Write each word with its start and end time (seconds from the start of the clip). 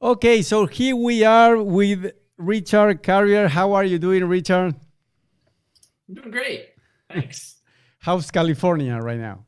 Okay, 0.00 0.42
so 0.42 0.66
here 0.66 0.94
we 0.94 1.24
are 1.24 1.60
with 1.60 2.12
Richard 2.36 3.02
Carrier. 3.02 3.48
How 3.48 3.72
are 3.72 3.82
you 3.82 3.98
doing, 3.98 4.24
Richard? 4.26 4.76
I'm 6.08 6.14
doing 6.14 6.30
great. 6.30 6.68
Thanks. 7.12 7.56
How's 7.98 8.30
California 8.30 8.96
right 8.96 9.18
now? 9.18 9.44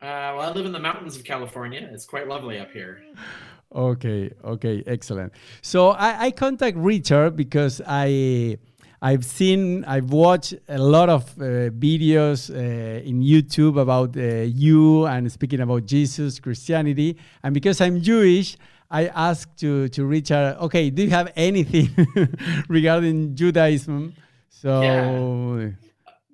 Uh, 0.00 0.32
well, 0.34 0.40
I 0.40 0.52
live 0.52 0.64
in 0.64 0.72
the 0.72 0.80
mountains 0.80 1.14
of 1.14 1.24
California. 1.24 1.86
It's 1.92 2.06
quite 2.06 2.26
lovely 2.26 2.58
up 2.58 2.70
here. 2.70 3.02
Okay, 3.74 4.30
okay, 4.42 4.82
excellent. 4.86 5.34
So 5.60 5.90
I, 5.90 6.24
I 6.24 6.30
contact 6.30 6.78
Richard 6.78 7.36
because 7.36 7.82
I 7.86 8.56
I've 9.02 9.26
seen 9.26 9.84
I've 9.84 10.10
watched 10.10 10.54
a 10.70 10.78
lot 10.78 11.10
of 11.10 11.30
uh, 11.36 11.68
videos 11.68 12.48
uh, 12.48 13.02
in 13.02 13.20
YouTube 13.20 13.78
about 13.78 14.16
uh, 14.16 14.46
you 14.46 15.04
and 15.04 15.30
speaking 15.30 15.60
about 15.60 15.84
Jesus, 15.84 16.40
Christianity, 16.40 17.18
and 17.42 17.52
because 17.52 17.82
I'm 17.82 18.00
Jewish, 18.00 18.56
I 18.94 19.08
asked 19.28 19.58
to 19.60 19.88
to 19.96 20.06
Richard, 20.06 20.56
okay, 20.66 20.88
do 20.90 21.02
you 21.02 21.10
have 21.10 21.32
anything 21.36 21.88
regarding 22.68 23.34
Judaism? 23.34 24.14
So. 24.50 24.70
Yeah. 24.82 25.70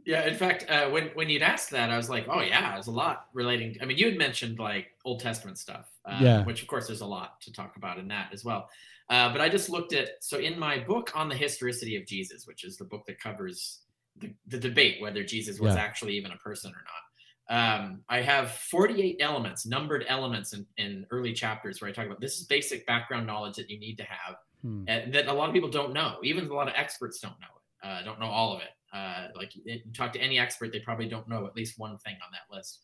Yeah, 0.06 0.26
in 0.26 0.34
fact, 0.34 0.64
uh, 0.68 0.88
when 0.90 1.04
when 1.14 1.28
you'd 1.28 1.42
asked 1.42 1.70
that, 1.70 1.90
I 1.90 1.96
was 1.96 2.08
like, 2.10 2.26
"Oh 2.28 2.40
yeah, 2.40 2.72
there's 2.72 2.88
a 2.88 2.90
lot 3.04 3.26
relating." 3.32 3.76
I 3.80 3.84
mean, 3.84 3.98
you 3.98 4.06
had 4.06 4.16
mentioned 4.18 4.58
like 4.58 4.86
Old 5.04 5.20
Testament 5.20 5.56
stuff, 5.58 5.86
uh, 6.04 6.18
Yeah. 6.20 6.44
which 6.44 6.62
of 6.62 6.68
course 6.68 6.86
there's 6.88 7.02
a 7.02 7.06
lot 7.18 7.40
to 7.42 7.52
talk 7.52 7.76
about 7.76 7.98
in 7.98 8.08
that 8.08 8.32
as 8.32 8.42
well. 8.44 8.68
Uh, 9.10 9.30
but 9.30 9.40
I 9.40 9.48
just 9.48 9.68
looked 9.68 9.92
at 9.92 10.08
so 10.20 10.38
in 10.38 10.58
my 10.58 10.78
book 10.92 11.12
on 11.14 11.28
the 11.28 11.36
historicity 11.36 11.94
of 11.96 12.06
Jesus, 12.06 12.46
which 12.46 12.64
is 12.64 12.76
the 12.76 12.86
book 12.86 13.02
that 13.06 13.20
covers 13.20 13.80
the, 14.16 14.34
the 14.52 14.58
debate 14.58 15.00
whether 15.00 15.22
Jesus 15.22 15.60
was 15.60 15.74
Yeah. 15.76 15.82
actually 15.82 16.14
even 16.16 16.32
a 16.32 16.36
person 16.38 16.70
or 16.72 16.82
not. 16.92 17.02
Um, 17.50 18.02
I 18.08 18.22
have 18.22 18.52
48 18.52 19.16
elements, 19.20 19.66
numbered 19.66 20.04
elements 20.08 20.52
in, 20.54 20.64
in 20.78 21.04
early 21.10 21.32
chapters 21.32 21.80
where 21.80 21.90
I 21.90 21.92
talk 21.92 22.06
about 22.06 22.20
this 22.20 22.38
is 22.38 22.46
basic 22.46 22.86
background 22.86 23.26
knowledge 23.26 23.56
that 23.56 23.68
you 23.68 23.78
need 23.78 23.96
to 23.98 24.04
have 24.04 24.36
Hmm. 24.62 24.84
and 24.88 25.12
that 25.14 25.26
a 25.26 25.32
lot 25.32 25.48
of 25.48 25.54
people 25.54 25.70
don't 25.70 25.92
know. 25.94 26.18
Even 26.22 26.46
a 26.46 26.54
lot 26.54 26.68
of 26.68 26.74
experts 26.76 27.18
don't 27.18 27.34
know 27.40 27.46
it. 27.56 27.88
Uh, 27.88 28.02
don't 28.04 28.20
know 28.20 28.26
all 28.26 28.54
of 28.54 28.60
it. 28.60 28.68
Uh, 28.92 29.28
like 29.34 29.52
you 29.54 29.80
talk 29.94 30.12
to 30.12 30.20
any 30.20 30.38
expert, 30.38 30.70
they 30.72 30.80
probably 30.80 31.08
don't 31.08 31.26
know 31.28 31.46
at 31.46 31.56
least 31.56 31.78
one 31.78 31.96
thing 31.98 32.14
on 32.24 32.30
that 32.32 32.54
list. 32.54 32.80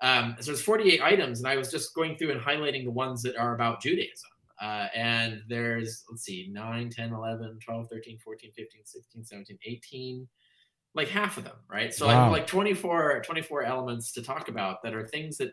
Um, 0.00 0.36
so 0.40 0.50
there's 0.50 0.60
48 0.60 1.00
items, 1.00 1.38
and 1.38 1.48
I 1.48 1.56
was 1.56 1.70
just 1.70 1.94
going 1.94 2.16
through 2.16 2.32
and 2.32 2.40
highlighting 2.40 2.84
the 2.84 2.90
ones 2.90 3.22
that 3.22 3.36
are 3.36 3.54
about 3.54 3.80
Judaism. 3.80 4.28
Uh, 4.60 4.88
and 4.94 5.42
there's 5.48 6.04
let's 6.10 6.24
see 6.24 6.48
9 6.52 6.90
10 6.90 7.12
11 7.12 7.58
12 7.64 7.88
13 7.88 8.18
14 8.18 8.52
15 8.54 8.80
16 8.84 9.24
17 9.24 9.58
18 9.64 10.28
like 10.94 11.08
half 11.08 11.36
of 11.36 11.44
them 11.44 11.56
right 11.68 11.92
so 11.92 12.08
i 12.08 12.12
have 12.12 12.32
like 12.32 12.46
24 12.46 13.22
24 13.26 13.64
elements 13.64 14.12
to 14.12 14.22
talk 14.22 14.48
about 14.48 14.82
that 14.82 14.94
are 14.94 15.06
things 15.06 15.36
that 15.36 15.50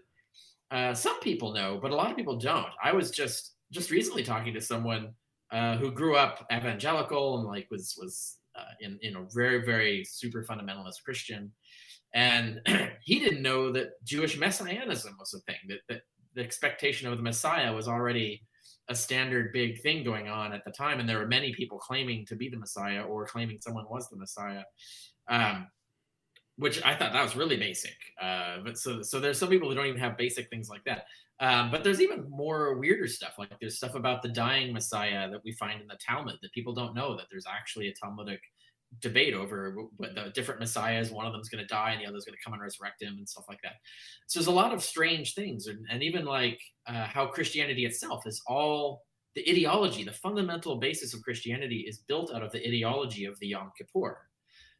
uh, 0.71 0.93
some 0.93 1.19
people 1.19 1.51
know 1.53 1.79
but 1.81 1.91
a 1.91 1.95
lot 1.95 2.09
of 2.09 2.15
people 2.15 2.37
don't 2.37 2.71
i 2.83 2.93
was 2.93 3.11
just 3.11 3.55
just 3.71 3.91
recently 3.91 4.23
talking 4.23 4.53
to 4.53 4.61
someone 4.61 5.13
uh, 5.51 5.75
who 5.77 5.91
grew 5.91 6.15
up 6.15 6.45
evangelical 6.51 7.39
and 7.39 7.47
like 7.47 7.67
was 7.69 7.95
was 7.99 8.37
uh, 8.55 8.63
in 8.79 8.97
in 9.01 9.15
a 9.15 9.25
very 9.33 9.63
very 9.65 10.03
super 10.03 10.43
fundamentalist 10.43 11.03
Christian, 11.03 11.51
and 12.13 12.61
he 13.03 13.19
didn't 13.19 13.41
know 13.41 13.71
that 13.71 14.03
Jewish 14.03 14.37
messianism 14.37 15.15
was 15.19 15.33
a 15.33 15.39
thing. 15.41 15.59
That 15.67 15.79
that 15.89 16.01
the 16.35 16.41
expectation 16.41 17.09
of 17.09 17.17
the 17.17 17.23
Messiah 17.23 17.73
was 17.73 17.87
already 17.87 18.41
a 18.89 18.95
standard 18.95 19.53
big 19.53 19.81
thing 19.81 20.03
going 20.03 20.27
on 20.27 20.53
at 20.53 20.63
the 20.65 20.71
time, 20.71 20.99
and 20.99 21.07
there 21.07 21.19
were 21.19 21.27
many 21.27 21.53
people 21.53 21.77
claiming 21.77 22.25
to 22.25 22.35
be 22.35 22.49
the 22.49 22.57
Messiah 22.57 23.03
or 23.03 23.25
claiming 23.25 23.59
someone 23.61 23.85
was 23.89 24.09
the 24.09 24.17
Messiah. 24.17 24.63
Um, 25.31 25.67
which 26.57 26.83
I 26.85 26.95
thought 26.95 27.13
that 27.13 27.23
was 27.23 27.35
really 27.35 27.57
basic. 27.57 27.95
Uh, 28.21 28.57
but 28.63 28.77
so 28.77 29.01
so 29.01 29.19
there's 29.19 29.39
some 29.39 29.49
people 29.49 29.67
who 29.67 29.73
don't 29.73 29.87
even 29.87 29.99
have 29.99 30.15
basic 30.15 30.47
things 30.49 30.69
like 30.69 30.83
that. 30.83 31.05
Um, 31.39 31.71
but 31.71 31.83
there's 31.83 32.01
even 32.01 32.29
more 32.29 32.77
weirder 32.77 33.07
stuff. 33.07 33.33
Like 33.39 33.59
there's 33.59 33.77
stuff 33.77 33.95
about 33.95 34.21
the 34.21 34.29
dying 34.29 34.71
Messiah 34.71 35.27
that 35.31 35.41
we 35.43 35.53
find 35.53 35.81
in 35.81 35.87
the 35.87 35.97
Talmud 36.05 36.35
that 36.41 36.53
people 36.53 36.73
don't 36.73 36.93
know 36.93 37.17
that 37.17 37.25
there's 37.31 37.47
actually 37.47 37.87
a 37.87 37.93
Talmudic 37.93 38.41
debate 38.99 39.33
over 39.33 39.75
what 39.97 40.13
the 40.13 40.31
different 40.35 40.59
messiahs. 40.59 41.11
One 41.11 41.25
of 41.25 41.33
them's 41.33 41.49
going 41.49 41.63
to 41.63 41.67
die 41.67 41.91
and 41.91 42.01
the 42.01 42.07
other's 42.07 42.25
going 42.25 42.37
to 42.37 42.43
come 42.43 42.53
and 42.53 42.61
resurrect 42.61 43.01
him 43.01 43.15
and 43.17 43.27
stuff 43.27 43.45
like 43.49 43.61
that. 43.63 43.75
So 44.27 44.39
there's 44.39 44.47
a 44.47 44.51
lot 44.51 44.73
of 44.73 44.83
strange 44.83 45.33
things, 45.33 45.67
and, 45.67 45.85
and 45.89 46.03
even 46.03 46.25
like 46.25 46.59
uh, 46.87 47.05
how 47.05 47.25
Christianity 47.25 47.85
itself 47.85 48.27
is 48.27 48.41
all 48.47 49.03
the 49.33 49.49
ideology, 49.49 50.03
the 50.03 50.11
fundamental 50.11 50.75
basis 50.75 51.13
of 51.13 51.23
Christianity 51.23 51.85
is 51.87 51.99
built 51.99 52.33
out 52.33 52.43
of 52.43 52.51
the 52.51 52.59
ideology 52.67 53.25
of 53.25 53.39
the 53.39 53.47
Yom 53.47 53.71
Kippur. 53.77 54.17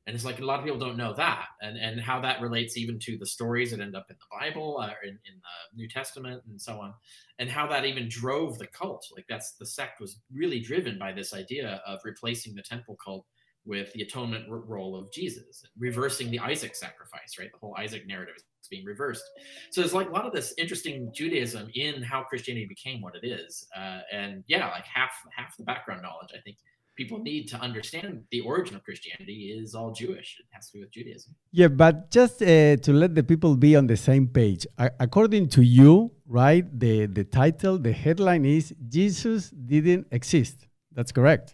And 0.07 0.15
it's 0.15 0.25
like 0.25 0.39
a 0.39 0.45
lot 0.45 0.57
of 0.57 0.65
people 0.65 0.79
don't 0.79 0.97
know 0.97 1.13
that, 1.13 1.45
and 1.61 1.77
and 1.77 2.01
how 2.01 2.19
that 2.21 2.41
relates 2.41 2.75
even 2.75 2.97
to 2.99 3.17
the 3.17 3.25
stories 3.25 3.69
that 3.69 3.79
end 3.79 3.95
up 3.95 4.07
in 4.09 4.15
the 4.19 4.39
Bible, 4.39 4.79
uh, 4.81 4.89
in, 5.03 5.09
in 5.09 5.35
the 5.35 5.77
New 5.77 5.87
Testament, 5.87 6.41
and 6.49 6.59
so 6.59 6.79
on, 6.79 6.93
and 7.37 7.49
how 7.49 7.67
that 7.67 7.85
even 7.85 8.07
drove 8.09 8.57
the 8.57 8.65
cult. 8.67 9.07
Like 9.15 9.25
that's 9.29 9.53
the 9.53 9.65
sect 9.65 10.01
was 10.01 10.17
really 10.33 10.59
driven 10.59 10.97
by 10.97 11.11
this 11.11 11.35
idea 11.35 11.81
of 11.85 11.99
replacing 12.03 12.55
the 12.55 12.63
temple 12.63 12.97
cult 13.03 13.27
with 13.63 13.93
the 13.93 14.01
atonement 14.01 14.45
role 14.49 14.95
of 14.95 15.11
Jesus, 15.11 15.63
reversing 15.77 16.31
the 16.31 16.39
Isaac 16.39 16.75
sacrifice. 16.75 17.37
Right, 17.37 17.51
the 17.51 17.59
whole 17.59 17.75
Isaac 17.77 18.07
narrative 18.07 18.35
is 18.37 18.67
being 18.69 18.85
reversed. 18.85 19.23
So 19.69 19.81
there's 19.81 19.93
like 19.93 20.09
a 20.09 20.11
lot 20.11 20.25
of 20.25 20.33
this 20.33 20.55
interesting 20.57 21.11
Judaism 21.13 21.69
in 21.75 22.01
how 22.01 22.23
Christianity 22.23 22.65
became 22.65 23.01
what 23.01 23.13
it 23.21 23.27
is, 23.27 23.67
uh, 23.77 23.99
and 24.11 24.43
yeah, 24.47 24.67
like 24.69 24.85
half 24.85 25.11
half 25.35 25.55
the 25.57 25.63
background 25.63 26.01
knowledge 26.01 26.31
I 26.33 26.41
think 26.41 26.57
people 27.01 27.19
need 27.31 27.43
to 27.53 27.57
understand 27.67 28.07
the 28.33 28.41
origin 28.51 28.73
of 28.77 28.81
Christianity 28.87 29.39
is 29.57 29.73
all 29.77 29.91
Jewish. 30.03 30.29
It 30.41 30.47
has 30.55 30.63
to 30.69 30.71
do 30.75 30.79
with 30.83 30.91
Judaism. 30.97 31.31
Yeah, 31.59 31.69
but 31.83 31.95
just 32.11 32.35
uh, 32.41 32.77
to 32.85 32.91
let 33.01 33.11
the 33.15 33.25
people 33.31 33.51
be 33.67 33.71
on 33.79 33.85
the 33.93 33.99
same 34.09 34.25
page, 34.27 34.61
according 35.07 35.45
to 35.55 35.61
you, 35.77 36.11
right? 36.41 36.65
The 36.83 36.95
the 37.17 37.25
title, 37.41 37.75
the 37.87 37.95
headline 38.03 38.45
is 38.57 38.65
Jesus 38.97 39.41
didn't 39.73 40.05
exist. 40.19 40.57
That's 40.95 41.11
correct. 41.11 41.47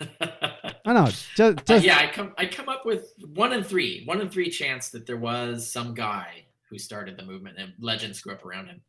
I 0.88 0.92
know. 0.98 1.10
just, 1.38 1.70
Uh, 1.70 1.80
yeah, 1.90 1.98
I 2.04 2.06
come 2.16 2.30
I 2.42 2.46
come 2.46 2.68
up 2.74 2.82
with 2.90 3.02
one 3.42 3.52
in 3.56 3.62
three, 3.72 3.92
one 4.10 4.20
in 4.24 4.28
three 4.34 4.50
chance 4.60 4.82
that 4.94 5.04
there 5.08 5.22
was 5.30 5.52
some 5.76 5.90
guy 6.08 6.28
who 6.68 6.76
started 6.78 7.14
the 7.20 7.26
movement 7.32 7.56
and 7.60 7.68
legends 7.90 8.20
grew 8.22 8.32
up 8.36 8.44
around 8.48 8.66
him. 8.72 8.80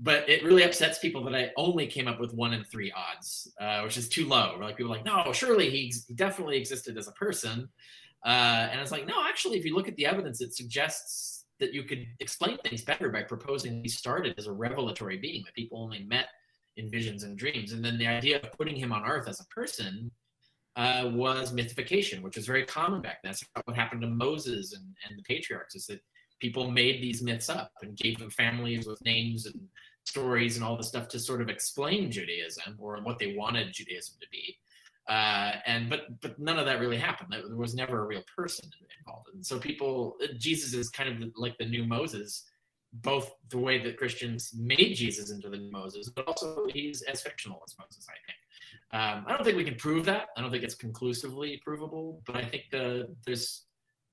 But 0.00 0.28
it 0.28 0.44
really 0.44 0.62
upsets 0.62 0.98
people 0.98 1.24
that 1.24 1.34
I 1.34 1.50
only 1.56 1.86
came 1.86 2.06
up 2.06 2.20
with 2.20 2.32
one 2.32 2.52
in 2.52 2.62
three 2.64 2.92
odds, 2.92 3.52
uh, 3.60 3.80
which 3.82 3.96
is 3.96 4.08
too 4.08 4.26
low. 4.26 4.56
Like 4.60 4.76
people 4.76 4.92
are 4.92 4.96
like, 4.96 5.04
no, 5.04 5.32
surely 5.32 5.70
he, 5.70 5.92
definitely 6.14 6.56
existed 6.56 6.96
as 6.96 7.08
a 7.08 7.12
person. 7.12 7.68
Uh, 8.24 8.68
and 8.70 8.80
it's 8.80 8.92
like, 8.92 9.06
no, 9.06 9.26
actually, 9.28 9.58
if 9.58 9.64
you 9.64 9.74
look 9.74 9.88
at 9.88 9.96
the 9.96 10.06
evidence, 10.06 10.40
it 10.40 10.54
suggests 10.54 11.46
that 11.58 11.74
you 11.74 11.82
could 11.82 12.06
explain 12.20 12.58
things 12.58 12.82
better 12.82 13.08
by 13.08 13.22
proposing 13.22 13.82
he 13.82 13.88
started 13.88 14.34
as 14.38 14.46
a 14.46 14.52
revelatory 14.52 15.16
being 15.16 15.42
that 15.44 15.54
people 15.54 15.82
only 15.82 16.04
met 16.04 16.26
in 16.76 16.88
visions 16.88 17.24
and 17.24 17.36
dreams. 17.36 17.72
And 17.72 17.84
then 17.84 17.98
the 17.98 18.06
idea 18.06 18.40
of 18.40 18.52
putting 18.52 18.76
him 18.76 18.92
on 18.92 19.04
earth 19.04 19.28
as 19.28 19.40
a 19.40 19.46
person 19.46 20.12
uh, 20.76 21.10
was 21.12 21.52
mythification, 21.52 22.22
which 22.22 22.36
was 22.36 22.46
very 22.46 22.64
common 22.64 23.02
back 23.02 23.20
then. 23.22 23.30
That's 23.30 23.44
what 23.64 23.76
happened 23.76 24.02
to 24.02 24.08
Moses 24.08 24.74
and, 24.74 24.84
and 25.08 25.18
the 25.18 25.24
patriarchs 25.24 25.74
is 25.74 25.86
that 25.86 26.00
people 26.40 26.70
made 26.70 27.02
these 27.02 27.20
myths 27.20 27.48
up 27.48 27.72
and 27.82 27.96
gave 27.96 28.18
them 28.20 28.30
families 28.30 28.86
with 28.86 29.04
names 29.04 29.46
and 29.46 29.60
stories 30.08 30.56
and 30.56 30.64
all 30.64 30.76
the 30.76 30.82
stuff 30.82 31.08
to 31.08 31.18
sort 31.18 31.40
of 31.40 31.48
explain 31.48 32.10
Judaism 32.10 32.76
or 32.78 32.98
what 33.02 33.18
they 33.18 33.34
wanted 33.36 33.72
Judaism 33.72 34.16
to 34.20 34.26
be. 34.30 34.56
Uh, 35.08 35.52
and 35.66 35.88
but 35.88 36.20
but 36.20 36.38
none 36.38 36.58
of 36.58 36.66
that 36.66 36.80
really 36.80 36.98
happened. 36.98 37.32
There 37.32 37.56
was 37.56 37.74
never 37.74 38.04
a 38.04 38.06
real 38.06 38.24
person 38.36 38.68
involved. 38.98 39.28
And 39.32 39.44
so 39.44 39.58
people, 39.58 40.16
Jesus 40.36 40.74
is 40.74 40.90
kind 40.90 41.08
of 41.22 41.30
like 41.34 41.56
the 41.58 41.64
new 41.64 41.84
Moses, 41.84 42.44
both 42.92 43.34
the 43.48 43.58
way 43.58 43.82
that 43.82 43.96
Christians 43.96 44.52
made 44.54 44.94
Jesus 44.94 45.30
into 45.30 45.48
the 45.48 45.56
new 45.56 45.70
Moses, 45.70 46.10
but 46.10 46.26
also 46.26 46.66
he's 46.72 47.02
as 47.02 47.22
fictional 47.22 47.62
as 47.66 47.74
Moses. 47.78 48.06
I 48.08 48.18
think. 48.26 48.38
Um, 48.90 49.24
I 49.26 49.34
don't 49.34 49.44
think 49.44 49.56
we 49.56 49.64
can 49.64 49.76
prove 49.76 50.04
that. 50.06 50.28
I 50.36 50.40
don't 50.40 50.50
think 50.50 50.64
it's 50.64 50.74
conclusively 50.74 51.60
provable, 51.64 52.22
but 52.26 52.36
I 52.36 52.44
think 52.44 52.64
the, 52.70 53.14
there's 53.26 53.64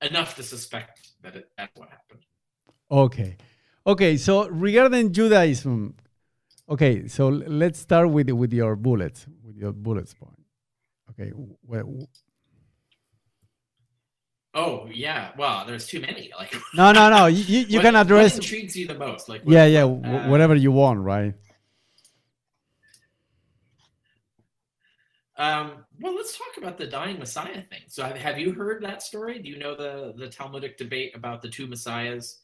enough 0.02 0.36
to 0.36 0.42
suspect 0.42 1.12
that 1.22 1.36
it, 1.36 1.50
that's 1.56 1.78
what 1.78 1.88
happened. 1.88 2.24
okay, 2.90 3.36
okay. 3.86 4.16
So 4.16 4.48
regarding 4.48 5.12
Judaism, 5.12 5.94
okay. 6.68 7.08
So 7.08 7.28
let's 7.28 7.78
start 7.78 8.10
with 8.10 8.30
with 8.30 8.52
your 8.52 8.76
bullets, 8.76 9.26
with 9.44 9.56
your 9.56 9.72
bullets 9.72 10.14
point. 10.14 10.32
Okay, 11.10 11.32
well, 11.62 12.08
Oh 14.54 14.88
yeah, 14.92 15.32
well, 15.36 15.64
there's 15.66 15.86
too 15.86 16.00
many. 16.00 16.30
Like 16.38 16.54
no, 16.74 16.92
no, 16.92 17.10
no. 17.10 17.26
You 17.26 17.42
you, 17.44 17.60
you 17.68 17.78
what- 17.78 17.82
can 17.82 17.96
address. 17.96 18.34
what 18.34 18.44
intrigues 18.44 18.76
you 18.76 18.86
the 18.86 18.94
most. 18.98 19.28
Like 19.28 19.42
Yeah, 19.44 19.62
what- 19.64 19.70
yeah. 19.70 19.84
wh- 19.84 20.26
uh, 20.26 20.30
whatever 20.30 20.54
you 20.54 20.72
want, 20.72 21.00
right? 21.00 21.34
Um, 25.38 25.84
well, 26.00 26.14
let's 26.14 26.36
talk 26.36 26.56
about 26.56 26.78
the 26.78 26.86
dying 26.86 27.18
Messiah 27.18 27.60
thing. 27.62 27.82
So, 27.88 28.02
have, 28.02 28.16
have 28.16 28.38
you 28.38 28.52
heard 28.52 28.82
that 28.82 29.02
story? 29.02 29.38
Do 29.38 29.50
you 29.50 29.58
know 29.58 29.74
the 29.74 30.14
the 30.16 30.28
Talmudic 30.28 30.78
debate 30.78 31.14
about 31.14 31.42
the 31.42 31.48
two 31.48 31.66
messiahs? 31.66 32.38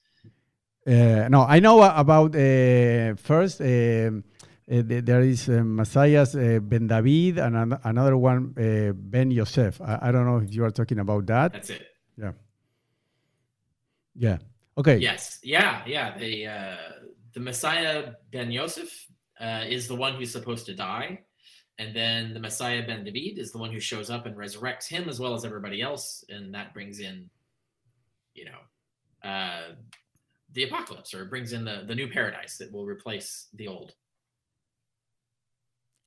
Uh, 0.86 1.28
no, 1.28 1.42
I 1.42 1.60
know 1.60 1.82
about 1.82 2.34
uh, 2.34 3.14
first. 3.16 3.60
um 3.60 4.24
uh, 4.70 4.80
there 4.86 5.20
is 5.20 5.48
uh, 5.48 5.62
Messiah's 5.64 6.34
uh, 6.36 6.58
Ben 6.62 6.86
David 6.86 7.36
and 7.38 7.56
an- 7.56 7.78
another 7.82 8.16
one 8.16 8.54
uh, 8.56 8.92
Ben 8.94 9.30
Yosef. 9.30 9.80
I, 9.80 9.98
I 10.02 10.12
don't 10.12 10.24
know 10.24 10.38
if 10.38 10.54
you 10.54 10.64
are 10.64 10.70
talking 10.70 11.00
about 11.00 11.26
that. 11.26 11.52
That's 11.52 11.70
it. 11.70 11.86
Yeah. 12.16 12.32
Yeah. 14.14 14.38
Okay. 14.78 14.98
Yes. 14.98 15.40
Yeah. 15.42 15.82
Yeah. 15.84 16.16
The 16.16 16.46
uh, 16.46 16.76
the 17.34 17.40
Messiah 17.40 18.12
Ben 18.30 18.50
Yosef 18.52 18.88
uh, 19.40 19.64
is 19.68 19.88
the 19.88 19.96
one 19.96 20.14
who's 20.14 20.30
supposed 20.30 20.66
to 20.66 20.74
die. 20.74 21.20
And 21.78 21.94
then 21.96 22.32
the 22.32 22.40
Messiah 22.40 22.86
ben 22.86 23.02
David 23.02 23.38
is 23.38 23.50
the 23.50 23.58
one 23.58 23.72
who 23.72 23.80
shows 23.80 24.10
up 24.10 24.26
and 24.26 24.36
resurrects 24.36 24.86
him 24.86 25.08
as 25.08 25.18
well 25.18 25.34
as 25.34 25.44
everybody 25.44 25.82
else. 25.82 26.24
And 26.28 26.54
that 26.54 26.72
brings 26.72 27.00
in, 27.00 27.28
you 28.34 28.44
know, 28.44 29.28
uh, 29.28 29.72
the 30.52 30.64
apocalypse 30.64 31.14
or 31.14 31.24
brings 31.24 31.52
in 31.52 31.64
the, 31.64 31.84
the 31.86 31.94
new 31.94 32.08
paradise 32.08 32.58
that 32.58 32.72
will 32.72 32.86
replace 32.86 33.48
the 33.54 33.68
old. 33.68 33.94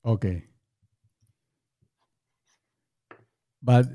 Okay. 0.04 0.44
But 3.62 3.86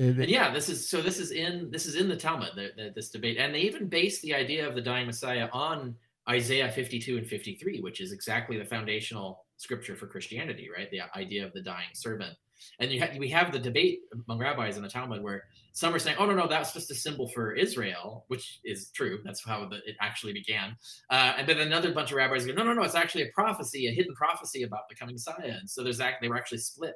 uh, 0.00 0.04
yeah, 0.04 0.50
this 0.50 0.70
is 0.70 0.88
so. 0.88 1.02
This 1.02 1.18
is 1.18 1.30
in 1.30 1.70
this 1.70 1.84
is 1.84 1.96
in 1.96 2.08
the 2.08 2.16
Talmud. 2.16 2.50
The, 2.54 2.70
the, 2.76 2.92
this 2.94 3.10
debate, 3.10 3.36
and 3.36 3.54
they 3.54 3.60
even 3.60 3.86
base 3.86 4.22
the 4.22 4.34
idea 4.34 4.66
of 4.66 4.74
the 4.74 4.80
dying 4.80 5.06
Messiah 5.06 5.48
on 5.52 5.94
Isaiah 6.28 6.70
52 6.70 7.18
and 7.18 7.26
53, 7.26 7.80
which 7.80 8.00
is 8.00 8.12
exactly 8.12 8.56
the 8.56 8.64
foundational 8.64 9.44
scripture 9.58 9.96
for 9.96 10.06
Christianity, 10.06 10.68
right? 10.74 10.90
The 10.90 11.02
idea 11.18 11.44
of 11.44 11.52
the 11.52 11.60
dying 11.60 11.90
servant. 11.92 12.34
And 12.78 12.90
you 12.90 13.00
ha- 13.00 13.10
we 13.18 13.28
have 13.30 13.52
the 13.52 13.58
debate 13.58 14.00
among 14.12 14.38
rabbis 14.38 14.76
in 14.76 14.82
the 14.82 14.88
Talmud 14.88 15.22
where 15.22 15.44
some 15.72 15.94
are 15.94 15.98
saying, 15.98 16.16
"Oh 16.18 16.26
no, 16.26 16.34
no, 16.34 16.46
that's 16.46 16.72
just 16.72 16.90
a 16.90 16.94
symbol 16.94 17.28
for 17.28 17.52
Israel," 17.52 18.24
which 18.28 18.60
is 18.64 18.90
true. 18.90 19.20
That's 19.24 19.44
how 19.44 19.66
the, 19.66 19.76
it 19.86 19.96
actually 20.00 20.32
began. 20.32 20.76
Uh, 21.10 21.34
and 21.38 21.48
then 21.48 21.58
another 21.58 21.92
bunch 21.92 22.10
of 22.10 22.16
rabbis 22.16 22.46
go, 22.46 22.52
"No, 22.52 22.64
no, 22.64 22.72
no, 22.72 22.82
it's 22.82 22.94
actually 22.94 23.22
a 23.22 23.32
prophecy, 23.34 23.86
a 23.86 23.92
hidden 23.92 24.14
prophecy 24.14 24.62
about 24.62 24.88
the 24.88 24.94
coming 24.94 25.14
Messiah." 25.14 25.56
And 25.58 25.68
so 25.68 25.82
there's 25.82 26.00
act- 26.00 26.20
they 26.22 26.28
were 26.28 26.36
actually 26.36 26.58
split 26.58 26.94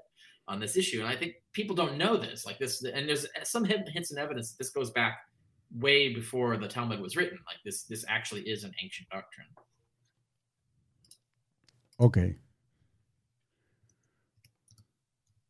on 0.48 0.60
this 0.60 0.76
issue. 0.76 1.00
And 1.00 1.08
I 1.08 1.16
think 1.16 1.34
people 1.52 1.74
don't 1.74 1.96
know 1.96 2.16
this, 2.16 2.44
like 2.44 2.58
this. 2.58 2.82
And 2.84 3.08
there's 3.08 3.26
some 3.44 3.64
hints 3.64 4.10
and 4.10 4.20
evidence 4.20 4.50
that 4.50 4.58
this 4.58 4.70
goes 4.70 4.90
back 4.90 5.18
way 5.78 6.14
before 6.14 6.56
the 6.56 6.68
Talmud 6.68 7.00
was 7.00 7.16
written. 7.16 7.38
Like 7.46 7.56
this, 7.64 7.84
this 7.84 8.04
actually 8.08 8.42
is 8.42 8.64
an 8.64 8.72
ancient 8.82 9.08
doctrine. 9.08 9.46
Okay. 12.00 12.36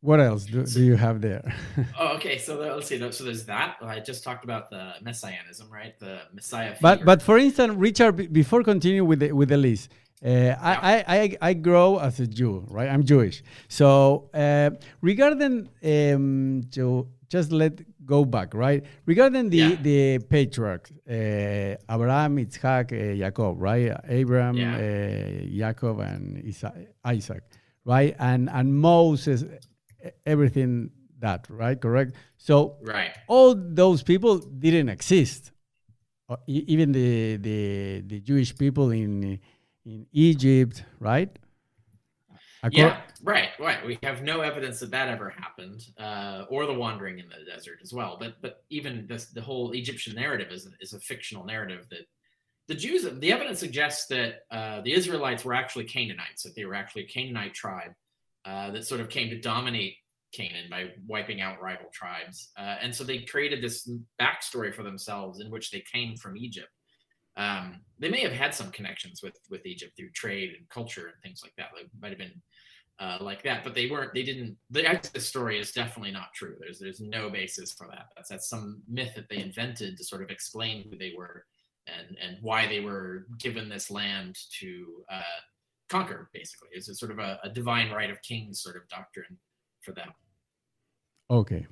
What 0.05 0.19
else 0.19 0.45
do, 0.45 0.63
do 0.63 0.83
you 0.83 0.95
have 0.95 1.19
there? 1.19 1.43
oh, 1.99 2.15
okay. 2.15 2.37
So 2.37 2.59
let's 2.59 2.87
see. 2.87 2.99
So 3.11 3.23
there's 3.23 3.45
that. 3.45 3.77
I 3.81 3.99
just 3.99 4.23
talked 4.23 4.43
about 4.43 4.69
the 4.69 4.93
messianism, 5.01 5.67
right? 5.71 5.97
The 5.99 6.21
Messiah. 6.31 6.75
Figure. 6.75 6.79
But 6.81 7.05
but 7.05 7.21
for 7.23 7.37
instance, 7.39 7.73
Richard, 7.75 8.31
before 8.31 8.61
continuing 8.63 9.07
with 9.07 9.19
the, 9.21 9.31
with 9.31 9.49
the 9.49 9.57
list, 9.57 9.89
uh, 10.23 10.29
yeah. 10.29 10.57
I, 10.61 11.03
I, 11.07 11.37
I 11.49 11.53
grow 11.53 11.97
as 11.97 12.19
a 12.19 12.27
Jew, 12.27 12.65
right? 12.69 12.87
I'm 12.87 13.03
Jewish. 13.03 13.43
So 13.67 14.29
uh, 14.33 14.69
regarding 15.01 15.69
um, 15.83 16.63
to 16.71 17.07
just 17.27 17.51
let 17.51 17.81
go 18.05 18.25
back, 18.25 18.53
right? 18.53 18.83
Regarding 19.07 19.49
the 19.49 19.57
yeah. 19.57 19.75
the 19.81 20.19
patriarchs, 20.19 20.91
uh, 21.09 21.75
Abraham, 21.89 22.37
Isaac, 22.37 22.91
uh, 22.93 23.15
Jacob, 23.15 23.59
right? 23.59 23.91
Abraham, 24.07 24.55
yeah. 24.55 24.75
uh, 24.75 25.71
Jacob, 25.71 25.99
and 25.99 26.55
Isaac, 27.03 27.43
right? 27.83 28.15
And 28.19 28.49
and 28.51 28.75
Moses, 28.75 29.43
everything 30.25 30.91
that, 31.19 31.47
right? 31.49 31.79
Correct. 31.79 32.15
So 32.37 32.77
right. 32.81 33.11
all 33.27 33.55
those 33.55 34.03
people 34.03 34.37
didn't 34.37 34.89
exist. 34.89 35.51
Uh, 36.27 36.37
even 36.47 36.91
the 36.91 37.37
the 37.37 38.01
the 38.01 38.19
Jewish 38.19 38.55
people 38.57 38.89
in 38.91 39.39
in 39.85 40.07
Egypt, 40.11 40.83
right? 40.99 41.29
yeah, 42.71 43.01
right, 43.21 43.49
right. 43.59 43.85
We 43.85 43.99
have 44.01 44.23
no 44.23 44.41
evidence 44.41 44.79
that 44.79 44.89
that 44.89 45.07
ever 45.07 45.29
happened, 45.29 45.85
uh, 45.99 46.45
or 46.49 46.65
the 46.65 46.73
wandering 46.73 47.19
in 47.19 47.25
the 47.29 47.45
desert 47.45 47.77
as 47.83 47.93
well. 47.93 48.17
But 48.19 48.41
but 48.41 48.63
even 48.71 49.05
this, 49.07 49.27
the 49.27 49.41
whole 49.41 49.71
Egyptian 49.73 50.15
narrative 50.15 50.51
is 50.51 50.67
is 50.81 50.93
a 50.93 50.99
fictional 50.99 51.45
narrative 51.45 51.85
that 51.91 52.07
the 52.67 52.73
Jews. 52.73 53.03
The 53.03 53.31
evidence 53.31 53.59
suggests 53.59 54.07
that 54.07 54.45
uh, 54.49 54.81
the 54.81 54.93
Israelites 54.93 55.45
were 55.45 55.53
actually 55.53 55.85
Canaanites, 55.85 56.41
that 56.41 56.55
they 56.55 56.65
were 56.65 56.73
actually 56.73 57.03
a 57.03 57.07
Canaanite 57.07 57.53
tribe 57.53 57.91
uh, 58.45 58.71
that 58.71 58.85
sort 58.85 59.01
of 59.01 59.09
came 59.09 59.29
to 59.29 59.39
dominate 59.39 59.95
Canaan 60.33 60.69
by 60.69 60.91
wiping 61.07 61.41
out 61.41 61.61
rival 61.61 61.87
tribes, 61.93 62.51
uh, 62.57 62.75
and 62.81 62.93
so 62.93 63.03
they 63.03 63.19
created 63.19 63.63
this 63.63 63.89
backstory 64.19 64.73
for 64.73 64.83
themselves 64.83 65.39
in 65.39 65.49
which 65.49 65.71
they 65.71 65.83
came 65.91 66.17
from 66.17 66.37
Egypt. 66.37 66.69
Um, 67.37 67.81
they 67.99 68.09
may 68.09 68.21
have 68.21 68.31
had 68.31 68.53
some 68.53 68.71
connections 68.71 69.21
with 69.23 69.37
with 69.49 69.65
Egypt 69.65 69.93
through 69.97 70.11
trade 70.11 70.51
and 70.57 70.67
culture 70.69 71.07
and 71.07 71.15
things 71.23 71.41
like 71.43 71.53
that. 71.57 71.69
Like 71.75 71.89
might 72.01 72.09
have 72.09 72.17
been 72.17 72.41
uh, 72.99 73.17
like 73.19 73.43
that, 73.43 73.63
but 73.63 73.75
they 73.75 73.89
weren't. 73.89 74.13
They 74.13 74.23
didn't. 74.23 74.57
The 74.69 74.87
Exodus 74.87 75.27
story 75.27 75.59
is 75.59 75.71
definitely 75.71 76.11
not 76.11 76.33
true. 76.33 76.55
There's 76.59 76.79
there's 76.79 77.01
no 77.01 77.29
basis 77.29 77.73
for 77.73 77.87
that. 77.87 78.07
That's 78.15 78.29
that's 78.29 78.49
some 78.49 78.81
myth 78.87 79.13
that 79.15 79.27
they 79.29 79.37
invented 79.37 79.97
to 79.97 80.03
sort 80.03 80.23
of 80.23 80.29
explain 80.29 80.87
who 80.89 80.97
they 80.97 81.13
were 81.17 81.45
and 81.87 82.17
and 82.21 82.37
why 82.41 82.67
they 82.67 82.79
were 82.79 83.27
given 83.37 83.67
this 83.67 83.91
land 83.91 84.37
to 84.59 84.85
uh, 85.11 85.39
conquer. 85.89 86.29
Basically, 86.33 86.69
it's 86.71 86.89
a 86.89 86.95
sort 86.95 87.11
of 87.11 87.19
a, 87.19 87.39
a 87.43 87.49
divine 87.49 87.91
right 87.91 88.09
of 88.09 88.21
kings 88.21 88.61
sort 88.61 88.75
of 88.75 88.87
doctrine 88.87 89.37
for 89.81 89.91
them. 89.91 90.09
Okay. 91.29 91.65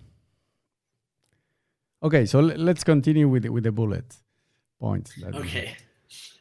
Okay, 2.02 2.26
so 2.26 2.40
let's 2.42 2.84
continue 2.84 3.30
with 3.30 3.44
the, 3.44 3.50
with 3.50 3.64
the 3.64 3.72
bullets 3.72 4.24
points. 4.80 5.14
okay. 5.34 5.76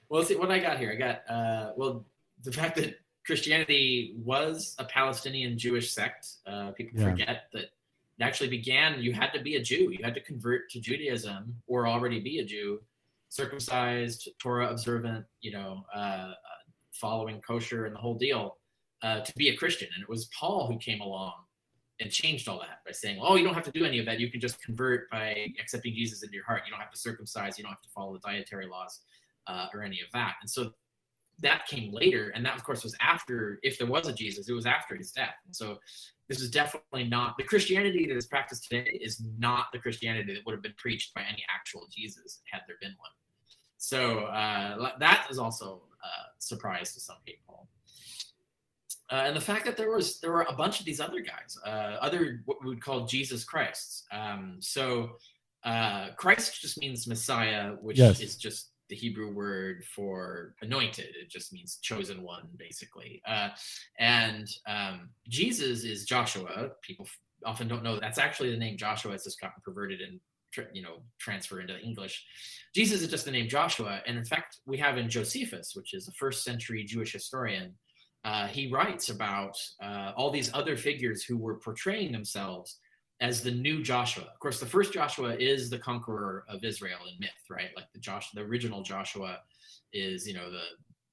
Well, 0.09 0.25
see 0.25 0.35
what 0.35 0.51
I 0.51 0.59
got 0.59 0.79
here. 0.79 0.91
I 0.93 0.97
got 0.97 1.31
uh, 1.31 1.73
well 1.77 2.05
the 2.43 2.53
fact 2.53 2.77
that 2.77 2.97
Christianity 3.25 4.15
was 4.25 4.75
a 4.79 4.85
Palestinian 4.85 5.57
Jewish 5.57 5.93
sect. 5.93 6.27
Uh, 6.47 6.73
people 6.73 6.99
yeah. 6.99 7.11
forget 7.11 7.45
that 7.53 7.63
it 7.63 7.71
actually 8.21 8.51
began. 8.51 9.01
You 9.01 9.13
had 9.13 9.33
to 9.33 9.41
be 9.41 9.57
a 9.57 9.63
Jew. 9.63 9.91
You 9.91 10.01
had 10.03 10.15
to 10.15 10.21
convert 10.21 10.69
to 10.71 10.81
Judaism 10.81 11.55
or 11.67 11.87
already 11.87 12.21
be 12.21 12.41
a 12.41 12.45
Jew, 12.45 12.81
circumcised, 13.29 14.29
Torah 14.39 14.69
observant. 14.69 15.25
You 15.41 15.53
know, 15.53 15.85
uh, 15.95 16.33
following 16.93 17.41
kosher 17.41 17.87
and 17.87 17.95
the 17.95 18.01
whole 18.01 18.15
deal 18.15 18.59
uh, 19.03 19.21
to 19.21 19.33
be 19.35 19.49
a 19.49 19.57
Christian. 19.57 19.89
And 19.95 20.03
it 20.03 20.09
was 20.09 20.29
Paul 20.39 20.67
who 20.71 20.79
came 20.79 21.01
along 21.01 21.33
and 22.01 22.11
changed 22.11 22.49
all 22.49 22.59
that 22.61 22.81
by 22.85 22.93
saying, 22.93 23.19
"Oh, 23.21 23.37
you 23.37 23.45
don't 23.45 23.55
have 23.55 23.65
to 23.65 23.71
do 23.73 23.85
any 23.85 23.99
of 23.99 24.07
that. 24.07 24.21
You 24.21 24.31
can 24.31 24.41
just 24.41 24.63
convert 24.63 25.11
by 25.11 25.49
accepting 25.61 25.95
Jesus 25.95 26.23
into 26.23 26.35
your 26.35 26.45
heart. 26.45 26.63
You 26.67 26.73
don't 26.73 26.81
have 26.81 26.91
to 26.91 26.99
circumcise. 26.99 27.59
You 27.59 27.65
don't 27.65 27.73
have 27.73 27.83
to 27.83 27.91
follow 27.91 28.13
the 28.13 28.21
dietary 28.21 28.67
laws 28.67 29.01
uh, 29.47 29.67
or 29.75 29.83
any 29.83 30.01
of 30.01 30.11
that." 30.13 30.35
And 30.41 30.51
so 30.51 30.73
that 31.41 31.67
came 31.67 31.93
later, 31.93 32.31
and 32.31 32.45
that 32.45 32.57
of 32.57 32.65
course 32.65 32.83
was 32.83 32.97
after. 33.01 33.59
If 33.63 33.79
there 33.79 33.87
was 33.87 34.09
a 34.09 34.13
Jesus, 34.13 34.49
it 34.49 34.53
was 34.53 34.67
after 34.67 34.97
his 34.97 35.13
death. 35.13 35.35
And 35.47 35.55
so 35.55 35.79
this 36.29 36.41
is 36.41 36.51
definitely 36.51 37.05
not 37.05 37.37
the 37.37 37.45
Christianity 37.45 38.07
that 38.07 38.17
is 38.17 38.27
practiced 38.27 38.69
today. 38.69 38.99
Is 39.03 39.23
not 39.39 39.67
the 39.73 39.79
Christianity 39.79 40.35
that 40.35 40.47
would 40.47 40.53
have 40.53 40.63
been 40.63 40.75
preached 40.77 41.15
by 41.15 41.23
any 41.23 41.45
actual 41.55 41.89
Jesus 41.91 42.41
had 42.51 42.63
there 42.67 42.77
been 42.81 42.95
one. 42.99 43.11
So 43.79 44.21
uh, 44.21 44.91
that 44.99 45.27
is 45.31 45.39
also 45.39 45.83
a 46.03 46.09
surprise 46.39 46.95
to 46.95 47.01
some 47.01 47.17
people. 47.25 47.69
Uh, 49.11 49.25
and 49.27 49.37
the 49.37 49.41
fact 49.41 49.67
that 49.67 49.77
there 49.77 49.91
was 49.91 50.21
there 50.21 50.33
were 50.33 50.47
a 50.49 50.55
bunch 50.55 50.81
of 50.81 50.87
these 50.87 51.01
other 51.01 51.21
guys, 51.21 51.59
uh, 51.67 51.99
other 52.01 52.43
what 52.47 52.57
we 52.63 52.69
would 52.71 52.83
call 52.83 53.07
Jesus 53.07 53.45
Christs. 53.45 54.05
Um, 54.11 54.57
so 54.61 55.17
uh, 55.65 56.09
Christ 56.17 56.61
just 56.61 56.79
means 56.79 57.07
Messiah, 57.07 57.73
which 57.83 57.99
yes. 57.99 58.21
is 58.21 58.37
just 58.37 58.71
the 58.89 58.97
Hebrew 58.97 59.33
word 59.33 59.85
for 59.95 60.55
anointed. 60.63 61.09
It 61.21 61.31
just 61.31 61.53
means 61.53 61.79
chosen 61.83 62.23
one, 62.23 62.49
basically. 62.57 63.23
Uh, 63.27 63.51
and 63.99 64.49
um, 64.67 65.11
Jesus 65.29 65.85
is 65.85 66.05
Joshua. 66.05 66.71
People 66.83 67.07
often 67.45 67.69
don't 67.69 67.83
know 67.83 67.99
that's 67.99 68.19
actually 68.19 68.51
the 68.51 68.57
name 68.57 68.77
Joshua. 68.77 69.13
It's 69.13 69.25
just 69.25 69.41
gotten 69.41 69.63
perverted 69.65 70.01
and 70.01 70.21
you 70.73 70.83
know 70.83 71.03
transfer 71.19 71.61
into 71.61 71.79
English. 71.81 72.25
Jesus 72.75 73.03
is 73.03 73.09
just 73.09 73.25
the 73.25 73.31
name 73.31 73.49
Joshua, 73.49 74.01
and 74.07 74.17
in 74.17 74.25
fact, 74.25 74.59
we 74.67 74.79
have 74.79 74.99
in 74.99 75.09
Josephus, 75.09 75.73
which 75.75 75.95
is 75.95 76.09
a 76.09 76.13
first 76.13 76.45
century 76.45 76.85
Jewish 76.85 77.13
historian 77.13 77.75
uh, 78.25 78.47
he 78.47 78.69
writes 78.69 79.09
about 79.09 79.57
uh, 79.83 80.13
all 80.17 80.31
these 80.31 80.51
other 80.55 80.77
figures 80.77 81.25
who 81.25 81.37
were 81.37 81.57
portraying 81.57 82.13
themselves 82.13 82.79
as 83.21 83.43
the 83.43 83.51
new 83.51 83.83
Joshua. 83.83 84.25
Of 84.25 84.39
course, 84.39 84.61
the 84.61 84.67
first 84.67 84.93
Joshua 84.93 85.35
is 85.35 85.71
the 85.71 85.79
conqueror 85.79 86.45
of 86.49 86.65
Israel 86.65 86.99
in 87.11 87.19
myth, 87.19 87.31
right? 87.51 87.71
Like 87.77 87.87
the 87.93 87.99
Josh, 87.99 88.31
the 88.33 88.43
original 88.43 88.83
Joshua 88.83 89.39
is, 89.93 90.27
you 90.27 90.35
know, 90.35 90.51
the 90.51 90.65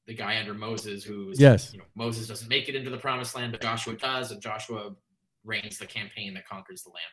the 0.08 0.16
guy 0.16 0.40
under 0.40 0.56
Moses 0.56 1.04
who's, 1.04 1.40
yes, 1.40 1.72
you 1.72 1.78
know, 1.78 1.86
Moses 1.96 2.26
doesn't 2.28 2.50
make 2.50 2.68
it 2.68 2.74
into 2.74 2.90
the 2.90 2.98
promised 2.98 3.36
land, 3.36 3.52
but 3.52 3.62
Joshua 3.62 3.94
does, 3.94 4.32
and 4.32 4.42
Joshua 4.42 4.90
reigns 5.44 5.78
the 5.78 5.86
campaign 5.86 6.34
that 6.34 6.48
conquers 6.48 6.82
the 6.82 6.90
land. 6.90 7.06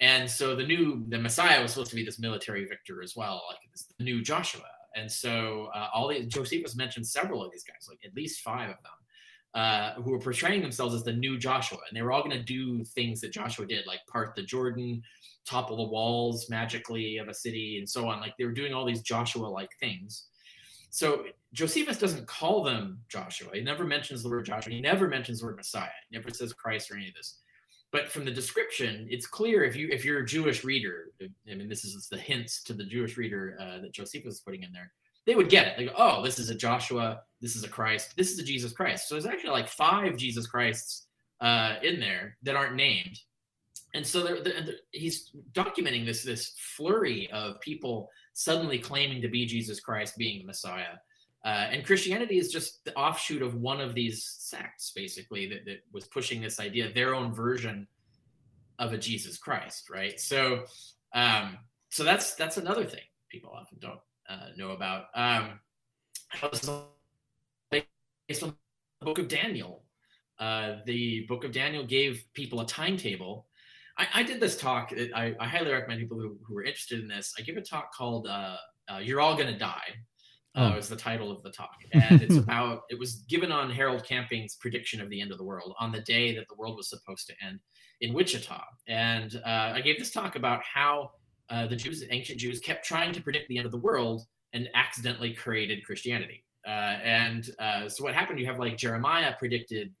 And 0.00 0.28
so 0.28 0.56
the 0.56 0.66
new 0.66 1.04
the 1.08 1.18
Messiah 1.18 1.62
was 1.62 1.72
supposed 1.72 1.90
to 1.90 1.96
be 1.96 2.04
this 2.04 2.18
military 2.18 2.66
victor 2.66 3.02
as 3.02 3.14
well, 3.16 3.42
like 3.48 3.58
this 3.72 3.86
new 4.00 4.22
Joshua. 4.22 4.62
And 4.96 5.10
so 5.10 5.68
uh, 5.74 5.88
all 5.94 6.08
the 6.08 6.24
Josephus 6.26 6.76
mentioned 6.76 7.06
several 7.06 7.44
of 7.44 7.50
these 7.52 7.64
guys, 7.64 7.86
like 7.88 8.00
at 8.04 8.14
least 8.14 8.40
five 8.40 8.70
of 8.70 8.76
them 8.76 8.92
uh, 9.54 9.94
who 9.94 10.10
were 10.10 10.18
portraying 10.18 10.62
themselves 10.62 10.94
as 10.94 11.04
the 11.04 11.12
new 11.12 11.38
Joshua, 11.38 11.78
and 11.88 11.96
they 11.96 12.02
were 12.02 12.12
all 12.12 12.22
going 12.22 12.36
to 12.36 12.42
do 12.42 12.84
things 12.84 13.20
that 13.20 13.32
Joshua 13.32 13.66
did, 13.66 13.86
like 13.86 14.00
part 14.08 14.34
the 14.34 14.42
Jordan, 14.42 15.00
topple 15.46 15.76
the 15.76 15.90
walls 15.90 16.50
magically 16.50 17.18
of 17.18 17.28
a 17.28 17.34
city, 17.34 17.78
and 17.78 17.88
so 17.88 18.08
on. 18.08 18.20
Like 18.20 18.34
they 18.36 18.44
were 18.44 18.52
doing 18.52 18.74
all 18.74 18.84
these 18.84 19.02
Joshua-like 19.02 19.70
things. 19.78 20.26
So 20.90 21.24
Josephus 21.52 21.98
doesn't 21.98 22.26
call 22.26 22.62
them 22.62 23.00
Joshua. 23.08 23.50
He 23.52 23.60
never 23.60 23.84
mentions 23.84 24.22
the 24.22 24.28
word 24.28 24.44
Joshua. 24.44 24.72
He 24.72 24.80
never 24.80 25.08
mentions 25.08 25.40
the 25.40 25.46
word 25.46 25.56
Messiah. 25.56 25.88
He 26.08 26.16
never 26.16 26.30
says 26.30 26.52
Christ 26.52 26.90
or 26.90 26.96
any 26.96 27.08
of 27.08 27.14
this. 27.14 27.38
But 27.94 28.10
from 28.10 28.24
the 28.24 28.30
description, 28.30 29.06
it's 29.08 29.26
clear 29.26 29.64
if 29.64 29.74
you 29.74 29.88
if 29.90 30.04
you're 30.04 30.18
a 30.18 30.26
Jewish 30.26 30.64
reader. 30.64 31.12
I 31.22 31.54
mean, 31.54 31.68
this 31.68 31.84
is 31.84 32.08
the 32.10 32.18
hints 32.18 32.62
to 32.64 32.74
the 32.74 32.84
Jewish 32.84 33.16
reader 33.16 33.56
uh, 33.60 33.80
that 33.80 33.92
Josephus 33.92 34.34
is 34.34 34.40
putting 34.40 34.64
in 34.64 34.72
there 34.72 34.90
they 35.26 35.34
would 35.34 35.48
get 35.48 35.66
it. 35.66 35.74
They 35.76 35.86
go, 35.86 35.92
oh, 35.96 36.22
this 36.22 36.38
is 36.38 36.50
a 36.50 36.54
Joshua. 36.54 37.22
this 37.40 37.56
is 37.56 37.64
a 37.64 37.68
Christ, 37.68 38.14
this 38.16 38.30
is 38.30 38.38
a 38.38 38.44
Jesus 38.44 38.72
Christ. 38.72 39.08
So 39.08 39.14
there's 39.14 39.26
actually 39.26 39.50
like 39.50 39.68
five 39.68 40.16
Jesus 40.16 40.46
Christs 40.46 41.06
uh, 41.40 41.76
in 41.82 42.00
there 42.00 42.36
that 42.42 42.56
aren't 42.56 42.76
named. 42.76 43.18
And 43.94 44.06
so 44.06 44.22
they're, 44.22 44.42
they're, 44.42 44.62
they're, 44.62 44.74
he's 44.90 45.30
documenting 45.52 46.04
this 46.04 46.24
this 46.24 46.54
flurry 46.76 47.30
of 47.32 47.60
people 47.60 48.10
suddenly 48.32 48.78
claiming 48.78 49.22
to 49.22 49.28
be 49.28 49.46
Jesus 49.46 49.80
Christ, 49.80 50.18
being 50.18 50.40
the 50.40 50.46
Messiah. 50.46 50.96
Uh, 51.44 51.68
and 51.70 51.84
Christianity 51.84 52.38
is 52.38 52.50
just 52.50 52.84
the 52.84 52.94
offshoot 52.94 53.42
of 53.42 53.54
one 53.54 53.80
of 53.80 53.94
these 53.94 54.24
sects, 54.38 54.92
basically, 54.96 55.46
that, 55.48 55.66
that 55.66 55.82
was 55.92 56.06
pushing 56.06 56.40
this 56.40 56.58
idea, 56.58 56.90
their 56.92 57.14
own 57.14 57.34
version 57.34 57.86
of 58.78 58.94
a 58.94 58.98
Jesus 58.98 59.36
Christ, 59.36 59.90
right? 59.90 60.18
So, 60.18 60.64
um, 61.12 61.58
so 61.90 62.02
that's 62.02 62.34
that's 62.34 62.56
another 62.56 62.84
thing 62.84 63.02
people 63.34 63.52
often 63.52 63.78
don't 63.80 64.00
uh, 64.28 64.48
know 64.56 64.70
about. 64.70 65.06
Um, 65.14 65.60
based 67.70 68.42
on 68.42 68.54
the 69.00 69.04
Book 69.04 69.18
of 69.18 69.28
Daniel. 69.28 69.82
Uh, 70.38 70.76
the 70.86 71.26
Book 71.28 71.44
of 71.44 71.52
Daniel 71.52 71.84
gave 71.84 72.24
people 72.32 72.60
a 72.60 72.66
timetable. 72.66 73.46
I, 73.98 74.06
I 74.14 74.22
did 74.22 74.40
this 74.40 74.56
talk. 74.56 74.92
I, 75.14 75.34
I, 75.38 75.46
highly 75.46 75.70
recommend 75.72 76.00
people 76.00 76.18
who, 76.18 76.36
who 76.44 76.56
are 76.58 76.64
interested 76.64 77.00
in 77.00 77.08
this. 77.08 77.34
I 77.38 77.42
give 77.42 77.56
a 77.56 77.60
talk 77.60 77.92
called 77.92 78.26
uh, 78.26 78.56
uh, 78.92 78.98
"You're 78.98 79.20
All 79.20 79.36
Gonna 79.36 79.58
Die." 79.58 79.88
Uh, 80.56 80.70
oh. 80.72 80.76
was 80.76 80.88
the 80.88 80.94
title 80.94 81.32
of 81.32 81.42
the 81.42 81.50
talk, 81.50 81.78
and 81.92 82.22
it's 82.22 82.36
about. 82.44 82.82
It 82.88 82.98
was 82.98 83.24
given 83.28 83.50
on 83.50 83.70
Harold 83.70 84.04
Camping's 84.04 84.54
prediction 84.54 85.00
of 85.00 85.10
the 85.10 85.20
end 85.20 85.32
of 85.32 85.38
the 85.38 85.44
world 85.44 85.74
on 85.80 85.90
the 85.90 86.00
day 86.02 86.34
that 86.36 86.46
the 86.48 86.54
world 86.54 86.76
was 86.76 86.88
supposed 86.88 87.26
to 87.26 87.34
end 87.44 87.58
in 88.00 88.12
Wichita. 88.12 88.62
And 88.86 89.40
uh, 89.44 89.72
I 89.74 89.80
gave 89.80 89.98
this 89.98 90.12
talk 90.12 90.36
about 90.36 90.62
how 90.62 91.10
uh, 91.50 91.66
the 91.66 91.76
Jews, 91.76 92.04
ancient 92.10 92.38
Jews, 92.38 92.60
kept 92.60 92.84
trying 92.84 93.12
to 93.12 93.22
predict 93.22 93.48
the 93.48 93.58
end 93.58 93.66
of 93.66 93.72
the 93.72 93.78
world 93.78 94.22
and 94.52 94.68
accidentally 94.74 95.34
created 95.34 95.84
Christianity. 95.84 96.44
Uh, 96.66 96.98
and 97.02 97.50
uh, 97.58 97.88
so 97.88 98.04
what 98.04 98.14
happened? 98.14 98.38
You 98.38 98.46
have 98.46 98.58
like 98.58 98.76
Jeremiah 98.76 99.34
predicted 99.38 99.92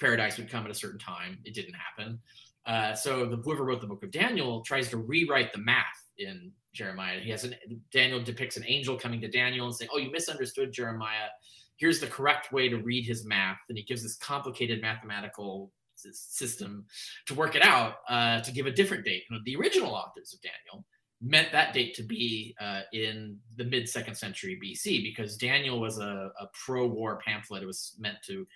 paradise 0.00 0.36
would 0.38 0.50
come 0.50 0.64
at 0.64 0.70
a 0.70 0.74
certain 0.74 0.98
time. 0.98 1.38
It 1.44 1.54
didn't 1.54 1.74
happen. 1.74 2.18
Uh, 2.66 2.94
so 2.94 3.26
the 3.26 3.36
whoever 3.36 3.64
wrote 3.64 3.80
the 3.80 3.86
book 3.86 4.02
of 4.02 4.10
Daniel 4.10 4.62
tries 4.62 4.88
to 4.90 4.98
rewrite 4.98 5.52
the 5.52 5.58
math 5.58 5.84
in 6.18 6.52
Jeremiah. 6.72 7.20
He 7.20 7.30
has 7.30 7.44
an 7.44 7.54
Daniel 7.92 8.22
depicts 8.22 8.56
an 8.56 8.64
angel 8.66 8.96
coming 8.96 9.20
to 9.20 9.28
Daniel 9.28 9.66
and 9.66 9.74
saying, 9.74 9.90
"Oh, 9.92 9.98
you 9.98 10.10
misunderstood 10.10 10.72
Jeremiah. 10.72 11.28
Here's 11.76 12.00
the 12.00 12.06
correct 12.06 12.52
way 12.52 12.68
to 12.68 12.76
read 12.76 13.06
his 13.06 13.24
math." 13.24 13.58
And 13.68 13.76
he 13.76 13.84
gives 13.84 14.02
this 14.02 14.16
complicated 14.16 14.80
mathematical 14.80 15.72
system 16.12 16.86
to 17.26 17.34
work 17.34 17.54
it 17.54 17.62
out 17.62 17.96
uh, 18.08 18.40
to 18.40 18.52
give 18.52 18.66
a 18.66 18.70
different 18.70 19.04
date. 19.04 19.24
The 19.44 19.56
original 19.56 19.94
authors 19.94 20.32
of 20.32 20.40
Daniel 20.40 20.84
meant 21.20 21.52
that 21.52 21.74
date 21.74 21.94
to 21.94 22.02
be 22.02 22.54
uh, 22.60 22.82
in 22.92 23.36
the 23.56 23.64
mid 23.64 23.88
second 23.88 24.14
century 24.14 24.58
BC 24.62 25.02
because 25.02 25.36
Daniel 25.36 25.80
was 25.80 25.98
a, 25.98 26.30
a 26.40 26.46
pro 26.64 26.86
war 26.86 27.20
pamphlet. 27.24 27.62
It 27.62 27.66
was 27.66 27.94
meant 27.98 28.16
to, 28.26 28.46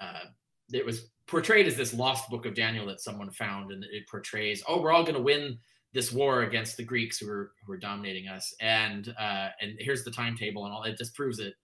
uh, 0.00 0.24
it 0.72 0.84
was 0.84 1.10
portrayed 1.26 1.66
as 1.66 1.76
this 1.76 1.92
lost 1.92 2.30
book 2.30 2.46
of 2.46 2.54
Daniel 2.54 2.86
that 2.86 3.00
someone 3.00 3.30
found, 3.30 3.70
and 3.70 3.84
it 3.84 4.08
portrays, 4.08 4.62
oh, 4.66 4.80
we're 4.80 4.92
all 4.92 5.02
going 5.02 5.16
to 5.16 5.22
win 5.22 5.58
this 5.96 6.12
war 6.12 6.42
against 6.42 6.76
the 6.76 6.84
Greeks 6.84 7.18
who 7.18 7.26
were 7.26 7.52
who 7.64 7.72
are 7.72 7.78
dominating 7.78 8.28
us, 8.28 8.54
and 8.60 9.14
uh, 9.18 9.48
and 9.60 9.72
here's 9.78 10.04
the 10.04 10.10
timetable 10.10 10.66
and 10.66 10.74
all. 10.74 10.82
It 10.84 10.98
just 10.98 11.14
proves 11.14 11.38
it. 11.38 11.54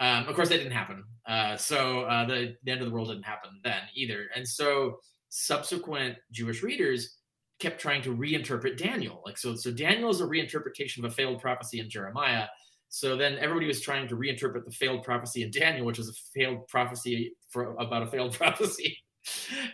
Um, 0.00 0.26
of 0.26 0.34
course, 0.34 0.48
that 0.48 0.56
didn't 0.56 0.72
happen. 0.72 1.04
Uh, 1.28 1.56
so 1.56 2.00
uh, 2.02 2.24
the, 2.26 2.56
the 2.64 2.72
end 2.72 2.80
of 2.80 2.88
the 2.88 2.92
world 2.92 3.08
didn't 3.08 3.22
happen 3.22 3.50
then 3.62 3.82
either, 3.94 4.26
and 4.34 4.46
so 4.46 4.98
subsequent 5.28 6.16
Jewish 6.32 6.62
readers 6.62 7.18
kept 7.60 7.80
trying 7.80 8.02
to 8.02 8.14
reinterpret 8.14 8.76
Daniel. 8.76 9.22
Like 9.24 9.38
so, 9.38 9.54
so 9.54 9.70
Daniel 9.70 10.10
is 10.10 10.20
a 10.20 10.26
reinterpretation 10.26 10.98
of 10.98 11.04
a 11.04 11.10
failed 11.10 11.40
prophecy 11.40 11.78
in 11.78 11.88
Jeremiah. 11.88 12.46
So 12.88 13.16
then 13.16 13.38
everybody 13.38 13.68
was 13.68 13.80
trying 13.80 14.08
to 14.08 14.16
reinterpret 14.16 14.64
the 14.64 14.72
failed 14.72 15.04
prophecy 15.04 15.44
in 15.44 15.52
Daniel, 15.52 15.86
which 15.86 15.98
was 15.98 16.08
a 16.08 16.38
failed 16.38 16.66
prophecy 16.66 17.34
for 17.48 17.76
about 17.76 18.02
a 18.02 18.08
failed 18.08 18.34
prophecy. 18.36 18.98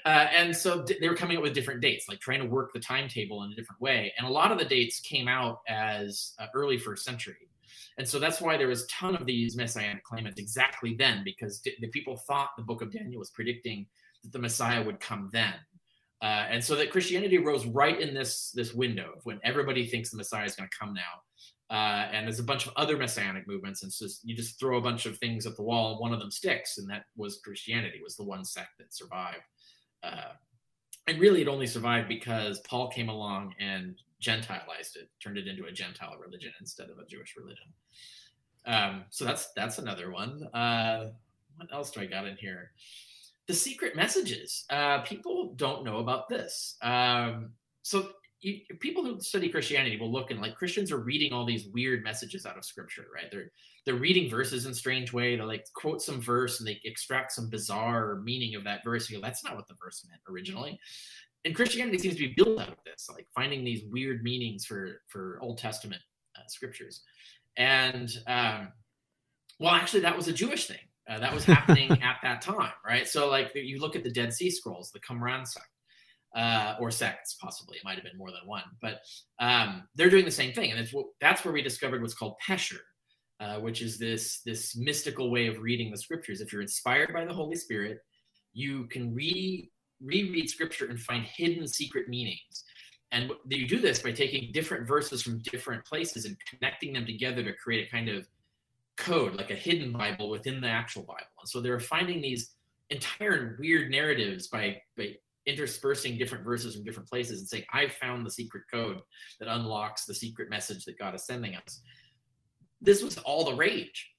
Uh, 0.05 0.27
and 0.37 0.55
so 0.55 0.85
they 1.01 1.09
were 1.09 1.15
coming 1.17 1.37
up 1.37 1.43
with 1.43 1.55
different 1.55 1.81
dates, 1.81 2.09
like 2.09 2.21
trying 2.21 2.41
to 2.41 2.47
work 2.47 2.73
the 2.73 2.81
timetable 2.81 3.43
in 3.45 3.53
a 3.53 3.55
different 3.55 3.81
way. 3.81 4.13
And 4.19 4.27
a 4.27 4.31
lot 4.31 4.53
of 4.53 4.59
the 4.59 4.65
dates 4.65 5.01
came 5.01 5.29
out 5.29 5.61
as 5.69 6.35
uh, 6.39 6.47
early 6.55 6.79
first 6.79 7.05
century. 7.05 7.37
And 7.99 8.07
so 8.07 8.19
that's 8.19 8.41
why 8.41 8.57
there 8.57 8.69
was 8.69 8.85
a 8.85 8.89
ton 8.89 9.17
of 9.17 9.27
these 9.27 9.57
messianic 9.57 10.05
claimants 10.05 10.39
exactly 10.39 10.95
then, 10.95 11.23
because 11.25 11.61
the 11.63 11.89
people 11.89 12.17
thought 12.17 12.51
the 12.57 12.63
book 12.63 12.81
of 12.81 12.93
Daniel 12.93 13.19
was 13.19 13.31
predicting 13.31 13.87
that 14.23 14.33
the 14.33 14.39
Messiah 14.39 14.83
would 14.83 15.01
come 15.01 15.31
then. 15.33 15.55
Uh, 16.23 16.47
and 16.51 16.63
so 16.63 16.77
that 16.77 16.91
Christianity 16.91 17.39
rose 17.39 17.67
right 17.67 18.01
in 18.01 18.15
this 18.15 18.51
this 18.51 18.75
window 18.75 19.13
of 19.17 19.25
when 19.25 19.41
everybody 19.45 19.87
thinks 19.87 20.11
the 20.11 20.17
Messiah 20.17 20.45
is 20.45 20.57
going 20.57 20.69
to 20.69 20.77
come 20.79 20.93
now. 20.93 21.23
Uh, 21.71 22.09
and 22.13 22.27
there's 22.27 22.39
a 22.39 22.45
bunch 22.45 22.67
of 22.67 22.73
other 22.77 22.97
messianic 22.97 23.47
movements, 23.47 23.83
and 23.83 23.93
so 23.93 24.07
you 24.25 24.35
just 24.35 24.59
throw 24.59 24.79
a 24.79 24.83
bunch 24.83 25.05
of 25.05 25.19
things 25.19 25.47
at 25.47 25.55
the 25.57 25.63
wall, 25.63 25.93
and 25.93 26.01
one 26.01 26.15
of 26.15 26.19
them 26.19 26.31
sticks, 26.31 26.79
and 26.79 26.89
that 26.89 27.05
was 27.17 27.41
Christianity. 27.45 28.01
Was 28.03 28.17
the 28.17 28.25
one 28.25 28.45
sect 28.45 28.79
that 28.79 28.95
survived. 28.95 29.43
Uh, 30.03 30.33
and 31.07 31.21
really, 31.21 31.43
it 31.43 31.49
only 31.49 31.67
survived 31.67 32.09
because 32.09 32.61
Paul 32.61 32.89
came 32.89 33.09
along 33.09 33.55
and 33.59 33.97
Gentilized 34.21 34.97
it, 34.97 35.09
turned 35.23 35.39
it 35.39 35.47
into 35.47 35.67
a 35.67 35.73
Gentile 35.73 36.17
religion 36.19 36.53
instead 36.59 36.91
of 36.91 36.99
a 36.99 37.07
Jewish 37.07 37.37
religion. 37.37 37.67
Um, 38.67 39.05
so 39.11 39.25
that's 39.25 39.53
that's 39.53 39.79
another 39.79 40.11
one. 40.11 40.43
Uh, 40.53 41.11
what 41.57 41.73
else 41.73 41.93
do 41.93 42.01
I 42.01 42.07
got 42.07 42.27
in 42.27 42.37
here? 42.37 42.73
the 43.49 43.55
secret 43.55 43.97
messages. 43.97 44.65
Uh, 44.71 45.01
people 45.01 45.55
don't 45.57 45.85
know 45.85 45.99
about 45.99 46.29
this. 46.29 46.77
Um, 46.83 47.51
so 47.83 48.11
you, 48.41 48.61
people 48.81 49.05
who 49.05 49.21
study 49.21 49.49
Christianity 49.49 49.97
will 49.99 50.13
look 50.13 50.31
and 50.31 50.41
like 50.41 50.57
Christians 50.57 50.93
are 50.93 50.99
reading 50.99 51.33
all 51.33 51.45
these 51.45 51.67
weird 51.67 52.05
messages 52.05 52.47
out 52.47 52.57
of 52.57 52.65
Scripture, 52.65 53.07
right? 53.15 53.31
They're 53.31 53.51
they're 53.85 53.95
reading 53.95 54.31
verses 54.31 54.67
in 54.67 54.75
strange 54.75 55.13
way. 55.13 55.37
They 55.37 55.43
like 55.43 55.65
quote 55.75 56.03
some 56.03 56.21
verse 56.21 56.61
and 56.61 56.69
they 56.69 56.81
extract 56.85 57.33
some 57.33 57.51
bizarre 57.51 58.21
meaning 58.23 58.55
of 58.55 58.65
that 58.65 58.85
verse. 58.85 59.09
You 59.11 59.17
go, 59.17 59.23
that's 59.23 59.45
not 59.45 59.57
what 59.57 59.67
the 59.67 59.75
verse 59.83 60.07
meant 60.09 60.21
originally. 60.29 60.79
And 61.45 61.55
Christianity 61.55 61.99
seems 61.99 62.15
to 62.17 62.29
be 62.29 62.35
built 62.37 62.61
out 62.61 62.69
of 62.69 62.79
this, 62.85 63.09
like 63.13 63.27
finding 63.35 63.65
these 63.65 63.83
weird 63.91 64.23
meanings 64.23 64.65
for 64.65 65.01
for 65.09 65.39
Old 65.43 65.59
Testament 65.59 66.03
uh, 66.37 66.47
scriptures. 66.49 67.03
And 67.57 68.11
um, 68.27 68.69
well, 69.59 69.75
actually, 69.75 70.01
that 70.01 70.17
was 70.17 70.29
a 70.29 70.33
Jewish 70.33 70.67
thing. 70.67 70.79
Uh, 71.09 71.19
that 71.19 71.35
was 71.35 71.45
happening 71.45 71.91
at 72.03 72.17
that 72.23 72.43
time, 72.43 72.73
right? 72.87 73.09
So, 73.09 73.29
like, 73.29 73.51
you 73.55 73.81
look 73.81 73.97
at 73.97 74.05
the 74.05 74.11
Dead 74.11 74.33
Sea 74.33 74.51
Scrolls, 74.51 74.91
the 74.93 75.01
Qumran 75.01 75.47
sect, 75.47 75.67
uh, 76.37 76.77
or 76.81 76.91
sects, 76.91 77.35
possibly. 77.35 77.77
It 77.79 77.85
might 77.85 77.95
have 77.95 78.05
been 78.05 78.19
more 78.19 78.31
than 78.31 78.47
one, 78.47 78.63
but 78.81 79.01
um, 79.41 79.85
they're 79.95 80.11
doing 80.11 80.25
the 80.25 80.31
same 80.31 80.53
thing, 80.53 80.73
and 80.73 80.89
what, 80.91 81.07
that's 81.21 81.45
where 81.45 81.55
we 81.55 81.63
discovered 81.63 82.03
what's 82.03 82.15
called 82.15 82.35
Pesher, 82.47 82.81
uh, 83.41 83.57
which 83.57 83.83
is 83.83 83.99
this 83.99 84.41
this 84.45 84.77
mystical 84.77 85.31
way 85.31 85.47
of 85.47 85.59
reading 85.59 85.91
the 85.91 85.99
scriptures. 85.99 86.41
If 86.41 86.53
you're 86.53 86.63
inspired 86.63 87.13
by 87.13 87.25
the 87.25 87.33
Holy 87.33 87.57
Spirit, 87.57 87.99
you 88.53 88.87
can 88.87 89.15
re 89.15 89.71
reread 90.01 90.49
scripture 90.49 90.87
and 90.87 91.01
find 91.01 91.25
hidden 91.25 91.67
secret 91.67 92.09
meanings. 92.09 92.65
And 93.11 93.33
you 93.49 93.67
do 93.67 93.81
this 93.81 94.01
by 94.01 94.13
taking 94.13 94.53
different 94.53 94.87
verses 94.87 95.23
from 95.23 95.39
different 95.39 95.85
places 95.85 96.25
and 96.25 96.37
connecting 96.49 96.93
them 96.93 97.07
together 97.07 97.43
to 97.43 97.53
create 97.55 97.89
a 97.89 97.91
kind 97.91 98.09
of 98.09 98.29
code, 98.97 99.35
like 99.35 99.51
a 99.51 99.55
hidden 99.55 99.93
Bible 99.93 100.29
within 100.29 100.61
the 100.61 100.69
actual 100.69 101.03
Bible. 101.03 101.27
And 101.41 101.49
so 101.49 101.61
they're 101.61 101.81
finding 101.81 102.21
these 102.21 102.55
entire 102.91 103.57
weird 103.59 103.91
narratives 103.91 104.49
by, 104.49 104.81
by 104.97 105.15
interspersing 105.49 106.19
different 106.19 106.45
verses 106.45 106.75
from 106.75 106.85
different 106.85 107.09
places 107.09 107.41
and 107.41 107.49
saying, 107.49 107.65
I 107.73 107.89
found 107.89 108.25
the 108.25 108.31
secret 108.31 108.65
code 108.73 109.01
that 109.41 109.49
unlocks 109.49 110.05
the 110.05 110.15
secret 110.15 110.51
message 110.51 110.85
that 110.85 110.99
God 110.99 111.15
is 111.15 111.25
sending 111.25 111.55
us. 111.55 111.81
This 112.81 113.03
was 113.03 113.19
all 113.19 113.45
the 113.45 113.55
rage. 113.55 114.11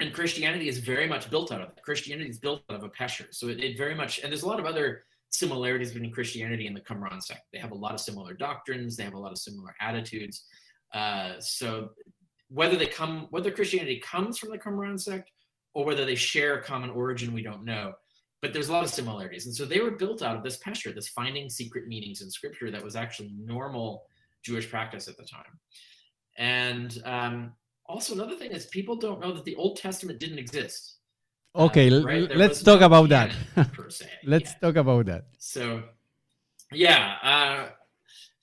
And 0.00 0.12
Christianity 0.12 0.68
is 0.68 0.78
very 0.78 1.06
much 1.06 1.30
built 1.30 1.52
out 1.52 1.60
of 1.60 1.68
it. 1.68 1.82
Christianity 1.84 2.30
is 2.30 2.38
built 2.38 2.62
out 2.68 2.76
of 2.76 2.82
a 2.82 2.88
pesher. 2.88 3.26
So 3.30 3.48
it, 3.48 3.62
it 3.62 3.78
very 3.78 3.94
much, 3.94 4.18
and 4.20 4.32
there's 4.32 4.42
a 4.42 4.48
lot 4.48 4.58
of 4.58 4.66
other 4.66 5.04
similarities 5.30 5.92
between 5.92 6.12
Christianity 6.12 6.66
and 6.66 6.76
the 6.76 6.80
Qumran 6.80 7.22
sect. 7.22 7.42
They 7.52 7.58
have 7.58 7.72
a 7.72 7.76
lot 7.76 7.94
of 7.94 8.00
similar 8.00 8.34
doctrines, 8.34 8.96
they 8.96 9.04
have 9.04 9.14
a 9.14 9.18
lot 9.18 9.32
of 9.32 9.38
similar 9.38 9.74
attitudes. 9.80 10.44
Uh, 10.92 11.34
so 11.40 11.90
whether 12.48 12.76
they 12.76 12.86
come 12.86 13.26
whether 13.30 13.50
Christianity 13.50 14.00
comes 14.00 14.38
from 14.38 14.50
the 14.50 14.58
Qumran 14.58 15.00
sect 15.00 15.30
or 15.74 15.84
whether 15.84 16.04
they 16.04 16.14
share 16.14 16.54
a 16.54 16.62
common 16.62 16.90
origin, 16.90 17.32
we 17.32 17.42
don't 17.42 17.64
know. 17.64 17.94
But 18.44 18.52
there's 18.52 18.68
a 18.68 18.72
lot 18.74 18.84
of 18.84 18.90
similarities. 18.90 19.46
And 19.46 19.56
so 19.56 19.64
they 19.64 19.80
were 19.80 19.92
built 19.92 20.20
out 20.20 20.36
of 20.36 20.42
this 20.42 20.58
pesher, 20.58 20.94
this 20.94 21.08
finding 21.08 21.48
secret 21.48 21.88
meanings 21.88 22.20
in 22.20 22.30
scripture 22.30 22.70
that 22.70 22.84
was 22.84 22.94
actually 22.94 23.32
normal 23.38 24.04
Jewish 24.42 24.68
practice 24.68 25.08
at 25.08 25.16
the 25.16 25.24
time. 25.24 25.58
And 26.36 27.02
um, 27.06 27.52
also 27.86 28.12
another 28.12 28.36
thing 28.36 28.50
is 28.50 28.66
people 28.66 28.96
don't 28.96 29.18
know 29.18 29.32
that 29.32 29.46
the 29.46 29.56
Old 29.56 29.78
Testament 29.78 30.20
didn't 30.20 30.38
exist. 30.38 30.98
Okay, 31.56 31.90
uh, 31.90 32.02
right? 32.02 32.36
let's 32.36 32.62
talk 32.62 32.82
about 32.82 33.08
that. 33.08 33.34
per 33.72 33.88
se. 33.88 34.10
let's 34.24 34.50
yeah. 34.50 34.58
talk 34.58 34.76
about 34.76 35.06
that. 35.06 35.24
So, 35.38 35.82
yeah, 36.70 37.16
uh, 37.22 37.68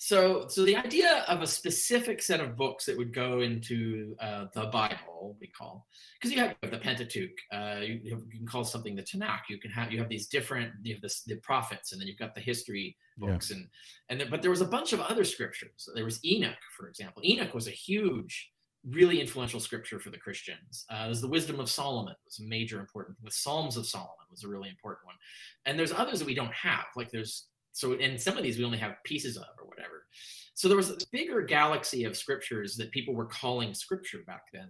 so, 0.03 0.47
so 0.47 0.65
the 0.65 0.75
idea 0.75 1.23
of 1.27 1.43
a 1.43 1.47
specific 1.47 2.23
set 2.23 2.39
of 2.39 2.57
books 2.57 2.87
that 2.87 2.97
would 2.97 3.13
go 3.13 3.41
into 3.41 4.15
uh, 4.19 4.45
the 4.55 4.65
Bible, 4.65 5.37
we 5.39 5.45
call, 5.45 5.85
because 6.19 6.35
you 6.35 6.41
have 6.41 6.55
the 6.59 6.79
Pentateuch, 6.79 7.29
uh, 7.53 7.81
you, 7.81 7.99
you, 8.03 8.17
can 8.35 8.47
call 8.47 8.63
something 8.63 8.95
the 8.95 9.03
Tanakh. 9.03 9.41
You 9.47 9.59
can 9.59 9.69
have 9.69 9.91
you 9.91 9.99
have 9.99 10.09
these 10.09 10.25
different, 10.25 10.71
you 10.81 10.95
have 10.95 11.03
the 11.27 11.35
prophets, 11.43 11.91
and 11.91 12.01
then 12.01 12.07
you've 12.07 12.17
got 12.17 12.33
the 12.33 12.41
history 12.41 12.97
books, 13.19 13.51
yeah. 13.51 13.57
and 14.09 14.21
and 14.23 14.31
but 14.31 14.41
there 14.41 14.49
was 14.49 14.61
a 14.61 14.65
bunch 14.65 14.91
of 14.91 15.01
other 15.01 15.23
scriptures. 15.23 15.87
There 15.93 16.03
was 16.03 16.19
Enoch, 16.25 16.57
for 16.75 16.87
example. 16.87 17.21
Enoch 17.23 17.53
was 17.53 17.67
a 17.67 17.71
huge 17.71 18.49
really 18.89 19.21
influential 19.21 19.59
scripture 19.59 19.99
for 19.99 20.09
the 20.09 20.17
Christians. 20.17 20.83
Uh, 20.89 21.05
there's 21.05 21.21
the 21.21 21.27
Wisdom 21.27 21.59
of 21.59 21.69
Solomon 21.69 22.15
was 22.25 22.39
a 22.39 22.43
major 22.43 22.79
important. 22.79 23.17
The 23.23 23.29
Psalms 23.29 23.77
of 23.77 23.85
Solomon 23.85 24.25
was 24.31 24.43
a 24.43 24.47
really 24.47 24.69
important 24.69 25.05
one, 25.05 25.15
and 25.67 25.77
there's 25.77 25.91
others 25.91 26.17
that 26.17 26.25
we 26.25 26.33
don't 26.33 26.53
have. 26.53 26.85
Like 26.95 27.11
there's 27.11 27.49
so 27.71 27.93
in 27.93 28.17
some 28.17 28.37
of 28.37 28.43
these 28.43 28.57
we 28.57 28.65
only 28.65 28.77
have 28.77 28.95
pieces 29.03 29.37
of 29.37 29.45
or 29.59 29.67
whatever. 29.67 30.05
So 30.53 30.67
there 30.67 30.77
was 30.77 30.89
a 30.89 30.97
bigger 31.11 31.41
galaxy 31.41 32.03
of 32.03 32.17
scriptures 32.17 32.75
that 32.75 32.91
people 32.91 33.13
were 33.13 33.25
calling 33.25 33.73
scripture 33.73 34.19
back 34.27 34.43
then, 34.53 34.69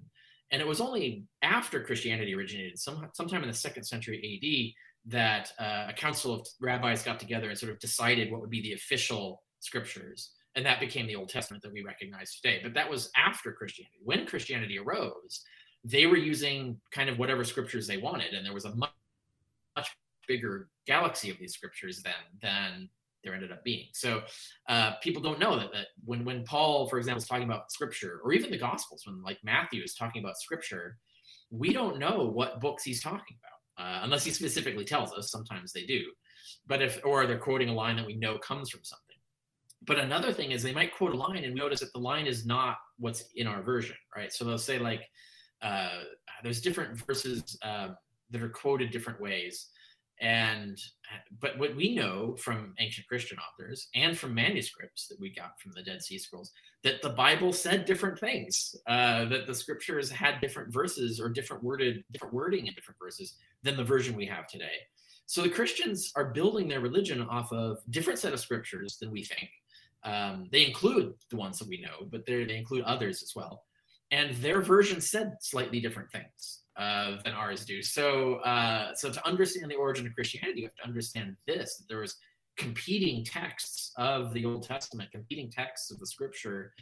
and 0.51 0.61
it 0.61 0.67
was 0.67 0.81
only 0.81 1.25
after 1.41 1.83
Christianity 1.83 2.35
originated, 2.35 2.79
some, 2.79 3.07
sometime 3.13 3.43
in 3.43 3.49
the 3.49 3.55
second 3.55 3.83
century 3.83 4.75
AD, 5.07 5.11
that 5.11 5.51
uh, 5.59 5.87
a 5.89 5.93
council 5.93 6.33
of 6.33 6.47
rabbis 6.59 7.03
got 7.03 7.19
together 7.19 7.49
and 7.49 7.57
sort 7.57 7.71
of 7.71 7.79
decided 7.79 8.31
what 8.31 8.41
would 8.41 8.49
be 8.49 8.61
the 8.61 8.73
official 8.73 9.41
scriptures 9.59 10.31
and 10.55 10.65
that 10.65 10.79
became 10.79 11.07
the 11.07 11.15
Old 11.15 11.29
Testament 11.29 11.63
that 11.63 11.71
we 11.71 11.81
recognize 11.81 12.35
today. 12.35 12.59
But 12.61 12.73
that 12.73 12.89
was 12.89 13.09
after 13.15 13.51
Christianity. 13.51 13.99
When 14.03 14.25
Christianity 14.25 14.77
arose, 14.77 15.43
they 15.83 16.05
were 16.05 16.17
using 16.17 16.79
kind 16.91 17.09
of 17.09 17.17
whatever 17.17 17.43
scriptures 17.43 17.87
they 17.87 17.97
wanted, 17.97 18.33
and 18.33 18.45
there 18.45 18.53
was 18.53 18.65
a 18.65 18.75
much, 18.75 18.91
bigger 20.31 20.55
galaxy 20.93 21.29
of 21.31 21.37
these 21.39 21.53
scriptures 21.53 21.97
then 22.07 22.23
than 22.41 22.89
there 23.23 23.35
ended 23.35 23.51
up 23.51 23.63
being. 23.63 23.87
So 23.93 24.09
uh, 24.73 24.91
people 25.03 25.21
don't 25.21 25.39
know 25.45 25.53
that, 25.59 25.71
that 25.73 25.87
when 26.09 26.21
when 26.29 26.43
Paul, 26.43 26.87
for 26.89 26.97
example, 26.97 27.21
is 27.21 27.27
talking 27.27 27.49
about 27.51 27.71
scripture, 27.71 28.13
or 28.23 28.29
even 28.33 28.51
the 28.51 28.57
Gospels, 28.69 29.03
when 29.05 29.21
like 29.29 29.39
Matthew 29.43 29.81
is 29.83 29.93
talking 29.93 30.23
about 30.23 30.37
scripture, 30.45 30.97
we 31.63 31.69
don't 31.79 31.99
know 32.03 32.17
what 32.37 32.61
books 32.65 32.83
he's 32.83 33.03
talking 33.09 33.37
about 33.41 33.59
uh, 33.83 33.99
unless 34.05 34.23
he 34.23 34.31
specifically 34.31 34.85
tells 34.93 35.11
us. 35.17 35.31
Sometimes 35.35 35.71
they 35.71 35.85
do, 35.85 36.01
but 36.71 36.81
if 36.81 36.93
or 37.03 37.27
they're 37.27 37.47
quoting 37.49 37.69
a 37.69 37.73
line 37.83 37.95
that 37.97 38.09
we 38.11 38.15
know 38.15 38.37
comes 38.39 38.69
from 38.69 38.83
something. 38.83 39.19
But 39.89 39.97
another 39.99 40.31
thing 40.37 40.51
is 40.51 40.61
they 40.61 40.73
might 40.79 40.95
quote 40.97 41.13
a 41.13 41.17
line 41.27 41.43
and 41.43 41.55
notice 41.55 41.79
that 41.83 41.93
the 41.93 41.99
line 42.11 42.27
is 42.33 42.45
not 42.45 42.75
what's 43.03 43.21
in 43.35 43.47
our 43.47 43.61
version, 43.63 43.97
right? 44.15 44.31
So 44.31 44.45
they'll 44.45 44.67
say 44.71 44.77
like, 44.77 45.03
uh, 45.69 46.03
there's 46.43 46.61
different 46.61 46.91
verses 47.05 47.57
uh, 47.63 47.89
that 48.31 48.41
are 48.41 48.49
quoted 48.63 48.91
different 48.91 49.19
ways, 49.19 49.55
and 50.21 50.79
but 51.41 51.57
what 51.57 51.75
we 51.75 51.95
know 51.95 52.35
from 52.37 52.75
ancient 52.79 53.07
Christian 53.07 53.37
authors 53.39 53.89
and 53.95 54.17
from 54.17 54.35
manuscripts 54.35 55.07
that 55.07 55.19
we 55.19 55.33
got 55.33 55.59
from 55.59 55.71
the 55.73 55.81
Dead 55.81 56.01
Sea 56.01 56.19
Scrolls 56.19 56.51
that 56.83 57.01
the 57.01 57.09
Bible 57.09 57.51
said 57.51 57.85
different 57.85 58.19
things, 58.19 58.75
uh, 58.87 59.25
that 59.25 59.47
the 59.47 59.53
scriptures 59.53 60.09
had 60.09 60.39
different 60.39 60.71
verses 60.71 61.19
or 61.19 61.27
different 61.27 61.63
worded 61.63 62.03
different 62.11 62.33
wording 62.33 62.67
in 62.67 62.73
different 62.73 62.99
verses 62.99 63.35
than 63.63 63.75
the 63.75 63.83
version 63.83 64.15
we 64.15 64.25
have 64.27 64.47
today. 64.47 64.77
So 65.25 65.41
the 65.41 65.49
Christians 65.49 66.11
are 66.15 66.33
building 66.33 66.67
their 66.67 66.81
religion 66.81 67.21
off 67.21 67.51
of 67.51 67.79
different 67.89 68.19
set 68.19 68.33
of 68.33 68.39
scriptures 68.39 68.97
than 69.01 69.11
we 69.11 69.23
think 69.23 69.49
um, 70.03 70.49
they 70.51 70.65
include 70.65 71.13
the 71.29 71.37
ones 71.37 71.57
that 71.59 71.67
we 71.67 71.81
know, 71.81 72.07
but 72.11 72.25
they 72.25 72.43
they 72.43 72.57
include 72.57 72.83
others 72.83 73.23
as 73.23 73.33
well. 73.35 73.63
And 74.11 74.35
their 74.35 74.61
version 74.61 75.01
said 75.01 75.33
slightly 75.41 75.79
different 75.79 76.11
things 76.11 76.60
uh, 76.77 77.17
than 77.23 77.33
ours 77.33 77.65
do. 77.65 77.81
So, 77.81 78.35
uh, 78.35 78.93
so 78.95 79.11
to 79.11 79.27
understand 79.27 79.69
the 79.69 79.75
origin 79.75 80.07
of 80.07 80.13
Christianity, 80.15 80.61
you 80.61 80.67
have 80.67 80.75
to 80.75 80.87
understand 80.87 81.35
this: 81.45 81.77
that 81.77 81.87
there 81.87 81.99
was 81.99 82.17
competing 82.57 83.23
texts 83.23 83.91
of 83.97 84.33
the 84.33 84.45
Old 84.45 84.63
Testament, 84.63 85.11
competing 85.11 85.49
texts 85.49 85.91
of 85.91 85.99
the 85.99 86.07
Scripture. 86.07 86.73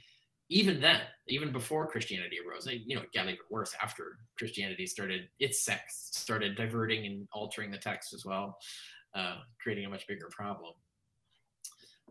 Even 0.52 0.82
then, 0.82 1.02
even 1.28 1.52
before 1.52 1.86
Christianity 1.86 2.38
arose, 2.40 2.68
you 2.68 2.96
know, 2.96 3.04
it 3.04 3.14
got 3.14 3.26
even 3.26 3.38
worse 3.52 3.76
after 3.84 4.18
Christianity 4.38 4.88
started. 4.88 5.30
Its 5.40 5.64
sects 5.64 6.10
started 6.14 6.56
diverting 6.56 7.06
and 7.06 7.28
altering 7.32 7.70
the 7.70 7.78
text 7.78 8.14
as 8.14 8.26
well, 8.26 8.58
uh, 9.14 9.36
creating 9.62 9.86
a 9.86 9.90
much 9.90 10.08
bigger 10.08 10.28
problem. 10.32 10.74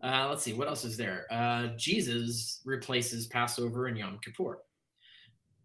Uh, 0.01 0.27
let's 0.29 0.43
see, 0.43 0.53
what 0.53 0.69
else 0.69 0.85
is 0.85 0.95
there? 0.95 1.25
Uh, 1.29 1.67
Jesus 1.75 2.61
replaces 2.63 3.27
Passover 3.27 3.87
and 3.87 3.97
Yom 3.97 4.19
Kippur. 4.23 4.59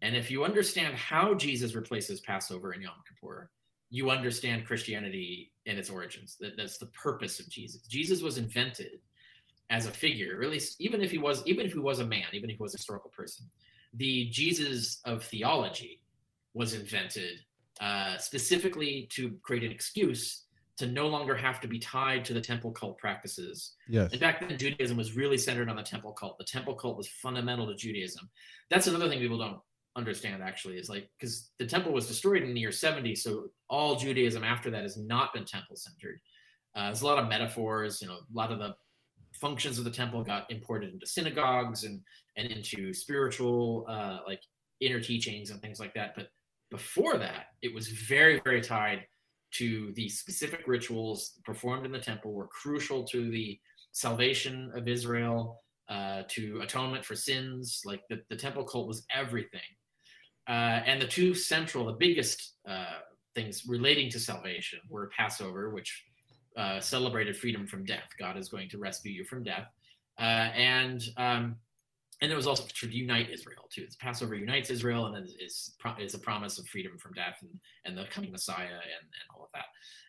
And 0.01 0.15
if 0.15 0.29
you 0.29 0.43
understand 0.43 0.95
how 0.95 1.33
Jesus 1.33 1.75
replaces 1.75 2.21
Passover 2.21 2.71
and 2.71 2.81
Yom 2.81 2.93
Kippur, 3.07 3.49
you 3.89 4.09
understand 4.09 4.65
Christianity 4.65 5.51
and 5.65 5.77
its 5.77 5.89
origins. 5.89 6.37
That, 6.39 6.57
that's 6.57 6.77
the 6.77 6.87
purpose 6.87 7.39
of 7.39 7.49
Jesus. 7.49 7.81
Jesus 7.83 8.21
was 8.21 8.37
invented 8.37 8.99
as 9.69 9.87
a 9.87 9.91
figure, 9.91 10.37
really, 10.37 10.61
even 10.79 11.01
if 11.01 11.11
he 11.11 11.17
was, 11.17 11.41
even 11.45 11.65
if 11.65 11.73
he 11.73 11.79
was 11.79 11.99
a 11.99 12.05
man, 12.05 12.25
even 12.33 12.49
if 12.49 12.57
he 12.57 12.61
was 12.61 12.73
a 12.73 12.77
historical 12.77 13.11
person. 13.15 13.45
The 13.93 14.29
Jesus 14.29 14.99
of 15.05 15.23
theology 15.23 16.01
was 16.53 16.73
invented 16.73 17.39
uh, 17.81 18.17
specifically 18.17 19.07
to 19.11 19.37
create 19.41 19.63
an 19.63 19.71
excuse 19.71 20.43
to 20.77 20.87
no 20.87 21.07
longer 21.07 21.35
have 21.35 21.61
to 21.61 21.67
be 21.67 21.79
tied 21.79 22.25
to 22.25 22.33
the 22.33 22.41
temple 22.41 22.71
cult 22.71 22.97
practices. 22.97 23.75
Yes. 23.87 24.11
In 24.11 24.19
fact, 24.19 24.47
then 24.47 24.57
Judaism 24.57 24.97
was 24.97 25.15
really 25.15 25.37
centered 25.37 25.69
on 25.69 25.77
the 25.77 25.83
temple 25.83 26.11
cult. 26.11 26.37
The 26.37 26.43
temple 26.43 26.75
cult 26.75 26.97
was 26.97 27.07
fundamental 27.07 27.65
to 27.67 27.75
Judaism. 27.75 28.29
That's 28.69 28.87
another 28.87 29.07
thing 29.07 29.19
people 29.19 29.37
don't 29.37 29.59
understand 29.95 30.43
actually 30.43 30.77
is 30.77 30.89
like 30.89 31.09
because 31.17 31.51
the 31.59 31.65
temple 31.65 31.91
was 31.91 32.07
destroyed 32.07 32.43
in 32.43 32.53
the 32.53 32.59
year 32.59 32.71
70 32.71 33.15
so 33.15 33.45
all 33.69 33.95
judaism 33.95 34.43
after 34.43 34.69
that 34.69 34.83
has 34.83 34.97
not 34.97 35.33
been 35.33 35.45
temple 35.45 35.75
centered 35.75 36.19
uh, 36.75 36.85
there's 36.85 37.01
a 37.01 37.05
lot 37.05 37.17
of 37.17 37.29
metaphors 37.29 38.01
you 38.01 38.07
know 38.07 38.15
a 38.15 38.33
lot 38.33 38.51
of 38.51 38.59
the 38.59 38.75
functions 39.33 39.77
of 39.77 39.83
the 39.83 39.91
temple 39.91 40.23
got 40.23 40.49
imported 40.51 40.93
into 40.93 41.05
synagogues 41.05 41.83
and 41.83 42.01
and 42.37 42.51
into 42.51 42.93
spiritual 42.93 43.85
uh, 43.87 44.19
like 44.27 44.41
inner 44.81 44.99
teachings 44.99 45.51
and 45.51 45.61
things 45.61 45.79
like 45.79 45.93
that 45.93 46.13
but 46.15 46.27
before 46.71 47.17
that 47.17 47.47
it 47.61 47.73
was 47.73 47.87
very 47.87 48.41
very 48.43 48.61
tied 48.61 49.05
to 49.51 49.93
the 49.95 50.09
specific 50.09 50.67
rituals 50.67 51.39
performed 51.45 51.85
in 51.85 51.91
the 51.91 51.99
temple 51.99 52.33
were 52.33 52.47
crucial 52.47 53.05
to 53.05 53.31
the 53.31 53.57
salvation 53.95 54.71
of 54.75 54.87
Israel, 54.89 55.63
uh, 55.87 56.23
to 56.27 56.59
atonement 56.61 57.05
for 57.05 57.15
sins. 57.15 57.81
Like 57.85 58.01
the, 58.09 58.21
the 58.29 58.35
temple 58.35 58.65
cult 58.65 58.87
was 58.87 59.05
everything. 59.13 59.61
Uh, 60.47 60.81
and 60.85 61.01
the 61.01 61.07
two 61.07 61.33
central, 61.33 61.85
the 61.85 61.93
biggest 61.93 62.53
uh, 62.69 62.99
things 63.33 63.63
relating 63.67 64.09
to 64.11 64.19
salvation 64.19 64.79
were 64.89 65.09
Passover, 65.15 65.69
which 65.71 66.03
uh, 66.55 66.79
celebrated 66.79 67.35
freedom 67.35 67.67
from 67.67 67.83
death. 67.83 68.09
God 68.19 68.37
is 68.37 68.49
going 68.49 68.69
to 68.69 68.77
rescue 68.77 69.11
you 69.11 69.25
from 69.25 69.43
death. 69.43 69.67
Uh, 70.19 70.49
and 70.55 71.03
um, 71.17 71.55
and 72.21 72.31
it 72.31 72.35
was 72.35 72.47
also 72.47 72.63
to 72.63 72.87
unite 72.87 73.29
Israel 73.29 73.67
too. 73.69 73.81
It's 73.83 73.97
Passover 73.97 74.35
unites 74.35 74.69
Israel, 74.69 75.07
and 75.07 75.27
is 75.39 75.75
is 75.99 76.13
a 76.13 76.19
promise 76.19 76.57
of 76.57 76.65
freedom 76.67 76.97
from 76.97 77.13
death 77.13 77.39
and, 77.41 77.51
and 77.83 77.97
the 77.97 78.09
coming 78.09 78.31
Messiah 78.31 78.63
and, 78.63 78.71
and 78.71 79.25
all 79.35 79.43
of 79.43 79.49
that. 79.53 79.65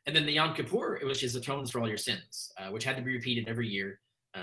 And 0.06 0.14
then 0.14 0.24
the 0.24 0.32
Yom 0.32 0.54
Kippur, 0.54 1.00
which 1.02 1.24
is 1.24 1.34
atones 1.34 1.72
for 1.72 1.80
all 1.80 1.88
your 1.88 1.96
sins, 1.96 2.52
uh, 2.58 2.70
which 2.70 2.84
had 2.84 2.96
to 2.96 3.02
be 3.02 3.12
repeated 3.12 3.48
every 3.48 3.66
year 3.66 3.98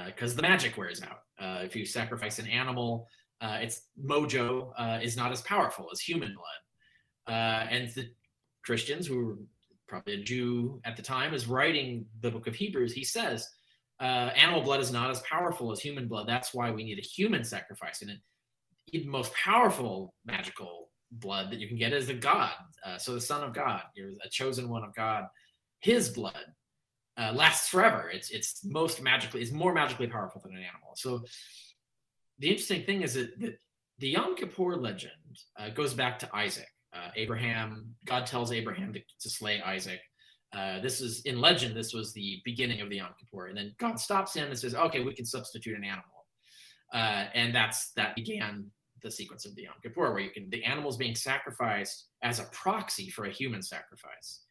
because 0.07 0.33
uh, 0.33 0.35
the 0.37 0.41
magic 0.41 0.75
wears 0.75 1.01
out. 1.01 1.19
If 1.63 1.75
you 1.75 1.85
sacrifice 1.85 2.39
an 2.39 2.47
animal, 2.47 3.07
uh, 3.41 3.57
its 3.61 3.81
mojo 4.01 4.71
uh, 4.77 4.99
is 5.01 5.17
not 5.17 5.31
as 5.31 5.41
powerful 5.41 5.89
as 5.91 5.99
human 5.99 6.33
blood. 6.33 7.35
Uh, 7.35 7.67
and 7.69 7.89
the 7.89 8.09
Christians, 8.63 9.07
who 9.07 9.25
were 9.25 9.35
probably 9.87 10.13
a 10.13 10.23
Jew 10.23 10.81
at 10.85 10.95
the 10.95 11.03
time, 11.03 11.33
is 11.33 11.47
writing 11.47 12.05
the 12.21 12.31
book 12.31 12.47
of 12.47 12.55
Hebrews. 12.55 12.93
He 12.93 13.03
says 13.03 13.47
uh, 13.99 14.31
animal 14.35 14.61
blood 14.61 14.79
is 14.79 14.91
not 14.91 15.09
as 15.09 15.21
powerful 15.21 15.71
as 15.71 15.79
human 15.79 16.07
blood. 16.07 16.27
That's 16.27 16.53
why 16.53 16.71
we 16.71 16.83
need 16.83 16.99
a 16.99 17.01
human 17.01 17.43
sacrifice. 17.43 18.01
And 18.01 18.11
the 18.91 19.05
most 19.05 19.33
powerful 19.33 20.13
magical 20.25 20.89
blood 21.11 21.51
that 21.51 21.59
you 21.59 21.67
can 21.67 21.77
get 21.77 21.93
is 21.93 22.07
the 22.07 22.13
God. 22.13 22.51
Uh, 22.85 22.97
so 22.97 23.13
the 23.13 23.21
Son 23.21 23.43
of 23.43 23.53
God, 23.53 23.81
you're 23.95 24.11
a 24.25 24.29
chosen 24.29 24.69
one 24.69 24.83
of 24.83 24.93
God. 24.95 25.25
His 25.79 26.09
blood 26.09 26.45
uh, 27.17 27.31
lasts 27.33 27.69
forever. 27.69 28.09
It's 28.09 28.31
it's 28.31 28.65
most 28.65 29.01
magically, 29.01 29.41
it's 29.41 29.51
more 29.51 29.73
magically 29.73 30.07
powerful 30.07 30.41
than 30.43 30.55
an 30.55 30.63
animal. 30.63 30.93
So 30.95 31.23
the 32.39 32.49
interesting 32.49 32.83
thing 32.83 33.01
is 33.01 33.13
that, 33.13 33.39
that 33.39 33.57
the 33.99 34.09
Yom 34.09 34.35
Kippur 34.35 34.75
legend 34.75 35.11
uh, 35.57 35.69
goes 35.69 35.93
back 35.93 36.19
to 36.19 36.35
Isaac. 36.35 36.67
Uh, 36.93 37.09
Abraham, 37.15 37.95
God 38.05 38.25
tells 38.25 38.51
Abraham 38.51 38.93
to, 38.93 38.99
to 39.21 39.29
slay 39.29 39.61
Isaac. 39.61 39.99
Uh, 40.55 40.79
this 40.79 41.01
is 41.01 41.21
in 41.21 41.41
legend. 41.41 41.75
This 41.75 41.93
was 41.93 42.13
the 42.13 42.39
beginning 42.45 42.81
of 42.81 42.89
the 42.89 42.97
Yom 42.97 43.09
Kippur, 43.19 43.47
and 43.47 43.57
then 43.57 43.73
God 43.79 43.99
stops 43.99 44.35
him 44.35 44.49
and 44.49 44.57
says, 44.57 44.75
"Okay, 44.75 44.99
we 44.99 45.15
can 45.15 45.25
substitute 45.25 45.75
an 45.75 45.83
animal," 45.83 46.27
uh, 46.93 47.25
and 47.33 47.55
that's 47.55 47.91
that 47.93 48.15
began 48.15 48.69
the 49.01 49.09
sequence 49.09 49.45
of 49.45 49.55
the 49.55 49.63
Yom 49.63 49.73
Kippur, 49.81 50.11
where 50.11 50.19
you 50.19 50.29
can 50.29 50.49
the 50.51 50.63
animals 50.63 50.95
being 50.95 51.15
sacrificed 51.15 52.05
as 52.21 52.39
a 52.39 52.43
proxy 52.51 53.09
for 53.09 53.25
a 53.25 53.31
human 53.31 53.63
sacrifice, 53.63 54.41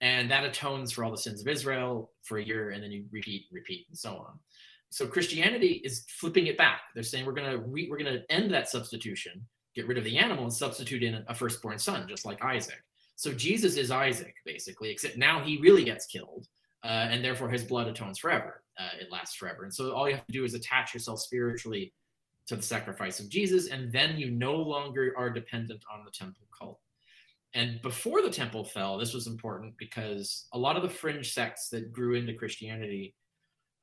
and 0.00 0.30
that 0.30 0.44
atones 0.44 0.92
for 0.92 1.02
all 1.02 1.10
the 1.10 1.16
sins 1.16 1.40
of 1.40 1.48
Israel 1.48 2.12
for 2.22 2.38
a 2.38 2.44
year, 2.44 2.70
and 2.70 2.82
then 2.82 2.92
you 2.92 3.04
repeat, 3.10 3.46
repeat, 3.50 3.86
and 3.88 3.98
so 3.98 4.10
on. 4.10 4.38
So 4.92 5.06
Christianity 5.06 5.80
is 5.84 6.04
flipping 6.06 6.48
it 6.48 6.58
back. 6.58 6.82
They're 6.94 7.02
saying 7.02 7.24
we're 7.24 7.32
gonna 7.32 7.56
re- 7.56 7.88
we're 7.90 7.96
gonna 7.96 8.24
end 8.28 8.50
that 8.52 8.68
substitution, 8.68 9.44
get 9.74 9.86
rid 9.86 9.96
of 9.96 10.04
the 10.04 10.18
animal, 10.18 10.44
and 10.44 10.52
substitute 10.52 11.02
in 11.02 11.24
a 11.28 11.34
firstborn 11.34 11.78
son, 11.78 12.06
just 12.06 12.26
like 12.26 12.44
Isaac. 12.44 12.82
So 13.16 13.32
Jesus 13.32 13.78
is 13.78 13.90
Isaac, 13.90 14.34
basically, 14.44 14.90
except 14.90 15.16
now 15.16 15.42
he 15.42 15.56
really 15.58 15.82
gets 15.82 16.04
killed, 16.04 16.46
uh, 16.84 17.08
and 17.10 17.24
therefore 17.24 17.48
his 17.48 17.64
blood 17.64 17.88
atones 17.88 18.18
forever. 18.18 18.62
Uh, 18.78 18.88
it 19.00 19.10
lasts 19.10 19.34
forever. 19.34 19.64
And 19.64 19.72
so 19.72 19.92
all 19.92 20.08
you 20.08 20.14
have 20.14 20.26
to 20.26 20.32
do 20.32 20.44
is 20.44 20.52
attach 20.52 20.92
yourself 20.92 21.20
spiritually 21.20 21.94
to 22.46 22.56
the 22.56 22.62
sacrifice 22.62 23.18
of 23.18 23.30
Jesus, 23.30 23.68
and 23.68 23.90
then 23.92 24.18
you 24.18 24.30
no 24.30 24.56
longer 24.56 25.14
are 25.16 25.30
dependent 25.30 25.82
on 25.90 26.04
the 26.04 26.10
temple 26.10 26.46
cult. 26.58 26.78
And 27.54 27.80
before 27.80 28.20
the 28.20 28.30
temple 28.30 28.64
fell, 28.64 28.98
this 28.98 29.14
was 29.14 29.26
important 29.26 29.74
because 29.78 30.48
a 30.52 30.58
lot 30.58 30.76
of 30.76 30.82
the 30.82 30.88
fringe 30.90 31.32
sects 31.32 31.70
that 31.70 31.92
grew 31.92 32.14
into 32.14 32.34
Christianity, 32.34 33.14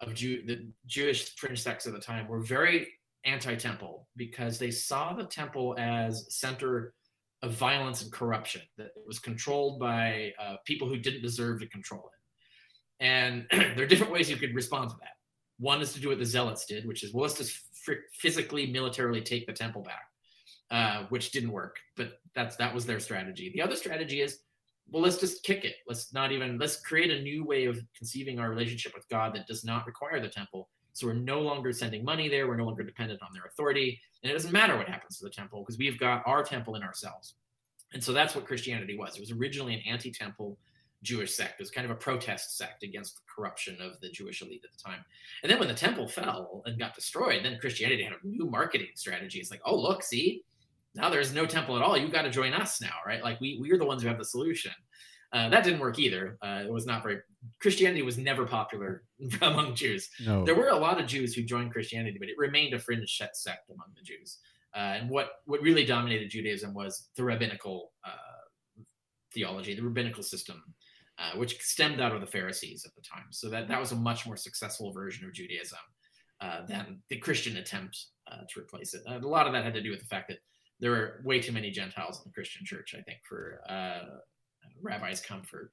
of 0.02 0.14
Jew, 0.14 0.44
the 0.46 0.72
Jewish 0.86 1.36
fringe 1.36 1.62
sects 1.62 1.88
at 1.88 1.94
the 1.94 2.00
time, 2.00 2.28
were 2.28 2.42
very 2.42 2.88
anti-temple 3.26 4.08
because 4.16 4.58
they 4.58 4.72
saw 4.72 5.14
the 5.14 5.26
temple 5.26 5.76
as 5.78 6.26
center 6.34 6.94
of 7.42 7.52
violence 7.52 8.02
and 8.02 8.12
corruption 8.12 8.62
that 8.78 8.88
it 8.88 9.04
was 9.06 9.20
controlled 9.20 9.80
by 9.80 10.34
uh, 10.40 10.56
people 10.66 10.88
who 10.88 10.98
didn't 10.98 11.22
deserve 11.22 11.60
to 11.60 11.68
control 11.68 12.10
it. 12.10 13.04
And 13.04 13.46
there 13.52 13.84
are 13.84 13.88
different 13.88 14.14
ways 14.14 14.30
you 14.30 14.38
could 14.38 14.56
respond 14.56 14.90
to 14.90 14.96
that. 15.00 15.14
One 15.58 15.82
is 15.82 15.94
to 15.94 16.00
do 16.00 16.10
what 16.10 16.20
the 16.20 16.26
zealots 16.26 16.66
did 16.66 16.86
which 16.86 17.04
is 17.04 17.14
well 17.14 17.24
let's 17.24 17.38
just 17.38 17.58
physically 18.14 18.72
militarily 18.72 19.22
take 19.22 19.46
the 19.46 19.52
temple 19.52 19.82
back 19.82 20.04
uh, 20.72 21.06
which 21.10 21.32
didn't 21.32 21.52
work 21.52 21.78
but 21.98 22.20
that's 22.34 22.56
that 22.58 22.74
was 22.74 22.86
their 22.86 23.00
strategy. 23.00 23.52
The 23.54 23.62
other 23.62 23.76
strategy 23.76 24.22
is 24.22 24.40
well 24.92 25.02
let's 25.02 25.18
just 25.18 25.44
kick 25.44 25.64
it 25.66 25.76
let's 25.88 26.14
not 26.14 26.32
even 26.32 26.58
let's 26.58 26.80
create 26.82 27.12
a 27.12 27.22
new 27.22 27.44
way 27.46 27.66
of 27.66 27.80
conceiving 27.96 28.40
our 28.40 28.50
relationship 28.50 28.94
with 28.96 29.08
god 29.10 29.34
that 29.34 29.48
does 29.48 29.64
not 29.64 29.86
require 29.86 30.20
the 30.20 30.30
temple 30.30 30.70
so 31.00 31.08
we're 31.08 31.14
no 31.14 31.40
longer 31.40 31.72
sending 31.72 32.04
money 32.04 32.28
there. 32.28 32.46
We're 32.46 32.58
no 32.58 32.66
longer 32.66 32.84
dependent 32.84 33.22
on 33.22 33.30
their 33.34 33.46
authority. 33.46 34.02
And 34.22 34.30
it 34.30 34.34
doesn't 34.34 34.52
matter 34.52 34.76
what 34.76 34.90
happens 34.90 35.18
to 35.18 35.24
the 35.24 35.30
temple 35.30 35.62
because 35.62 35.78
we've 35.78 35.98
got 35.98 36.24
our 36.26 36.44
temple 36.44 36.76
in 36.76 36.84
ourselves. 36.84 37.36
And 37.94 38.04
so 38.04 38.12
that's 38.12 38.36
what 38.36 38.46
Christianity 38.46 38.98
was. 38.98 39.16
It 39.16 39.22
was 39.22 39.32
originally 39.32 39.74
an 39.74 39.82
anti 39.88 40.12
temple 40.12 40.58
Jewish 41.02 41.34
sect. 41.34 41.54
It 41.60 41.64
was 41.64 41.72
kind 41.72 41.86
of 41.86 41.92
a 41.92 41.96
protest 41.96 42.58
sect 42.58 42.84
against 42.84 43.16
the 43.16 43.22
corruption 43.34 43.78
of 43.82 44.00
the 44.02 44.10
Jewish 44.10 44.42
elite 44.42 44.66
at 44.66 44.78
the 44.78 44.84
time. 44.84 45.06
And 45.42 45.50
then 45.50 45.58
when 45.58 45.70
the 45.70 45.74
temple 45.74 46.06
fell 46.06 46.62
and 46.66 46.78
got 46.78 46.96
destroyed, 46.96 47.46
then 47.46 47.58
Christianity 47.62 48.04
had 48.04 48.14
a 48.22 48.28
new 48.28 48.46
marketing 48.46 48.90
strategy. 48.96 49.40
It's 49.40 49.52
like, 49.52 49.62
oh, 49.66 49.80
look, 49.80 50.04
see, 50.04 50.44
now 50.96 51.10
there's 51.10 51.34
no 51.34 51.46
temple 51.46 51.76
at 51.76 51.82
all. 51.82 51.98
You 51.98 52.08
got 52.10 52.24
to 52.24 52.30
join 52.30 52.54
us 52.54 52.82
now, 52.82 52.96
right? 53.06 53.24
Like 53.24 53.40
we 53.40 53.58
we're 53.62 53.78
the 53.78 53.86
ones 53.86 54.02
who 54.02 54.08
have 54.08 54.18
the 54.18 54.26
solution. 54.26 54.72
Uh, 55.32 55.48
that 55.50 55.64
didn't 55.64 55.80
work 55.80 56.00
either. 56.00 56.38
Uh, 56.42 56.64
it 56.66 56.72
was 56.72 56.86
not 56.86 57.04
very. 57.04 57.20
Christianity 57.62 58.02
was 58.02 58.18
never 58.18 58.46
popular 58.46 59.04
among 59.42 59.76
Jews. 59.76 60.10
No. 60.26 60.44
There 60.44 60.56
were 60.56 60.70
a 60.70 60.76
lot 60.78 61.00
of 61.00 61.08
Jews 61.08 61.34
who 61.34 61.44
joined 61.44 61.72
Christianity, 61.72 62.18
but 62.20 62.30
it 62.30 62.36
remained 62.38 62.74
a 62.74 62.80
fringe 62.80 63.16
sect 63.34 63.70
among 63.70 63.88
the 63.96 64.04
Jews. 64.04 64.40
Uh, 64.76 64.98
and 65.00 65.10
what 65.10 65.32
what 65.46 65.62
really 65.62 65.86
dominated 65.86 66.30
Judaism 66.30 66.74
was 66.74 67.10
the 67.16 67.24
rabbinical 67.24 67.92
uh, 68.04 68.82
theology, 69.34 69.76
the 69.76 69.84
rabbinical 69.84 70.24
system, 70.24 70.64
uh, 71.20 71.38
which 71.38 71.60
stemmed 71.62 72.02
out 72.02 72.14
of 72.14 72.22
the 72.22 72.28
Pharisees 72.28 72.84
at 72.86 72.96
the 72.96 73.02
time. 73.02 73.26
So 73.30 73.50
that 73.50 73.68
that 73.68 73.80
was 73.80 73.92
a 73.92 73.96
much 73.96 74.26
more 74.26 74.38
successful 74.38 74.92
version 74.92 75.28
of 75.28 75.34
Judaism 75.34 75.80
uh, 76.42 76.66
than 76.66 77.02
the 77.10 77.18
Christian 77.18 77.58
attempt 77.58 78.08
to 78.54 78.60
replace 78.60 78.94
it. 78.94 79.02
a 79.08 79.18
lot 79.18 79.48
of 79.48 79.54
that 79.54 79.64
had 79.64 79.74
to 79.74 79.82
do 79.82 79.90
with 79.90 80.00
the 80.00 80.06
fact 80.06 80.28
that 80.28 80.38
there 80.80 80.92
were 80.92 81.22
way 81.24 81.40
too 81.40 81.52
many 81.52 81.72
Gentiles 81.72 82.18
in 82.18 82.30
the 82.30 82.34
Christian 82.34 82.66
church. 82.66 82.96
I 82.98 83.02
think 83.02 83.20
for 83.28 83.62
rabbi's 84.82 85.22
comfort. 85.22 85.72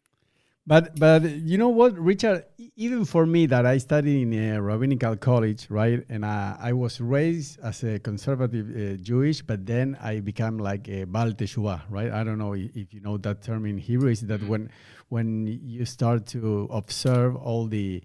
But 0.69 0.99
but 0.99 1.23
you 1.23 1.59
know 1.59 1.69
what, 1.69 1.97
Richard? 1.97 2.45
Even 2.75 3.05
for 3.05 3.25
me, 3.25 3.47
that 3.47 3.65
I 3.65 3.79
studied 3.79 4.23
in 4.23 4.33
a 4.35 4.61
rabbinical 4.61 5.15
college, 5.17 5.69
right, 5.71 6.05
and 6.09 6.27
I, 6.27 6.57
I 6.59 6.73
was 6.73 7.01
raised 7.01 7.61
as 7.61 7.85
a 7.85 8.01
conservative 8.01 8.67
uh, 8.75 8.97
Jewish, 9.01 9.43
but 9.43 9.65
then 9.65 9.97
I 10.03 10.19
became 10.19 10.59
like 10.59 10.89
a 10.89 11.05
Baal 11.05 11.31
Teshuvah, 11.31 11.83
right? 11.89 12.11
I 12.11 12.25
don't 12.25 12.39
know 12.39 12.55
if 12.55 12.93
you 12.93 13.01
know 13.01 13.17
that 13.19 13.43
term 13.43 13.65
in 13.67 13.79
Hebrew. 13.79 14.11
Is 14.11 14.23
that 14.23 14.41
mm-hmm. 14.41 14.49
when 14.49 14.71
when 15.09 15.47
you 15.47 15.85
start 15.85 16.27
to 16.35 16.69
observe 16.73 17.37
all 17.37 17.69
the 17.69 18.03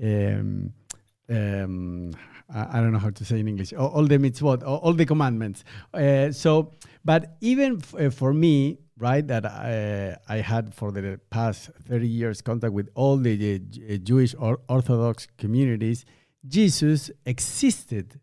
um, 0.00 0.72
um, 1.28 2.12
I, 2.52 2.78
I, 2.78 2.80
don't 2.80 2.92
know 2.92 2.98
how 2.98 3.10
to 3.10 3.24
say 3.24 3.40
in 3.40 3.48
English, 3.48 3.72
all, 3.72 3.88
all 3.88 4.04
the 4.04 4.18
mitzvot, 4.18 4.62
all, 4.64 4.78
all 4.78 4.92
the 4.92 5.06
commandments. 5.06 5.64
Uh, 5.92 6.30
so, 6.30 6.72
but 7.04 7.36
even 7.40 7.82
uh, 7.98 8.10
for 8.10 8.32
me, 8.32 8.78
right 8.98 9.26
that 9.26 9.44
I, 9.44 10.16
I 10.28 10.38
had 10.38 10.74
for 10.74 10.90
the 10.90 11.20
past 11.30 11.70
30 11.88 12.08
years 12.08 12.40
contact 12.42 12.72
with 12.72 12.88
all 12.94 13.16
the 13.16 13.56
uh, 13.56 13.96
Jewish 14.02 14.34
or 14.38 14.60
Orthodox 14.68 15.26
communities, 15.38 16.04
Jesus 16.46 17.10
existed. 17.24 18.20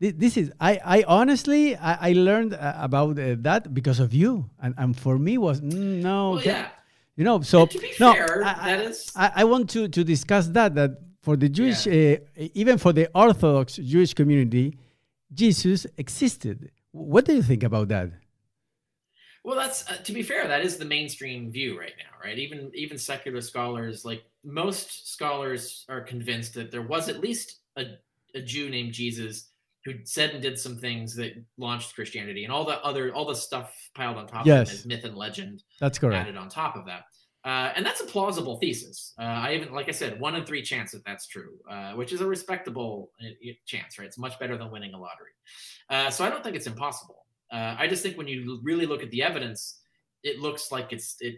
This 0.00 0.36
is 0.36 0.50
I, 0.60 0.80
I 0.84 1.04
honestly 1.06 1.76
I, 1.76 2.10
I 2.10 2.12
learned 2.12 2.54
uh, 2.54 2.74
about 2.76 3.18
uh, 3.20 3.36
that 3.38 3.72
because 3.72 4.00
of 4.00 4.12
you 4.12 4.50
and, 4.60 4.74
and 4.76 4.98
for 4.98 5.16
me 5.16 5.38
was 5.38 5.60
mm, 5.60 6.02
no 6.02 6.32
well, 6.32 6.42
yeah. 6.42 6.68
you 7.14 7.22
know 7.22 7.40
so 7.42 7.68
no 8.00 8.12
fair, 8.12 8.42
I, 8.44 8.92
I, 9.14 9.32
I, 9.36 9.44
want 9.44 9.70
to 9.70 9.86
to 9.86 10.02
discuss 10.02 10.48
that 10.48 10.74
that 10.74 10.98
for 11.22 11.36
the 11.36 11.48
Jewish 11.48 11.86
yeah. 11.86 12.16
uh, 12.38 12.48
even 12.54 12.78
for 12.78 12.92
the 12.92 13.08
Orthodox 13.14 13.76
Jewish 13.76 14.14
community 14.14 14.78
Jesus 15.32 15.86
existed 15.96 16.70
what 16.90 17.24
do 17.24 17.34
you 17.34 17.42
think 17.42 17.62
about 17.62 17.88
that 17.88 18.10
well, 19.44 19.56
that's 19.56 19.90
uh, 19.90 19.96
to 19.96 20.12
be 20.12 20.22
fair, 20.22 20.46
that 20.46 20.64
is 20.64 20.76
the 20.76 20.84
mainstream 20.84 21.50
view 21.50 21.78
right 21.78 21.94
now, 21.98 22.16
right? 22.24 22.38
Even 22.38 22.70
even 22.74 22.96
secular 22.96 23.40
scholars, 23.40 24.04
like 24.04 24.22
most 24.44 25.12
scholars, 25.12 25.84
are 25.88 26.00
convinced 26.00 26.54
that 26.54 26.70
there 26.70 26.82
was 26.82 27.08
at 27.08 27.20
least 27.20 27.58
a, 27.76 27.84
a 28.36 28.40
Jew 28.40 28.70
named 28.70 28.92
Jesus 28.92 29.48
who 29.84 29.94
said 30.04 30.30
and 30.30 30.40
did 30.40 30.60
some 30.60 30.76
things 30.76 31.16
that 31.16 31.32
launched 31.58 31.96
Christianity, 31.96 32.44
and 32.44 32.52
all 32.52 32.64
the 32.64 32.80
other 32.84 33.12
all 33.12 33.26
the 33.26 33.34
stuff 33.34 33.74
piled 33.96 34.16
on 34.16 34.28
top 34.28 34.46
yes. 34.46 34.72
of 34.72 34.80
it 34.80 34.86
myth 34.86 35.04
and 35.04 35.16
legend. 35.16 35.64
That's 35.80 35.98
correct. 35.98 36.28
Added 36.28 36.36
on 36.36 36.48
top 36.48 36.76
of 36.76 36.86
that. 36.86 37.06
Uh, 37.44 37.72
and 37.74 37.84
that's 37.84 38.00
a 38.00 38.04
plausible 38.04 38.56
thesis. 38.58 39.14
Uh, 39.18 39.22
I 39.22 39.54
even, 39.54 39.72
like 39.72 39.88
I 39.88 39.92
said, 39.92 40.20
one 40.20 40.36
in 40.36 40.44
three 40.44 40.62
chance 40.62 40.92
that 40.92 41.04
that's 41.04 41.26
true, 41.26 41.58
uh, 41.68 41.92
which 41.92 42.12
is 42.12 42.20
a 42.20 42.26
respectable 42.26 43.10
uh, 43.20 43.50
chance, 43.66 43.98
right? 43.98 44.06
It's 44.06 44.18
much 44.18 44.38
better 44.38 44.56
than 44.56 44.70
winning 44.70 44.94
a 44.94 44.98
lottery. 44.98 45.32
Uh, 45.90 46.08
so 46.10 46.24
I 46.24 46.30
don't 46.30 46.44
think 46.44 46.54
it's 46.54 46.68
impossible. 46.68 47.26
Uh, 47.52 47.74
I 47.78 47.88
just 47.88 48.02
think 48.02 48.16
when 48.16 48.28
you 48.28 48.60
really 48.62 48.86
look 48.86 49.02
at 49.02 49.10
the 49.10 49.22
evidence, 49.22 49.80
it 50.22 50.38
looks 50.38 50.70
like 50.70 50.92
it's 50.92 51.16
it 51.20 51.34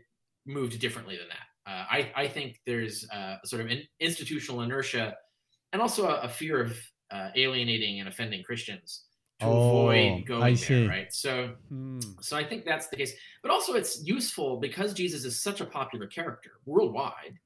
moved 0.46 0.78
differently 0.78 1.16
than 1.16 1.28
that. 1.28 1.46
I 1.66 2.12
I 2.14 2.28
think 2.28 2.60
there's 2.66 3.08
uh, 3.10 3.36
sort 3.44 3.62
of 3.62 3.70
an 3.70 3.82
institutional 3.98 4.60
inertia, 4.60 5.16
and 5.72 5.80
also 5.80 6.06
a, 6.06 6.20
a 6.20 6.28
fear 6.28 6.60
of 6.60 6.76
alienating 7.34 8.00
and 8.00 8.08
offending 8.08 8.42
Christians 8.42 9.04
to 9.44 9.50
oh, 9.50 9.88
avoid 9.88 10.26
going 10.26 10.42
I 10.42 10.48
there, 10.50 10.56
see. 10.56 10.86
right? 10.86 11.12
So, 11.12 11.54
hmm. 11.68 12.00
so 12.20 12.36
I 12.36 12.44
think 12.44 12.64
that's 12.64 12.88
the 12.88 12.96
case. 12.96 13.14
But 13.42 13.50
also, 13.50 13.74
it's 13.74 14.04
useful 14.04 14.58
because 14.58 14.92
Jesus 14.94 15.24
is 15.24 15.42
such 15.42 15.60
a 15.60 15.64
popular 15.64 16.06
character 16.06 16.52
worldwide. 16.66 17.38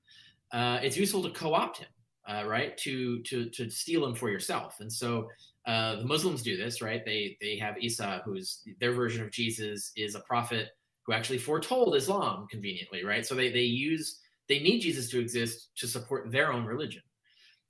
Uh, 0.53 0.79
it's 0.83 0.97
useful 0.97 1.23
to 1.23 1.31
co-opt 1.31 1.79
him, 1.79 1.89
uh, 2.29 2.45
right? 2.47 2.77
To 2.79 3.23
to 3.23 3.51
to 3.51 3.71
steal 3.71 4.05
him 4.07 4.15
for 4.15 4.31
yourself. 4.31 4.77
And 4.81 4.93
so 4.93 5.29
uh, 5.67 5.97
the 5.97 6.05
Muslims 6.05 6.43
do 6.43 6.57
this, 6.57 6.81
right? 6.81 7.05
They 7.05 7.37
they 7.41 7.57
have 7.59 7.77
Isa, 7.79 8.23
who's 8.25 8.63
their 8.81 8.93
version 8.93 9.23
of 9.23 9.31
Jesus, 9.31 9.93
is 9.97 10.15
a 10.15 10.21
prophet 10.21 10.69
who 11.05 11.13
actually 11.13 11.39
foretold 11.39 11.97
Islam 11.97 12.47
conveniently, 12.51 13.05
right? 13.05 13.27
So 13.27 13.35
they 13.35 13.51
they 13.51 13.61
use 13.61 14.21
they 14.49 14.61
need 14.61 14.81
Jesus 14.81 15.11
to 15.11 15.21
exist 15.21 15.71
to 15.77 15.87
support 15.87 16.33
their 16.33 16.53
own 16.53 16.65
religion. 16.65 17.03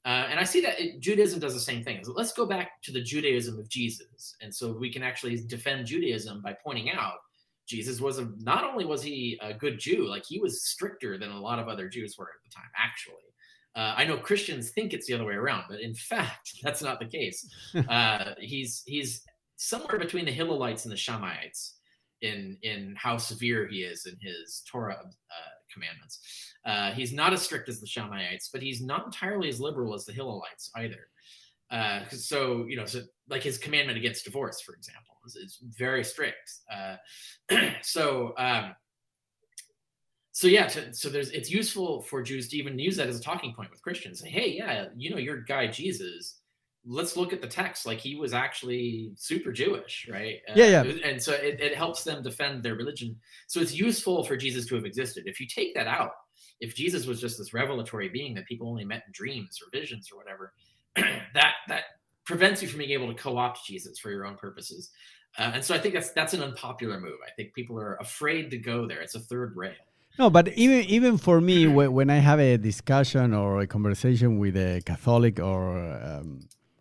Uh, 0.05 0.27
and 0.31 0.41
I 0.41 0.45
see 0.45 0.61
that 0.63 0.81
it, 0.81 1.01
Judaism 1.01 1.41
does 1.41 1.55
the 1.55 1.61
same 1.61 1.83
thing. 1.83 2.03
So 2.05 2.13
let's 2.13 2.33
go 2.33 2.47
back 2.47 2.81
to 2.83 2.93
the 2.93 3.03
Judaism 3.03 3.59
of 3.59 3.69
Jesus, 3.69 4.37
and 4.41 4.55
so 4.55 4.73
we 4.73 4.93
can 4.93 5.03
actually 5.03 5.37
defend 5.47 5.87
Judaism 5.87 6.41
by 6.43 6.57
pointing 6.65 6.91
out 6.91 7.19
Jesus 7.69 8.01
was 8.01 8.19
a 8.19 8.31
not 8.39 8.65
only 8.65 8.87
was 8.87 9.03
he 9.03 9.39
a 9.43 9.53
good 9.53 9.79
Jew, 9.79 10.09
like 10.09 10.25
he 10.27 10.41
was 10.41 10.65
stricter 10.65 11.19
than 11.19 11.31
a 11.31 11.41
lot 11.41 11.59
of 11.59 11.69
other 11.69 11.89
Jews 11.89 12.17
were 12.19 12.25
at 12.25 12.43
the 12.43 12.55
time, 12.55 12.71
actually. 12.77 13.17
Uh, 13.77 13.95
I 13.97 14.05
know 14.05 14.17
Christians 14.17 14.71
think 14.71 14.93
it's 14.93 15.07
the 15.07 15.15
other 15.15 15.27
way 15.27 15.35
around, 15.35 15.65
but 15.69 15.81
in 15.81 15.95
fact, 16.11 16.51
that's 16.63 16.83
not 16.83 16.99
the 16.99 17.07
case. 17.07 17.47
Uh, 17.89 18.35
he's 18.41 18.83
he's 18.87 19.23
somewhere 19.57 19.99
between 19.99 20.25
the 20.25 20.33
Hillelites 20.33 20.85
and 20.85 20.93
the 20.93 20.97
Shammaites 20.97 21.75
in 22.23 22.57
in 22.63 22.95
how 22.97 23.17
severe 23.19 23.69
he 23.69 23.83
is 23.83 24.07
in 24.07 24.17
his 24.21 24.63
Torah 24.71 24.99
uh, 25.01 25.58
commandments. 25.73 26.55
Uh, 26.65 26.93
he's 26.93 27.13
not 27.13 27.33
as 27.33 27.43
strict 27.43 27.69
as 27.69 27.81
the 27.81 27.87
Shammaites, 27.87 28.51
but 28.53 28.63
he's 28.63 28.81
not 28.81 29.07
entirely 29.07 29.49
as 29.49 29.61
liberal 29.61 29.95
as 29.95 30.05
the 30.05 30.13
Hillelites 30.13 30.71
either. 30.77 31.09
Uh, 31.71 32.01
so 32.11 32.65
you 32.67 32.77
know, 32.77 32.87
so 32.87 33.03
like 33.29 33.43
his 33.43 33.59
commandment 33.59 33.99
against 33.99 34.25
divorce, 34.25 34.61
for 34.61 34.75
example, 34.75 35.15
is, 35.27 35.37
is 35.37 35.59
very 35.77 36.03
strict. 36.03 36.53
Uh, 36.73 36.97
so 37.83 38.35
um, 38.39 38.75
so 40.33 40.47
yeah, 40.47 40.67
to, 40.69 40.95
so 40.95 41.09
there's 41.09 41.31
it's 41.31 41.51
useful 41.51 42.01
for 42.03 42.23
Jews 42.23 42.49
to 42.51 42.57
even 42.57 42.79
use 42.79 42.97
that 42.97 43.09
as 43.09 43.19
a 43.19 43.23
talking 43.23 43.53
point 43.55 43.71
with 43.71 43.83
Christians. 43.83 44.21
Say, 44.21 44.31
hey, 44.31 44.51
yeah, 44.57 44.87
you 44.97 45.11
know, 45.11 45.17
your 45.17 45.43
guy 45.43 45.67
Jesus. 45.67 46.38
Let's 46.91 47.17
look 47.17 47.33
at 47.33 47.43
the 47.43 47.49
text. 47.49 47.87
Like 47.87 47.99
he 47.99 48.17
was 48.17 48.33
actually 48.33 49.13
super 49.17 49.53
Jewish, 49.53 50.09
right? 50.11 50.37
Yeah, 50.55 50.81
uh, 50.81 50.85
yeah. 50.85 50.95
And 51.05 51.23
so 51.23 51.33
it, 51.33 51.61
it 51.61 51.77
helps 51.77 52.03
them 52.03 52.23
defend 52.23 52.63
their 52.63 52.75
religion. 52.75 53.17
So 53.47 53.61
it's 53.61 53.75
useful 53.75 54.25
for 54.25 54.37
Jesus 54.37 54.67
to 54.67 54.77
have 54.77 54.85
existed. 54.85 55.25
If 55.27 55.39
you 55.39 55.47
take 55.47 55.75
that 55.75 55.87
out, 55.87 56.13
if 56.61 56.75
Jesus 56.75 57.07
was 57.07 57.21
just 57.21 57.39
this 57.39 57.53
revelatory 57.53 58.09
being 58.09 58.35
that 58.35 58.47
people 58.47 58.69
only 58.69 58.85
met 58.85 59.03
in 59.07 59.13
dreams 59.13 59.61
or 59.63 59.69
visions 59.79 60.11
or 60.11 60.19
whatever, 60.19 60.53
that 61.35 61.55
that 61.69 61.83
prevents 62.25 62.63
you 62.63 62.69
from 62.69 62.79
being 62.79 62.91
able 62.91 63.09
to 63.09 63.15
co-opt 63.15 63.67
Jesus 63.67 63.99
for 63.99 64.11
your 64.11 64.27
own 64.27 64.37
purposes. 64.37 64.91
Uh, 65.39 65.53
and 65.55 65.65
so 65.65 65.75
I 65.75 65.79
think 65.79 65.95
that's 65.95 66.11
that's 66.13 66.35
an 66.35 66.43
unpopular 66.43 67.01
move. 67.01 67.19
I 67.27 67.31
think 67.37 67.55
people 67.55 67.79
are 67.79 67.97
afraid 68.01 68.51
to 68.51 68.59
go 68.59 68.87
there. 68.87 69.01
It's 69.01 69.15
a 69.15 69.21
third 69.21 69.53
rail. 69.57 69.75
No, 70.19 70.31
but 70.31 70.49
even 70.55 70.81
even 70.87 71.17
for 71.17 71.41
me, 71.41 71.67
when 71.69 72.11
I 72.11 72.17
have 72.17 72.41
a 72.41 72.57
discussion 72.57 73.35
or 73.35 73.61
a 73.61 73.67
conversation 73.67 74.39
with 74.39 74.57
a 74.57 74.83
Catholic 74.85 75.39
or 75.39 75.79
um, 76.03 76.41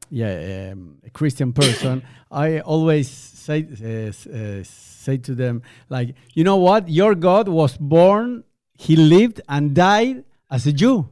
yeah 0.10 0.72
um, 0.74 0.98
a 1.06 1.10
Christian 1.10 1.54
person, 1.54 2.04
I 2.32 2.60
always 2.60 3.08
say 3.10 3.66
uh, 3.66 4.10
uh, 4.10 4.64
say 4.64 5.18
to 5.18 5.34
them 5.36 5.62
like, 5.90 6.16
you 6.34 6.44
know 6.44 6.58
what, 6.58 6.90
your 6.90 7.16
God 7.16 7.48
was 7.48 7.78
born, 7.78 8.44
he 8.74 8.96
lived 8.96 9.42
and 9.48 9.74
died 9.76 10.24
as 10.52 10.68
a 10.68 10.74
Jew. 10.74 11.10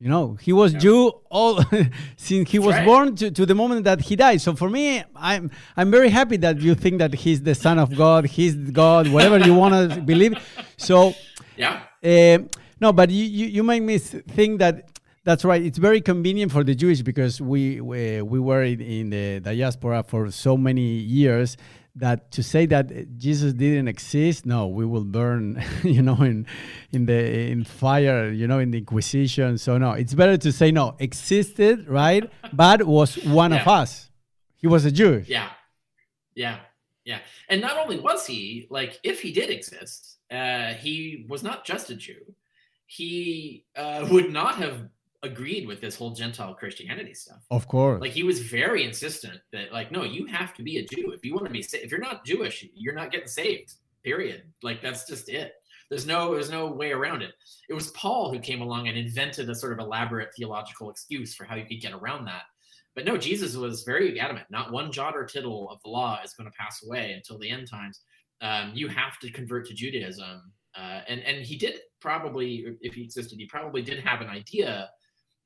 You 0.00 0.08
know, 0.08 0.34
he 0.40 0.52
was 0.52 0.72
Yeah. 0.74 0.78
Jew 0.84 1.12
all 1.28 1.60
since 2.16 2.50
he 2.52 2.58
was 2.60 2.76
right. 2.76 2.86
born 2.86 3.16
to, 3.16 3.30
to 3.32 3.44
the 3.44 3.54
moment 3.54 3.82
that 3.84 4.00
he 4.02 4.14
died. 4.14 4.40
So 4.40 4.54
for 4.54 4.70
me, 4.70 5.02
I'm 5.16 5.50
I'm 5.76 5.90
very 5.90 6.08
happy 6.10 6.36
that 6.38 6.60
you 6.60 6.74
think 6.76 6.98
that 6.98 7.14
he's 7.14 7.42
the 7.42 7.54
son 7.54 7.78
of 7.80 7.88
God, 7.96 8.26
he's 8.26 8.54
God, 8.54 9.08
whatever 9.08 9.38
you 9.38 9.54
want 9.54 9.74
to 9.92 10.00
believe. 10.12 10.34
So 10.76 11.14
Yeah. 11.56 11.80
uh, 12.04 12.38
no, 12.80 12.92
but 12.92 13.10
you, 13.10 13.24
you, 13.24 13.46
you 13.46 13.62
make 13.64 13.82
me 13.82 13.98
think 13.98 14.60
that 14.60 14.88
that's 15.28 15.44
right. 15.44 15.62
It's 15.62 15.76
very 15.76 16.00
convenient 16.00 16.50
for 16.52 16.64
the 16.64 16.74
Jewish 16.74 17.02
because 17.02 17.38
we 17.38 17.82
we, 17.82 18.22
we 18.22 18.40
were 18.40 18.62
in, 18.62 18.80
in 18.80 19.10
the 19.10 19.40
diaspora 19.40 20.02
for 20.02 20.30
so 20.30 20.56
many 20.56 20.88
years 21.20 21.58
that 21.96 22.30
to 22.30 22.42
say 22.42 22.64
that 22.64 23.18
Jesus 23.18 23.52
didn't 23.52 23.88
exist, 23.88 24.46
no, 24.46 24.68
we 24.68 24.86
will 24.86 25.04
burn, 25.04 25.62
you 25.82 26.00
know, 26.00 26.16
in 26.22 26.46
in 26.92 27.04
the 27.04 27.50
in 27.52 27.64
fire, 27.64 28.30
you 28.30 28.46
know, 28.48 28.58
in 28.58 28.70
the 28.70 28.78
Inquisition. 28.78 29.58
So 29.58 29.76
no, 29.76 29.92
it's 29.92 30.14
better 30.14 30.38
to 30.38 30.50
say 30.50 30.70
no, 30.70 30.96
existed, 30.98 31.86
right? 31.88 32.24
but 32.54 32.84
was 32.84 33.16
one 33.26 33.52
of 33.52 33.68
us. 33.68 34.08
He 34.56 34.66
was 34.66 34.86
a 34.86 34.90
Jew. 34.90 35.24
Yeah. 35.26 35.50
Yeah. 36.34 36.60
Yeah. 37.04 37.18
And 37.50 37.60
not 37.60 37.76
only 37.76 38.00
was 38.00 38.26
he, 38.26 38.66
like, 38.70 38.98
if 39.02 39.20
he 39.20 39.30
did 39.32 39.50
exist, 39.50 40.16
uh, 40.30 40.72
he 40.72 41.26
was 41.28 41.42
not 41.42 41.66
just 41.66 41.90
a 41.90 41.96
Jew. 41.96 42.34
He 42.86 43.66
uh, 43.76 44.08
would 44.10 44.32
not 44.32 44.56
have 44.56 44.88
agreed 45.22 45.66
with 45.66 45.80
this 45.80 45.96
whole 45.96 46.12
Gentile 46.12 46.54
Christianity 46.54 47.14
stuff. 47.14 47.44
Of 47.50 47.66
course. 47.66 48.00
Like, 48.00 48.12
he 48.12 48.22
was 48.22 48.40
very 48.40 48.84
insistent 48.84 49.40
that, 49.52 49.72
like, 49.72 49.90
no, 49.90 50.04
you 50.04 50.26
have 50.26 50.54
to 50.54 50.62
be 50.62 50.78
a 50.78 50.84
Jew. 50.84 51.12
If 51.12 51.24
you 51.24 51.34
want 51.34 51.46
to 51.46 51.52
be, 51.52 51.62
sa- 51.62 51.78
if 51.78 51.90
you're 51.90 52.00
not 52.00 52.24
Jewish, 52.24 52.64
you're 52.74 52.94
not 52.94 53.10
getting 53.10 53.28
saved, 53.28 53.74
period. 54.04 54.44
Like, 54.62 54.80
that's 54.80 55.06
just 55.06 55.28
it. 55.28 55.54
There's 55.90 56.06
no, 56.06 56.34
there's 56.34 56.50
no 56.50 56.66
way 56.66 56.92
around 56.92 57.22
it. 57.22 57.32
It 57.68 57.74
was 57.74 57.90
Paul 57.92 58.32
who 58.32 58.38
came 58.38 58.60
along 58.60 58.88
and 58.88 58.98
invented 58.98 59.48
a 59.48 59.54
sort 59.54 59.72
of 59.72 59.78
elaborate 59.78 60.34
theological 60.36 60.90
excuse 60.90 61.34
for 61.34 61.44
how 61.44 61.56
you 61.56 61.64
could 61.64 61.80
get 61.80 61.94
around 61.94 62.26
that. 62.26 62.42
But 62.94 63.04
no, 63.04 63.16
Jesus 63.16 63.56
was 63.56 63.84
very 63.84 64.18
adamant. 64.20 64.46
Not 64.50 64.72
one 64.72 64.92
jot 64.92 65.16
or 65.16 65.24
tittle 65.24 65.70
of 65.70 65.80
the 65.84 65.90
law 65.90 66.20
is 66.24 66.34
going 66.34 66.50
to 66.50 66.56
pass 66.58 66.82
away 66.84 67.12
until 67.12 67.38
the 67.38 67.48
end 67.48 67.68
times. 67.70 68.00
Um, 68.40 68.72
you 68.74 68.88
have 68.88 69.18
to 69.20 69.30
convert 69.30 69.66
to 69.66 69.74
Judaism, 69.74 70.52
uh, 70.76 71.00
and 71.08 71.20
and 71.22 71.44
he 71.44 71.56
did 71.56 71.80
probably, 72.00 72.76
if 72.80 72.94
he 72.94 73.02
existed, 73.02 73.38
he 73.38 73.46
probably 73.46 73.82
did 73.82 73.98
have 74.00 74.20
an 74.20 74.28
idea 74.28 74.90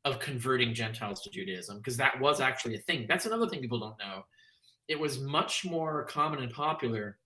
of 0.04 0.18
converting 0.18 0.74
Gentiles 0.74 1.20
to 1.22 1.30
Judaism 1.30 1.78
because 1.78 1.96
that 1.96 2.20
was 2.20 2.40
actually 2.40 2.74
a 2.74 2.80
thing. 2.80 3.06
That's 3.08 3.26
another 3.26 3.48
thing 3.48 3.60
people 3.60 3.78
don't 3.78 3.98
know. 3.98 4.24
It 4.88 4.98
was 4.98 5.20
much 5.20 5.64
more 5.64 6.04
common 6.04 6.42
and 6.42 6.52
popular 6.52 7.18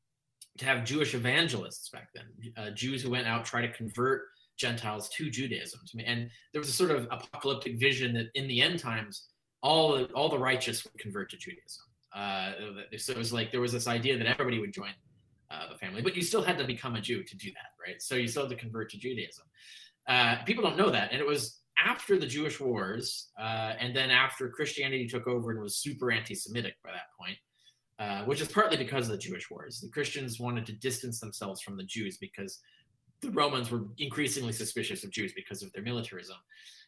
to 0.58 0.64
have 0.64 0.84
Jewish 0.84 1.14
evangelists 1.14 1.88
back 1.90 2.08
then, 2.14 2.24
uh, 2.56 2.70
Jews 2.70 3.02
who 3.02 3.10
went 3.10 3.26
out 3.26 3.44
try 3.44 3.62
to 3.62 3.72
convert 3.72 4.22
Gentiles 4.56 5.08
to 5.10 5.30
Judaism. 5.30 5.80
And 6.04 6.30
there 6.52 6.60
was 6.60 6.68
a 6.68 6.72
sort 6.72 6.90
of 6.90 7.04
apocalyptic 7.10 7.78
vision 7.78 8.14
that 8.14 8.26
in 8.34 8.48
the 8.48 8.62
end 8.62 8.78
times, 8.78 9.26
all 9.62 9.96
the, 9.96 10.04
all 10.12 10.28
the 10.28 10.38
righteous 10.38 10.84
would 10.84 10.98
convert 10.98 11.30
to 11.30 11.36
Judaism. 11.36 11.84
Uh, 12.14 12.52
so 12.96 13.12
it 13.12 13.18
was 13.18 13.32
like 13.32 13.50
there 13.52 13.60
was 13.60 13.72
this 13.72 13.86
idea 13.86 14.16
that 14.16 14.26
everybody 14.26 14.58
would 14.58 14.72
join 14.72 14.92
uh, 15.50 15.68
the 15.70 15.78
family, 15.78 16.00
but 16.00 16.16
you 16.16 16.22
still 16.22 16.42
had 16.42 16.56
to 16.58 16.64
become 16.64 16.94
a 16.96 17.00
Jew 17.00 17.22
to 17.22 17.36
do 17.36 17.48
that, 17.48 17.86
right? 17.86 18.00
So 18.00 18.14
you 18.14 18.28
still 18.28 18.44
had 18.44 18.50
to 18.50 18.56
convert 18.56 18.90
to 18.90 18.98
Judaism. 18.98 19.44
Uh, 20.08 20.36
people 20.44 20.62
don't 20.62 20.78
know 20.78 20.90
that, 20.90 21.12
and 21.12 21.20
it 21.20 21.26
was 21.26 21.60
after 21.78 22.18
the 22.18 22.26
Jewish 22.26 22.58
Wars, 22.60 23.28
uh, 23.38 23.74
and 23.78 23.94
then 23.94 24.10
after 24.10 24.48
Christianity 24.48 25.06
took 25.06 25.26
over 25.26 25.50
and 25.50 25.60
was 25.60 25.76
super 25.76 26.10
anti-Semitic 26.10 26.74
by 26.82 26.90
that 26.90 27.10
point, 27.18 27.36
uh, 27.98 28.24
which 28.24 28.40
is 28.40 28.48
partly 28.48 28.76
because 28.76 29.06
of 29.06 29.12
the 29.12 29.18
Jewish 29.18 29.50
Wars. 29.50 29.80
The 29.80 29.88
Christians 29.88 30.40
wanted 30.40 30.66
to 30.66 30.72
distance 30.72 31.20
themselves 31.20 31.60
from 31.62 31.76
the 31.76 31.84
Jews 31.84 32.18
because 32.18 32.60
the 33.20 33.30
Romans 33.30 33.70
were 33.70 33.84
increasingly 33.98 34.52
suspicious 34.52 35.04
of 35.04 35.10
Jews 35.10 35.32
because 35.34 35.62
of 35.62 35.72
their 35.72 35.82
militarism. 35.82 36.36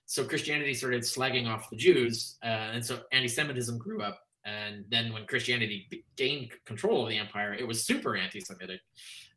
So 0.07 0.25
Christianity 0.25 0.75
started 0.75 1.03
slagging 1.03 1.47
off 1.47 1.71
the 1.71 1.77
Jews, 1.77 2.39
uh, 2.43 2.47
and 2.75 2.85
so 2.85 3.01
anti-Semitism 3.13 3.79
grew 3.79 4.03
up. 4.03 4.21
And 4.45 4.85
then 4.89 5.13
when 5.13 5.27
Christianity 5.27 5.89
gained 6.17 6.53
control 6.65 7.03
of 7.03 7.11
the 7.11 7.19
empire, 7.19 7.53
it 7.53 7.67
was 7.67 7.85
super 7.85 8.17
anti-Semitic, 8.17 8.81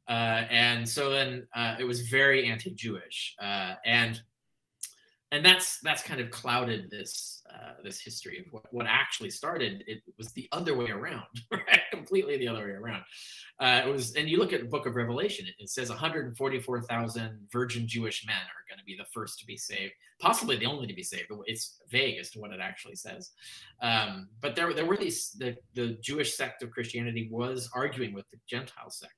uh, 0.08 0.46
and 0.50 0.88
so 0.88 1.10
then 1.10 1.46
uh, 1.54 1.76
it 1.78 1.84
was 1.84 2.08
very 2.08 2.50
anti-Jewish, 2.50 3.36
uh, 3.42 3.74
and 3.86 4.22
and 5.32 5.46
that's 5.46 5.80
that's 5.80 6.04
kind 6.04 6.20
of 6.20 6.30
clouded 6.30 6.90
this 6.92 7.42
uh, 7.50 7.74
this 7.84 8.00
history 8.00 8.40
of 8.40 8.52
what, 8.52 8.64
what 8.72 8.86
actually 8.88 9.30
started. 9.30 9.84
It 9.88 10.02
was 10.18 10.32
the 10.34 10.48
other 10.52 10.76
way 10.76 10.90
around, 10.90 11.26
right? 11.52 11.82
Completely 11.92 12.38
the 12.38 12.48
other 12.48 12.66
way 12.66 12.72
around. 12.72 13.04
Uh, 13.60 13.82
it 13.86 13.92
was, 13.92 14.16
and 14.16 14.30
you 14.30 14.38
look 14.38 14.54
at 14.54 14.62
the 14.62 14.68
Book 14.68 14.86
of 14.86 14.96
Revelation. 14.96 15.46
It, 15.46 15.56
it 15.60 15.70
says 15.70 15.90
144,000 15.90 17.48
virgin 17.52 17.88
Jewish 17.88 18.26
men 18.26 18.36
are 18.36 18.66
going 18.70 18.80
to 18.80 18.86
be 18.86 18.96
the 18.98 19.06
first 19.14 19.40
to 19.40 19.46
be 19.46 19.58
saved, 19.58 19.94
possibly 20.20 20.58
the 20.58 20.66
only 20.66 20.88
to 20.88 20.94
be 20.94 21.04
saved. 21.04 21.26
It's 21.46 21.82
vague 21.90 22.20
as 22.20 22.30
to 22.32 22.40
what 22.40 22.52
it 22.52 22.60
actually 22.62 22.96
says. 22.96 23.32
Um, 23.82 24.30
but 24.42 24.56
there, 24.56 24.74
there 24.74 24.86
were 24.86 24.98
these. 24.98 25.32
The, 25.32 25.58
the 25.76 25.98
Jewish 26.02 26.36
sect 26.36 26.64
of 26.64 26.72
Christianity 26.72 27.28
was 27.32 27.70
arguing 27.76 28.14
with 28.14 28.30
the 28.30 28.38
Gentile 28.48 28.90
sect. 28.90 29.14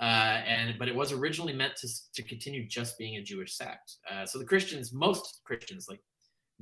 Uh, 0.00 0.40
and 0.46 0.78
but 0.78 0.88
it 0.88 0.94
was 0.94 1.12
originally 1.12 1.52
meant 1.52 1.76
to, 1.76 1.88
to 2.14 2.22
continue 2.22 2.66
just 2.66 2.98
being 2.98 3.16
a 3.16 3.22
Jewish 3.22 3.56
sect. 3.56 3.96
Uh, 4.10 4.26
so 4.26 4.38
the 4.38 4.44
Christians, 4.44 4.92
most 4.92 5.40
Christians, 5.44 5.86
like 5.88 6.00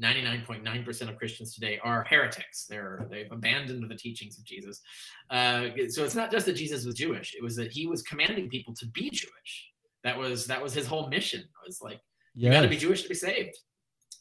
99.9% 0.01 1.09
of 1.09 1.17
Christians 1.17 1.55
today 1.55 1.79
are 1.83 2.05
heretics. 2.09 2.67
They're 2.67 3.07
they've 3.11 3.31
abandoned 3.31 3.89
the 3.89 3.95
teachings 3.95 4.39
of 4.39 4.45
Jesus. 4.45 4.81
Uh, 5.31 5.69
so 5.89 6.05
it's 6.05 6.15
not 6.15 6.31
just 6.31 6.47
that 6.47 6.55
Jesus 6.55 6.85
was 6.85 6.95
Jewish; 6.95 7.35
it 7.35 7.43
was 7.43 7.57
that 7.57 7.73
he 7.73 7.87
was 7.87 8.03
commanding 8.03 8.49
people 8.49 8.75
to 8.75 8.87
be 8.89 9.11
Jewish. 9.11 9.71
That 10.05 10.19
was 10.19 10.47
that 10.47 10.63
was 10.63 10.73
his 10.73 10.87
whole 10.87 11.09
mission. 11.09 11.41
It 11.41 11.67
was 11.67 11.81
like 11.83 12.01
you 12.35 12.51
got 12.51 12.63
to 12.63 12.69
be 12.69 12.77
Jewish 12.77 13.03
to 13.03 13.09
be 13.09 13.15
saved. 13.15 13.57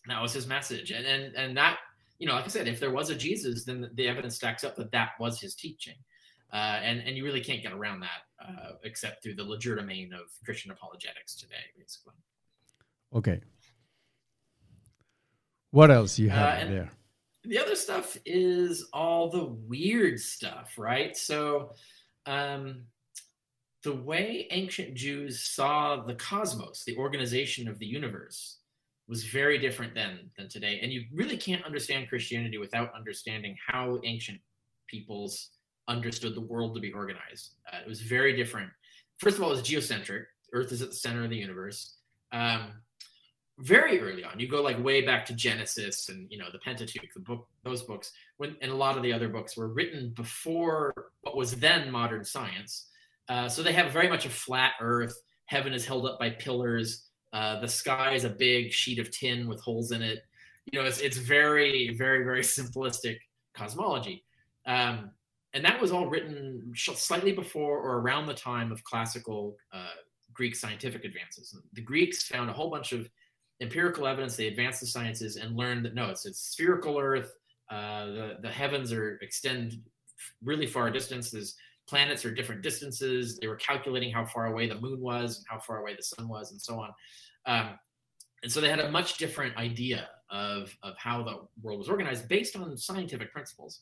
That 0.07 0.21
was 0.21 0.33
his 0.33 0.47
message, 0.47 0.91
and 0.91 1.05
and 1.05 1.35
and 1.35 1.57
that 1.57 1.77
you 2.19 2.27
know, 2.27 2.33
like 2.33 2.45
I 2.45 2.49
said, 2.49 2.67
if 2.67 2.79
there 2.79 2.91
was 2.91 3.09
a 3.09 3.15
Jesus, 3.15 3.63
then 3.63 3.81
the, 3.81 3.89
the 3.93 4.07
evidence 4.07 4.35
stacks 4.35 4.65
up 4.65 4.75
that 4.75 4.91
that 4.91 5.11
was 5.19 5.39
his 5.39 5.55
teaching. 5.55 5.95
Uh, 6.51 6.79
and 6.83 6.99
and 7.01 7.15
you 7.15 7.23
really 7.23 7.41
can't 7.43 7.61
get 7.61 7.73
around 7.73 7.99
that 7.99 8.21
uh, 8.43 8.71
except 8.83 9.21
through 9.21 9.35
the 9.35 9.43
legerdemain 9.45 10.11
of 10.13 10.27
Christian 10.43 10.71
apologetics 10.71 11.35
today, 11.35 11.55
basically. 11.77 12.15
Okay. 13.13 13.41
What 15.71 15.91
else 15.91 16.17
you 16.17 16.29
Uh, 16.29 16.33
have 16.33 16.59
and- 16.63 16.73
there? 16.73 16.91
the 17.43 17.57
other 17.57 17.75
stuff 17.75 18.17
is 18.25 18.87
all 18.91 19.29
the 19.29 19.45
weird 19.45 20.19
stuff, 20.19 20.77
right? 20.77 21.15
So, 21.15 21.73
um, 22.25 22.85
the 23.83 23.95
way 23.95 24.45
ancient 24.51 24.93
Jews 24.95 25.41
saw 25.41 26.03
the 26.03 26.15
cosmos, 26.15 26.83
the 26.83 26.97
organization 26.97 27.69
of 27.69 27.79
the 27.79 27.85
universe, 27.85 28.59
was 29.07 29.23
very 29.23 29.57
different 29.57 29.93
then 29.95 30.29
than 30.37 30.49
today. 30.49 30.79
And 30.81 30.91
you 30.91 31.05
really 31.13 31.37
can't 31.37 31.63
understand 31.63 32.09
Christianity 32.09 32.57
without 32.57 32.93
understanding 32.93 33.55
how 33.65 34.01
ancient 34.03 34.41
peoples 34.87 35.51
understood 35.89 36.35
the 36.35 36.41
world 36.41 36.75
to 36.75 36.79
be 36.79 36.93
organized. 36.93 37.55
Uh, 37.71 37.79
it 37.83 37.87
was 37.87 38.01
very 38.01 38.35
different. 38.35 38.69
First 39.17 39.37
of 39.37 39.43
all, 39.43 39.49
it 39.49 39.55
was 39.55 39.63
geocentric. 39.63 40.23
Earth 40.53 40.71
is 40.71 40.81
at 40.81 40.89
the 40.89 40.95
center 40.95 41.23
of 41.23 41.29
the 41.29 41.35
universe. 41.35 41.95
Um, 42.31 42.71
very 43.59 43.99
early 43.99 44.23
on, 44.23 44.39
you 44.39 44.47
go 44.47 44.61
like 44.61 44.81
way 44.81 45.01
back 45.01 45.25
to 45.25 45.33
Genesis 45.33 46.07
and 46.07 46.27
you 46.29 46.37
know 46.37 46.45
the 46.51 46.59
Pentateuch, 46.59 47.13
the 47.13 47.19
book, 47.19 47.45
those 47.63 47.83
books, 47.83 48.13
when 48.37 48.55
and 48.61 48.71
a 48.71 48.75
lot 48.75 48.95
of 48.95 49.03
the 49.03 49.11
other 49.11 49.27
books 49.27 49.57
were 49.57 49.67
written 49.67 50.13
before 50.15 50.93
what 51.21 51.35
was 51.35 51.55
then 51.55 51.91
modern 51.91 52.23
science. 52.23 52.87
Uh, 53.27 53.49
so 53.49 53.61
they 53.61 53.73
have 53.73 53.91
very 53.91 54.07
much 54.07 54.25
a 54.25 54.29
flat 54.29 54.73
Earth. 54.79 55.13
Heaven 55.45 55.73
is 55.73 55.85
held 55.85 56.05
up 56.05 56.19
by 56.19 56.29
pillars. 56.29 57.09
Uh, 57.33 57.59
the 57.59 57.67
sky 57.67 58.13
is 58.13 58.23
a 58.23 58.29
big 58.29 58.71
sheet 58.71 58.97
of 58.97 59.11
tin 59.11 59.47
with 59.47 59.59
holes 59.61 59.91
in 59.91 60.01
it. 60.01 60.23
You 60.71 60.79
know, 60.79 60.85
it's 60.85 61.01
it's 61.01 61.17
very 61.17 61.93
very 61.97 62.23
very 62.23 62.41
simplistic 62.57 63.17
cosmology. 63.53 64.23
Um, 64.65 65.11
and 65.53 65.65
that 65.65 65.81
was 65.81 65.91
all 65.91 66.07
written 66.07 66.71
slightly 66.75 67.31
before 67.31 67.79
or 67.79 67.99
around 67.99 68.27
the 68.27 68.33
time 68.33 68.71
of 68.71 68.83
classical 68.83 69.57
uh, 69.73 69.89
Greek 70.33 70.55
scientific 70.55 71.05
advances. 71.05 71.55
The 71.73 71.81
Greeks 71.81 72.23
found 72.23 72.49
a 72.49 72.53
whole 72.53 72.69
bunch 72.69 72.91
of 72.93 73.09
empirical 73.61 74.07
evidence. 74.07 74.35
They 74.35 74.47
advanced 74.47 74.79
the 74.79 74.87
sciences 74.87 75.37
and 75.37 75.55
learned 75.55 75.85
that 75.85 75.95
no, 75.95 76.09
it's 76.09 76.25
a 76.25 76.33
spherical 76.33 76.99
Earth. 76.99 77.33
Uh, 77.69 78.05
the 78.05 78.37
the 78.41 78.49
heavens 78.49 78.93
are 78.93 79.17
extend 79.21 79.81
really 80.43 80.67
far 80.67 80.89
distances. 80.91 81.55
Planets 81.87 82.25
are 82.25 82.33
different 82.33 82.61
distances. 82.61 83.37
They 83.39 83.47
were 83.47 83.55
calculating 83.55 84.11
how 84.11 84.25
far 84.25 84.47
away 84.47 84.67
the 84.67 84.79
moon 84.79 85.01
was 85.01 85.37
and 85.37 85.45
how 85.49 85.59
far 85.59 85.79
away 85.79 85.95
the 85.95 86.03
sun 86.03 86.27
was, 86.27 86.51
and 86.51 86.61
so 86.61 86.79
on. 86.79 86.91
Um, 87.45 87.69
and 88.43 88.51
so 88.51 88.61
they 88.61 88.69
had 88.69 88.79
a 88.79 88.91
much 88.91 89.17
different 89.17 89.57
idea 89.57 90.09
of 90.29 90.75
of 90.83 90.95
how 90.97 91.23
the 91.23 91.41
world 91.61 91.79
was 91.79 91.89
organized 91.89 92.27
based 92.27 92.55
on 92.55 92.77
scientific 92.77 93.33
principles 93.33 93.81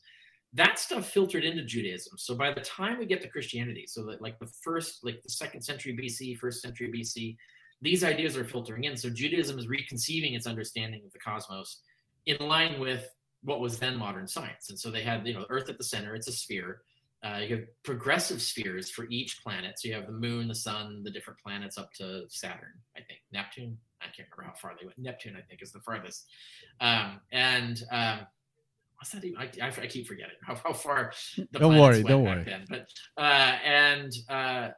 that 0.53 0.79
stuff 0.79 1.09
filtered 1.09 1.43
into 1.43 1.63
Judaism. 1.63 2.13
So 2.17 2.35
by 2.35 2.53
the 2.53 2.61
time 2.61 2.99
we 2.99 3.05
get 3.05 3.21
to 3.21 3.27
Christianity, 3.27 3.85
so 3.87 4.05
that 4.05 4.21
like 4.21 4.39
the 4.39 4.49
first, 4.63 5.03
like 5.03 5.21
the 5.21 5.29
second 5.29 5.61
century 5.61 5.95
BC, 5.95 6.37
first 6.37 6.61
century 6.61 6.91
BC, 6.93 7.35
these 7.81 8.03
ideas 8.03 8.37
are 8.37 8.45
filtering 8.45 8.85
in. 8.85 8.97
So 8.97 9.09
Judaism 9.09 9.59
is 9.59 9.67
reconceiving 9.67 10.33
its 10.33 10.47
understanding 10.47 11.01
of 11.05 11.11
the 11.11 11.19
cosmos 11.19 11.81
in 12.25 12.37
line 12.39 12.79
with 12.79 13.07
what 13.43 13.59
was 13.59 13.77
then 13.77 13.97
modern 13.97 14.27
science. 14.27 14.69
And 14.69 14.79
so 14.79 14.89
they 14.89 15.03
had, 15.03 15.27
you 15.27 15.33
know, 15.33 15.45
Earth 15.49 15.69
at 15.69 15.77
the 15.77 15.83
center, 15.83 16.15
it's 16.15 16.27
a 16.27 16.31
sphere. 16.31 16.81
Uh, 17.23 17.39
you 17.39 17.55
have 17.55 17.65
progressive 17.83 18.41
spheres 18.41 18.91
for 18.91 19.07
each 19.09 19.41
planet. 19.43 19.79
So 19.79 19.87
you 19.87 19.95
have 19.95 20.05
the 20.05 20.11
moon, 20.11 20.47
the 20.47 20.55
sun, 20.55 21.01
the 21.03 21.11
different 21.11 21.39
planets 21.39 21.77
up 21.77 21.91
to 21.93 22.23
Saturn, 22.29 22.73
I 22.95 23.01
think, 23.01 23.19
Neptune. 23.31 23.77
I 24.01 24.05
can't 24.05 24.29
remember 24.35 24.53
how 24.53 24.59
far 24.59 24.75
they 24.79 24.85
went. 24.85 24.97
Neptune, 24.99 25.35
I 25.35 25.41
think, 25.41 25.61
is 25.61 25.71
the 25.71 25.79
farthest. 25.79 26.25
Um, 26.79 27.19
and 27.31 27.83
um, 27.91 28.19
what's 28.97 29.11
that 29.11 29.23
even? 29.23 29.39
I, 29.39 29.49
I, 29.61 29.67
I, 29.67 29.87
keep 29.87 30.07
forgetting 30.07 30.35
how, 30.45 30.55
how 30.55 30.73
far 30.73 31.13
the 31.35 31.59
don't 31.59 31.77
worry, 31.77 32.03
don't 32.03 32.23
worry. 32.23 32.43
Then. 32.43 32.65
But 32.69 32.87
uh, 33.17 33.57
and 33.63 34.11
uh, 34.29 34.69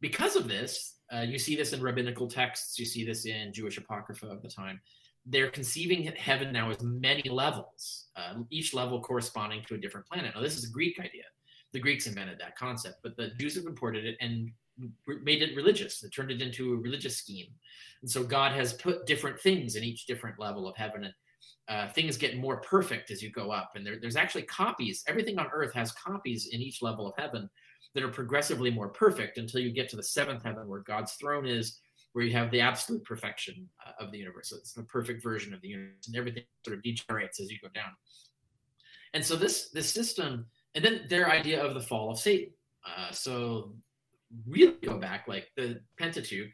because 0.00 0.36
of 0.36 0.48
this, 0.48 0.96
uh, 1.12 1.20
you 1.20 1.38
see 1.38 1.56
this 1.56 1.72
in 1.72 1.80
rabbinical 1.80 2.28
texts. 2.28 2.78
You 2.78 2.84
see 2.84 3.04
this 3.04 3.26
in 3.26 3.52
Jewish 3.52 3.78
apocrypha 3.78 4.26
of 4.26 4.42
the 4.42 4.48
time. 4.48 4.80
They're 5.24 5.50
conceiving 5.50 6.04
heaven 6.16 6.52
now 6.52 6.70
as 6.70 6.80
many 6.82 7.28
levels, 7.28 8.06
uh, 8.14 8.34
each 8.50 8.74
level 8.74 9.00
corresponding 9.00 9.62
to 9.66 9.74
a 9.74 9.78
different 9.78 10.06
planet. 10.06 10.32
Now, 10.34 10.40
this 10.40 10.56
is 10.56 10.68
a 10.68 10.72
Greek 10.72 11.00
idea. 11.00 11.24
The 11.72 11.80
Greeks 11.80 12.06
invented 12.06 12.38
that 12.38 12.56
concept, 12.56 12.98
but 13.02 13.16
the 13.16 13.30
Jews 13.38 13.56
have 13.56 13.66
imported 13.66 14.04
it 14.04 14.16
and 14.20 14.50
made 15.24 15.42
it 15.42 15.56
religious. 15.56 16.00
They 16.00 16.08
turned 16.08 16.30
it 16.30 16.40
into 16.40 16.72
a 16.72 16.76
religious 16.76 17.16
scheme. 17.16 17.48
And 18.02 18.10
so 18.10 18.22
God 18.22 18.52
has 18.52 18.72
put 18.74 19.06
different 19.06 19.40
things 19.40 19.74
in 19.74 19.82
each 19.82 20.06
different 20.06 20.38
level 20.38 20.68
of 20.68 20.76
heaven. 20.76 21.04
And 21.04 21.14
uh, 21.68 21.88
things 21.88 22.16
get 22.16 22.38
more 22.38 22.58
perfect 22.58 23.10
as 23.10 23.22
you 23.22 23.30
go 23.30 23.50
up. 23.50 23.72
And 23.74 23.84
there, 23.84 23.98
there's 24.00 24.16
actually 24.16 24.42
copies. 24.42 25.02
Everything 25.08 25.38
on 25.38 25.48
earth 25.52 25.72
has 25.74 25.92
copies 25.92 26.48
in 26.52 26.60
each 26.60 26.82
level 26.82 27.06
of 27.06 27.14
heaven 27.18 27.48
that 27.94 28.04
are 28.04 28.08
progressively 28.08 28.70
more 28.70 28.88
perfect 28.88 29.38
until 29.38 29.60
you 29.60 29.72
get 29.72 29.88
to 29.88 29.96
the 29.96 30.02
seventh 30.02 30.44
heaven 30.44 30.68
where 30.68 30.80
God's 30.80 31.12
throne 31.14 31.46
is, 31.46 31.80
where 32.12 32.24
you 32.24 32.32
have 32.32 32.50
the 32.50 32.60
absolute 32.60 33.04
perfection 33.04 33.68
uh, 33.86 34.04
of 34.04 34.12
the 34.12 34.18
universe. 34.18 34.50
So 34.50 34.56
it's 34.56 34.72
the 34.72 34.84
perfect 34.84 35.22
version 35.22 35.52
of 35.52 35.60
the 35.60 35.68
universe, 35.68 36.06
and 36.06 36.16
everything 36.16 36.44
sort 36.64 36.76
of 36.76 36.82
degenerates 36.82 37.40
as 37.40 37.50
you 37.50 37.58
go 37.62 37.68
down. 37.74 37.90
And 39.14 39.24
so 39.24 39.34
this 39.34 39.70
this 39.70 39.90
system, 39.90 40.46
and 40.74 40.84
then 40.84 41.06
their 41.08 41.30
idea 41.30 41.64
of 41.64 41.74
the 41.74 41.80
fall 41.80 42.10
of 42.10 42.18
Satan. 42.18 42.52
Uh, 42.86 43.10
so 43.10 43.74
really 44.46 44.76
go 44.84 44.98
back, 44.98 45.26
like 45.26 45.50
the 45.56 45.80
Pentateuch, 45.98 46.50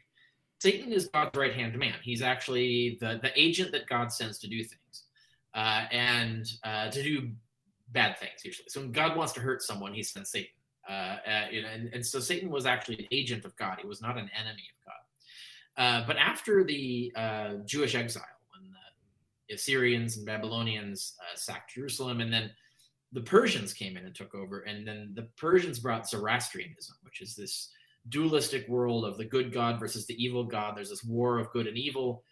Satan 0.63 0.93
is 0.93 1.07
God's 1.07 1.37
right 1.37 1.53
hand 1.53 1.77
man. 1.77 1.95
He's 2.01 2.21
actually 2.21 2.97
the 3.01 3.19
the 3.21 3.31
agent 3.35 3.73
that 3.73 3.85
God 3.85 4.13
sends 4.13 4.39
to 4.39 4.47
do 4.47 4.63
things, 4.63 5.03
uh, 5.53 5.87
and 5.91 6.49
uh, 6.63 6.89
to 6.89 7.03
do 7.03 7.31
bad 7.89 8.17
things 8.17 8.45
usually. 8.45 8.69
So 8.69 8.79
when 8.79 8.93
God 8.93 9.17
wants 9.17 9.33
to 9.33 9.41
hurt 9.41 9.61
someone, 9.61 9.93
He 9.93 10.03
sends 10.03 10.31
Satan. 10.31 10.55
Uh, 10.89 11.17
uh 11.27 11.47
and, 11.73 11.93
and 11.93 12.05
so 12.05 12.21
Satan 12.21 12.49
was 12.49 12.65
actually 12.65 12.99
an 12.99 13.07
agent 13.11 13.43
of 13.43 13.53
God. 13.57 13.79
He 13.81 13.87
was 13.87 14.01
not 14.01 14.17
an 14.17 14.29
enemy 14.39 14.63
of 14.73 14.79
God. 14.87 15.83
Uh, 15.83 16.07
but 16.07 16.15
after 16.15 16.63
the 16.63 17.11
uh, 17.13 17.49
Jewish 17.65 17.93
exile, 17.93 18.23
when 18.51 18.71
the 19.49 19.55
Assyrians 19.55 20.15
and 20.15 20.25
Babylonians 20.25 21.15
sacked 21.35 21.73
Jerusalem, 21.73 22.21
and 22.21 22.31
then 22.31 22.51
the 23.11 23.21
Persians 23.21 23.73
came 23.73 23.97
in 23.97 24.05
and 24.05 24.15
took 24.15 24.33
over, 24.33 24.61
and 24.61 24.87
then 24.87 25.11
the 25.13 25.27
Persians 25.35 25.79
brought 25.79 26.09
Zoroastrianism, 26.09 26.95
which 27.03 27.19
is 27.19 27.35
this 27.35 27.69
dualistic 28.09 28.67
world 28.67 29.05
of 29.05 29.17
the 29.17 29.25
good 29.25 29.53
God 29.53 29.79
versus 29.79 30.05
the 30.05 30.23
evil 30.23 30.43
God. 30.43 30.75
There's 30.75 30.89
this 30.89 31.03
war 31.03 31.39
of 31.39 31.51
good 31.51 31.67
and 31.67 31.77
evil. 31.77 32.23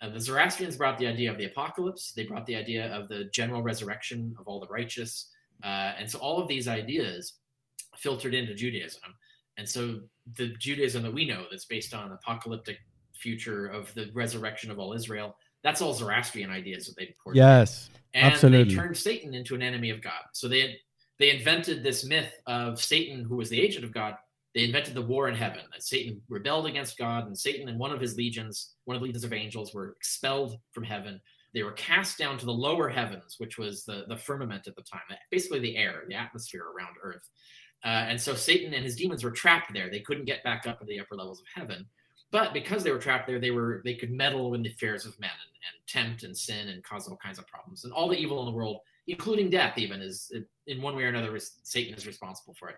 And 0.00 0.14
the 0.14 0.20
Zoroastrians 0.20 0.76
brought 0.76 0.98
the 0.98 1.06
idea 1.06 1.30
of 1.30 1.38
the 1.38 1.46
apocalypse. 1.46 2.12
They 2.12 2.24
brought 2.24 2.46
the 2.46 2.56
idea 2.56 2.92
of 2.92 3.08
the 3.08 3.24
general 3.32 3.62
resurrection 3.62 4.34
of 4.38 4.46
all 4.46 4.60
the 4.60 4.66
righteous. 4.66 5.30
Uh, 5.62 5.92
and 5.98 6.10
so 6.10 6.18
all 6.18 6.38
of 6.38 6.48
these 6.48 6.68
ideas 6.68 7.34
filtered 7.96 8.34
into 8.34 8.54
Judaism. 8.54 9.14
And 9.56 9.68
so 9.68 10.00
the 10.36 10.48
Judaism 10.58 11.02
that 11.04 11.12
we 11.12 11.24
know 11.24 11.44
that's 11.50 11.64
based 11.64 11.94
on 11.94 12.12
apocalyptic 12.12 12.78
future 13.14 13.66
of 13.66 13.92
the 13.94 14.10
resurrection 14.12 14.70
of 14.70 14.78
all 14.78 14.92
Israel, 14.92 15.36
that's 15.62 15.80
all 15.80 15.94
Zoroastrian 15.94 16.50
ideas 16.50 16.86
that 16.86 16.96
they 16.96 17.06
imported. 17.06 17.38
Yes, 17.38 17.88
and 18.12 18.32
absolutely. 18.32 18.74
they 18.74 18.80
turned 18.80 18.96
Satan 18.96 19.32
into 19.34 19.54
an 19.54 19.62
enemy 19.62 19.90
of 19.90 20.02
God. 20.02 20.22
So 20.32 20.48
they 20.48 20.76
they 21.18 21.30
invented 21.30 21.82
this 21.82 22.04
myth 22.04 22.32
of 22.46 22.80
Satan, 22.80 23.24
who 23.24 23.36
was 23.36 23.48
the 23.48 23.60
agent 23.60 23.84
of 23.84 23.92
God, 23.92 24.16
they 24.54 24.64
invented 24.64 24.94
the 24.94 25.02
war 25.02 25.28
in 25.28 25.34
heaven 25.34 25.62
that 25.72 25.82
Satan 25.82 26.20
rebelled 26.28 26.66
against 26.66 26.96
God, 26.96 27.26
and 27.26 27.36
Satan 27.36 27.68
and 27.68 27.78
one 27.78 27.90
of 27.90 28.00
his 28.00 28.16
legions, 28.16 28.74
one 28.84 28.94
of 28.94 29.00
the 29.00 29.06
legions 29.06 29.24
of 29.24 29.32
angels, 29.32 29.74
were 29.74 29.90
expelled 29.90 30.58
from 30.72 30.84
heaven. 30.84 31.20
They 31.54 31.64
were 31.64 31.72
cast 31.72 32.18
down 32.18 32.38
to 32.38 32.46
the 32.46 32.52
lower 32.52 32.88
heavens, 32.88 33.36
which 33.38 33.58
was 33.58 33.84
the, 33.84 34.04
the 34.08 34.16
firmament 34.16 34.66
at 34.66 34.76
the 34.76 34.82
time, 34.82 35.00
basically 35.30 35.60
the 35.60 35.76
air, 35.76 36.04
the 36.08 36.14
atmosphere 36.14 36.64
around 36.64 36.96
Earth. 37.02 37.28
Uh, 37.84 38.06
and 38.08 38.20
so 38.20 38.34
Satan 38.34 38.72
and 38.74 38.84
his 38.84 38.96
demons 38.96 39.24
were 39.24 39.30
trapped 39.30 39.72
there. 39.72 39.90
They 39.90 40.00
couldn't 40.00 40.24
get 40.24 40.42
back 40.42 40.66
up 40.66 40.78
to 40.80 40.86
the 40.86 41.00
upper 41.00 41.16
levels 41.16 41.40
of 41.40 41.46
heaven. 41.54 41.86
But 42.30 42.52
because 42.52 42.82
they 42.82 42.90
were 42.90 42.98
trapped 42.98 43.26
there, 43.26 43.38
they 43.38 43.50
were 43.50 43.82
they 43.84 43.94
could 43.94 44.10
meddle 44.10 44.54
in 44.54 44.62
the 44.62 44.70
affairs 44.70 45.04
of 45.06 45.18
men 45.20 45.30
and, 45.30 46.02
and 46.02 46.08
tempt 46.08 46.24
and 46.24 46.36
sin 46.36 46.68
and 46.68 46.82
cause 46.82 47.06
all 47.06 47.16
kinds 47.16 47.38
of 47.38 47.46
problems. 47.46 47.84
And 47.84 47.92
all 47.92 48.08
the 48.08 48.18
evil 48.18 48.40
in 48.40 48.46
the 48.46 48.56
world 48.56 48.78
including 49.06 49.50
death 49.50 49.76
even 49.76 50.00
is 50.00 50.32
in 50.66 50.80
one 50.80 50.96
way 50.96 51.04
or 51.04 51.08
another 51.08 51.38
satan 51.62 51.94
is 51.94 52.06
responsible 52.06 52.54
for 52.54 52.70
it. 52.70 52.76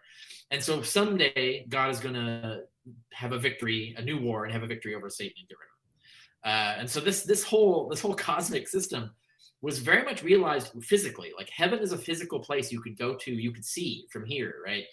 And 0.51 0.62
so 0.62 0.83
someday 0.83 1.67
god 1.69 1.91
is 1.91 2.01
going 2.01 2.15
to 2.15 2.62
have 3.12 3.33
a 3.33 3.39
victory 3.39 3.95
a 3.97 4.03
new 4.03 4.19
war 4.19 4.45
and 4.45 4.53
have 4.53 4.62
a 4.62 4.67
victory 4.67 4.95
over 4.95 5.09
satan 5.09 5.35
and 5.39 5.49
get 5.49 5.57
rid 5.59 5.67
of 5.67 5.77
him. 5.77 6.77
Uh, 6.79 6.81
and 6.81 6.91
so 6.91 7.01
this 7.01 7.23
this 7.23 7.43
whole 7.43 7.89
this 7.89 8.01
whole 8.01 8.15
cosmic 8.15 8.69
system 8.69 9.11
was 9.62 9.79
very 9.79 10.05
much 10.05 10.23
realized 10.23 10.71
physically. 10.83 11.33
Like 11.37 11.49
heaven 11.51 11.79
is 11.79 11.93
a 11.93 11.99
physical 11.99 12.41
place 12.41 12.71
you 12.71 12.81
could 12.81 12.99
go 12.99 13.15
to 13.15 13.33
you 13.33 13.53
could 13.53 13.65
see 13.65 14.07
from 14.11 14.25
here 14.25 14.57
right? 14.65 14.85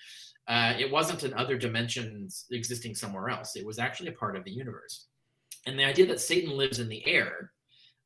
Uh, 0.46 0.74
it 0.78 0.92
wasn't 0.92 1.24
in 1.24 1.34
other 1.36 1.58
dimensions 1.58 2.46
existing 2.52 2.94
somewhere 2.96 3.30
else. 3.30 3.56
It 3.56 3.66
was 3.66 3.80
actually 3.80 4.10
a 4.10 4.14
part 4.14 4.36
of 4.36 4.44
the 4.44 4.52
universe. 4.52 5.08
And 5.66 5.80
the 5.80 5.86
idea 5.86 6.06
that 6.08 6.20
satan 6.20 6.56
lives 6.58 6.80
in 6.80 6.90
the 6.90 7.06
air 7.08 7.52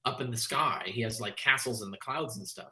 up 0.06 0.22
in 0.22 0.32
the 0.32 0.38
sky 0.38 0.84
he 0.86 1.02
has 1.02 1.20
like 1.20 1.36
castles 1.36 1.82
in 1.82 1.92
the 1.92 1.98
clouds 1.98 2.38
and 2.38 2.48
stuff 2.48 2.72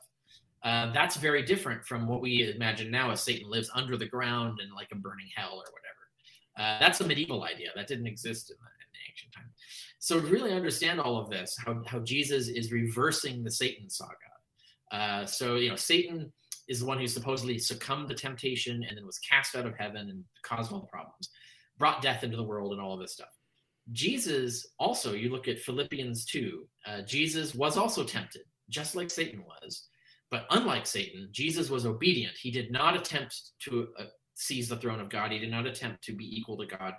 uh, 0.65 0.91
that's 0.91 1.15
very 1.15 1.43
different 1.43 1.85
from 1.85 2.07
what 2.07 2.21
we 2.21 2.51
imagine 2.55 2.89
now 2.89 3.11
as 3.11 3.21
Satan 3.21 3.49
lives 3.49 3.69
under 3.75 3.95
the 3.95 4.07
ground 4.07 4.59
in 4.59 4.73
like 4.73 4.87
a 4.91 4.95
burning 4.95 5.29
hell 5.35 5.53
or 5.53 5.63
whatever. 5.71 5.95
Uh, 6.57 6.79
that's 6.79 6.99
a 7.01 7.07
medieval 7.07 7.43
idea 7.43 7.69
that 7.75 7.87
didn't 7.87 8.07
exist 8.07 8.49
in 8.49 8.57
the, 8.59 8.65
in 8.65 8.87
the, 8.91 9.11
ancient 9.11 9.31
time. 9.31 9.51
So 9.99 10.19
to 10.19 10.25
really 10.25 10.53
understand 10.53 10.99
all 10.99 11.17
of 11.17 11.29
this, 11.29 11.55
how, 11.63 11.83
how 11.85 11.99
Jesus 11.99 12.47
is 12.47 12.71
reversing 12.71 13.43
the 13.43 13.51
Satan 13.51 13.89
saga. 13.91 14.11
Uh, 14.91 15.25
so 15.27 15.55
you 15.55 15.69
know, 15.69 15.75
Satan 15.75 16.33
is 16.67 16.79
the 16.79 16.85
one 16.87 16.97
who 16.97 17.07
supposedly 17.07 17.59
succumbed 17.59 18.09
to 18.09 18.15
temptation 18.15 18.83
and 18.87 18.97
then 18.97 19.05
was 19.05 19.19
cast 19.19 19.55
out 19.55 19.67
of 19.67 19.77
heaven 19.77 20.09
and 20.09 20.23
caused 20.41 20.71
all 20.71 20.79
the 20.79 20.87
problems, 20.87 21.29
brought 21.77 22.01
death 22.01 22.23
into 22.23 22.37
the 22.37 22.43
world 22.43 22.71
and 22.71 22.81
all 22.81 22.95
of 22.95 22.99
this 22.99 23.13
stuff. 23.13 23.29
Jesus 23.91 24.65
also, 24.79 25.13
you 25.13 25.29
look 25.29 25.47
at 25.47 25.59
Philippians 25.59 26.25
2, 26.25 26.67
uh, 26.87 27.01
Jesus 27.03 27.53
was 27.53 27.77
also 27.77 28.03
tempted, 28.03 28.41
just 28.67 28.95
like 28.95 29.11
Satan 29.11 29.43
was. 29.45 29.87
But 30.35 30.47
unlike 30.49 30.85
Satan, 30.85 31.29
Jesus 31.31 31.69
was 31.69 31.85
obedient. 31.85 32.33
He 32.35 32.51
did 32.51 32.69
not 32.69 32.93
attempt 32.93 33.51
to 33.61 33.87
uh, 33.97 34.03
seize 34.33 34.67
the 34.67 34.75
throne 34.75 34.99
of 34.99 35.07
God, 35.07 35.31
he 35.31 35.39
did 35.39 35.49
not 35.49 35.65
attempt 35.65 36.03
to 36.03 36.11
be 36.11 36.25
equal 36.25 36.57
to 36.57 36.65
God. 36.65 36.93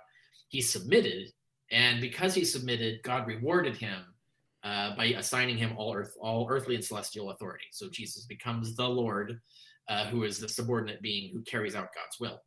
He 0.47 0.59
submitted. 0.59 1.29
And 1.69 2.01
because 2.01 2.33
he 2.33 2.43
submitted, 2.43 3.03
God 3.03 3.27
rewarded 3.27 3.77
him 3.77 3.99
uh, 4.63 4.95
by 4.95 5.05
assigning 5.09 5.55
him 5.55 5.75
all 5.77 5.93
earth, 5.93 6.15
all 6.19 6.47
earthly 6.49 6.73
and 6.73 6.83
celestial 6.83 7.29
authority. 7.29 7.65
So 7.71 7.89
Jesus 7.91 8.25
becomes 8.25 8.75
the 8.75 8.89
Lord, 8.89 9.39
uh, 9.87 10.05
who 10.07 10.23
is 10.23 10.39
the 10.39 10.49
subordinate 10.49 11.03
being 11.03 11.31
who 11.31 11.43
carries 11.43 11.75
out 11.75 11.93
God's 11.93 12.19
will. 12.19 12.41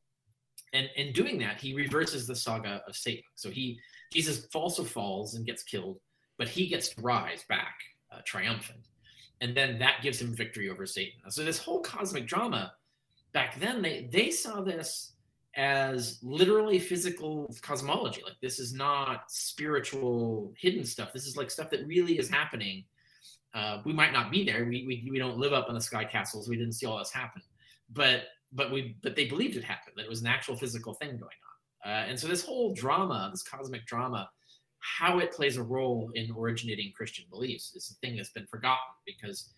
And 0.73 0.91
in 0.97 1.13
doing 1.13 1.39
that, 1.39 1.61
he 1.61 1.73
reverses 1.73 2.27
the 2.27 2.35
saga 2.35 2.83
of 2.89 2.97
Satan. 2.97 3.23
So 3.37 3.49
he 3.49 3.79
Jesus 4.13 4.49
also 4.57 4.83
falls 4.83 5.37
and 5.37 5.47
gets 5.47 5.63
killed, 5.63 6.01
but 6.37 6.49
he 6.49 6.67
gets 6.67 6.89
to 6.89 7.01
rise 7.01 7.45
back 7.49 7.77
uh, 8.13 8.23
triumphant 8.25 8.89
and 9.41 9.57
then 9.57 9.79
that 9.79 10.03
gives 10.03 10.21
him 10.21 10.35
victory 10.35 10.69
over 10.69 10.87
Satan. 10.87 11.21
So 11.31 11.45
this 11.45 11.59
whole 11.59 11.81
cosmic 11.81 12.27
drama 12.27 12.73
back 13.33 13.59
then 13.61 13.83
they 13.83 14.09
they 14.13 14.31
saw 14.31 14.61
this 14.61 15.13
as 15.57 16.19
literally 16.23 16.79
physical 16.79 17.53
cosmology. 17.63 18.23
Like 18.25 18.41
this 18.41 18.59
is 18.59 18.73
not 18.73 19.25
spiritual 19.31 20.53
hidden 20.57 20.85
stuff. 20.85 21.13
This 21.13 21.27
is 21.27 21.37
like 21.37 21.51
stuff 21.51 21.71
that 21.71 21.87
really 21.87 22.19
is 22.19 22.29
happening. 22.29 22.85
Uh, 23.53 23.83
we 23.85 23.93
might 23.93 24.13
not 24.13 24.31
be 24.31 24.45
there. 24.45 24.65
We, 24.65 24.85
we 24.87 25.09
we 25.11 25.19
don't 25.19 25.39
live 25.39 25.53
up 25.53 25.69
in 25.69 25.75
the 25.75 25.81
sky 25.81 26.05
castles. 26.05 26.49
We 26.49 26.57
didn't 26.57 26.75
see 26.75 26.87
all 26.87 26.99
this 26.99 27.13
happen, 27.13 27.43
but 27.93 28.25
but 28.53 28.71
we 28.71 28.97
but 29.03 29.17
they 29.17 29.27
believed 29.27 29.57
it 29.57 29.65
happened. 29.65 29.95
That 29.97 30.05
it 30.05 30.09
was 30.09 30.21
an 30.21 30.29
actual 30.29 30.57
physical 30.57 30.95
thing 30.95 31.11
going 31.11 31.23
on. 31.23 31.91
Uh, 31.91 32.07
and 32.09 32.19
so 32.19 32.29
this 32.29 32.45
whole 32.45 32.75
drama, 32.75 33.29
this 33.33 33.43
cosmic 33.43 33.87
drama, 33.87 34.29
how 34.81 35.19
it 35.19 35.33
plays 35.33 35.57
a 35.57 35.63
role 35.63 36.11
in 36.15 36.31
originating 36.37 36.93
Christian 36.97 37.27
beliefs 37.31 37.75
is 37.75 37.91
a 37.91 38.07
thing 38.07 38.17
that's 38.17 38.31
been 38.31 38.47
forgotten 38.47 38.79
because 39.07 39.51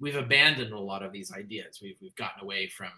we've 0.00 0.16
abandoned 0.16 0.72
a 0.72 0.78
lot 0.78 1.02
of 1.02 1.12
these 1.12 1.32
ideas. 1.32 1.80
We've 1.82 1.96
we've 2.00 2.16
gotten 2.16 2.42
away 2.42 2.68
from 2.68 2.88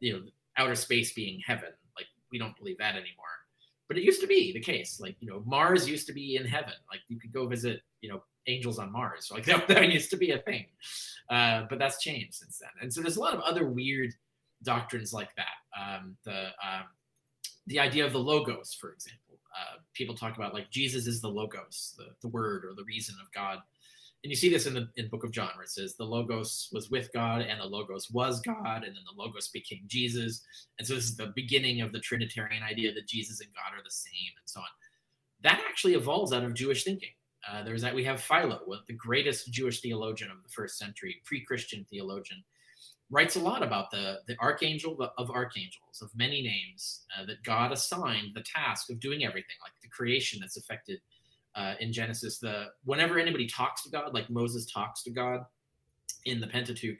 you 0.00 0.12
know 0.12 0.22
outer 0.58 0.74
space 0.74 1.12
being 1.12 1.40
heaven. 1.46 1.70
Like 1.96 2.06
we 2.30 2.38
don't 2.38 2.56
believe 2.56 2.78
that 2.78 2.94
anymore. 2.94 3.26
But 3.88 3.98
it 3.98 4.04
used 4.04 4.20
to 4.22 4.26
be 4.26 4.52
the 4.52 4.60
case. 4.60 5.00
Like 5.00 5.16
you 5.20 5.28
know 5.28 5.42
Mars 5.46 5.88
used 5.88 6.06
to 6.08 6.12
be 6.12 6.36
in 6.36 6.44
heaven. 6.44 6.74
Like 6.90 7.00
you 7.08 7.18
could 7.18 7.32
go 7.32 7.46
visit 7.46 7.82
you 8.00 8.10
know 8.10 8.22
angels 8.48 8.78
on 8.78 8.92
Mars. 8.92 9.30
Like 9.32 9.44
that, 9.46 9.68
that 9.68 9.92
used 9.92 10.10
to 10.10 10.16
be 10.16 10.32
a 10.32 10.38
thing. 10.38 10.66
Uh, 11.30 11.62
but 11.70 11.78
that's 11.78 12.02
changed 12.02 12.34
since 12.34 12.58
then. 12.58 12.70
And 12.80 12.92
so 12.92 13.00
there's 13.00 13.16
a 13.16 13.20
lot 13.20 13.34
of 13.34 13.40
other 13.40 13.66
weird 13.66 14.12
doctrines 14.64 15.12
like 15.12 15.30
that. 15.36 15.46
Um, 15.80 16.16
the 16.24 16.46
um, 16.46 16.84
the 17.68 17.78
idea 17.78 18.04
of 18.04 18.12
the 18.12 18.18
logos, 18.18 18.74
for 18.74 18.92
example 18.92 19.21
uh, 19.58 19.78
people 19.94 20.14
talk 20.14 20.36
about 20.36 20.54
like 20.54 20.70
Jesus 20.70 21.06
is 21.06 21.20
the 21.20 21.28
logos, 21.28 21.94
the, 21.98 22.06
the 22.20 22.28
word 22.28 22.64
or 22.64 22.74
the 22.74 22.84
reason 22.84 23.14
of 23.20 23.32
God. 23.32 23.58
And 24.24 24.30
you 24.30 24.36
see 24.36 24.48
this 24.48 24.66
in 24.66 24.74
the 24.74 24.88
in 24.96 25.08
Book 25.08 25.24
of 25.24 25.32
John, 25.32 25.50
where 25.56 25.64
it 25.64 25.70
says 25.70 25.96
the 25.96 26.04
logos 26.04 26.68
was 26.72 26.90
with 26.90 27.12
God 27.12 27.42
and 27.42 27.60
the 27.60 27.64
logos 27.64 28.08
was 28.10 28.40
God, 28.40 28.84
and 28.84 28.94
then 28.94 29.04
the 29.04 29.20
logos 29.20 29.48
became 29.48 29.82
Jesus. 29.88 30.42
And 30.78 30.86
so 30.86 30.94
this 30.94 31.04
is 31.04 31.16
the 31.16 31.32
beginning 31.34 31.80
of 31.80 31.92
the 31.92 31.98
Trinitarian 31.98 32.62
idea 32.62 32.94
that 32.94 33.08
Jesus 33.08 33.40
and 33.40 33.50
God 33.52 33.76
are 33.76 33.82
the 33.82 33.90
same, 33.90 34.32
and 34.38 34.46
so 34.46 34.60
on. 34.60 34.66
That 35.42 35.60
actually 35.68 35.94
evolves 35.94 36.32
out 36.32 36.44
of 36.44 36.54
Jewish 36.54 36.84
thinking. 36.84 37.10
Uh, 37.50 37.64
there's 37.64 37.82
that 37.82 37.94
we 37.94 38.04
have 38.04 38.22
Philo, 38.22 38.60
the 38.86 38.94
greatest 38.94 39.50
Jewish 39.50 39.80
theologian 39.80 40.30
of 40.30 40.40
the 40.44 40.48
first 40.48 40.78
century, 40.78 41.20
pre-Christian 41.24 41.84
theologian, 41.90 42.44
writes 43.12 43.36
a 43.36 43.40
lot 43.40 43.62
about 43.62 43.90
the 43.90 44.18
the 44.26 44.36
archangel 44.40 44.96
of 45.18 45.30
archangels, 45.30 46.00
of 46.02 46.10
many 46.16 46.42
names 46.42 47.04
uh, 47.16 47.24
that 47.26 47.44
God 47.44 47.70
assigned 47.70 48.34
the 48.34 48.42
task 48.42 48.90
of 48.90 48.98
doing 48.98 49.24
everything, 49.24 49.56
like 49.62 49.72
the 49.82 49.88
creation 49.88 50.40
that's 50.40 50.56
affected 50.56 50.98
uh, 51.54 51.74
in 51.78 51.92
Genesis. 51.92 52.38
The 52.38 52.66
whenever 52.84 53.18
anybody 53.18 53.46
talks 53.46 53.84
to 53.84 53.90
God, 53.90 54.14
like 54.14 54.30
Moses 54.30 54.66
talks 54.66 55.04
to 55.04 55.10
God 55.10 55.44
in 56.24 56.40
the 56.40 56.46
Pentateuch, 56.46 56.98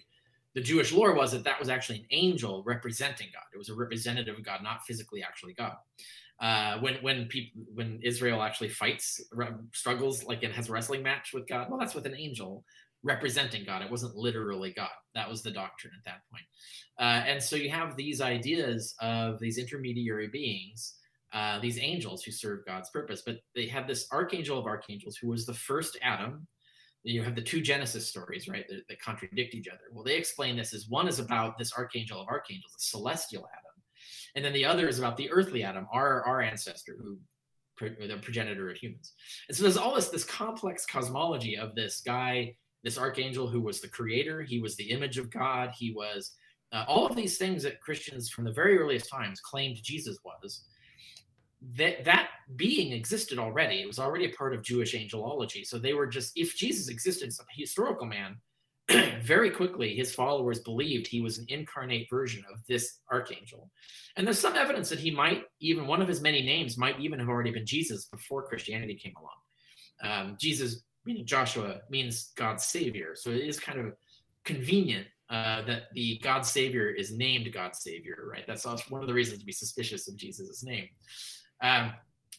the 0.55 0.61
Jewish 0.61 0.93
lore 0.93 1.15
was 1.15 1.33
that 1.33 1.45
that 1.45 1.59
was 1.59 1.71
actually 1.71 2.01
an 2.01 2.07
angel 2.11 2.63
representing 2.65 3.29
God. 3.33 3.45
It 3.55 3.59
was 3.59 3.71
a 3.71 3.75
representative 3.75 4.37
of 4.37 4.45
God, 4.45 4.63
not 4.63 4.85
physically 4.85 5.23
actually 5.23 5.55
God. 5.55 5.77
Uh, 6.41 6.79
when 6.81 6.97
when 6.97 7.27
people 7.27 7.63
when 7.75 8.01
Israel 8.03 8.43
actually 8.43 8.69
fights 8.69 9.21
struggles 9.73 10.25
like 10.25 10.43
and 10.43 10.53
has 10.53 10.69
a 10.69 10.73
wrestling 10.73 11.03
match 11.03 11.33
with 11.33 11.49
God, 11.49 11.71
well, 11.71 11.79
that's 11.79 11.95
with 11.95 12.05
an 12.05 12.17
angel 12.17 12.65
representing 13.03 13.65
God. 13.65 13.83
It 13.83 13.91
wasn't 13.91 14.17
literally 14.17 14.73
God. 14.73 14.89
That 15.15 15.29
was 15.29 15.43
the 15.43 15.51
doctrine 15.51 15.93
at 15.97 16.05
that 16.05 16.21
point. 16.31 16.45
Uh, 16.99 17.25
and 17.27 17.43
so 17.43 17.57
you 17.57 17.71
have 17.71 17.97
these 17.97 18.21
ideas 18.21 18.95
of 19.01 19.41
these 19.41 19.59
intermediary 19.59 20.29
beings, 20.29 20.97
uh, 21.33 21.59
these 21.59 21.79
angels 21.79 22.23
who 22.23 22.31
serve 22.31 22.65
God's 22.67 22.91
purpose, 22.91 23.23
but 23.25 23.39
they 23.55 23.67
have 23.67 23.87
this 23.87 24.07
archangel 24.13 24.59
of 24.59 24.67
archangels 24.67 25.17
who 25.17 25.29
was 25.29 25.47
the 25.47 25.55
first 25.55 25.99
Adam 26.03 26.47
you 27.05 27.23
have 27.23 27.35
the 27.35 27.43
two 27.43 27.61
Genesis 27.61 28.09
stories, 28.09 28.49
right, 28.49 28.67
that, 28.69 28.83
that, 28.89 29.01
contradict 29.01 29.55
each 29.55 29.69
other. 29.69 29.81
Well, 29.93 30.05
they 30.05 30.17
explain 30.17 30.57
this 30.57 30.73
as 30.73 30.89
one 30.89 31.09
is 31.09 31.19
about 31.19 31.59
this 31.59 31.73
archangel 31.73 32.21
of 32.21 32.29
archangels, 32.29 32.73
the 32.73 32.85
celestial 32.85 33.49
Adam, 33.53 33.83
and 34.37 34.45
then 34.45 34.53
the 34.53 34.65
other 34.65 34.89
is 34.89 34.99
about 34.99 35.17
the 35.17 35.31
earthly 35.31 35.65
Adam, 35.65 35.87
our 35.93 36.23
our 36.25 36.41
ancestor, 36.41 36.97
who 37.01 37.19
the 37.81 38.19
progenitor 38.23 38.71
of 38.71 38.77
humans. 38.77 39.15
And 39.49 39.57
so 39.57 39.65
there's 39.65 39.77
all 39.77 39.95
this 39.95 40.09
this 40.09 40.25
complex 40.25 40.87
cosmology 40.87 41.57
of 41.57 41.75
this 41.75 42.01
guy, 42.01 42.55
this 42.83 42.99
archangel 42.99 43.47
who 43.47 43.61
was 43.61 43.81
the 43.81 43.89
creator. 43.89 44.43
He 44.43 44.61
was 44.61 44.77
the 44.77 44.91
image 44.91 45.19
of 45.19 45.31
God. 45.31 45.71
He 45.77 45.93
was 45.93 46.33
uh, 46.73 46.85
all 46.89 47.07
of 47.07 47.15
these 47.15 47.39
things 47.39 47.63
that 47.63 47.81
Christians 47.81 48.31
from 48.31 48.45
the 48.45 48.53
very 48.53 48.79
earliest 48.79 49.09
times 49.09 49.41
claimed 49.41 49.83
Jesus 49.83 50.19
was 50.25 50.65
that 51.77 52.05
that 52.05 52.29
being 52.57 52.93
existed 52.93 53.39
already. 53.39 53.81
It 53.83 53.87
was 53.87 53.99
already 53.99 54.25
a 54.25 54.37
part 54.37 54.55
of 54.55 54.63
Jewish 54.63 54.95
angelology. 54.95 55.65
So 55.65 55.79
they 55.79 55.95
were 55.95 56.07
just 56.07 56.33
if 56.37 56.57
Jesus 56.57 56.89
existed 56.89 57.29
as 57.29 57.39
a 57.39 57.45
historical 57.55 58.07
man, 58.07 58.37
very 59.23 59.51
quickly 59.51 59.95
his 59.95 60.15
followers 60.15 60.59
believed 60.59 61.07
he 61.07 61.21
was 61.21 61.39
an 61.39 61.47
incarnate 61.49 62.09
version 62.11 62.43
of 62.53 62.59
this 62.67 62.99
archangel. 63.11 63.71
And 64.17 64.27
there's 64.27 64.41
some 64.41 64.57
evidence 64.57 64.89
that 64.89 64.99
he 64.99 65.11
might 65.11 65.45
even 65.61 65.87
one 65.87 66.03
of 66.03 66.09
his 66.09 66.21
many 66.21 66.43
names 66.43 66.77
might 66.77 66.99
even 66.99 67.19
have 67.21 67.29
already 67.29 67.53
been 67.53 67.67
Jesus 67.67 68.07
before 68.07 68.47
Christianity 68.47 68.95
came 68.95 69.15
along. 69.17 69.33
Um, 70.03 70.37
Jesus, 70.41 70.83
meaning 71.05 71.27
Joshua, 71.27 71.81
means 71.91 72.33
God's 72.37 72.65
savior. 72.65 73.15
So 73.15 73.31
it 73.31 73.41
is 73.41 73.59
kind 73.59 73.79
of 73.79 73.95
convenient 74.45 75.07
uh, 75.31 75.63
that 75.63 75.85
the 75.95 76.21
God 76.23 76.45
Savior 76.45 76.91
is 76.91 77.13
named 77.13 77.51
God 77.53 77.75
Savior, 77.75 78.29
right? 78.31 78.45
That's 78.47 78.67
one 78.91 79.01
of 79.01 79.07
the 79.07 79.15
reasons 79.15 79.41
to 79.41 79.47
be 79.47 79.53
suspicious 79.53 80.07
of 80.09 80.17
Jesus' 80.17 80.63
name. 80.63 80.89
Um, 81.63 81.93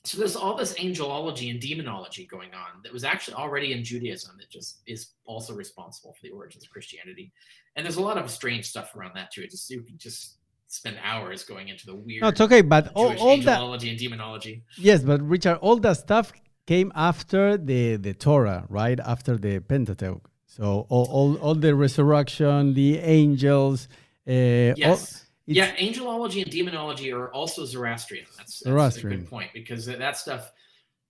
so 0.03 0.17
there's 0.17 0.35
all 0.35 0.55
this 0.55 0.73
angelology 0.75 1.49
and 1.49 1.59
demonology 1.59 2.27
going 2.27 2.53
on 2.53 2.81
that 2.83 2.91
was 2.91 3.03
actually 3.03 3.35
already 3.35 3.71
in 3.71 3.83
Judaism 3.83 4.35
that 4.37 4.49
just 4.49 4.81
is 4.85 5.11
also 5.25 5.55
responsible 5.55 6.13
for 6.13 6.19
the 6.21 6.29
origins 6.29 6.65
of 6.65 6.69
Christianity. 6.69 7.31
And 7.75 7.85
there's 7.85 7.95
a 7.95 8.01
lot 8.01 8.17
of 8.17 8.29
strange 8.29 8.65
stuff 8.65 8.95
around 8.95 9.13
that 9.15 9.31
too. 9.31 9.41
It's 9.41 9.53
just 9.53 9.69
you 9.69 9.81
can 9.81 9.97
just 9.97 10.37
spend 10.67 10.97
hours 11.01 11.43
going 11.43 11.69
into 11.69 11.85
the 11.85 11.95
weird. 11.95 12.21
No, 12.21 12.27
it's 12.27 12.41
okay, 12.41 12.61
but 12.61 12.91
all, 12.95 13.15
all 13.17 13.37
that 13.37 13.59
angelology 13.59 13.89
and 13.89 13.97
demonology. 13.97 14.63
Yes, 14.77 15.01
but 15.03 15.21
Richard, 15.21 15.55
all 15.61 15.77
that 15.77 15.97
stuff 15.97 16.33
came 16.65 16.91
after 16.95 17.57
the 17.57 17.97
the 17.97 18.13
Torah, 18.13 18.65
right? 18.69 18.99
After 18.99 19.37
the 19.37 19.59
Pentateuch. 19.59 20.29
So 20.45 20.85
all 20.89 21.07
all, 21.09 21.35
all 21.37 21.55
the 21.55 21.75
resurrection, 21.75 22.73
the 22.73 22.99
angels. 22.99 23.87
Uh, 24.27 24.77
yes. 24.77 24.85
All, 24.85 25.19
yeah, 25.45 25.75
angelology 25.75 26.41
and 26.41 26.49
demonology 26.49 27.11
are 27.11 27.29
also 27.33 27.65
Zoroastrian. 27.65 28.25
That's, 28.37 28.59
that's 28.59 28.63
Zoroastrian. 28.63 29.19
a 29.19 29.21
good 29.21 29.29
point 29.29 29.49
because 29.53 29.85
that 29.85 30.17
stuff, 30.17 30.51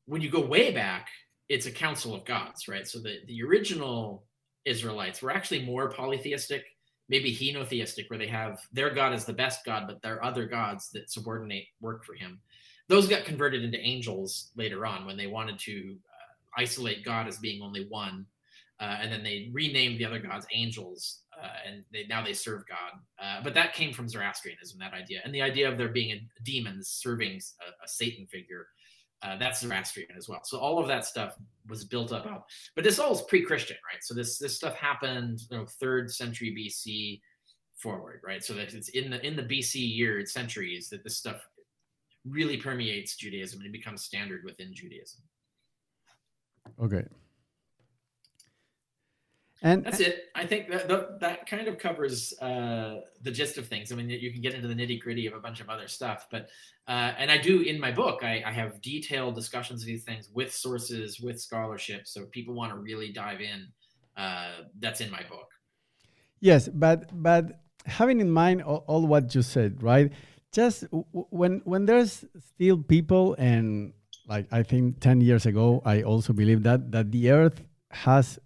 when 0.06 0.22
you 0.22 0.30
go 0.30 0.44
way 0.44 0.72
back, 0.72 1.10
it's 1.50 1.68
a 1.68 1.72
council 1.72 2.16
of 2.16 2.26
gods, 2.26 2.68
right? 2.68 2.88
So 2.88 3.00
the, 3.00 3.18
the 3.28 3.44
original 3.44 4.24
Israelites 4.66 5.22
were 5.22 5.30
actually 5.30 5.64
more 5.64 5.90
polytheistic, 5.92 6.64
maybe 7.10 7.36
henotheistic, 7.36 8.10
where 8.10 8.18
they 8.18 8.28
have 8.28 8.60
their 8.72 8.90
god 8.90 9.14
is 9.14 9.26
the 9.26 9.34
best 9.34 9.64
god, 9.66 9.84
but 9.88 10.02
there 10.02 10.16
are 10.16 10.24
other 10.24 10.48
gods 10.48 10.90
that 10.94 11.12
subordinate 11.12 11.66
work 11.80 12.04
for 12.04 12.16
him. 12.16 12.40
Those 12.90 13.08
got 13.08 13.26
converted 13.26 13.64
into 13.64 13.80
angels 13.80 14.52
later 14.56 14.86
on 14.86 15.06
when 15.06 15.18
they 15.18 15.28
wanted 15.28 15.58
to 15.60 15.96
uh, 15.96 16.62
isolate 16.62 17.06
God 17.06 17.28
as 17.28 17.38
being 17.40 17.62
only 17.62 17.88
one 17.90 18.26
uh, 18.84 18.98
and 19.02 19.12
then 19.12 19.24
they 19.24 19.50
renamed 19.54 20.00
the 20.00 20.06
other 20.06 20.20
gods 20.20 20.46
angels, 20.54 21.22
uh, 21.42 21.48
and 21.66 21.84
they 21.94 22.06
now 22.10 22.24
they 22.24 22.34
serve 22.34 22.64
God. 22.68 23.00
Uh, 23.18 23.42
but 23.44 23.54
that 23.54 23.74
came 23.74 23.94
from 23.94 24.10
Zoroastrianism, 24.10 24.78
that 24.80 24.94
idea, 24.94 25.22
and 25.24 25.34
the 25.34 25.42
idea 25.42 25.72
of 25.72 25.78
there 25.78 25.88
being 25.90 26.12
a 26.12 26.22
demons 26.44 26.90
serving 26.90 27.40
a, 27.62 27.84
a 27.84 27.88
Satan 27.88 28.26
figure. 28.28 28.68
Uh, 29.22 29.38
that's 29.38 29.62
Zoroastrian 29.62 30.10
as 30.18 30.28
well. 30.28 30.42
So 30.44 30.58
all 30.58 30.80
of 30.80 30.88
that 30.90 31.06
stuff 31.06 31.38
was 31.70 31.86
built 31.86 32.12
up. 32.12 32.46
But 32.76 32.84
this 32.84 33.00
all 33.00 33.14
is 33.14 33.22
pre-Christian, 33.22 33.78
right? 33.90 34.04
So 34.04 34.14
this 34.14 34.38
this 34.38 34.56
stuff 34.56 34.76
happened, 34.76 35.44
you 35.50 35.58
know, 35.58 35.66
third 35.66 36.12
century 36.12 36.52
BC 36.52 37.22
forward, 37.78 38.20
right? 38.22 38.44
So 38.44 38.54
that 38.56 38.74
it's 38.74 38.90
in 38.90 39.12
the 39.12 39.26
in 39.26 39.38
the 39.38 39.44
BC 39.44 39.76
year 39.76 40.26
centuries 40.26 40.90
that 40.90 41.06
this 41.06 41.18
stuff 41.18 41.48
really 42.28 42.58
permeates 42.58 43.16
Judaism 43.16 43.60
and 43.60 43.68
it 43.68 43.72
becomes 43.72 44.04
standard 44.04 44.44
within 44.44 44.74
Judaism. 44.74 45.22
Okay. 46.82 47.04
And 49.62 49.86
that's 49.86 50.02
it. 50.02 50.26
I 50.36 50.46
think 50.46 50.70
that 50.70 50.90
that, 50.90 51.22
that 51.22 51.46
kind 51.48 51.70
of 51.70 51.78
covers 51.78 52.34
uh, 52.42 53.00
the 53.22 53.32
gist 53.32 53.58
of 53.58 53.66
things. 53.68 53.94
I 53.94 53.96
mean, 53.96 54.10
you 54.10 54.30
can 54.32 54.42
get 54.42 54.54
into 54.54 54.68
the 54.68 54.74
nitty 54.74 55.00
gritty 55.00 55.26
of 55.26 55.34
a 55.34 55.40
bunch 55.40 55.62
of 55.62 55.70
other 55.70 55.88
stuff, 55.88 56.28
but 56.30 56.50
uh, 56.90 57.14
and 57.18 57.32
I 57.32 57.38
do 57.38 57.62
in 57.62 57.80
my 57.80 57.92
book, 57.92 58.24
I, 58.24 58.44
I, 58.46 58.52
have 58.52 58.82
detailed 58.82 59.36
discussions 59.36 59.82
of 59.82 59.88
these 59.88 60.04
things 60.04 60.30
with 60.34 60.54
sources, 60.54 61.22
with 61.22 61.40
scholarship. 61.40 62.10
So 62.10 62.24
if 62.24 62.32
people 62.32 62.54
want 62.54 62.74
to 62.74 62.78
really 62.78 63.14
dive 63.14 63.40
in. 63.40 63.68
Uh, 64.16 64.52
that's 64.80 65.02
in 65.02 65.10
my 65.10 65.24
book. 65.30 65.50
Yes, 66.40 66.68
but 66.68 67.10
but 67.14 67.62
having 67.86 68.20
in 68.20 68.30
mind 68.30 68.62
all, 68.62 68.84
all 68.88 69.08
what 69.08 69.34
you 69.34 69.42
said, 69.42 69.82
right? 69.82 70.12
Just 70.54 70.84
w- 70.92 71.28
when 71.30 71.62
when 71.66 71.86
there's 71.86 72.24
still 72.40 72.78
people 72.78 73.36
and 73.38 73.94
like 74.30 74.48
I 74.52 74.64
think 74.64 75.02
ten 75.02 75.20
years 75.20 75.46
ago, 75.46 75.82
I 75.84 76.04
also 76.04 76.32
believed 76.32 76.64
that 76.64 76.92
that 76.92 77.12
the 77.12 77.32
Earth 77.32 77.62
has 77.92 78.40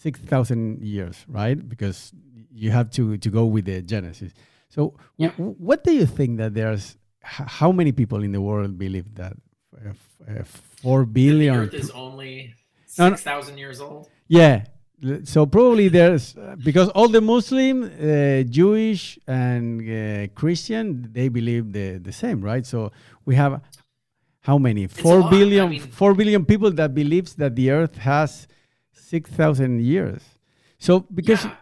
6,000 0.00 0.82
years, 0.82 1.24
right? 1.28 1.56
Because 1.68 2.12
you 2.50 2.70
have 2.70 2.90
to, 2.92 3.18
to 3.18 3.30
go 3.30 3.44
with 3.44 3.66
the 3.66 3.82
Genesis. 3.82 4.32
So, 4.68 4.94
yeah. 5.18 5.30
w- 5.30 5.54
what 5.58 5.84
do 5.84 5.92
you 5.92 6.06
think 6.06 6.38
that 6.38 6.54
there's, 6.54 6.96
how 7.22 7.70
many 7.70 7.92
people 7.92 8.22
in 8.22 8.32
the 8.32 8.40
world 8.40 8.78
believe 8.78 9.14
that 9.16 9.34
uh, 9.76 9.90
uh, 10.26 10.44
4 10.44 11.04
billion? 11.04 11.54
The 11.54 11.62
Earth 11.62 11.74
is 11.74 11.90
only 11.90 12.54
6,000 12.86 13.54
no, 13.54 13.58
years 13.58 13.80
old? 13.80 14.08
Yeah. 14.26 14.64
So, 15.24 15.46
probably 15.46 15.88
there's, 15.88 16.34
because 16.62 16.88
all 16.90 17.08
the 17.08 17.22
Muslim, 17.22 17.84
uh, 17.84 18.42
Jewish, 18.42 19.18
and 19.26 19.80
uh, 19.80 20.26
Christian, 20.34 21.08
they 21.12 21.28
believe 21.28 21.72
the, 21.72 21.98
the 21.98 22.12
same, 22.12 22.42
right? 22.42 22.66
So, 22.66 22.92
we 23.24 23.34
have 23.36 23.62
how 24.40 24.58
many? 24.58 24.86
Four 24.86 25.28
billion, 25.30 25.66
I 25.66 25.68
mean, 25.68 25.80
4 25.80 26.14
billion 26.14 26.44
people 26.44 26.70
that 26.72 26.94
believes 26.94 27.34
that 27.34 27.54
the 27.54 27.70
Earth 27.70 27.96
has 27.96 28.48
6,000 28.92 29.80
years. 29.80 30.22
So 30.78 31.00
because 31.00 31.44
yeah, 31.44 31.56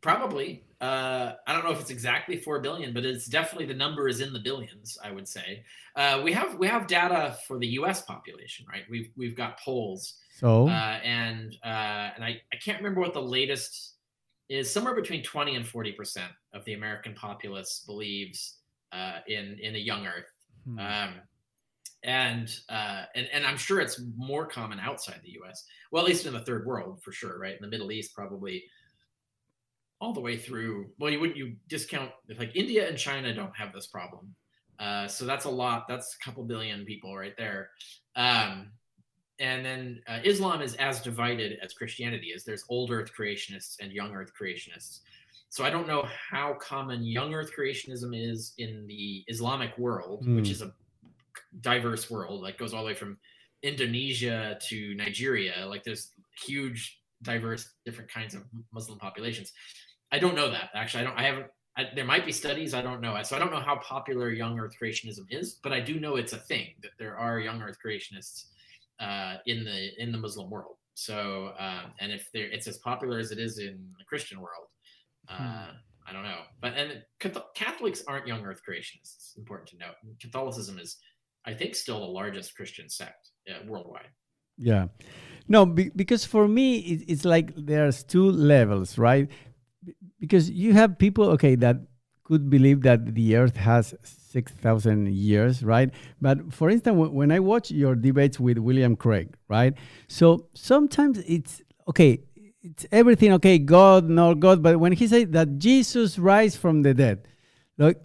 probably 0.00 0.64
uh, 0.80 1.34
I 1.46 1.52
don't 1.52 1.64
know 1.64 1.70
if 1.70 1.80
it's 1.80 1.90
exactly 1.90 2.36
4 2.38 2.60
billion, 2.60 2.94
but 2.94 3.04
it's 3.04 3.26
definitely 3.26 3.66
the 3.66 3.74
number 3.74 4.08
is 4.08 4.20
in 4.20 4.32
the 4.32 4.38
billions, 4.38 4.98
I 5.02 5.10
would 5.12 5.28
say. 5.28 5.64
Uh, 5.96 6.20
we 6.24 6.32
have 6.32 6.56
we 6.58 6.66
have 6.66 6.86
data 6.86 7.36
for 7.46 7.58
the 7.58 7.66
US 7.78 8.02
population, 8.02 8.64
right? 8.70 8.84
We've 8.90 9.10
we've 9.16 9.36
got 9.36 9.60
polls. 9.60 10.14
So 10.34 10.68
uh, 10.68 10.98
and 11.04 11.56
uh, 11.64 12.10
and 12.16 12.24
I, 12.24 12.40
I 12.52 12.56
can't 12.62 12.78
remember 12.78 13.00
what 13.00 13.14
the 13.14 13.22
latest 13.22 13.94
is 14.48 14.70
somewhere 14.70 14.94
between 14.94 15.22
20 15.22 15.54
and 15.54 15.66
40 15.66 15.92
percent 15.92 16.32
of 16.52 16.64
the 16.64 16.74
American 16.74 17.14
populace 17.14 17.84
believes 17.86 18.56
uh, 18.92 19.18
in 19.28 19.58
in 19.62 19.76
a 19.76 19.78
young 19.78 20.06
earth. 20.06 20.32
Hmm. 20.64 20.78
Um, 20.78 21.14
and 22.02 22.52
uh, 22.68 23.04
and 23.14 23.28
and 23.32 23.46
I'm 23.46 23.56
sure 23.56 23.80
it's 23.80 24.00
more 24.16 24.44
common 24.44 24.80
outside 24.80 25.20
the 25.22 25.30
U.S. 25.32 25.64
Well, 25.92 26.02
at 26.02 26.08
least 26.08 26.26
in 26.26 26.32
the 26.32 26.40
third 26.40 26.66
world 26.66 27.00
for 27.02 27.12
sure, 27.12 27.38
right? 27.38 27.54
In 27.54 27.62
the 27.62 27.68
Middle 27.68 27.92
East, 27.92 28.12
probably 28.12 28.64
all 30.00 30.12
the 30.12 30.20
way 30.20 30.36
through. 30.36 30.90
Well, 30.98 31.12
you 31.12 31.20
wouldn't 31.20 31.38
you 31.38 31.54
discount 31.68 32.10
like 32.38 32.56
India 32.56 32.88
and 32.88 32.98
China 32.98 33.32
don't 33.32 33.56
have 33.56 33.72
this 33.72 33.86
problem, 33.86 34.34
uh, 34.80 35.06
so 35.06 35.26
that's 35.26 35.44
a 35.44 35.50
lot. 35.50 35.86
That's 35.86 36.16
a 36.20 36.24
couple 36.24 36.42
billion 36.42 36.84
people 36.84 37.16
right 37.16 37.36
there. 37.38 37.70
Um, 38.16 38.72
and 39.40 39.64
then 39.64 40.00
uh, 40.06 40.20
Islam 40.24 40.62
is 40.62 40.74
as 40.76 41.00
divided 41.00 41.58
as 41.62 41.72
Christianity 41.72 42.28
is. 42.28 42.44
There's 42.44 42.64
old 42.68 42.90
Earth 42.90 43.10
creationists 43.18 43.76
and 43.80 43.92
young 43.92 44.14
Earth 44.14 44.32
creationists. 44.40 45.00
So 45.48 45.64
I 45.64 45.70
don't 45.70 45.86
know 45.86 46.04
how 46.30 46.54
common 46.54 47.04
young 47.04 47.34
Earth 47.34 47.50
creationism 47.56 48.10
is 48.12 48.54
in 48.58 48.86
the 48.86 49.24
Islamic 49.28 49.76
world, 49.78 50.26
mm. 50.26 50.36
which 50.36 50.50
is 50.50 50.62
a 50.62 50.72
diverse 51.60 52.10
world, 52.10 52.42
like 52.42 52.58
goes 52.58 52.74
all 52.74 52.82
the 52.82 52.86
way 52.86 52.94
from 52.94 53.18
Indonesia 53.62 54.58
to 54.68 54.94
Nigeria. 54.94 55.66
Like 55.66 55.84
there's 55.84 56.10
huge, 56.44 57.00
diverse, 57.22 57.72
different 57.84 58.12
kinds 58.12 58.34
of 58.34 58.42
Muslim 58.72 58.98
populations. 58.98 59.52
I 60.12 60.18
don't 60.18 60.36
know 60.36 60.50
that 60.50 60.70
actually. 60.74 61.02
I 61.02 61.04
don't. 61.04 61.18
I 61.18 61.22
haven't. 61.22 61.46
I, 61.76 61.86
there 61.96 62.04
might 62.04 62.24
be 62.24 62.30
studies. 62.30 62.72
I 62.72 62.82
don't 62.82 63.00
know. 63.00 63.20
So 63.24 63.34
I 63.34 63.40
don't 63.40 63.50
know 63.50 63.58
how 63.58 63.76
popular 63.76 64.30
young 64.30 64.58
Earth 64.60 64.74
creationism 64.80 65.26
is, 65.30 65.54
but 65.54 65.72
I 65.72 65.80
do 65.80 65.98
know 65.98 66.16
it's 66.16 66.32
a 66.32 66.38
thing 66.38 66.68
that 66.82 66.92
there 67.00 67.16
are 67.16 67.40
young 67.40 67.60
Earth 67.62 67.78
creationists 67.84 68.46
uh, 69.00 69.36
in 69.46 69.64
the 69.64 70.02
in 70.02 70.12
the 70.12 70.18
Muslim 70.18 70.50
world. 70.50 70.76
So 70.94 71.52
um, 71.58 71.92
and 72.00 72.12
if 72.12 72.28
there, 72.32 72.46
it's 72.46 72.66
as 72.66 72.78
popular 72.78 73.18
as 73.18 73.32
it 73.32 73.38
is 73.38 73.58
in 73.58 73.78
the 73.98 74.04
Christian 74.04 74.40
world, 74.40 74.68
uh, 75.28 75.36
hmm. 75.36 75.70
I 76.08 76.12
don't 76.12 76.22
know. 76.22 76.40
But 76.60 76.74
and 76.76 77.02
Catholics 77.54 78.04
aren't 78.06 78.26
young 78.26 78.44
Earth 78.44 78.60
creationists. 78.68 79.16
It's 79.16 79.34
important 79.36 79.68
to 79.70 79.76
note. 79.78 79.94
Catholicism 80.20 80.78
is, 80.78 80.96
I 81.46 81.54
think, 81.54 81.74
still 81.74 82.00
the 82.00 82.06
largest 82.06 82.54
Christian 82.54 82.88
sect 82.88 83.30
uh, 83.48 83.64
worldwide. 83.66 84.10
Yeah, 84.56 84.86
no, 85.48 85.66
be, 85.66 85.90
because 85.96 86.24
for 86.24 86.46
me 86.46 86.78
it, 86.78 87.04
it's 87.08 87.24
like 87.24 87.52
there's 87.56 88.04
two 88.04 88.30
levels, 88.30 88.98
right? 88.98 89.28
because 90.20 90.50
you 90.50 90.72
have 90.72 90.98
people 90.98 91.26
okay 91.30 91.54
that 91.54 91.76
could 92.24 92.48
believe 92.48 92.82
that 92.82 93.14
the 93.14 93.36
earth 93.36 93.56
has 93.56 93.94
6000 94.34 95.08
years 95.08 95.62
right? 95.62 95.90
But 96.20 96.52
for 96.52 96.66
instance 96.74 96.96
when 97.20 97.30
i 97.30 97.40
watch 97.52 97.70
your 97.70 97.94
debates 97.94 98.38
with 98.38 98.58
william 98.58 98.94
craig 98.96 99.28
right? 99.48 99.74
So 100.08 100.26
sometimes 100.54 101.18
it's 101.36 101.62
okay 101.90 102.12
it's 102.62 102.86
everything 102.90 103.30
okay 103.38 103.58
god 103.58 104.08
not 104.08 104.34
god 104.46 104.62
but 104.62 104.80
when 104.80 104.92
he 104.92 105.06
says 105.06 105.26
that 105.36 105.58
jesus 105.58 106.18
rise 106.18 106.56
from 106.56 106.80
the 106.80 106.94
dead 106.94 107.28
like 107.76 107.98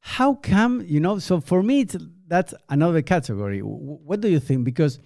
how 0.00 0.34
come 0.34 0.84
you 0.86 1.00
know 1.00 1.18
so 1.18 1.40
for 1.40 1.62
me 1.62 1.80
it's 1.80 1.96
that's 2.32 2.54
another 2.70 3.02
category. 3.02 3.60
What 3.60 4.22
do 4.22 4.28
you 4.28 4.40
think? 4.40 4.64
Because 4.64 4.98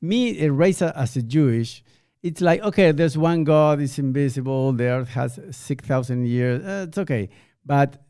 me 0.00 0.44
a 0.44 0.50
raised 0.50 0.82
as 0.82 1.14
a 1.14 1.22
jewish 1.22 1.84
it's 2.24 2.40
like 2.40 2.60
okay 2.62 2.90
there's 2.90 3.16
one 3.16 3.44
god 3.44 3.80
it's 3.80 4.00
invisible 4.00 4.72
the 4.72 4.84
earth 4.84 5.08
has 5.08 5.38
6000 5.52 6.26
years 6.26 6.60
uh, 6.64 6.86
it's 6.88 6.98
okay. 6.98 7.30
But 7.64 8.01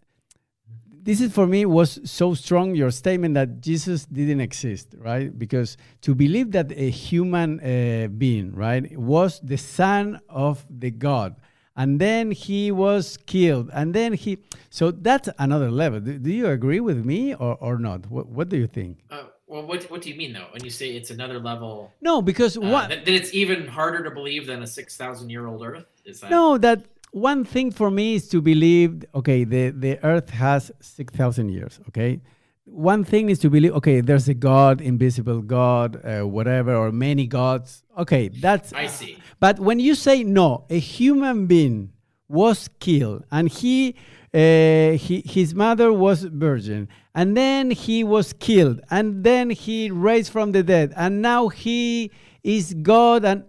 this 1.02 1.20
is 1.20 1.32
for 1.32 1.46
me 1.46 1.66
was 1.66 1.98
so 2.04 2.32
strong 2.32 2.74
your 2.74 2.90
statement 2.90 3.34
that 3.34 3.60
jesus 3.60 4.04
didn't 4.06 4.40
exist 4.40 4.94
right 4.98 5.38
because 5.38 5.76
to 6.00 6.14
believe 6.14 6.52
that 6.52 6.70
a 6.72 6.90
human 6.90 7.60
uh, 7.60 8.08
being 8.08 8.54
right 8.54 8.96
was 8.96 9.40
the 9.40 9.58
son 9.58 10.20
of 10.28 10.64
the 10.70 10.90
god 10.90 11.34
and 11.74 12.00
then 12.00 12.30
he 12.30 12.70
was 12.70 13.18
killed 13.26 13.68
and 13.72 13.94
then 13.94 14.12
he 14.12 14.38
so 14.70 14.90
that's 14.90 15.28
another 15.38 15.70
level 15.70 15.98
do, 16.00 16.18
do 16.18 16.30
you 16.30 16.46
agree 16.46 16.80
with 16.80 17.04
me 17.04 17.34
or, 17.34 17.56
or 17.60 17.78
not 17.78 18.08
what, 18.10 18.26
what 18.28 18.48
do 18.48 18.56
you 18.56 18.66
think 18.66 18.98
uh, 19.10 19.24
well, 19.52 19.66
what 19.66 19.82
what 19.90 20.00
do 20.00 20.08
you 20.08 20.14
mean 20.16 20.32
though 20.32 20.46
when 20.50 20.64
you 20.64 20.70
say 20.70 20.96
it's 20.96 21.10
another 21.10 21.38
level? 21.38 21.92
No, 22.00 22.22
because 22.22 22.56
uh, 22.56 22.62
what 22.62 22.88
that, 22.88 23.04
that, 23.04 23.12
it's 23.12 23.34
even 23.34 23.66
harder 23.66 24.02
to 24.02 24.10
believe 24.10 24.46
than 24.46 24.62
a 24.62 24.66
six 24.66 24.96
thousand 24.96 25.28
year 25.28 25.46
old 25.46 25.62
Earth. 25.62 25.84
Is 26.06 26.20
that 26.20 26.30
no? 26.30 26.56
That 26.56 26.86
one 27.12 27.44
thing 27.44 27.70
for 27.70 27.90
me 27.90 28.16
is 28.16 28.28
to 28.28 28.42
believe. 28.42 29.04
Okay, 29.14 29.44
the 29.44 29.70
the 29.70 30.02
Earth 30.04 30.30
has 30.30 30.72
six 30.80 31.14
thousand 31.14 31.50
years. 31.50 31.78
Okay, 31.88 32.20
one 32.64 33.04
thing 33.04 33.28
is 33.28 33.38
to 33.40 33.50
believe. 33.50 33.72
Okay, 33.74 34.00
there's 34.00 34.28
a 34.28 34.34
God, 34.34 34.80
invisible 34.80 35.42
God, 35.42 36.00
uh, 36.04 36.26
whatever, 36.26 36.74
or 36.74 36.90
many 36.90 37.26
gods. 37.26 37.84
Okay, 37.96 38.28
that's 38.28 38.72
I 38.72 38.86
see. 38.86 39.18
But 39.38 39.60
when 39.60 39.78
you 39.78 39.94
say 39.94 40.24
no, 40.24 40.64
a 40.70 40.78
human 40.78 41.46
being 41.46 41.92
was 42.32 42.68
killed 42.80 43.24
and 43.30 43.48
he 43.50 43.94
uh, 44.34 44.96
he, 44.96 45.22
his 45.26 45.54
mother 45.54 45.92
was 45.92 46.22
virgin 46.24 46.88
and 47.14 47.36
then 47.36 47.70
he 47.70 48.02
was 48.02 48.32
killed 48.32 48.80
and 48.90 49.22
then 49.22 49.50
he 49.50 49.90
raised 49.90 50.32
from 50.32 50.52
the 50.52 50.62
dead 50.62 50.94
and 50.96 51.20
now 51.20 51.48
he 51.48 52.10
is 52.42 52.72
god 52.80 53.22
and 53.26 53.44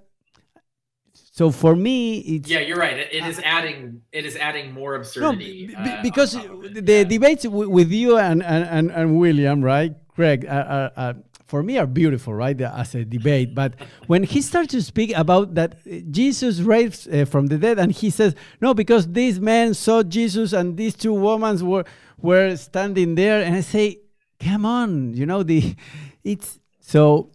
so 1.33 1.51
for 1.51 1.75
me 1.75 2.19
it's 2.19 2.49
yeah 2.49 2.59
you're 2.59 2.77
right 2.77 2.97
it, 2.97 3.09
it 3.11 3.25
is 3.25 3.41
adding 3.43 4.01
it 4.11 4.23
is 4.25 4.35
adding 4.37 4.71
more 4.71 4.95
absurdity 4.95 5.69
no, 5.73 5.79
uh, 5.79 6.01
because 6.01 6.31
the 6.33 6.83
yeah. 6.85 7.03
debates 7.03 7.45
with 7.45 7.91
you 7.91 8.17
and, 8.17 8.41
and, 8.41 8.89
and, 8.91 9.19
william 9.19 9.61
right 9.61 9.93
craig 10.15 10.45
are, 10.47 10.91
are, 10.95 11.15
for 11.53 11.61
me 11.61 11.77
are 11.77 11.85
beautiful, 11.85 12.33
right, 12.33 12.59
as 12.59 12.95
a 12.95 13.05
debate. 13.05 13.53
But 13.53 13.75
when 14.07 14.23
he 14.23 14.41
starts 14.41 14.71
to 14.71 14.81
speak 14.81 15.15
about 15.15 15.53
that 15.53 15.75
Jesus 16.11 16.61
raised 16.61 17.13
uh, 17.13 17.25
from 17.25 17.45
the 17.45 17.59
dead, 17.59 17.77
and 17.77 17.91
he 17.91 18.09
says, 18.09 18.33
no, 18.59 18.73
because 18.73 19.11
these 19.11 19.39
men 19.39 19.75
saw 19.75 20.01
Jesus 20.01 20.51
and 20.51 20.77
these 20.77 20.95
two 20.95 21.13
women 21.13 21.53
were 21.67 21.85
were 22.19 22.55
standing 22.55 23.13
there, 23.13 23.43
and 23.43 23.55
I 23.55 23.61
say, 23.61 23.99
come 24.39 24.65
on, 24.65 25.13
you 25.13 25.27
know, 25.27 25.43
the 25.43 25.75
it's 26.23 26.59
so. 26.79 27.29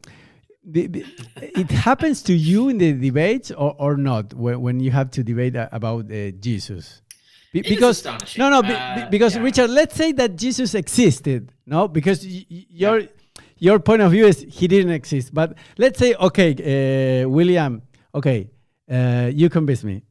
It 0.74 1.70
happens 1.70 2.22
to 2.24 2.34
you 2.34 2.68
in 2.68 2.78
the 2.78 2.92
debates 2.92 3.50
or, 3.50 3.74
or 3.78 3.96
not 3.96 4.34
when, 4.34 4.60
when 4.60 4.80
you 4.80 4.90
have 4.90 5.10
to 5.12 5.24
debate 5.24 5.56
about 5.56 6.12
uh, 6.12 6.30
Jesus 6.32 7.00
Be, 7.52 7.62
because 7.62 8.04
no 8.36 8.50
no 8.50 8.60
uh, 8.60 9.08
because 9.08 9.34
yeah. 9.34 9.42
richard 9.42 9.70
let's 9.70 9.94
say 9.94 10.12
that 10.12 10.36
jesus 10.36 10.74
existed 10.74 11.50
no 11.64 11.88
because 11.88 12.26
you're 12.26 13.00
yeah 13.00 13.06
your 13.58 13.78
point 13.78 14.02
of 14.02 14.12
view 14.12 14.26
is 14.26 14.46
he 14.48 14.68
didn't 14.68 14.92
exist. 14.92 15.34
But 15.34 15.56
let's 15.76 15.98
say, 15.98 16.14
okay, 16.14 17.22
uh, 17.24 17.28
William, 17.28 17.82
okay, 18.14 18.50
uh, 18.90 19.30
you 19.32 19.48
convince 19.50 19.84
me. 19.84 20.02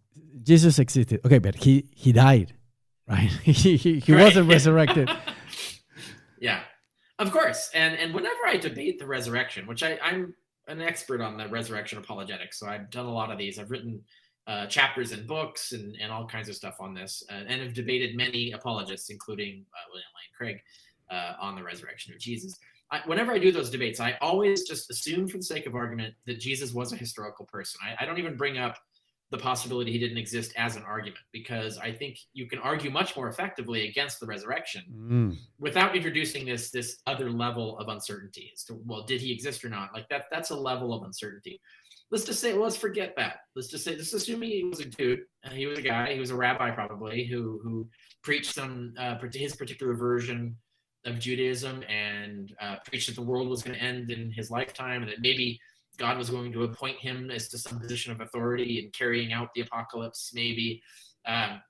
Jesus 0.44 0.80
existed. 0.80 1.22
Okay, 1.26 1.40
but 1.40 1.56
he 1.56 1.86
he 1.96 2.12
died, 2.12 2.54
right? 3.08 3.32
he 3.44 3.78
he, 3.78 4.00
he 4.00 4.14
right. 4.14 4.24
wasn't 4.24 4.50
resurrected. 4.50 5.10
yeah, 6.40 6.62
of 7.20 7.32
course. 7.32 7.70
And 7.74 7.98
and 7.98 8.14
whenever 8.14 8.46
I 8.46 8.58
debate 8.58 9.00
the 9.00 9.08
resurrection, 9.08 9.68
which 9.68 9.84
I, 9.84 10.00
I'm 10.02 10.36
an 10.68 10.82
expert 10.82 11.22
on 11.22 11.38
the 11.38 11.48
resurrection 11.48 11.98
apologetics, 11.98 12.60
so 12.60 12.68
I've 12.68 12.90
done 12.90 13.06
a 13.06 13.12
lot 13.12 13.32
of 13.32 13.38
these. 13.38 13.58
I've 13.60 13.72
written 13.72 14.02
uh, 14.48 14.66
chapters 14.68 15.12
and 15.12 15.28
books 15.28 15.72
and, 15.74 15.96
and 16.02 16.12
all 16.12 16.26
kinds 16.26 16.50
of 16.50 16.56
stuff 16.56 16.78
on 16.80 16.94
this, 16.94 17.24
uh, 17.30 17.44
and 17.48 17.62
have 17.62 17.74
debated 17.74 18.16
many 18.16 18.52
apologists, 18.52 19.10
including 19.10 19.66
uh, 19.74 19.86
William 19.90 20.08
Lane 20.16 20.34
Craig, 20.38 20.62
uh, 21.10 21.34
on 21.42 21.56
the 21.56 21.64
resurrection 21.64 22.14
of 22.14 22.20
Jesus. 22.20 22.58
I, 22.92 23.02
whenever 23.06 23.34
I 23.34 23.40
do 23.40 23.52
those 23.52 23.70
debates, 23.70 24.00
I 24.00 24.18
always 24.22 24.68
just 24.68 24.90
assume, 24.90 25.28
for 25.28 25.38
the 25.38 25.44
sake 25.44 25.66
of 25.66 25.76
argument, 25.76 26.14
that 26.26 26.40
Jesus 26.40 26.74
was 26.74 26.94
a 26.94 26.96
historical 26.96 27.46
person. 27.46 27.80
I, 27.84 28.04
I 28.04 28.06
don't 28.06 28.18
even 28.18 28.38
bring 28.38 28.58
up 28.58 28.78
the 29.30 29.38
possibility 29.38 29.92
he 29.92 30.00
didn't 30.00 30.18
exist 30.18 30.54
as 30.56 30.78
an 30.78 30.84
argument 30.84 31.20
because 31.34 31.78
I 31.78 31.92
think 31.92 32.18
you 32.34 32.48
can 32.48 32.60
argue 32.60 32.90
much 32.90 33.16
more 33.16 33.28
effectively 33.28 33.90
against 33.90 34.20
the 34.20 34.26
resurrection 34.26 34.84
mm. 34.96 35.38
without 35.60 35.96
introducing 35.96 36.46
this 36.46 36.72
this 36.72 37.00
other 37.08 37.30
level 37.30 37.78
of 37.78 37.90
uncertainty 37.90 38.52
as 38.54 38.64
to 38.66 38.80
well, 38.86 39.04
did 39.04 39.20
he 39.20 39.34
exist 39.34 39.66
or 39.66 39.70
not? 39.70 39.94
Like 39.94 40.08
that 40.10 40.26
that's 40.32 40.52
a 40.52 40.56
level 40.56 40.94
of 40.94 41.04
uncertainty. 41.04 41.60
Let's 42.10 42.24
just 42.24 42.40
say, 42.40 42.54
well, 42.54 42.64
let's 42.64 42.78
forget 42.78 43.16
that. 43.18 43.40
Let's 43.54 43.68
just 43.68 43.84
say, 43.84 43.98
just 43.98 44.14
assuming 44.14 44.50
he 44.50 44.64
was 44.64 44.80
a 44.80 44.86
dude, 44.86 45.20
and 45.44 45.54
he 45.54 45.66
was 45.66 45.78
a 45.78 45.82
guy, 45.82 46.14
he 46.14 46.20
was 46.22 46.32
a 46.32 46.36
rabbi 46.36 46.72
probably 46.72 47.26
who 47.26 47.60
who 47.64 47.88
preached 48.24 48.54
some 48.54 48.94
uh, 48.98 49.18
his 49.34 49.58
particular 49.58 49.94
version 49.94 50.56
of 51.06 51.20
Judaism 51.20 51.84
and 51.84 52.54
uh, 52.62 52.78
preached 52.86 53.08
that 53.08 53.16
the 53.16 53.22
world 53.22 53.50
was 53.50 53.62
going 53.62 53.78
to 53.78 53.84
end 53.84 54.10
in 54.10 54.32
his 54.32 54.50
lifetime 54.50 55.02
and 55.02 55.12
that 55.12 55.22
maybe 55.22 55.60
God 55.98 56.18
was 56.18 56.30
going 56.30 56.52
to 56.54 56.64
appoint 56.64 56.98
him 56.98 57.32
as 57.32 57.48
to 57.50 57.58
some 57.58 57.80
position 57.80 58.12
of 58.12 58.22
authority 58.22 58.84
in 58.84 58.92
carrying 58.92 59.34
out 59.34 59.50
the 59.54 59.62
apocalypse, 59.62 60.32
maybe. 60.34 60.82
Um, 61.26 61.62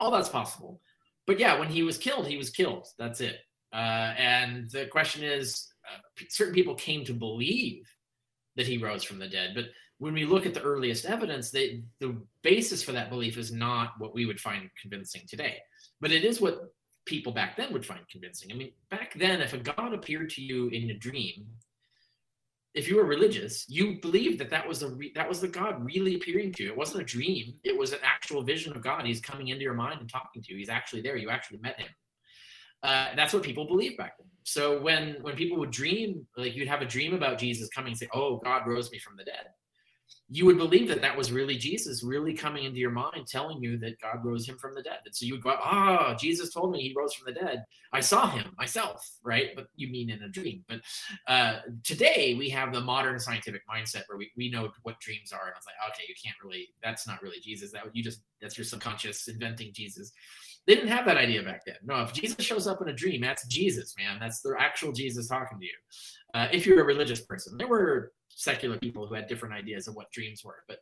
all 0.00 0.10
that's 0.10 0.28
possible. 0.28 0.80
But 1.26 1.38
yeah, 1.38 1.58
when 1.58 1.68
he 1.68 1.82
was 1.82 1.98
killed, 1.98 2.26
he 2.26 2.38
was 2.38 2.50
killed. 2.50 2.88
That's 2.98 3.20
it. 3.20 3.36
Uh, 3.72 4.14
and 4.16 4.70
the 4.70 4.86
question 4.86 5.22
is 5.22 5.68
uh, 5.86 5.98
certain 6.30 6.54
people 6.54 6.74
came 6.74 7.04
to 7.04 7.12
believe 7.12 7.86
that 8.56 8.66
he 8.66 8.78
rose 8.78 9.04
from 9.04 9.18
the 9.18 9.28
dead. 9.28 9.52
But 9.54 9.66
when 9.98 10.14
we 10.14 10.24
look 10.24 10.46
at 10.46 10.54
the 10.54 10.62
earliest 10.62 11.04
evidence, 11.04 11.50
they, 11.50 11.82
the 12.00 12.16
basis 12.42 12.82
for 12.82 12.92
that 12.92 13.10
belief 13.10 13.36
is 13.36 13.52
not 13.52 13.92
what 13.98 14.14
we 14.14 14.26
would 14.26 14.40
find 14.40 14.70
convincing 14.80 15.22
today. 15.28 15.58
But 16.00 16.12
it 16.12 16.24
is 16.24 16.40
what 16.40 16.72
people 17.04 17.32
back 17.32 17.56
then 17.56 17.72
would 17.72 17.86
find 17.86 18.00
convincing. 18.10 18.52
I 18.52 18.54
mean, 18.54 18.72
back 18.90 19.14
then, 19.14 19.40
if 19.40 19.52
a 19.52 19.58
god 19.58 19.92
appeared 19.92 20.30
to 20.30 20.42
you 20.42 20.68
in 20.68 20.90
a 20.90 20.94
dream, 20.94 21.46
if 22.74 22.88
you 22.88 22.96
were 22.96 23.04
religious, 23.04 23.64
you 23.68 23.98
believed 24.00 24.38
that 24.40 24.50
that 24.50 24.66
was 24.66 24.80
the 24.80 24.88
re- 24.88 25.12
that 25.14 25.28
was 25.28 25.40
the 25.40 25.48
God 25.48 25.84
really 25.84 26.14
appearing 26.14 26.52
to 26.54 26.64
you. 26.64 26.70
It 26.70 26.76
wasn't 26.76 27.02
a 27.02 27.04
dream; 27.04 27.54
it 27.64 27.76
was 27.76 27.92
an 27.92 28.00
actual 28.02 28.42
vision 28.42 28.76
of 28.76 28.82
God. 28.82 29.04
He's 29.04 29.20
coming 29.20 29.48
into 29.48 29.62
your 29.62 29.74
mind 29.74 30.00
and 30.00 30.08
talking 30.08 30.42
to 30.42 30.52
you. 30.52 30.58
He's 30.58 30.68
actually 30.68 31.02
there. 31.02 31.16
You 31.16 31.30
actually 31.30 31.58
met 31.58 31.80
him. 31.80 31.88
Uh, 32.82 33.08
that's 33.16 33.32
what 33.32 33.42
people 33.42 33.66
believed 33.66 33.96
back 33.96 34.18
then. 34.18 34.28
So 34.44 34.80
when 34.80 35.16
when 35.22 35.34
people 35.34 35.58
would 35.58 35.70
dream, 35.70 36.26
like 36.36 36.54
you'd 36.54 36.68
have 36.68 36.82
a 36.82 36.86
dream 36.86 37.14
about 37.14 37.38
Jesus 37.38 37.68
coming 37.68 37.92
and 37.92 37.98
say, 37.98 38.08
"Oh, 38.12 38.36
God 38.36 38.66
rose 38.66 38.90
me 38.90 38.98
from 38.98 39.16
the 39.16 39.24
dead," 39.24 39.46
you 40.30 40.44
would 40.44 40.58
believe 40.58 40.88
that 40.88 41.00
that 41.00 41.16
was 41.16 41.32
really 41.32 41.56
Jesus 41.56 42.02
really 42.02 42.34
coming 42.34 42.64
into 42.64 42.78
your 42.78 42.90
mind, 42.90 43.26
telling 43.26 43.62
you 43.62 43.78
that 43.78 44.00
God 44.00 44.22
rose 44.22 44.46
him 44.46 44.58
from 44.58 44.74
the 44.74 44.82
dead. 44.82 44.98
And 45.06 45.14
so 45.14 45.24
you 45.24 45.34
would 45.34 45.42
go, 45.42 45.56
ah, 45.58 46.08
oh, 46.10 46.14
Jesus 46.14 46.52
told 46.52 46.70
me 46.70 46.80
he 46.80 46.94
rose 46.94 47.14
from 47.14 47.32
the 47.32 47.40
dead. 47.40 47.64
I 47.92 48.00
saw 48.00 48.28
him 48.30 48.52
myself, 48.58 49.08
right? 49.22 49.50
But 49.56 49.68
you 49.76 49.88
mean 49.88 50.10
in 50.10 50.22
a 50.22 50.28
dream. 50.28 50.64
But 50.68 50.80
uh, 51.26 51.60
today 51.82 52.34
we 52.38 52.50
have 52.50 52.74
the 52.74 52.80
modern 52.80 53.18
scientific 53.18 53.62
mindset 53.66 54.02
where 54.08 54.18
we, 54.18 54.30
we 54.36 54.50
know 54.50 54.68
what 54.82 55.00
dreams 55.00 55.32
are. 55.32 55.46
And 55.46 55.54
I 55.54 55.58
was 55.58 55.64
like, 55.66 55.92
okay, 55.94 56.04
you 56.06 56.14
can't 56.22 56.36
really, 56.44 56.68
that's 56.82 57.06
not 57.06 57.22
really 57.22 57.40
Jesus. 57.40 57.72
That 57.72 57.84
you 57.94 58.02
just, 58.02 58.20
that's 58.42 58.58
your 58.58 58.66
subconscious 58.66 59.28
inventing 59.28 59.72
Jesus. 59.72 60.12
They 60.66 60.74
didn't 60.74 60.90
have 60.90 61.06
that 61.06 61.16
idea 61.16 61.42
back 61.42 61.62
then. 61.64 61.76
No, 61.82 62.02
if 62.02 62.12
Jesus 62.12 62.44
shows 62.44 62.66
up 62.66 62.82
in 62.82 62.88
a 62.88 62.92
dream, 62.92 63.22
that's 63.22 63.46
Jesus, 63.46 63.94
man. 63.96 64.18
That's 64.20 64.42
the 64.42 64.54
actual 64.58 64.92
Jesus 64.92 65.28
talking 65.28 65.58
to 65.58 65.64
you. 65.64 65.72
Uh, 66.34 66.48
if 66.52 66.66
you're 66.66 66.82
a 66.82 66.84
religious 66.84 67.22
person, 67.22 67.56
there 67.56 67.68
were 67.68 68.12
secular 68.38 68.78
people 68.78 69.06
who 69.06 69.14
had 69.14 69.26
different 69.26 69.52
ideas 69.54 69.88
of 69.88 69.96
what 69.96 70.10
dreams 70.12 70.44
were, 70.44 70.62
but 70.68 70.78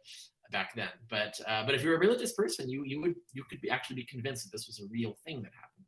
back 0.53 0.75
then. 0.77 0.89
But 1.09 1.41
uh, 1.49 1.65
but 1.65 1.75
if 1.75 1.83
you're 1.83 1.97
a 1.97 1.99
religious 1.99 2.33
person, 2.33 2.69
you 2.69 2.85
you 2.85 3.01
would 3.01 3.15
you 3.33 3.45
could 3.49 3.61
be, 3.61 3.71
actually 3.71 3.97
be 3.97 4.05
convinced 4.05 4.45
that 4.45 4.53
this 4.53 4.67
was 4.67 4.79
a 4.81 4.87
real 4.91 5.17
thing 5.25 5.43
that 5.43 5.53
happened. 5.55 5.87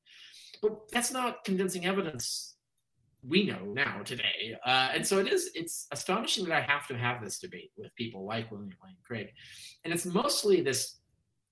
But 0.62 0.90
that's 0.90 1.12
not 1.12 1.44
convincing 1.44 1.86
evidence 1.86 2.56
we 3.22 3.44
know 3.44 3.64
now 3.74 4.00
today. 4.04 4.56
Uh, 4.64 4.90
and 4.94 5.06
so 5.06 5.18
it 5.18 5.28
is, 5.32 5.50
it's 5.54 5.86
astonishing 5.92 6.44
that 6.46 6.56
I 6.56 6.60
have 6.60 6.86
to 6.86 6.96
have 6.96 7.22
this 7.22 7.38
debate 7.38 7.72
with 7.76 7.94
people 7.96 8.24
like 8.24 8.50
William 8.50 8.70
Lane 8.84 8.96
Craig. 9.04 9.28
And 9.84 9.92
it's 9.92 10.06
mostly 10.06 10.60
this 10.60 10.98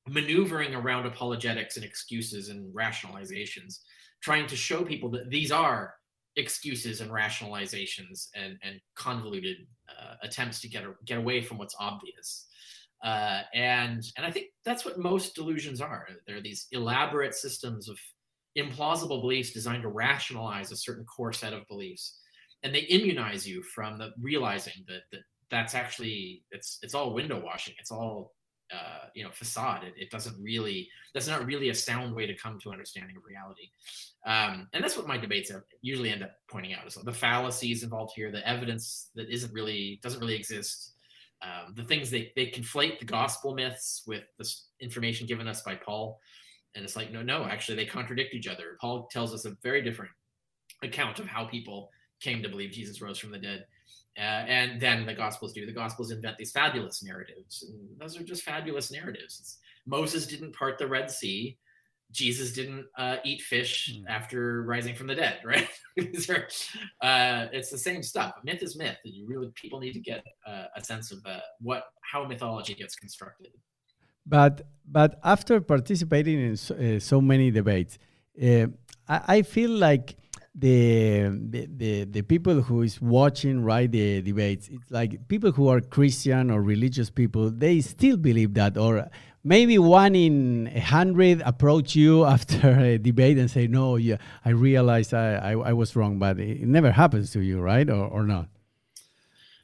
maneuvering 0.09 0.75
around 0.75 1.07
apologetics 1.07 1.77
and 1.77 1.85
excuses 1.85 2.49
and 2.49 2.73
rationalizations, 2.73 3.81
trying 4.23 4.47
to 4.47 4.57
show 4.57 4.85
people 4.85 5.11
that 5.11 5.29
these 5.29 5.51
are 5.51 5.96
excuses 6.37 7.01
and 7.01 7.11
rationalizations 7.11 8.29
and, 8.35 8.59
and 8.63 8.81
convoluted 8.95 9.57
uh, 9.89 10.15
attempts 10.23 10.61
to 10.61 10.69
get, 10.69 10.85
a, 10.85 10.93
get 11.05 11.19
away 11.19 11.41
from 11.41 11.59
what's 11.59 11.77
obvious. 11.81 12.47
Uh, 13.05 13.43
and 13.55 14.03
and 14.17 14.25
I 14.25 14.31
think 14.31 14.47
that's 14.65 14.85
what 14.85 14.99
most 14.99 15.35
delusions 15.35 15.81
are. 15.81 16.09
They're 16.27 16.41
these 16.41 16.67
elaborate 16.73 17.35
systems 17.35 17.91
of 17.91 17.99
implausible 18.59 19.21
beliefs 19.21 19.53
designed 19.53 19.83
to 19.83 19.89
rationalize 19.89 20.73
a 20.73 20.77
certain 20.77 21.05
core 21.05 21.33
set 21.33 21.53
of 21.53 21.69
beliefs 21.69 22.19
and 22.63 22.75
they 22.75 22.81
immunize 22.81 23.47
you 23.47 23.63
from 23.63 23.99
the 23.99 24.11
realizing 24.21 24.85
that, 24.89 25.03
that 25.13 25.21
that's 25.51 25.75
actually 25.75 26.43
it's 26.51 26.79
it's 26.83 26.95
all 26.95 27.15
window 27.15 27.41
washing 27.45 27.75
it's 27.79 27.93
all 27.93 28.33
uh, 28.73 29.07
you 29.15 29.23
know 29.23 29.31
facade 29.31 29.85
it, 29.85 29.95
it, 29.97 30.11
doesn't 30.11 30.37
really 30.43 30.89
that's 31.15 31.29
not 31.29 31.47
really 31.47 31.69
a 31.69 31.75
sound 31.75 32.15
way 32.15 32.27
to 32.27 32.35
come 32.35 32.59
to 32.59 32.73
understanding 32.73 33.17
of 33.17 33.23
reality 33.25 33.71
um, 34.27 34.69
and 34.73 34.83
that's 34.83 34.97
what 34.97 35.07
my 35.07 35.17
debates 35.17 35.53
usually 35.83 36.11
end 36.11 36.23
up 36.23 36.33
pointing 36.51 36.75
out 36.75 36.87
is 36.87 36.95
the 36.95 37.13
fallacies 37.13 37.83
involved 37.83 38.13
here 38.17 38.33
the 38.33 38.47
evidence 38.49 39.11
that 39.15 39.31
isn't 39.31 39.53
really 39.53 40.01
doesn't 40.03 40.21
really 40.21 40.35
exist 40.35 40.95
um, 41.43 41.75
the 41.75 41.85
things 41.85 42.11
they 42.11 42.33
they 42.35 42.47
conflate 42.47 42.99
the 42.99 43.05
gospel 43.05 43.55
myths 43.55 44.03
with 44.07 44.25
this 44.39 44.67
information 44.81 45.27
given 45.27 45.47
us 45.47 45.63
by 45.63 45.75
paul 45.77 46.19
and 46.77 46.85
it's 46.85 46.95
like, 46.95 47.11
no, 47.11 47.23
no, 47.23 47.45
actually, 47.45 47.77
they 47.77 47.87
contradict 47.87 48.35
each 48.35 48.47
other. 48.47 48.77
Paul 48.81 49.09
tells 49.11 49.33
us 49.33 49.47
a 49.47 49.57
very 49.63 49.83
different 49.83 50.13
account 50.83 51.19
of 51.19 51.27
how 51.27 51.47
people 51.47 51.91
came 52.21 52.43
to 52.43 52.51
believe 52.51 52.71
Jesus 52.71 53.01
rose 53.01 53.19
from 53.19 53.31
the 53.31 53.39
dead. 53.39 53.65
Uh, 54.19 54.45
and 54.49 54.81
then 54.81 55.05
the 55.05 55.15
Gospels 55.15 55.53
do. 55.53 55.67
The 55.67 55.73
Gospels 55.73 56.11
invent 56.11 56.39
these 56.39 56.53
fabulous 56.53 57.03
narratives. 57.03 57.65
And 57.69 57.99
those 57.99 58.19
are 58.19 58.25
just 58.25 58.43
fabulous 58.43 58.91
narratives. 58.91 59.39
It's, 59.41 59.59
Moses 59.87 60.27
didn't 60.27 60.55
part 60.55 60.79
the 60.79 60.87
Red 60.87 61.11
Sea. 61.11 61.59
Jesus 62.13 62.53
didn't 62.53 62.87
uh, 62.97 63.17
eat 63.25 63.43
fish 63.43 63.93
mm. 63.95 64.05
after 64.09 64.63
rising 64.63 64.95
from 64.95 65.09
the 65.09 65.15
dead, 65.15 65.41
right? 65.45 65.69
are, 65.99 66.49
uh, 67.03 67.49
it's 67.53 67.71
the 67.71 67.79
same 67.79 68.03
stuff. 68.03 68.35
Myth 68.45 68.63
is 68.63 68.77
myth. 68.77 68.97
And 69.05 69.13
you 69.13 69.27
really 69.27 69.51
people 69.55 69.81
need 69.81 69.93
to 69.93 70.01
get 70.01 70.25
uh, 70.47 70.65
a 70.77 70.85
sense 70.85 71.13
of 71.13 71.19
uh, 71.27 71.41
what 71.61 71.85
how 72.03 72.25
mythology 72.25 72.75
gets 72.75 72.95
constructed. 72.95 73.49
But 74.25 74.67
but 74.91 75.19
after 75.25 75.61
participating 75.61 76.41
in 76.41 76.57
so, 76.57 76.75
uh, 76.75 77.01
so 77.01 77.21
many 77.21 77.51
debates, 77.51 77.99
uh, 78.43 78.67
I, 79.09 79.21
I, 79.29 79.43
feel 79.43 79.71
like 79.71 80.17
the, 80.59 81.29
the, 81.51 81.69
the 81.77 82.05
the 82.05 82.23
people 82.23 82.63
who 82.63 82.81
is 82.81 83.01
watching 83.01 83.63
right 83.63 83.91
the 83.91 84.23
debates, 84.23 84.69
it's 84.69 84.91
like 84.91 85.29
people 85.29 85.53
who 85.53 85.69
are 85.69 85.81
Christian 85.81 86.51
or 86.51 86.63
religious 86.63 87.11
people, 87.11 87.51
they 87.51 87.81
still 87.83 88.17
believe 88.17 88.55
that, 88.55 88.79
or 88.79 89.09
maybe 89.45 89.79
one 89.79 90.15
in 90.15 90.71
a 90.75 90.81
hundred 90.81 91.43
approach 91.43 91.95
you 91.95 92.25
after 92.35 92.71
a 92.81 92.99
debate 92.99 93.37
and 93.37 93.51
say, 93.51 93.67
"No, 93.67 93.97
yeah, 93.97 94.17
I 94.45 94.51
realized 94.51 95.13
I, 95.13 95.35
I, 95.35 95.53
I 95.53 95.73
was 95.75 95.95
wrong," 95.95 96.19
but 96.19 96.39
it 96.41 96.67
never 96.67 96.91
happens 96.91 97.33
to 97.33 97.41
you, 97.41 97.61
right, 97.61 97.89
or 97.91 98.09
or 98.09 98.23
not? 98.23 98.49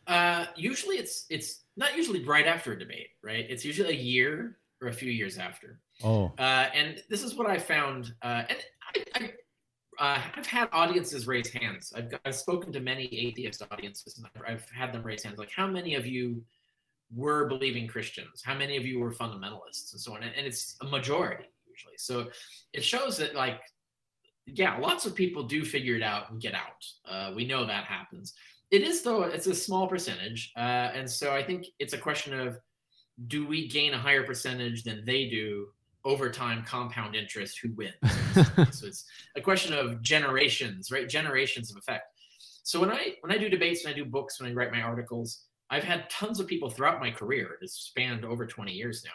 Uh, 0.07 0.45
usually, 0.57 0.97
it's 0.97 1.25
it's 1.31 1.61
not 1.77 1.97
usually 1.97 2.23
right 2.25 2.47
after 2.47 2.73
a 2.73 2.79
debate, 2.79 3.09
right? 3.23 3.47
It's 3.49 3.65
usually 3.65 3.97
a 3.97 3.99
year 3.99 4.59
or 4.83 4.89
a 4.89 4.93
few 4.93 5.11
years 5.11 5.39
after. 5.39 5.81
Oh. 6.05 6.33
Uh, 6.39 6.67
and 6.75 7.03
this 7.09 7.23
is 7.23 7.35
what 7.35 7.49
I 7.49 7.59
found. 7.59 8.13
Uh, 8.21 8.43
and 8.49 8.59
I, 8.95 9.05
I 9.15 9.31
uh, 9.99 10.19
have 10.19 10.47
had 10.47 10.69
audiences 10.73 11.27
raise 11.27 11.51
hands. 11.51 11.93
I've, 11.97 12.13
I've 12.25 12.35
spoken 12.35 12.73
to 12.73 12.81
many 12.81 13.05
atheist 13.05 13.63
audiences, 13.71 14.19
and 14.19 14.27
I've, 14.27 14.55
I've 14.55 14.71
had 14.71 14.93
them 14.93 15.03
raise 15.03 15.23
hands. 15.23 15.39
Like, 15.39 15.51
how 15.51 15.67
many 15.67 15.95
of 15.95 16.07
you 16.07 16.43
were 17.15 17.47
believing 17.47 17.87
Christians? 17.87 18.43
How 18.43 18.55
many 18.55 18.77
of 18.77 18.87
you 18.87 18.99
were 18.99 19.13
fundamentalists, 19.13 19.93
and 19.93 20.01
so 20.01 20.15
on? 20.15 20.23
And, 20.23 20.33
and 20.37 20.47
it's 20.47 20.77
a 20.81 20.87
majority 20.87 21.45
usually. 21.69 21.97
So 21.99 22.29
it 22.73 22.85
shows 22.85 23.17
that, 23.19 23.35
like, 23.35 23.61
yeah, 24.47 24.77
lots 24.79 25.07
of 25.07 25.15
people 25.15 25.43
do 25.45 25.65
figure 25.65 25.97
it 25.97 26.03
out 26.03 26.31
and 26.31 26.41
get 26.41 26.55
out. 26.55 26.85
Uh, 27.09 27.33
we 27.35 27.45
know 27.45 27.67
that 27.67 27.85
happens. 27.85 28.35
It 28.71 28.83
is 28.83 29.03
though; 29.03 29.23
it's 29.25 29.47
a 29.47 29.55
small 29.55 29.87
percentage, 29.87 30.53
uh, 30.57 30.91
and 30.95 31.09
so 31.09 31.33
I 31.33 31.43
think 31.43 31.67
it's 31.79 31.93
a 31.93 31.99
question 31.99 32.39
of 32.39 32.59
do 33.27 33.47
we 33.47 33.69
gain 33.69 33.93
a 33.93 33.99
higher 33.99 34.25
percentage 34.25 34.85
than 34.85 35.05
they 35.05 35.29
do 35.29 35.69
over 36.05 36.31
time 36.31 36.65
compound 36.65 37.15
interest 37.15 37.59
who 37.63 37.73
wins? 37.75 37.95
So 38.75 38.87
it's 38.87 39.05
a 39.37 39.41
question 39.41 39.73
of 39.73 40.03
generations 40.03 40.91
right? 40.91 41.09
Generations 41.09 41.71
of 41.71 41.77
effect. 41.77 42.05
So 42.63 42.81
when 42.81 42.91
i 42.91 43.15
when 43.21 43.33
i 43.33 43.39
do 43.39 43.49
debates 43.49 43.85
and 43.85 43.93
i 43.93 43.97
do 43.97 44.05
books 44.05 44.41
when 44.41 44.51
i 44.51 44.55
write 44.55 44.73
my 44.73 44.83
articles 44.83 45.45
i've 45.71 45.85
had 45.85 46.09
tons 46.11 46.39
of 46.41 46.47
people 46.47 46.71
throughout 46.71 47.01
my 47.01 47.11
career 47.11 47.59
it's 47.61 47.75
spanned 47.75 48.25
over 48.25 48.47
20 48.47 48.73
years 48.73 49.03
now. 49.05 49.13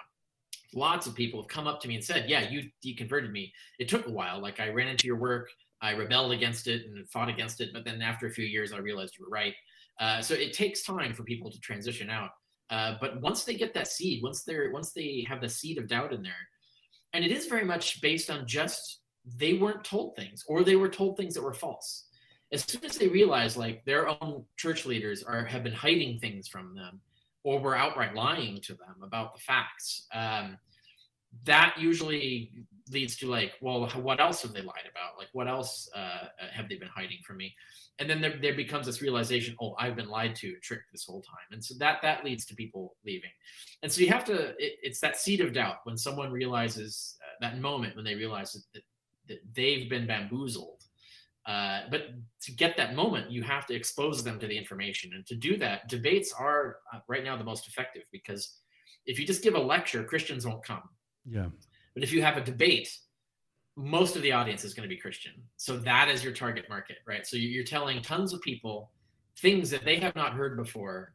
Lots 0.73 1.07
of 1.07 1.15
people 1.15 1.41
have 1.41 1.47
come 1.47 1.65
up 1.65 1.79
to 1.81 1.87
me 1.87 1.95
and 1.95 2.03
said 2.03 2.29
yeah 2.29 2.49
you 2.49 2.69
deconverted 2.85 3.31
me. 3.31 3.53
It 3.79 3.87
took 3.87 4.07
a 4.07 4.11
while 4.11 4.41
like 4.41 4.59
i 4.59 4.69
ran 4.69 4.87
into 4.87 5.07
your 5.07 5.17
work 5.17 5.49
I 5.81 5.91
rebelled 5.91 6.31
against 6.31 6.67
it 6.67 6.85
and 6.87 7.07
fought 7.09 7.29
against 7.29 7.61
it, 7.61 7.69
but 7.73 7.85
then 7.85 8.01
after 8.01 8.27
a 8.27 8.31
few 8.31 8.45
years, 8.45 8.73
I 8.73 8.77
realized 8.77 9.15
you 9.17 9.25
were 9.25 9.31
right. 9.31 9.53
Uh, 9.99 10.21
so 10.21 10.33
it 10.33 10.53
takes 10.53 10.83
time 10.83 11.13
for 11.13 11.23
people 11.23 11.51
to 11.51 11.59
transition 11.59 12.09
out. 12.09 12.31
Uh, 12.69 12.95
but 12.99 13.21
once 13.21 13.43
they 13.43 13.53
get 13.53 13.73
that 13.73 13.87
seed, 13.87 14.21
once 14.21 14.43
they're 14.43 14.71
once 14.71 14.91
they 14.91 15.25
have 15.27 15.41
the 15.41 15.49
seed 15.49 15.77
of 15.77 15.87
doubt 15.87 16.13
in 16.13 16.21
there, 16.21 16.33
and 17.17 17.25
it 17.25 17.31
is 17.31 17.47
very 17.47 17.65
much 17.65 17.99
based 17.99 18.29
on 18.29 18.45
just 18.45 18.99
they 19.25 19.53
weren't 19.53 19.83
told 19.83 20.15
things 20.15 20.43
or 20.47 20.63
they 20.63 20.75
were 20.75 20.87
told 20.87 21.17
things 21.17 21.33
that 21.33 21.41
were 21.41 21.53
false. 21.53 22.05
As 22.53 22.63
soon 22.63 22.85
as 22.85 22.95
they 22.95 23.07
realize 23.07 23.57
like 23.57 23.83
their 23.85 24.07
own 24.07 24.45
church 24.55 24.85
leaders 24.85 25.23
are 25.23 25.43
have 25.43 25.63
been 25.63 25.73
hiding 25.73 26.19
things 26.19 26.47
from 26.47 26.75
them 26.75 27.01
or 27.43 27.59
were 27.59 27.75
outright 27.75 28.13
lying 28.13 28.59
to 28.61 28.73
them 28.75 29.01
about 29.01 29.33
the 29.33 29.41
facts, 29.41 30.05
um, 30.13 30.59
that 31.45 31.75
usually 31.79 32.51
leads 32.91 33.17
to 33.17 33.25
like, 33.27 33.53
well, 33.61 33.87
what 33.87 34.19
else 34.19 34.43
have 34.43 34.53
they 34.53 34.61
lied 34.61 34.87
about? 34.91 35.17
Like, 35.17 35.29
what 35.33 35.47
else 35.47 35.89
uh, 35.95 36.27
have 36.51 36.69
they 36.69 36.75
been 36.75 36.87
hiding 36.87 37.17
from 37.25 37.37
me? 37.37 37.55
And 37.99 38.09
then 38.09 38.21
there, 38.21 38.35
there 38.39 38.53
becomes 38.53 38.85
this 38.85 39.01
realization, 39.01 39.55
oh, 39.59 39.75
I've 39.79 39.95
been 39.95 40.09
lied 40.09 40.35
to, 40.37 40.55
tricked 40.61 40.91
this 40.91 41.05
whole 41.05 41.21
time, 41.21 41.47
and 41.51 41.63
so 41.63 41.73
that 41.79 41.99
that 42.03 42.23
leads 42.23 42.45
to 42.45 42.55
people 42.55 42.95
leaving. 43.05 43.31
And 43.81 43.91
so 43.91 44.01
you 44.01 44.09
have 44.09 44.23
to, 44.25 44.49
it, 44.59 44.73
it's 44.83 44.99
that 44.99 45.17
seed 45.17 45.41
of 45.41 45.53
doubt 45.53 45.77
when 45.83 45.97
someone 45.97 46.31
realizes 46.31 47.17
uh, 47.23 47.35
that 47.41 47.59
moment 47.59 47.95
when 47.95 48.05
they 48.05 48.15
realize 48.15 48.51
that, 48.53 48.63
that, 48.73 48.83
that 49.27 49.39
they've 49.55 49.89
been 49.89 50.05
bamboozled. 50.05 50.83
Uh, 51.47 51.81
but 51.89 52.09
to 52.41 52.51
get 52.51 52.77
that 52.77 52.93
moment, 52.93 53.31
you 53.31 53.41
have 53.41 53.65
to 53.65 53.73
expose 53.73 54.23
them 54.23 54.37
to 54.39 54.47
the 54.47 54.57
information, 54.57 55.11
and 55.15 55.25
to 55.25 55.35
do 55.35 55.57
that, 55.57 55.87
debates 55.87 56.33
are 56.37 56.77
uh, 56.93 56.99
right 57.07 57.23
now 57.23 57.35
the 57.35 57.43
most 57.43 57.67
effective 57.67 58.03
because 58.11 58.59
if 59.05 59.17
you 59.17 59.25
just 59.25 59.41
give 59.41 59.55
a 59.55 59.59
lecture, 59.59 60.03
Christians 60.03 60.45
won't 60.45 60.63
come 60.63 60.83
yeah. 61.29 61.47
But 61.93 62.03
if 62.03 62.13
you 62.13 62.21
have 62.21 62.37
a 62.37 62.41
debate, 62.41 62.97
most 63.77 64.15
of 64.15 64.23
the 64.23 64.31
audience 64.31 64.63
is 64.63 64.73
going 64.73 64.89
to 64.89 64.93
be 64.93 64.99
Christian. 64.99 65.33
So 65.55 65.77
that 65.77 66.09
is 66.09 66.23
your 66.23 66.33
target 66.33 66.65
market, 66.67 66.97
right? 67.05 67.25
So 67.25 67.37
you're 67.37 67.63
telling 67.63 68.01
tons 68.01 68.33
of 68.33 68.41
people 68.41 68.89
things 69.39 69.69
that 69.69 69.85
they 69.85 69.97
have 69.97 70.15
not 70.15 70.33
heard 70.33 70.57
before. 70.57 71.13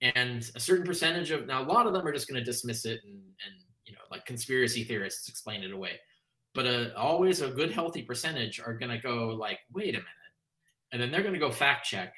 And 0.00 0.48
a 0.54 0.60
certain 0.60 0.86
percentage 0.86 1.32
of 1.32 1.46
now 1.46 1.62
a 1.62 1.66
lot 1.66 1.86
of 1.86 1.92
them 1.92 2.06
are 2.06 2.12
just 2.12 2.28
going 2.28 2.38
to 2.38 2.44
dismiss 2.44 2.84
it 2.84 3.00
and, 3.04 3.14
and 3.14 3.54
you 3.84 3.92
know, 3.92 3.98
like 4.12 4.24
conspiracy 4.26 4.84
theorists 4.84 5.28
explain 5.28 5.64
it 5.64 5.72
away. 5.72 5.98
But 6.54 6.66
a, 6.66 6.94
uh, 6.94 7.00
always 7.00 7.40
a 7.40 7.48
good 7.48 7.72
healthy 7.72 8.02
percentage 8.02 8.60
are 8.60 8.74
going 8.74 8.92
to 8.92 8.98
go 8.98 9.28
like, 9.28 9.58
wait 9.72 9.90
a 9.90 9.98
minute. 9.98 10.08
And 10.92 11.02
then 11.02 11.10
they're 11.10 11.22
going 11.22 11.34
to 11.34 11.40
go 11.40 11.50
fact 11.50 11.84
check. 11.84 12.14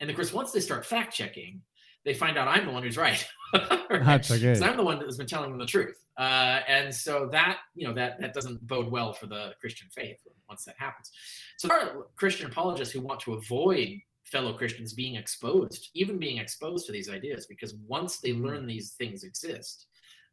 And 0.00 0.10
of 0.10 0.16
course, 0.16 0.32
once 0.32 0.50
they 0.50 0.60
start 0.60 0.84
fact 0.84 1.14
checking, 1.14 1.62
they 2.06 2.14
find 2.14 2.38
out 2.38 2.48
I'm 2.48 2.64
the 2.64 2.72
one 2.72 2.84
who's 2.84 2.96
right. 2.96 3.26
right? 3.52 3.88
That's 3.90 4.30
okay. 4.30 4.58
I'm 4.64 4.76
the 4.76 4.84
one 4.84 5.00
that 5.00 5.06
has 5.06 5.18
been 5.18 5.26
telling 5.26 5.50
them 5.50 5.58
the 5.58 5.66
truth. 5.66 5.96
Uh, 6.16 6.60
and 6.68 6.94
so 6.94 7.28
that, 7.32 7.58
you 7.74 7.86
know, 7.86 7.92
that, 7.94 8.20
that 8.20 8.32
doesn't 8.32 8.64
bode 8.66 8.90
well 8.90 9.12
for 9.12 9.26
the 9.26 9.54
Christian 9.60 9.88
faith 9.90 10.16
once 10.48 10.64
that 10.64 10.76
happens. 10.78 11.10
So 11.58 11.68
there 11.68 11.80
are 11.80 12.06
Christian 12.14 12.46
apologists 12.46 12.94
who 12.94 13.00
want 13.00 13.20
to 13.20 13.34
avoid 13.34 13.98
fellow 14.22 14.52
Christians 14.56 14.94
being 14.94 15.16
exposed, 15.16 15.90
even 15.94 16.16
being 16.16 16.38
exposed 16.38 16.86
to 16.86 16.92
these 16.92 17.10
ideas, 17.10 17.46
because 17.46 17.74
once 17.88 18.18
they 18.18 18.30
mm-hmm. 18.30 18.46
learn 18.46 18.66
these 18.66 18.92
things 18.92 19.24
exist, 19.24 19.86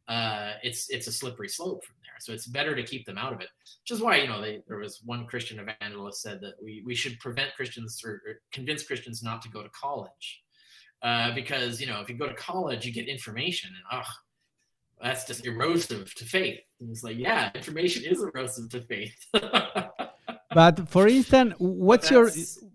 uh, 0.06 0.52
it's 0.62 0.90
it's 0.90 1.06
a 1.06 1.12
slippery 1.12 1.48
slope 1.48 1.82
from 1.82 1.96
there. 2.02 2.14
So 2.20 2.32
it's 2.32 2.46
better 2.46 2.76
to 2.76 2.82
keep 2.82 3.06
them 3.06 3.16
out 3.16 3.32
of 3.32 3.40
it. 3.40 3.48
Which 3.82 3.90
is 3.90 4.00
why 4.00 4.18
you 4.18 4.28
know 4.28 4.40
they, 4.40 4.62
there 4.68 4.76
was 4.76 5.00
one 5.02 5.26
Christian 5.26 5.58
evangelist 5.58 6.20
said 6.20 6.40
that 6.42 6.54
we 6.62 6.82
we 6.84 6.94
should 6.94 7.18
prevent 7.20 7.54
Christians 7.56 8.02
or, 8.04 8.22
or 8.26 8.40
convince 8.52 8.84
Christians 8.84 9.22
not 9.22 9.40
to 9.42 9.48
go 9.48 9.62
to 9.62 9.70
college 9.70 10.43
uh, 11.04 11.32
because 11.34 11.80
you 11.80 11.86
know 11.86 12.00
if 12.00 12.08
you 12.08 12.16
go 12.16 12.26
to 12.26 12.34
college 12.34 12.84
you 12.84 12.92
get 12.92 13.08
information 13.08 13.70
and 13.70 14.00
oh 14.00 14.12
that's 15.00 15.24
just 15.26 15.46
erosive 15.46 16.12
to 16.14 16.24
faith 16.24 16.60
and 16.80 16.90
it's 16.90 17.04
like 17.04 17.16
yeah 17.18 17.50
information 17.54 18.02
is 18.04 18.22
erosive 18.22 18.68
to 18.70 18.80
faith 18.82 19.14
but 20.54 20.88
for 20.88 21.06
instance 21.06 21.54
what's 21.58 22.10
your 22.10 22.28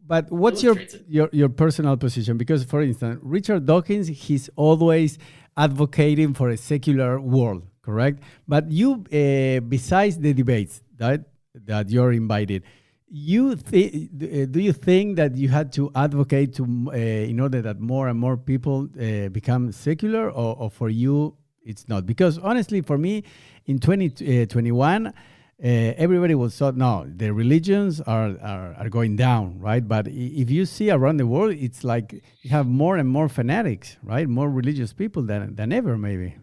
but 0.09 0.31
what's 0.31 0.63
your, 0.63 0.75
your 1.07 1.29
your 1.31 1.49
personal 1.49 1.95
position? 1.95 2.35
Because, 2.35 2.63
for 2.63 2.81
instance, 2.81 3.19
Richard 3.21 3.67
Dawkins, 3.67 4.07
he's 4.07 4.49
always 4.55 5.19
advocating 5.55 6.33
for 6.33 6.49
a 6.49 6.57
secular 6.57 7.21
world, 7.21 7.61
correct? 7.83 8.23
But 8.47 8.71
you, 8.71 9.05
uh, 9.13 9.59
besides 9.59 10.17
the 10.17 10.33
debates 10.33 10.81
that 10.97 11.25
that 11.53 11.91
you're 11.91 12.11
invited, 12.11 12.63
you 13.09 13.51
uh, 13.51 14.45
do 14.45 14.59
you 14.59 14.73
think 14.73 15.15
that 15.15 15.35
you 15.35 15.49
had 15.49 15.71
to 15.73 15.91
advocate 15.95 16.53
to 16.55 16.63
uh, 16.87 16.95
in 16.95 17.39
order 17.39 17.61
that 17.61 17.79
more 17.79 18.07
and 18.07 18.19
more 18.19 18.37
people 18.37 18.87
uh, 18.99 19.29
become 19.29 19.71
secular, 19.71 20.29
or, 20.29 20.55
or, 20.55 20.69
for 20.69 20.89
you 20.89 21.35
it's 21.63 21.87
not? 21.89 22.05
Because 22.05 22.37
honestly, 22.37 22.81
for 22.81 22.97
me, 22.97 23.23
in 23.65 23.79
2021. 23.79 25.03
20, 25.03 25.13
uh, 25.61 25.93
everybody 25.97 26.33
will 26.35 26.47
thought 26.47 26.77
no 26.77 27.05
the 27.17 27.33
religions 27.33 27.99
are, 27.99 28.37
are, 28.41 28.73
are 28.75 28.87
going 28.87 29.17
down 29.17 29.59
right 29.59 29.89
but 29.89 30.07
if 30.07 30.49
you 30.49 30.65
see 30.65 30.89
around 30.89 31.17
the 31.17 31.27
world 31.27 31.51
it's 31.51 31.83
like 31.83 32.13
you 32.43 32.49
have 32.49 32.65
more 32.65 32.95
and 32.95 33.09
more 33.09 33.27
fanatics 33.27 33.97
right 34.01 34.29
more 34.29 34.49
religious 34.49 34.93
people 34.93 35.21
than 35.21 35.53
than 35.55 35.73
ever 35.73 35.97
maybe 35.97 36.33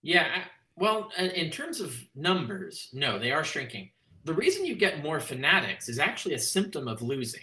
yeah 0.00 0.44
well 0.76 1.10
in 1.18 1.50
terms 1.50 1.80
of 1.80 1.96
numbers 2.14 2.88
no 2.92 3.18
they 3.18 3.32
are 3.32 3.42
shrinking 3.42 3.90
the 4.24 4.34
reason 4.34 4.64
you 4.64 4.74
get 4.74 5.02
more 5.02 5.20
fanatics 5.20 5.88
is 5.88 5.98
actually 5.98 6.34
a 6.34 6.38
symptom 6.38 6.88
of 6.88 7.02
losing 7.02 7.42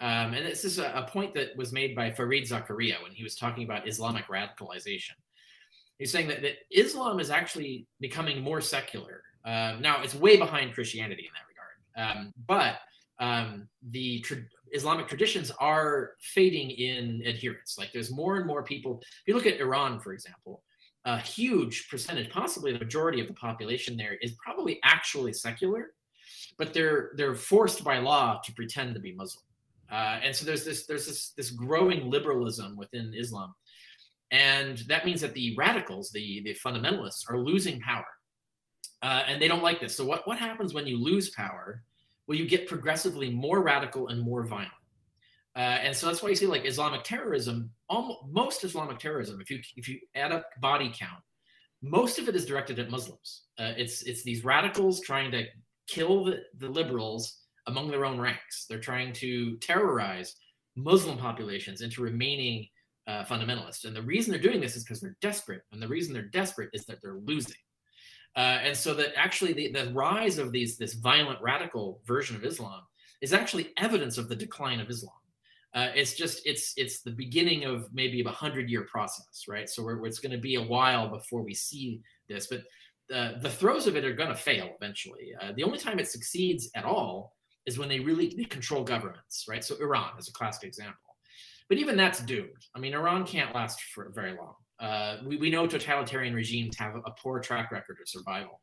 um, 0.00 0.34
and 0.34 0.44
this 0.44 0.64
is 0.64 0.78
a, 0.78 0.92
a 0.94 1.08
point 1.10 1.32
that 1.34 1.56
was 1.56 1.72
made 1.72 1.94
by 1.94 2.10
fareed 2.10 2.48
zakaria 2.48 3.02
when 3.02 3.12
he 3.12 3.22
was 3.22 3.34
talking 3.34 3.64
about 3.64 3.86
islamic 3.86 4.26
radicalization 4.26 5.14
He's 5.98 6.12
saying 6.12 6.28
that, 6.28 6.42
that 6.42 6.56
Islam 6.70 7.20
is 7.20 7.30
actually 7.30 7.86
becoming 8.00 8.42
more 8.42 8.60
secular. 8.60 9.22
Um, 9.44 9.80
now, 9.80 10.02
it's 10.02 10.14
way 10.14 10.36
behind 10.36 10.74
Christianity 10.74 11.28
in 11.28 11.32
that 11.32 11.46
regard. 11.48 12.18
Um, 12.18 12.34
but 12.46 12.76
um, 13.18 13.68
the 13.90 14.20
tra- 14.20 14.44
Islamic 14.72 15.08
traditions 15.08 15.50
are 15.58 16.12
fading 16.20 16.70
in 16.70 17.22
adherence. 17.24 17.76
Like 17.78 17.92
there's 17.92 18.10
more 18.10 18.36
and 18.36 18.46
more 18.46 18.62
people. 18.62 19.00
If 19.00 19.22
you 19.26 19.34
look 19.34 19.46
at 19.46 19.58
Iran, 19.58 20.00
for 20.00 20.12
example, 20.12 20.62
a 21.06 21.18
huge 21.18 21.88
percentage, 21.88 22.30
possibly 22.30 22.72
the 22.72 22.80
majority 22.80 23.20
of 23.20 23.28
the 23.28 23.34
population 23.34 23.96
there, 23.96 24.14
is 24.20 24.32
probably 24.32 24.80
actually 24.82 25.32
secular, 25.32 25.92
but 26.58 26.72
they're 26.72 27.10
they're 27.16 27.34
forced 27.34 27.84
by 27.84 27.98
law 27.98 28.40
to 28.44 28.52
pretend 28.52 28.94
to 28.94 29.00
be 29.00 29.12
Muslim. 29.12 29.44
Uh, 29.90 30.20
and 30.22 30.34
so 30.34 30.44
there's 30.44 30.64
this 30.64 30.86
there's 30.86 31.06
this 31.06 31.30
this 31.30 31.50
growing 31.50 32.10
liberalism 32.10 32.76
within 32.76 33.12
Islam 33.16 33.54
and 34.30 34.78
that 34.88 35.06
means 35.06 35.20
that 35.20 35.34
the 35.34 35.54
radicals, 35.56 36.10
the, 36.10 36.42
the 36.42 36.54
fundamentalists, 36.54 37.30
are 37.30 37.38
losing 37.38 37.80
power. 37.80 38.06
Uh, 39.02 39.22
and 39.26 39.40
they 39.40 39.46
don't 39.46 39.62
like 39.62 39.80
this. 39.80 39.94
So, 39.94 40.04
what, 40.04 40.26
what 40.26 40.38
happens 40.38 40.74
when 40.74 40.86
you 40.86 41.02
lose 41.02 41.30
power? 41.30 41.82
Well, 42.26 42.36
you 42.36 42.48
get 42.48 42.66
progressively 42.66 43.30
more 43.30 43.62
radical 43.62 44.08
and 44.08 44.20
more 44.20 44.44
violent. 44.44 44.72
Uh, 45.54 45.78
and 45.80 45.94
so 45.94 46.06
that's 46.06 46.22
why 46.22 46.28
you 46.28 46.34
see 46.34 46.46
like 46.46 46.66
Islamic 46.66 47.04
terrorism, 47.04 47.70
almost, 47.88 48.18
most 48.30 48.64
Islamic 48.64 48.98
terrorism, 48.98 49.40
if 49.40 49.50
you 49.50 49.60
if 49.76 49.88
you 49.88 49.98
add 50.14 50.32
up 50.32 50.44
body 50.60 50.92
count, 50.94 51.22
most 51.82 52.18
of 52.18 52.28
it 52.28 52.36
is 52.36 52.44
directed 52.44 52.78
at 52.78 52.90
Muslims. 52.90 53.44
Uh, 53.58 53.72
it's 53.76 54.02
it's 54.02 54.22
these 54.22 54.44
radicals 54.44 55.00
trying 55.00 55.30
to 55.30 55.44
kill 55.86 56.24
the, 56.24 56.42
the 56.58 56.68
liberals 56.68 57.40
among 57.66 57.90
their 57.90 58.04
own 58.04 58.20
ranks. 58.20 58.66
They're 58.68 58.78
trying 58.78 59.12
to 59.14 59.56
terrorize 59.58 60.36
Muslim 60.76 61.18
populations 61.18 61.80
into 61.80 62.02
remaining 62.02 62.68
uh, 63.06 63.24
fundamentalists. 63.24 63.84
And 63.84 63.94
the 63.94 64.02
reason 64.02 64.32
they're 64.32 64.40
doing 64.40 64.60
this 64.60 64.76
is 64.76 64.84
because 64.84 65.00
they're 65.00 65.16
desperate. 65.20 65.62
And 65.72 65.80
the 65.80 65.88
reason 65.88 66.12
they're 66.12 66.22
desperate 66.22 66.70
is 66.72 66.84
that 66.86 66.98
they're 67.02 67.20
losing. 67.24 67.56
Uh, 68.36 68.60
and 68.62 68.76
so 68.76 68.92
that 68.94 69.12
actually 69.16 69.52
the, 69.52 69.72
the 69.72 69.92
rise 69.94 70.38
of 70.38 70.52
these 70.52 70.76
this 70.76 70.92
violent 70.94 71.40
radical 71.40 72.02
version 72.06 72.36
of 72.36 72.44
Islam 72.44 72.82
is 73.22 73.32
actually 73.32 73.72
evidence 73.78 74.18
of 74.18 74.28
the 74.28 74.36
decline 74.36 74.78
of 74.78 74.90
Islam. 74.90 75.14
Uh, 75.74 75.88
it's 75.94 76.14
just 76.14 76.46
it's 76.46 76.74
it's 76.76 77.00
the 77.00 77.10
beginning 77.10 77.64
of 77.64 77.88
maybe 77.92 78.20
a 78.20 78.28
hundred 78.28 78.68
year 78.68 78.82
process, 78.82 79.44
right? 79.48 79.68
So 79.68 79.82
we're, 79.82 80.04
it's 80.06 80.18
going 80.18 80.32
to 80.32 80.38
be 80.38 80.56
a 80.56 80.62
while 80.62 81.08
before 81.08 81.42
we 81.42 81.54
see 81.54 82.02
this, 82.28 82.46
but 82.46 82.62
the 83.08 83.50
throes 83.50 83.86
of 83.86 83.96
it 83.96 84.04
are 84.04 84.14
going 84.14 84.28
to 84.28 84.34
fail 84.34 84.70
eventually. 84.80 85.32
Uh, 85.40 85.52
the 85.56 85.62
only 85.62 85.78
time 85.78 85.98
it 85.98 86.08
succeeds 86.08 86.70
at 86.74 86.84
all 86.84 87.34
is 87.66 87.78
when 87.78 87.88
they 87.88 88.00
really 88.00 88.34
they 88.36 88.44
control 88.44 88.84
governments, 88.84 89.44
right? 89.48 89.64
So 89.64 89.76
Iran 89.80 90.10
is 90.18 90.28
a 90.28 90.32
classic 90.32 90.64
example. 90.64 90.94
But 91.68 91.78
even 91.78 91.96
that's 91.96 92.20
doomed. 92.20 92.64
I 92.74 92.78
mean, 92.78 92.94
Iran 92.94 93.26
can't 93.26 93.54
last 93.54 93.80
for 93.92 94.12
very 94.14 94.36
long. 94.36 94.54
Uh, 94.78 95.16
we, 95.24 95.36
we 95.36 95.50
know 95.50 95.66
totalitarian 95.66 96.34
regimes 96.34 96.76
have 96.76 96.94
a 96.94 97.10
poor 97.22 97.40
track 97.40 97.72
record 97.72 97.96
of 98.00 98.08
survival. 98.08 98.60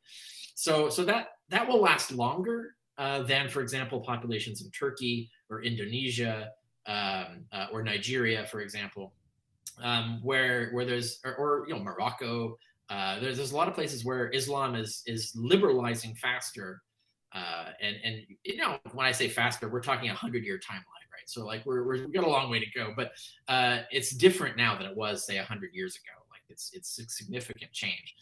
So, 0.56 0.90
so 0.90 1.04
that, 1.06 1.28
that 1.50 1.68
will 1.68 1.82
last 1.82 2.12
longer 2.12 2.76
uh, 2.98 3.24
than, 3.24 3.50
for 3.50 3.62
example, 3.62 4.00
populations 4.00 4.62
in 4.62 4.72
Turkey 4.72 5.30
or 5.50 5.64
Indonesia 5.64 6.50
um, 6.86 7.46
uh, 7.52 7.68
or 7.72 7.84
Nigeria, 7.84 8.46
for 8.46 8.62
example, 8.62 9.14
um, 9.82 10.20
where, 10.22 10.70
where 10.72 10.86
there's, 10.86 11.20
or, 11.26 11.36
or 11.36 11.66
you 11.68 11.74
know, 11.74 11.82
Morocco. 11.82 12.58
Uh, 12.94 13.20
there's, 13.20 13.38
there's 13.38 13.52
a 13.52 13.56
lot 13.56 13.68
of 13.68 13.74
places 13.74 14.06
where 14.06 14.30
Islam 14.30 14.76
is, 14.76 15.02
is 15.08 15.32
liberalizing 15.36 16.14
faster. 16.16 16.82
Uh, 17.34 17.70
and, 17.82 17.96
and, 18.04 18.16
you 18.44 18.58
know, 18.58 18.78
when 18.94 19.06
I 19.06 19.12
say 19.12 19.28
faster, 19.28 19.68
we're 19.68 19.82
talking 19.82 20.10
a 20.10 20.14
hundred 20.14 20.44
year 20.44 20.60
timeline 20.60 21.04
right? 21.24 21.30
So 21.30 21.46
like 21.46 21.66
we're, 21.66 21.84
we're 21.86 22.08
we 22.08 22.12
got 22.12 22.24
a 22.24 22.30
long 22.30 22.50
way 22.50 22.60
to 22.60 22.66
go, 22.76 22.94
but 22.96 23.12
uh, 23.48 23.80
it's 23.92 24.12
different 24.12 24.58
now 24.58 24.78
than 24.78 24.88
it 24.88 24.96
was 24.96 25.26
say 25.26 25.38
a 25.38 25.44
hundred 25.44 25.72
years 25.74 25.96
ago. 25.96 26.26
Like 26.32 26.42
it's 26.50 26.72
it's 26.74 27.00
a 27.00 27.08
significant 27.10 27.72
change. 27.72 28.16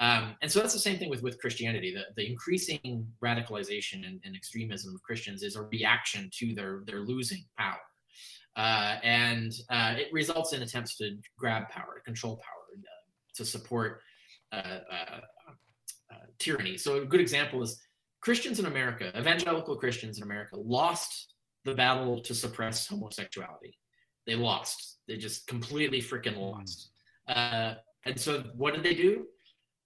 Um, 0.00 0.34
and 0.42 0.50
so 0.50 0.60
that's 0.60 0.72
the 0.72 0.80
same 0.80 0.98
thing 0.98 1.10
with 1.10 1.22
with 1.22 1.38
Christianity. 1.38 1.94
The, 1.94 2.04
the 2.16 2.28
increasing 2.28 3.06
radicalization 3.22 4.06
and, 4.06 4.20
and, 4.24 4.34
extremism 4.34 4.94
of 4.94 5.02
Christians 5.02 5.42
is 5.42 5.56
a 5.56 5.62
reaction 5.62 6.30
to 6.38 6.54
their 6.54 6.82
their 6.86 7.00
losing 7.00 7.44
power, 7.58 7.80
uh, 8.56 8.96
and 9.02 9.52
uh, 9.70 9.94
it 9.98 10.08
results 10.12 10.52
in 10.52 10.62
attempts 10.62 10.96
to 10.96 11.16
grab 11.38 11.68
power, 11.68 11.94
to 11.96 12.00
control 12.00 12.36
power, 12.36 12.78
uh, 12.78 13.34
to 13.34 13.44
support 13.44 14.00
tyranny. 16.38 16.76
So 16.76 17.00
a 17.00 17.04
good 17.04 17.20
example 17.20 17.62
is 17.62 17.80
Christians 18.20 18.58
in 18.58 18.66
America, 18.66 19.12
evangelical 19.18 19.76
Christians 19.76 20.18
in 20.18 20.24
America, 20.24 20.56
lost 20.56 21.34
the 21.64 21.74
battle 21.74 22.20
to 22.20 22.34
suppress 22.34 22.86
homosexuality. 22.86 23.78
They 24.26 24.34
lost. 24.34 24.98
They 25.08 25.16
just 25.16 25.46
completely 25.46 26.00
freaking 26.00 26.34
hmm. 26.34 26.40
lost. 26.40 26.90
Uh, 27.28 27.74
and 28.04 28.18
so, 28.18 28.44
what 28.56 28.74
did 28.74 28.82
they 28.82 28.94
do? 28.94 29.26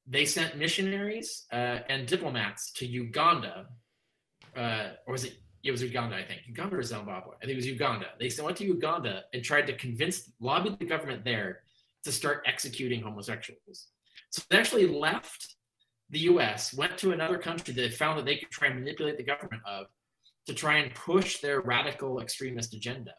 They 0.06 0.24
sent 0.24 0.56
missionaries 0.56 1.46
uh, 1.52 1.80
and 1.88 2.06
diplomats 2.06 2.72
to 2.74 2.86
Uganda, 2.86 3.66
uh, 4.56 4.88
or 5.06 5.12
was 5.12 5.24
it? 5.24 5.38
It 5.64 5.72
was 5.72 5.82
Uganda, 5.82 6.16
I 6.16 6.22
think. 6.22 6.42
Uganda 6.46 6.76
or 6.76 6.82
Zimbabwe? 6.82 7.34
I 7.42 7.44
think 7.44 7.54
it 7.54 7.56
was 7.56 7.66
Uganda. 7.66 8.06
They 8.20 8.30
went 8.40 8.56
to 8.58 8.64
Uganda 8.64 9.24
and 9.34 9.42
tried 9.42 9.66
to 9.66 9.72
convince, 9.72 10.30
lobby 10.38 10.76
the 10.78 10.84
government 10.84 11.24
there 11.24 11.62
to 12.04 12.12
start 12.12 12.44
executing 12.46 13.02
homosexuals. 13.02 13.88
So 14.30 14.42
they 14.50 14.58
actually 14.58 14.86
left 14.86 15.56
the 16.10 16.20
U.S., 16.20 16.72
went 16.72 16.96
to 16.98 17.12
another 17.12 17.38
country 17.38 17.74
they 17.74 17.88
found 17.90 18.18
that 18.18 18.24
they 18.24 18.36
could 18.36 18.50
try 18.50 18.68
and 18.68 18.78
manipulate 18.78 19.16
the 19.16 19.24
government 19.24 19.62
of, 19.66 19.86
to 20.46 20.54
try 20.54 20.76
and 20.76 20.94
push 20.94 21.40
their 21.40 21.60
radical 21.60 22.20
extremist 22.20 22.74
agenda. 22.74 23.12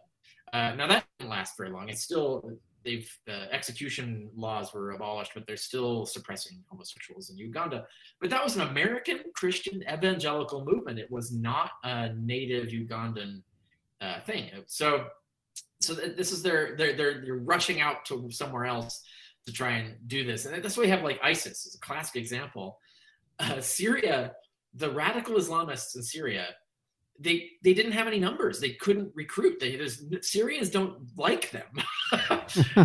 Uh, 0.54 0.74
now 0.76 0.88
that 0.88 1.06
didn't 1.20 1.30
last 1.30 1.58
very 1.58 1.70
long. 1.70 1.90
It's 1.90 2.02
still 2.02 2.50
they've 2.86 3.10
the 3.26 3.54
execution 3.54 4.30
laws 4.36 4.74
were 4.74 4.92
abolished, 4.92 5.34
but 5.34 5.46
they're 5.46 5.58
still 5.58 6.06
suppressing 6.06 6.64
homosexuals 6.70 7.30
in 7.30 7.38
Uganda. 7.38 7.86
But 8.22 8.30
that 8.30 8.44
was 8.44 8.56
an 8.56 8.62
American 8.62 9.20
Christian 9.36 9.84
evangelical 9.92 10.64
movement. 10.64 11.00
It 11.00 11.12
was 11.12 11.34
not 11.34 11.72
a 11.84 12.14
native 12.14 12.70
Ugandan 12.70 13.42
uh, 14.00 14.22
thing. 14.22 14.50
So, 14.68 15.08
so 15.82 15.94
this 15.94 16.32
is 16.32 16.42
their 16.42 16.78
they're 16.78 16.96
they're 16.96 17.36
rushing 17.44 17.82
out 17.82 18.06
to 18.06 18.30
somewhere 18.32 18.66
else 18.66 19.04
to 19.48 19.54
try 19.54 19.72
and 19.72 19.96
do 20.08 20.24
this, 20.24 20.46
and 20.46 20.64
that's 20.64 20.78
why 20.78 20.84
we 20.84 20.90
have 20.90 21.04
like 21.04 21.20
ISIS 21.24 21.66
is 21.66 21.76
a 21.76 21.80
classic 21.80 22.18
example. 22.18 22.78
Uh, 23.40 23.60
Syria, 23.60 24.34
the 24.76 24.92
radical 24.92 25.36
Islamists 25.36 25.96
in 25.96 26.04
Syria 26.04 26.48
they 27.20 27.52
they 27.64 27.74
didn't 27.74 27.94
have 27.94 28.08
any 28.08 28.20
numbers. 28.20 28.60
They 28.60 28.74
couldn't 28.74 29.12
recruit. 29.16 29.60
They 29.60 29.80
Syrians 30.22 30.70
don't 30.70 31.00
like 31.18 31.52
them. 31.52 31.68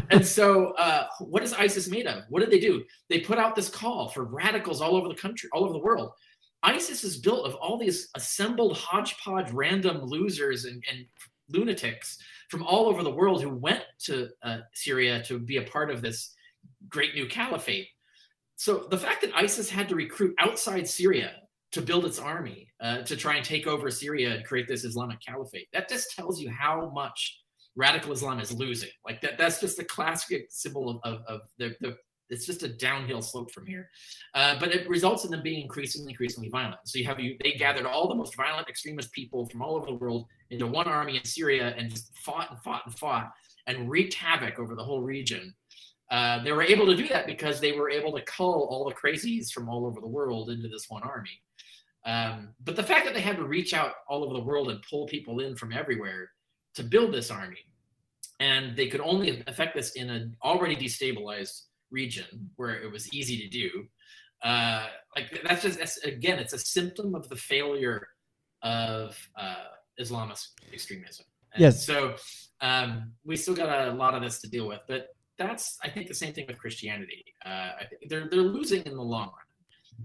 and 0.10 0.26
so, 0.26 0.72
uh, 0.72 1.06
what 1.20 1.42
is 1.42 1.52
ISIS 1.52 1.88
made 1.88 2.06
of? 2.06 2.24
What 2.28 2.40
did 2.40 2.50
they 2.50 2.60
do? 2.60 2.84
They 3.08 3.20
put 3.20 3.38
out 3.38 3.54
this 3.54 3.68
call 3.68 4.08
for 4.08 4.24
radicals 4.24 4.80
all 4.80 4.96
over 4.96 5.08
the 5.08 5.14
country, 5.14 5.50
all 5.52 5.64
over 5.64 5.72
the 5.72 5.78
world. 5.78 6.12
ISIS 6.62 7.04
is 7.04 7.18
built 7.18 7.46
of 7.46 7.56
all 7.56 7.76
these 7.76 8.08
assembled 8.14 8.76
hodgepodge, 8.76 9.50
random 9.50 10.02
losers 10.02 10.64
and, 10.64 10.82
and 10.90 11.04
lunatics 11.50 12.18
from 12.48 12.62
all 12.62 12.86
over 12.86 13.02
the 13.02 13.10
world 13.10 13.42
who 13.42 13.50
went 13.50 13.82
to 14.04 14.28
uh, 14.42 14.58
Syria 14.72 15.22
to 15.24 15.38
be 15.38 15.56
a 15.56 15.62
part 15.62 15.90
of 15.90 16.00
this 16.00 16.34
great 16.88 17.14
new 17.14 17.26
caliphate. 17.26 17.88
So 18.56 18.86
the 18.90 18.98
fact 18.98 19.22
that 19.22 19.34
ISIS 19.34 19.68
had 19.70 19.88
to 19.88 19.94
recruit 19.94 20.34
outside 20.38 20.88
Syria 20.88 21.32
to 21.72 21.80
build 21.80 22.04
its 22.04 22.18
army 22.18 22.68
uh, 22.80 22.98
to 22.98 23.16
try 23.16 23.36
and 23.36 23.44
take 23.44 23.66
over 23.66 23.90
Syria 23.90 24.34
and 24.34 24.44
create 24.44 24.68
this 24.68 24.84
Islamic 24.84 25.18
caliphate. 25.26 25.68
That 25.72 25.88
just 25.88 26.14
tells 26.14 26.40
you 26.40 26.50
how 26.50 26.90
much 26.94 27.40
radical 27.74 28.12
Islam 28.12 28.40
is 28.40 28.52
losing. 28.52 28.90
Like 29.06 29.20
that, 29.22 29.38
that's 29.38 29.60
just 29.60 29.78
the 29.78 29.84
classic 29.84 30.46
symbol 30.50 30.90
of, 30.90 31.00
of, 31.04 31.22
of 31.26 31.40
the, 31.58 31.74
the, 31.80 31.96
it's 32.28 32.46
just 32.46 32.62
a 32.62 32.68
downhill 32.68 33.22
slope 33.22 33.50
from 33.50 33.66
here. 33.66 33.88
Uh, 34.34 34.58
but 34.58 34.74
it 34.74 34.88
results 34.88 35.24
in 35.24 35.30
them 35.30 35.42
being 35.42 35.62
increasingly, 35.62 36.12
increasingly 36.12 36.50
violent. 36.50 36.80
So 36.84 36.98
you 36.98 37.06
have 37.06 37.20
you 37.20 37.36
they 37.42 37.52
gathered 37.52 37.86
all 37.86 38.08
the 38.08 38.14
most 38.14 38.36
violent 38.36 38.68
extremist 38.68 39.12
people 39.12 39.46
from 39.46 39.62
all 39.62 39.76
over 39.76 39.86
the 39.86 39.94
world 39.94 40.26
into 40.50 40.66
one 40.66 40.88
army 40.88 41.16
in 41.16 41.24
Syria 41.24 41.74
and 41.76 41.90
just 41.90 42.16
fought 42.18 42.50
and 42.50 42.58
fought 42.60 42.82
and 42.86 42.98
fought 42.98 43.30
and 43.66 43.90
wreaked 43.90 44.14
havoc 44.14 44.58
over 44.58 44.74
the 44.74 44.84
whole 44.84 45.02
region. 45.02 45.54
Uh, 46.12 46.44
they 46.44 46.52
were 46.52 46.62
able 46.62 46.84
to 46.84 46.94
do 46.94 47.08
that 47.08 47.26
because 47.26 47.58
they 47.58 47.72
were 47.72 47.88
able 47.88 48.12
to 48.12 48.20
cull 48.26 48.68
all 48.70 48.84
the 48.86 48.94
crazies 48.94 49.50
from 49.50 49.66
all 49.66 49.86
over 49.86 49.98
the 49.98 50.06
world 50.06 50.50
into 50.50 50.68
this 50.68 50.90
one 50.90 51.02
army. 51.02 51.40
Um, 52.04 52.50
but 52.62 52.76
the 52.76 52.82
fact 52.82 53.06
that 53.06 53.14
they 53.14 53.22
had 53.22 53.36
to 53.36 53.44
reach 53.44 53.72
out 53.72 53.94
all 54.10 54.22
over 54.22 54.34
the 54.34 54.44
world 54.44 54.70
and 54.70 54.84
pull 54.88 55.06
people 55.06 55.40
in 55.40 55.56
from 55.56 55.72
everywhere 55.72 56.30
to 56.74 56.82
build 56.82 57.14
this 57.14 57.30
army, 57.30 57.64
and 58.40 58.76
they 58.76 58.88
could 58.88 59.00
only 59.00 59.42
affect 59.46 59.74
this 59.74 59.92
in 59.92 60.10
an 60.10 60.36
already 60.44 60.76
destabilized 60.76 61.62
region 61.90 62.50
where 62.56 62.74
it 62.74 62.92
was 62.92 63.10
easy 63.14 63.38
to 63.38 63.48
do. 63.48 63.70
Uh, 64.42 64.88
like 65.16 65.40
that's 65.44 65.62
just 65.62 65.78
that's, 65.78 65.96
again, 65.98 66.38
it's 66.38 66.52
a 66.52 66.58
symptom 66.58 67.14
of 67.14 67.26
the 67.30 67.36
failure 67.36 68.06
of 68.62 69.16
uh, 69.36 69.68
Islamist 69.98 70.48
extremism. 70.74 71.24
And 71.54 71.62
yes. 71.62 71.86
So 71.86 72.16
um, 72.60 73.12
we 73.24 73.36
still 73.36 73.54
got 73.54 73.88
a 73.88 73.92
lot 73.92 74.14
of 74.14 74.20
this 74.20 74.40
to 74.42 74.48
deal 74.50 74.66
with, 74.66 74.80
but 74.88 75.11
that's 75.38 75.78
I 75.82 75.88
think 75.88 76.08
the 76.08 76.14
same 76.14 76.32
thing 76.32 76.46
with 76.46 76.58
Christianity. 76.58 77.24
Uh, 77.44 77.70
they're 78.08 78.28
they're 78.28 78.40
losing 78.40 78.82
in 78.82 78.94
the 78.94 79.02
long 79.02 79.26
run. 79.26 79.48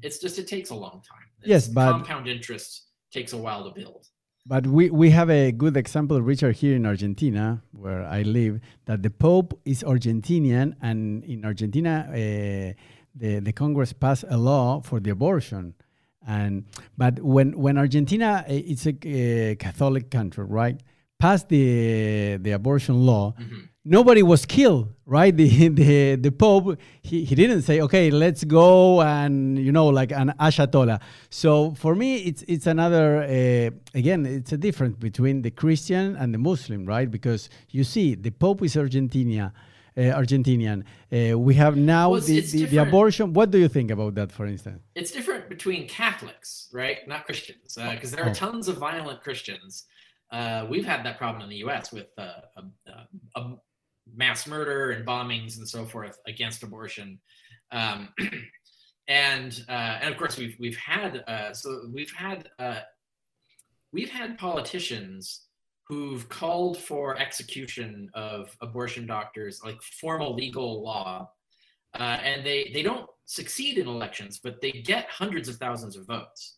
It's 0.02 0.20
just 0.20 0.38
it 0.40 0.48
takes 0.48 0.70
a 0.70 0.76
long 0.76 1.02
time. 1.02 1.28
It's 1.40 1.48
yes, 1.48 1.68
but 1.68 1.92
compound 1.92 2.28
interest 2.28 2.88
takes 3.12 3.34
a 3.34 3.38
while 3.38 3.64
to 3.64 3.72
build. 3.72 4.08
But 4.46 4.66
we, 4.66 4.90
we 4.90 5.10
have 5.10 5.30
a 5.30 5.52
good 5.52 5.76
example, 5.76 6.22
Richard, 6.22 6.56
here 6.56 6.74
in 6.74 6.86
Argentina, 6.86 7.62
where 7.74 8.06
I 8.06 8.22
live, 8.22 8.62
that 8.86 9.04
the 9.04 9.10
Pope 9.10 9.60
is 9.66 9.84
Argentinian, 9.84 10.74
and 10.82 11.26
in 11.26 11.44
Argentina, 11.44 12.08
uh, 12.08 12.16
the, 13.14 13.40
the 13.42 13.52
Congress 13.52 13.92
passed 13.92 14.24
a 14.30 14.38
law 14.38 14.80
for 14.80 15.02
the 15.02 15.10
abortion. 15.10 15.74
And 16.26 16.66
but 16.98 17.20
when 17.20 17.58
when 17.58 17.78
Argentina, 17.78 18.46
eh, 18.48 18.62
it's 18.68 18.86
a, 18.86 18.96
a 19.06 19.56
Catholic 19.56 20.12
country, 20.12 20.46
right? 20.46 20.80
Passed 21.20 21.50
the 21.50 22.38
the 22.38 22.52
abortion 22.52 23.06
law, 23.06 23.34
mm-hmm 23.40 23.66
nobody 23.88 24.22
was 24.22 24.46
killed, 24.46 24.94
right? 25.06 25.36
The 25.38 25.70
the 25.70 26.16
the 26.16 26.32
Pope 26.32 26.78
he, 27.02 27.24
he 27.24 27.36
didn't 27.36 27.62
say, 27.62 27.82
okay, 27.82 28.12
let's 28.12 28.44
go 28.44 29.02
and 29.02 29.58
you 29.58 29.72
know 29.72 29.88
like 29.88 30.12
an 30.12 30.34
Ayatollah. 30.40 31.00
So 31.30 31.74
for 31.76 31.96
me, 31.96 32.18
it's 32.18 32.44
it's 32.48 32.68
another 32.68 33.24
uh, 33.24 33.98
again, 33.98 34.26
it's 34.26 34.52
a 34.52 34.58
difference 34.58 34.96
between 34.98 35.42
the 35.42 35.52
Christian 35.52 36.16
and 36.16 36.34
the 36.34 36.38
Muslim, 36.38 36.86
right? 36.86 37.10
Because 37.10 37.50
you 37.70 37.84
see, 37.84 38.16
the 38.16 38.32
Pope 38.32 38.64
is 38.64 38.78
Argentina. 38.78 39.54
Uh, 39.98 40.14
Argentinian. 40.14 40.84
Uh, 41.12 41.40
we 41.40 41.56
have 41.56 41.76
now 41.76 42.12
well, 42.12 42.22
the, 42.22 42.40
the, 42.42 42.66
the, 42.66 42.78
abortion. 42.78 43.34
What 43.34 43.50
do 43.50 43.58
you 43.58 43.68
think 43.68 43.90
about 43.90 44.14
that, 44.14 44.32
for 44.32 44.46
instance? 44.46 44.84
It's 44.94 45.10
different 45.10 45.50
between 45.50 45.88
Catholics, 45.88 46.70
right? 46.72 47.00
Not 47.08 47.26
Christians, 47.26 47.74
because 47.74 48.14
uh, 48.14 48.16
there 48.16 48.26
are 48.28 48.30
oh. 48.30 48.34
tons 48.36 48.68
of 48.68 48.78
violent 48.78 49.22
Christians. 49.24 49.86
Uh, 50.32 50.68
we've 50.70 50.86
had 50.86 51.04
that 51.04 51.18
problem 51.18 51.42
in 51.42 51.50
the 51.50 51.56
U.S. 51.58 51.92
with 51.92 52.08
uh, 52.18 52.42
a, 52.58 53.40
a, 53.40 53.56
mass 54.16 54.48
murder 54.48 54.92
and 54.92 55.06
bombings 55.06 55.58
and 55.58 55.68
so 55.68 55.86
forth 55.86 56.18
against 56.28 56.64
abortion. 56.64 57.20
Um, 57.72 58.10
and 59.08 59.64
uh, 59.70 60.00
and 60.02 60.14
of 60.14 60.18
course 60.18 60.38
we've 60.38 60.56
we've 60.60 60.78
had 60.78 61.24
uh, 61.28 61.54
so 61.54 61.84
we've 61.94 62.12
had 62.12 62.50
uh, 62.60 62.80
we've 63.92 64.10
had 64.10 64.38
politicians 64.38 65.48
who've 65.88 66.28
called 66.28 66.78
for 66.78 67.18
execution 67.18 68.10
of 68.14 68.56
abortion 68.62 69.06
doctors 69.06 69.62
like 69.64 69.82
formal 69.82 70.36
legal 70.36 70.84
law 70.84 71.30
uh, 71.98 72.18
and 72.24 72.46
they 72.46 72.70
they 72.74 72.84
don't 72.84 73.10
succeed 73.26 73.78
in 73.78 73.88
elections 73.88 74.40
but 74.44 74.62
they 74.62 74.72
get 74.72 75.08
hundreds 75.10 75.48
of 75.48 75.56
thousands 75.56 75.96
of 75.96 76.06
votes 76.06 76.58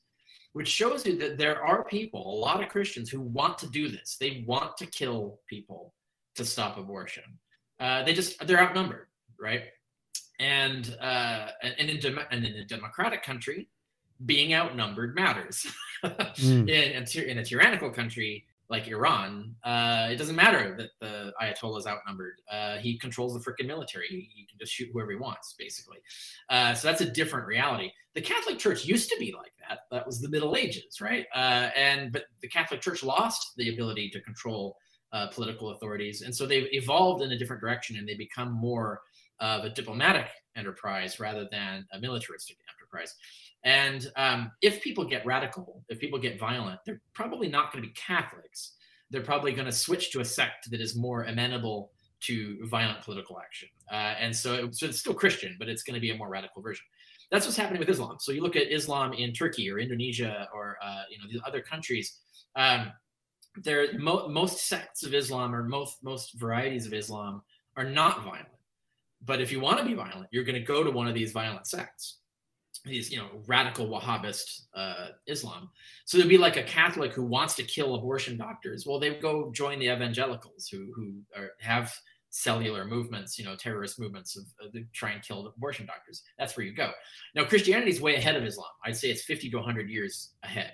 which 0.53 0.67
shows 0.67 1.05
you 1.05 1.15
that 1.17 1.37
there 1.37 1.63
are 1.63 1.83
people 1.83 2.33
a 2.33 2.39
lot 2.39 2.63
of 2.63 2.69
christians 2.69 3.09
who 3.09 3.21
want 3.21 3.57
to 3.57 3.69
do 3.69 3.87
this 3.87 4.17
they 4.19 4.43
want 4.47 4.75
to 4.77 4.85
kill 4.87 5.39
people 5.47 5.93
to 6.39 6.45
stop 6.45 6.77
abortion. 6.77 7.23
Uh, 7.79 8.03
they 8.03 8.13
just 8.13 8.45
they're 8.45 8.59
outnumbered, 8.59 9.07
right? 9.39 9.63
And 10.39 10.95
uh, 11.01 11.49
and 11.61 11.89
in, 11.89 11.99
dem- 11.99 12.19
and 12.31 12.45
in 12.45 12.55
a 12.55 12.65
democratic 12.65 13.23
country, 13.23 13.69
being 14.25 14.53
outnumbered 14.53 15.15
matters. 15.15 15.65
mm. 16.03 16.69
in, 16.69 17.27
in, 17.29 17.37
a 17.37 17.45
tyrannical 17.45 17.89
country 17.89 18.45
like 18.69 18.87
Iran, 18.87 19.55
uh, 19.63 20.09
it 20.11 20.17
doesn't 20.17 20.35
matter 20.35 20.75
that 20.77 20.89
the 21.01 21.33
Ayatollah 21.41 21.79
is 21.79 21.87
outnumbered. 21.87 22.35
Uh, 22.51 22.77
he 22.77 22.97
controls 22.99 23.33
the 23.33 23.39
freaking 23.39 23.65
military. 23.65 24.07
He, 24.07 24.29
he, 24.33 24.45
can 24.45 24.59
just 24.59 24.71
shoot 24.71 24.89
whoever 24.93 25.11
he 25.11 25.17
wants, 25.17 25.55
basically. 25.57 25.97
Uh, 26.49 26.73
so 26.73 26.87
that's 26.87 27.01
a 27.01 27.09
different 27.09 27.47
reality. 27.47 27.91
The 28.13 28.21
Catholic 28.21 28.59
Church 28.59 28.85
used 28.85 29.09
to 29.09 29.17
be 29.19 29.33
like 29.35 29.51
that. 29.67 29.79
That 29.91 30.05
was 30.05 30.21
the 30.21 30.29
Middle 30.29 30.55
Ages, 30.55 31.01
right? 31.01 31.25
Uh, 31.33 31.69
and 31.75 32.11
but 32.11 32.25
the 32.41 32.47
Catholic 32.47 32.81
Church 32.81 33.03
lost 33.03 33.53
the 33.57 33.73
ability 33.73 34.09
to 34.11 34.21
control 34.21 34.77
uh, 35.13 35.27
political 35.27 35.71
authorities. 35.71 36.21
And 36.21 36.35
so 36.35 36.45
they've 36.45 36.67
evolved 36.71 37.23
in 37.23 37.31
a 37.31 37.37
different 37.37 37.61
direction 37.61 37.97
and 37.97 38.07
they 38.07 38.15
become 38.15 38.51
more 38.51 39.01
of 39.39 39.63
a 39.63 39.69
diplomatic 39.69 40.27
enterprise 40.55 41.19
rather 41.19 41.47
than 41.51 41.85
a 41.93 41.99
militaristic 41.99 42.57
enterprise. 42.77 43.15
And 43.63 44.11
um, 44.15 44.51
if 44.61 44.81
people 44.81 45.05
get 45.05 45.25
radical, 45.25 45.83
if 45.89 45.99
people 45.99 46.19
get 46.19 46.39
violent, 46.39 46.79
they're 46.85 47.01
probably 47.13 47.47
not 47.47 47.71
going 47.71 47.83
to 47.83 47.87
be 47.87 47.93
Catholics. 47.93 48.73
They're 49.11 49.21
probably 49.21 49.53
going 49.53 49.65
to 49.65 49.71
switch 49.71 50.11
to 50.11 50.19
a 50.19 50.25
sect 50.25 50.69
that 50.71 50.81
is 50.81 50.95
more 50.95 51.23
amenable 51.23 51.91
to 52.21 52.57
violent 52.67 53.01
political 53.01 53.39
action. 53.39 53.69
Uh, 53.91 54.13
and 54.19 54.35
so, 54.35 54.69
so 54.71 54.87
it's 54.87 54.99
still 54.99 55.13
Christian, 55.13 55.55
but 55.57 55.69
it's 55.69 55.83
going 55.83 55.95
to 55.95 56.01
be 56.01 56.11
a 56.11 56.17
more 56.17 56.29
radical 56.29 56.61
version. 56.61 56.85
That's 57.31 57.45
what's 57.45 57.57
happening 57.57 57.79
with 57.79 57.89
Islam. 57.89 58.17
So 58.19 58.31
you 58.31 58.41
look 58.41 58.55
at 58.55 58.71
Islam 58.71 59.13
in 59.13 59.33
Turkey 59.33 59.69
or 59.71 59.79
Indonesia 59.79 60.47
or 60.53 60.77
uh, 60.81 61.03
you 61.09 61.17
know 61.19 61.25
these 61.29 61.41
other 61.45 61.61
countries. 61.61 62.19
Um, 62.55 62.91
there 63.57 63.87
mo- 63.97 64.27
most 64.27 64.67
sects 64.67 65.03
of 65.03 65.13
Islam 65.13 65.55
or 65.55 65.63
most 65.63 66.03
most 66.03 66.39
varieties 66.39 66.85
of 66.85 66.93
Islam 66.93 67.41
are 67.75 67.83
not 67.83 68.23
violent. 68.23 68.47
But 69.25 69.41
if 69.41 69.51
you 69.51 69.59
want 69.59 69.79
to 69.79 69.85
be 69.85 69.93
violent, 69.93 70.27
you're 70.31 70.43
going 70.43 70.59
to 70.59 70.65
go 70.65 70.83
to 70.83 70.91
one 70.91 71.07
of 71.07 71.13
these 71.13 71.31
violent 71.31 71.67
sects, 71.67 72.19
these 72.85 73.11
you 73.11 73.17
know 73.17 73.27
radical 73.47 73.87
Wahhabist 73.87 74.61
uh, 74.75 75.07
Islam. 75.27 75.69
So 76.05 76.17
there'd 76.17 76.29
be 76.29 76.37
like 76.37 76.57
a 76.57 76.63
Catholic 76.63 77.13
who 77.13 77.23
wants 77.23 77.55
to 77.55 77.63
kill 77.63 77.95
abortion 77.95 78.37
doctors. 78.37 78.85
Well, 78.85 78.99
they 78.99 79.15
go 79.15 79.51
join 79.51 79.79
the 79.79 79.91
evangelicals 79.91 80.67
who 80.71 80.91
who 80.95 81.15
are, 81.35 81.51
have 81.59 81.93
cellular 82.31 82.85
movements, 82.85 83.37
you 83.39 83.45
know, 83.45 83.55
terrorist 83.55 83.99
movements 83.99 84.37
of, 84.37 84.45
of 84.61 84.75
try 84.93 85.11
and 85.11 85.23
kill 85.23 85.47
abortion 85.47 85.85
doctors. 85.85 86.23
That's 86.37 86.55
where 86.55 86.65
you 86.65 86.73
go. 86.73 86.91
Now, 87.35 87.43
Christianity 87.45 87.91
is 87.91 88.01
way 88.01 88.15
ahead 88.15 88.35
of 88.35 88.43
Islam. 88.43 88.69
I'd 88.85 88.97
say 88.97 89.09
it's 89.09 89.23
50 89.23 89.49
to 89.49 89.57
100 89.57 89.89
years 89.89 90.33
ahead. 90.43 90.73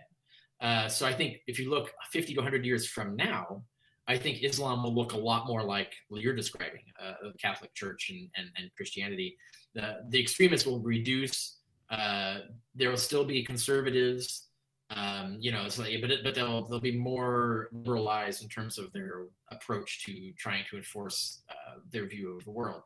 Uh, 0.65 0.89
so 0.89 1.05
I 1.05 1.13
think 1.13 1.41
if 1.45 1.59
you 1.59 1.69
look 1.69 1.93
50 2.11 2.33
to 2.33 2.39
100 2.39 2.65
years 2.65 2.87
from 2.87 3.15
now, 3.15 3.63
I 4.07 4.17
think 4.17 4.41
Islam 4.41 4.81
will 4.81 4.95
look 4.95 5.13
a 5.13 5.17
lot 5.17 5.45
more 5.45 5.61
like 5.61 5.93
what 6.09 6.21
you're 6.21 6.35
describing, 6.35 6.81
uh, 6.99 7.13
the 7.21 7.37
Catholic 7.37 7.71
Church 7.75 8.09
and, 8.09 8.27
and, 8.35 8.47
and 8.57 8.71
Christianity. 8.75 9.37
The, 9.75 9.97
the 10.09 10.19
extremists 10.19 10.65
will 10.65 10.79
reduce. 10.79 11.57
Uh, 11.91 12.39
there 12.73 12.89
will 12.89 12.97
still 12.97 13.25
be 13.25 13.43
conservatives, 13.43 14.47
um, 14.89 15.37
you 15.39 15.51
know, 15.51 15.67
but 15.77 16.09
but 16.23 16.33
they'll 16.33 16.67
they'll 16.67 16.79
be 16.79 16.97
more 16.97 17.69
liberalized 17.71 18.41
in 18.41 18.49
terms 18.49 18.79
of 18.79 18.91
their 18.91 19.25
approach 19.51 20.03
to 20.05 20.31
trying 20.33 20.63
to 20.71 20.77
enforce 20.77 21.43
uh, 21.51 21.77
their 21.91 22.07
view 22.07 22.35
of 22.35 22.43
the 22.43 22.51
world. 22.51 22.81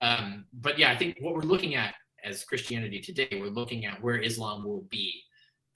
Um, 0.00 0.46
but 0.54 0.78
yeah, 0.78 0.90
I 0.90 0.96
think 0.96 1.18
what 1.20 1.34
we're 1.34 1.42
looking 1.42 1.74
at 1.74 1.94
as 2.24 2.42
Christianity 2.44 3.00
today, 3.00 3.28
we're 3.32 3.50
looking 3.50 3.84
at 3.84 4.02
where 4.02 4.18
Islam 4.18 4.64
will 4.64 4.86
be 4.90 5.24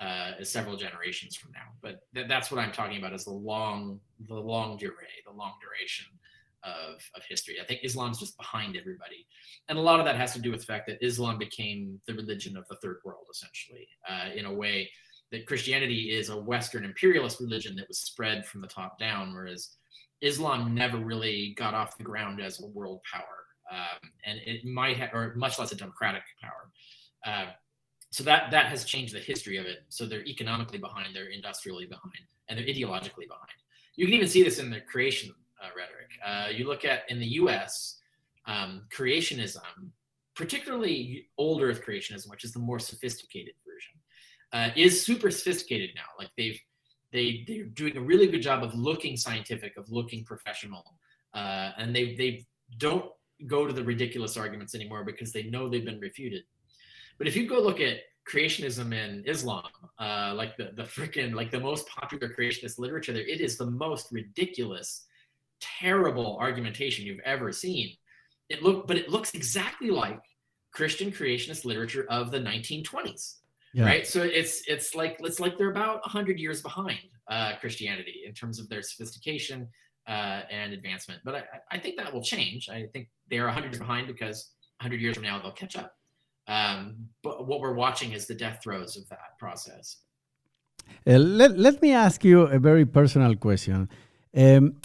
uh, 0.02 0.42
several 0.42 0.76
generations 0.76 1.36
from 1.36 1.52
now. 1.52 1.68
But 1.80 2.00
th- 2.14 2.28
that's 2.28 2.50
what 2.50 2.60
I'm 2.60 2.72
talking 2.72 2.98
about 2.98 3.12
is 3.12 3.24
the 3.24 3.32
long, 3.32 4.00
the 4.28 4.34
longue 4.34 4.80
durée, 4.80 5.22
the 5.24 5.32
long 5.32 5.52
duration 5.62 6.06
of, 6.64 6.94
of 7.14 7.22
history. 7.28 7.56
I 7.62 7.64
think 7.64 7.80
Islam's 7.84 8.18
just 8.18 8.36
behind 8.36 8.76
everybody. 8.76 9.26
And 9.68 9.78
a 9.78 9.80
lot 9.80 10.00
of 10.00 10.06
that 10.06 10.16
has 10.16 10.32
to 10.34 10.40
do 10.40 10.50
with 10.50 10.60
the 10.60 10.66
fact 10.66 10.86
that 10.88 11.04
Islam 11.04 11.38
became 11.38 12.00
the 12.06 12.14
religion 12.14 12.56
of 12.56 12.66
the 12.68 12.76
third 12.76 12.98
world, 13.04 13.26
essentially, 13.30 13.86
uh, 14.08 14.30
in 14.34 14.46
a 14.46 14.52
way 14.52 14.90
that 15.30 15.46
Christianity 15.46 16.16
is 16.16 16.28
a 16.28 16.36
Western 16.36 16.84
imperialist 16.84 17.40
religion 17.40 17.74
that 17.76 17.88
was 17.88 17.98
spread 17.98 18.44
from 18.46 18.60
the 18.60 18.66
top 18.68 18.98
down, 18.98 19.32
whereas 19.32 19.76
Islam 20.20 20.74
never 20.74 20.98
really 20.98 21.54
got 21.56 21.74
off 21.74 21.96
the 21.96 22.04
ground 22.04 22.40
as 22.40 22.60
a 22.60 22.66
world 22.66 23.00
power. 23.10 23.46
Um, 23.70 24.10
and 24.26 24.38
it 24.44 24.64
might 24.64 24.98
have, 24.98 25.10
or 25.14 25.34
much 25.36 25.58
less 25.58 25.72
a 25.72 25.76
democratic 25.76 26.22
power. 26.40 26.70
Uh, 27.24 27.52
so 28.12 28.22
that 28.24 28.50
that 28.50 28.66
has 28.66 28.84
changed 28.84 29.14
the 29.14 29.20
history 29.20 29.56
of 29.56 29.64
it. 29.64 29.84
So 29.88 30.04
they're 30.04 30.24
economically 30.26 30.78
behind, 30.78 31.16
they're 31.16 31.30
industrially 31.30 31.86
behind, 31.86 32.12
and 32.48 32.58
they're 32.58 32.66
ideologically 32.66 33.26
behind. 33.26 33.58
You 33.96 34.04
can 34.06 34.14
even 34.14 34.28
see 34.28 34.42
this 34.42 34.58
in 34.58 34.70
the 34.70 34.80
creation 34.80 35.34
uh, 35.62 35.68
rhetoric. 35.74 36.10
Uh, 36.24 36.48
you 36.54 36.66
look 36.66 36.84
at 36.84 37.02
in 37.08 37.18
the 37.18 37.26
U.S. 37.40 38.00
Um, 38.46 38.82
creationism, 38.94 39.62
particularly 40.36 41.28
old 41.38 41.62
Earth 41.62 41.82
creationism, 41.86 42.28
which 42.28 42.44
is 42.44 42.52
the 42.52 42.58
more 42.58 42.78
sophisticated 42.78 43.54
version, 43.66 43.94
uh, 44.52 44.74
is 44.76 45.02
super 45.02 45.30
sophisticated 45.30 45.90
now. 45.96 46.02
Like 46.18 46.30
they've 46.36 46.60
they 47.14 47.44
they're 47.48 47.64
doing 47.64 47.96
a 47.96 48.02
really 48.02 48.26
good 48.26 48.42
job 48.42 48.62
of 48.62 48.74
looking 48.74 49.16
scientific, 49.16 49.78
of 49.78 49.90
looking 49.90 50.22
professional, 50.22 50.96
uh, 51.32 51.70
and 51.78 51.96
they 51.96 52.14
they 52.14 52.44
don't 52.76 53.06
go 53.46 53.66
to 53.66 53.72
the 53.72 53.82
ridiculous 53.82 54.36
arguments 54.36 54.74
anymore 54.74 55.02
because 55.02 55.32
they 55.32 55.44
know 55.44 55.70
they've 55.70 55.84
been 55.84 55.98
refuted. 55.98 56.42
But 57.18 57.26
if 57.26 57.36
you 57.36 57.48
go 57.48 57.60
look 57.60 57.80
at 57.80 57.98
creationism 58.30 58.94
in 58.94 59.24
Islam, 59.26 59.68
uh, 59.98 60.32
like 60.36 60.56
the 60.56 60.70
the 60.74 60.84
freaking 60.84 61.34
like 61.34 61.50
the 61.50 61.60
most 61.60 61.86
popular 61.86 62.28
creationist 62.28 62.78
literature 62.78 63.12
there, 63.12 63.26
it 63.26 63.40
is 63.40 63.56
the 63.56 63.66
most 63.66 64.08
ridiculous, 64.12 65.06
terrible 65.60 66.36
argumentation 66.38 67.04
you've 67.04 67.20
ever 67.24 67.52
seen. 67.52 67.96
It 68.48 68.62
look, 68.62 68.86
but 68.86 68.96
it 68.96 69.08
looks 69.08 69.34
exactly 69.34 69.90
like 69.90 70.20
Christian 70.72 71.10
creationist 71.10 71.64
literature 71.64 72.06
of 72.10 72.30
the 72.30 72.38
1920s. 72.38 73.36
Yeah. 73.74 73.86
Right. 73.86 74.06
So 74.06 74.22
it's 74.22 74.62
it's 74.68 74.94
like 74.94 75.16
it's 75.20 75.40
like 75.40 75.56
they're 75.56 75.70
about 75.70 76.00
100 76.02 76.38
years 76.38 76.60
behind 76.60 76.98
uh, 77.30 77.52
Christianity 77.60 78.22
in 78.26 78.34
terms 78.34 78.58
of 78.58 78.68
their 78.68 78.82
sophistication 78.82 79.68
uh, 80.06 80.42
and 80.50 80.72
advancement. 80.72 81.20
But 81.24 81.34
I, 81.36 81.42
I 81.70 81.78
think 81.78 81.96
that 81.96 82.12
will 82.12 82.22
change. 82.22 82.68
I 82.68 82.86
think 82.92 83.08
they 83.30 83.38
are 83.38 83.46
100 83.46 83.68
years 83.68 83.78
behind 83.78 84.08
because 84.08 84.50
100 84.80 85.00
years 85.00 85.16
from 85.16 85.24
now 85.24 85.40
they'll 85.40 85.52
catch 85.52 85.76
up. 85.76 85.94
Um, 86.48 87.08
but 87.22 87.46
what 87.46 87.60
we're 87.60 87.74
watching 87.74 88.12
is 88.12 88.26
the 88.26 88.34
death 88.34 88.60
throes 88.62 88.96
of 88.96 89.08
that 89.08 89.38
process. 89.38 89.98
Uh, 91.06 91.18
let, 91.18 91.58
let 91.58 91.80
me 91.80 91.92
ask 91.92 92.24
you 92.24 92.42
a 92.42 92.58
very 92.58 92.84
personal 92.84 93.34
question. 93.36 93.88
Um, 94.36 94.76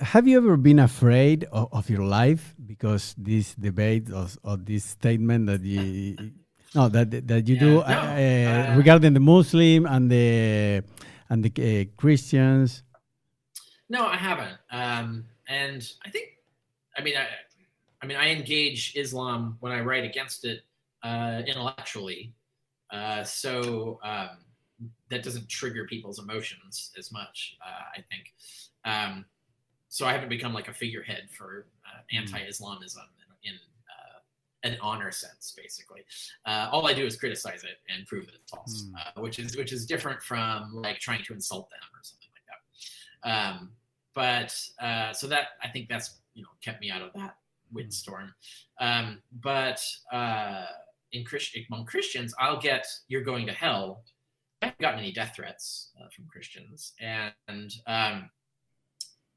have 0.00 0.26
you 0.26 0.38
ever 0.38 0.56
been 0.56 0.78
afraid 0.78 1.44
of, 1.52 1.68
of, 1.72 1.90
your 1.90 2.02
life 2.02 2.54
because 2.66 3.14
this 3.18 3.54
debate 3.54 4.10
or, 4.10 4.26
or 4.42 4.56
this 4.56 4.84
statement 4.84 5.46
that 5.46 5.60
you 5.60 6.16
no 6.74 6.88
that 6.88 7.10
that 7.28 7.46
you 7.46 7.54
yeah, 7.54 7.60
do 7.60 7.74
no, 7.74 7.80
uh, 7.80 8.72
uh, 8.72 8.76
regarding 8.76 9.12
the 9.12 9.20
Muslim 9.20 9.84
and 9.86 10.10
the 10.10 10.82
and 11.28 11.44
the 11.44 11.52
uh, 11.52 11.84
Christians? 11.96 12.82
No, 13.90 14.06
I 14.06 14.16
haven't. 14.16 14.56
Um, 14.70 15.24
and 15.48 15.82
I 16.04 16.10
think, 16.10 16.28
I 16.96 17.02
mean, 17.02 17.16
I, 17.16 17.26
I 18.02 18.06
mean, 18.06 18.16
I 18.16 18.30
engage 18.30 18.94
Islam 18.96 19.56
when 19.60 19.72
I 19.72 19.80
write 19.80 20.04
against 20.04 20.44
it 20.44 20.62
uh, 21.02 21.42
intellectually. 21.46 22.32
Uh, 22.90 23.22
so 23.22 23.98
um, 24.02 24.30
that 25.10 25.22
doesn't 25.22 25.48
trigger 25.48 25.86
people's 25.86 26.18
emotions 26.18 26.90
as 26.98 27.12
much, 27.12 27.56
uh, 27.64 27.98
I 27.98 28.04
think. 28.10 28.32
Um, 28.84 29.24
so 29.88 30.06
I 30.06 30.12
haven't 30.12 30.28
become 30.28 30.54
like 30.54 30.68
a 30.68 30.72
figurehead 30.72 31.28
for 31.36 31.66
uh, 31.86 32.00
hmm. 32.10 32.18
anti-Islamism 32.18 33.02
in, 33.44 33.50
in 33.50 33.56
uh, 33.56 34.68
an 34.68 34.78
honor 34.80 35.10
sense, 35.10 35.54
basically. 35.56 36.02
Uh, 36.46 36.68
all 36.72 36.86
I 36.86 36.94
do 36.94 37.04
is 37.04 37.16
criticize 37.16 37.64
it 37.64 37.78
and 37.94 38.06
prove 38.06 38.26
that 38.26 38.34
it's 38.36 38.50
false, 38.50 38.84
mm. 38.84 39.22
which 39.22 39.38
is 39.38 39.56
which 39.56 39.72
is 39.72 39.86
different 39.86 40.22
from 40.22 40.72
like 40.74 40.98
trying 40.98 41.24
to 41.24 41.34
insult 41.34 41.68
them 41.70 41.80
or 41.92 42.00
something 42.02 42.28
like 42.34 43.32
that. 43.32 43.56
Um, 43.56 43.70
but 44.14 44.50
so 45.16 45.26
that 45.26 45.48
I 45.62 45.68
think 45.68 45.88
that's 45.88 46.18
you 46.34 46.42
know 46.42 46.48
kept 46.62 46.80
me 46.80 46.90
out 46.90 47.02
of 47.02 47.12
that 47.14 47.36
windstorm. 47.72 48.32
Um, 48.80 49.22
but 49.42 49.82
uh, 50.12 50.66
in 51.12 51.24
Christ- 51.24 51.56
among 51.68 51.86
Christians, 51.86 52.34
I'll 52.38 52.60
get 52.60 52.86
"you're 53.08 53.24
going 53.24 53.46
to 53.46 53.52
hell." 53.52 54.04
I 54.62 54.66
haven't 54.66 54.80
gotten 54.80 55.00
any 55.00 55.12
death 55.12 55.34
threats 55.36 55.90
uh, 55.98 56.08
from 56.14 56.26
Christians, 56.26 56.92
and 57.00 57.72
um, 57.86 58.30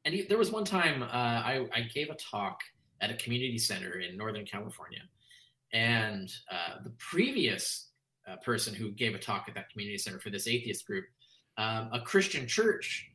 and 0.05 0.13
he, 0.13 0.23
there 0.23 0.37
was 0.37 0.51
one 0.51 0.65
time 0.65 1.03
uh, 1.03 1.05
I, 1.05 1.65
I, 1.73 1.81
gave 1.93 2.09
a 2.09 2.15
talk 2.15 2.59
at 2.99 3.09
a 3.09 3.15
community 3.15 3.57
center 3.57 3.99
in 3.99 4.17
Northern 4.17 4.45
California, 4.45 5.01
and 5.71 6.29
uh, 6.51 6.83
the 6.83 6.91
previous 6.97 7.89
uh, 8.29 8.35
person 8.37 8.73
who 8.73 8.91
gave 8.91 9.15
a 9.15 9.19
talk 9.19 9.45
at 9.47 9.55
that 9.55 9.69
community 9.69 9.97
center 9.97 10.19
for 10.19 10.29
this 10.29 10.47
atheist 10.47 10.85
group, 10.85 11.05
um, 11.57 11.89
a 11.93 12.01
Christian 12.01 12.47
church 12.47 13.09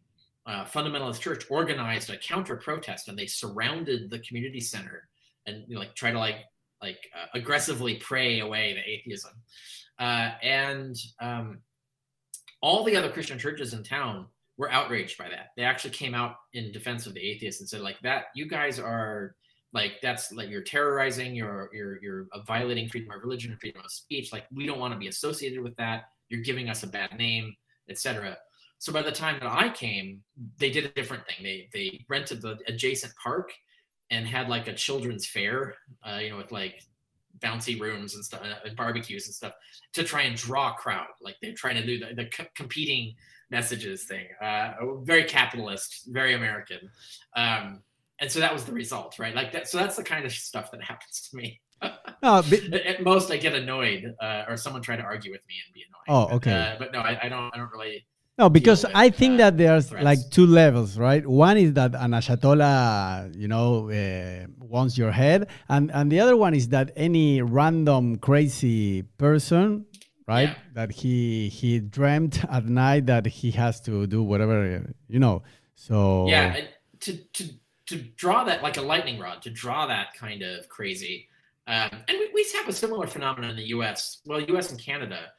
uh, 0.49 0.64
fundamentalist 0.64 1.20
church 1.20 1.44
organized 1.51 2.09
a 2.09 2.16
counter 2.16 2.57
protest 2.57 3.09
and 3.09 3.18
they 3.18 3.26
surrounded 3.26 4.09
the 4.09 4.18
community 4.20 4.61
center 4.61 5.07
and 5.46 5.62
you 5.68 5.74
know, 5.74 5.80
like 5.80 5.94
try 5.94 6.11
to 6.11 6.18
like 6.18 6.38
like 6.80 6.99
uh, 7.14 7.26
aggressively 7.34 7.96
pray 7.96 8.40
away 8.40 8.72
the 8.72 8.90
atheism. 8.90 9.32
Uh, 9.99 10.30
and 10.42 10.96
um, 11.20 11.59
all 12.62 12.82
the 12.82 12.96
other 12.96 13.11
christian 13.11 13.38
churches 13.38 13.74
in 13.74 13.82
town 13.82 14.26
were 14.57 14.72
outraged 14.72 15.18
by 15.18 15.28
that. 15.28 15.49
They 15.57 15.64
actually 15.64 15.90
came 15.90 16.14
out 16.14 16.36
in 16.55 16.72
defense 16.72 17.07
of 17.07 17.14
the 17.14 17.20
atheists 17.20 17.61
and 17.61 17.68
said 17.68 17.82
like 17.82 18.01
that 18.03 18.26
you 18.34 18.49
guys 18.49 18.78
are 18.78 19.36
like 19.74 19.92
that's 20.03 20.32
like 20.32 20.49
you're 20.49 20.62
terrorizing 20.62 21.34
you're 21.34 21.68
you're 21.74 22.03
you're 22.03 22.26
violating 22.46 22.88
freedom 22.88 23.11
of 23.14 23.22
religion 23.22 23.51
and 23.51 23.61
freedom 23.61 23.82
of 23.84 23.90
speech. 23.90 24.32
Like 24.32 24.46
we 24.51 24.66
don't 24.66 24.80
want 24.80 24.94
to 24.94 24.99
be 24.99 25.09
associated 25.09 25.62
with 25.62 25.76
that. 25.76 26.05
You're 26.30 26.40
giving 26.40 26.70
us 26.70 26.84
a 26.84 26.86
bad 26.86 27.18
name 27.18 27.55
etc 27.90 28.36
so 28.79 28.93
by 28.93 29.03
the 29.03 29.12
time 29.12 29.39
that 29.41 29.51
I 29.51 29.68
came, 29.68 30.22
they 30.59 30.70
did 30.70 30.85
a 30.85 30.89
different 30.89 31.24
thing. 31.26 31.37
They 31.43 31.68
they 31.72 32.05
rented 32.09 32.43
the 32.43 32.59
adjacent 32.66 33.12
park 33.22 33.53
and 34.11 34.26
had 34.26 34.49
like 34.49 34.68
a 34.68 34.74
children's 34.74 35.26
fair, 35.26 35.74
uh, 36.09 36.18
you 36.18 36.31
know, 36.31 36.37
with 36.37 36.53
like 36.53 36.83
bouncy 37.41 37.79
rooms 37.81 38.14
and 38.14 38.24
stuff, 38.24 38.41
uh, 38.43 38.55
and 38.64 38.76
barbecues 38.76 39.26
and 39.26 39.35
stuff, 39.35 39.53
to 39.93 40.05
try 40.05 40.22
and 40.22 40.37
draw 40.37 40.70
a 40.70 40.74
crowd. 40.74 41.09
Like 41.20 41.37
they're 41.43 41.55
trying 41.55 41.76
to 41.76 41.87
do 41.87 41.99
the, 41.99 42.14
the 42.14 42.26
co- 42.26 42.47
competing 42.55 43.14
messages 43.51 44.05
thing. 44.05 44.26
Uh, 44.41 44.72
very 45.03 45.24
capitalist, 45.24 46.09
very 46.09 46.35
American. 46.35 46.91
Um, 47.37 47.83
and 48.20 48.31
so 48.31 48.41
that 48.41 48.53
was 48.53 48.64
the 48.64 48.72
result, 48.72 49.18
right? 49.18 49.35
Like 49.35 49.53
that. 49.53 49.68
So 49.68 49.79
that's 49.79 49.97
the 49.97 50.03
kind 50.03 50.24
of 50.24 50.33
stuff 50.33 50.70
that 50.72 50.83
happens 50.83 51.29
to 51.31 51.37
me. 51.37 51.61
no, 52.22 52.43
but, 52.43 52.74
At 52.74 53.03
most, 53.05 53.31
I 53.31 53.37
get 53.37 53.55
annoyed, 53.55 54.14
uh, 54.20 54.45
or 54.49 54.57
someone 54.57 54.83
try 54.83 54.97
to 54.97 55.03
argue 55.03 55.31
with 55.31 55.43
me 55.49 55.55
and 55.64 55.72
be 55.72 55.83
annoyed. 55.83 56.31
Oh, 56.31 56.37
okay. 56.37 56.51
But, 56.51 56.57
uh, 56.57 56.76
but 56.79 56.93
no, 56.93 57.01
I, 57.01 57.26
I, 57.26 57.29
don't. 57.29 57.55
I 57.55 57.57
don't 57.57 57.70
really. 57.70 58.05
No, 58.39 58.49
because 58.49 58.84
I 58.95 59.11
think 59.11 59.39
that 59.39 59.57
there's 59.57 59.89
threats. 59.89 60.05
like 60.05 60.18
two 60.30 60.47
levels, 60.47 60.97
right? 60.97 61.26
One 61.26 61.57
is 61.57 61.72
that 61.72 61.97
an 61.97 62.12
Ayatollah, 62.12 63.36
you 63.36 63.49
know, 63.49 63.91
uh, 63.91 64.47
wants 64.61 64.97
your 64.97 65.11
head, 65.11 65.49
and 65.68 65.91
and 65.93 66.12
the 66.12 66.20
other 66.20 66.36
one 66.36 66.55
is 66.55 66.68
that 66.68 66.93
any 66.95 67.43
random 67.43 68.16
crazy 68.18 69.03
person, 69.03 69.86
right? 70.28 70.51
Yeah. 70.51 70.55
That 70.74 70.93
he 70.93 71.49
he 71.49 71.80
dreamt 71.80 72.45
at 72.45 72.66
night 72.66 73.07
that 73.07 73.26
he 73.26 73.51
has 73.53 73.80
to 73.82 74.07
do 74.07 74.22
whatever, 74.22 74.95
you 75.09 75.18
know. 75.18 75.43
So 75.74 76.28
yeah, 76.28 76.61
to 77.01 77.16
to 77.16 77.45
to 77.86 77.97
draw 77.97 78.45
that 78.45 78.62
like 78.62 78.76
a 78.76 78.82
lightning 78.82 79.18
rod, 79.18 79.43
to 79.43 79.51
draw 79.51 79.86
that 79.89 80.14
kind 80.14 80.43
of 80.43 80.68
crazy, 80.68 81.26
um, 81.66 81.91
and 82.07 82.16
we, 82.16 82.30
we 82.32 82.47
have 82.55 82.68
a 82.68 82.72
similar 82.72 83.09
phenomenon 83.09 83.51
in 83.51 83.57
the 83.57 83.68
U.S. 83.70 84.20
Well, 84.26 84.41
U.S. 84.41 84.70
and 84.70 84.80
Canada 84.80 85.32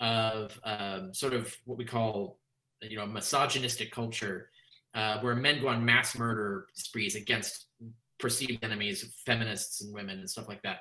of 0.00 0.58
um, 0.64 1.12
sort 1.12 1.34
of 1.34 1.54
what 1.66 1.76
we 1.76 1.84
call 1.84 2.38
you 2.82 2.96
know 2.96 3.06
misogynistic 3.06 3.90
culture 3.90 4.50
uh, 4.94 5.20
where 5.20 5.34
men 5.34 5.60
go 5.60 5.68
on 5.68 5.84
mass 5.84 6.16
murder 6.16 6.66
sprees 6.74 7.16
against 7.16 7.66
perceived 8.18 8.64
enemies, 8.64 9.12
feminists 9.26 9.82
and 9.82 9.92
women 9.92 10.18
and 10.18 10.28
stuff 10.28 10.48
like 10.48 10.62
that. 10.62 10.78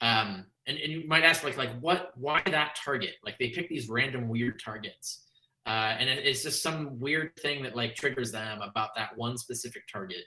Um, 0.00 0.46
and, 0.66 0.78
and 0.78 0.92
you 0.92 1.06
might 1.06 1.24
ask 1.24 1.44
like 1.44 1.56
like 1.56 1.78
what 1.80 2.12
why 2.16 2.42
that 2.46 2.76
target? 2.82 3.14
Like 3.24 3.38
they 3.38 3.50
pick 3.50 3.68
these 3.68 3.88
random 3.88 4.28
weird 4.28 4.62
targets. 4.62 5.24
Uh, 5.66 5.96
and 5.98 6.08
it, 6.08 6.24
it's 6.24 6.42
just 6.42 6.62
some 6.62 6.98
weird 6.98 7.36
thing 7.36 7.62
that 7.62 7.76
like 7.76 7.94
triggers 7.94 8.32
them 8.32 8.62
about 8.62 8.94
that 8.96 9.16
one 9.16 9.36
specific 9.36 9.82
target 9.92 10.24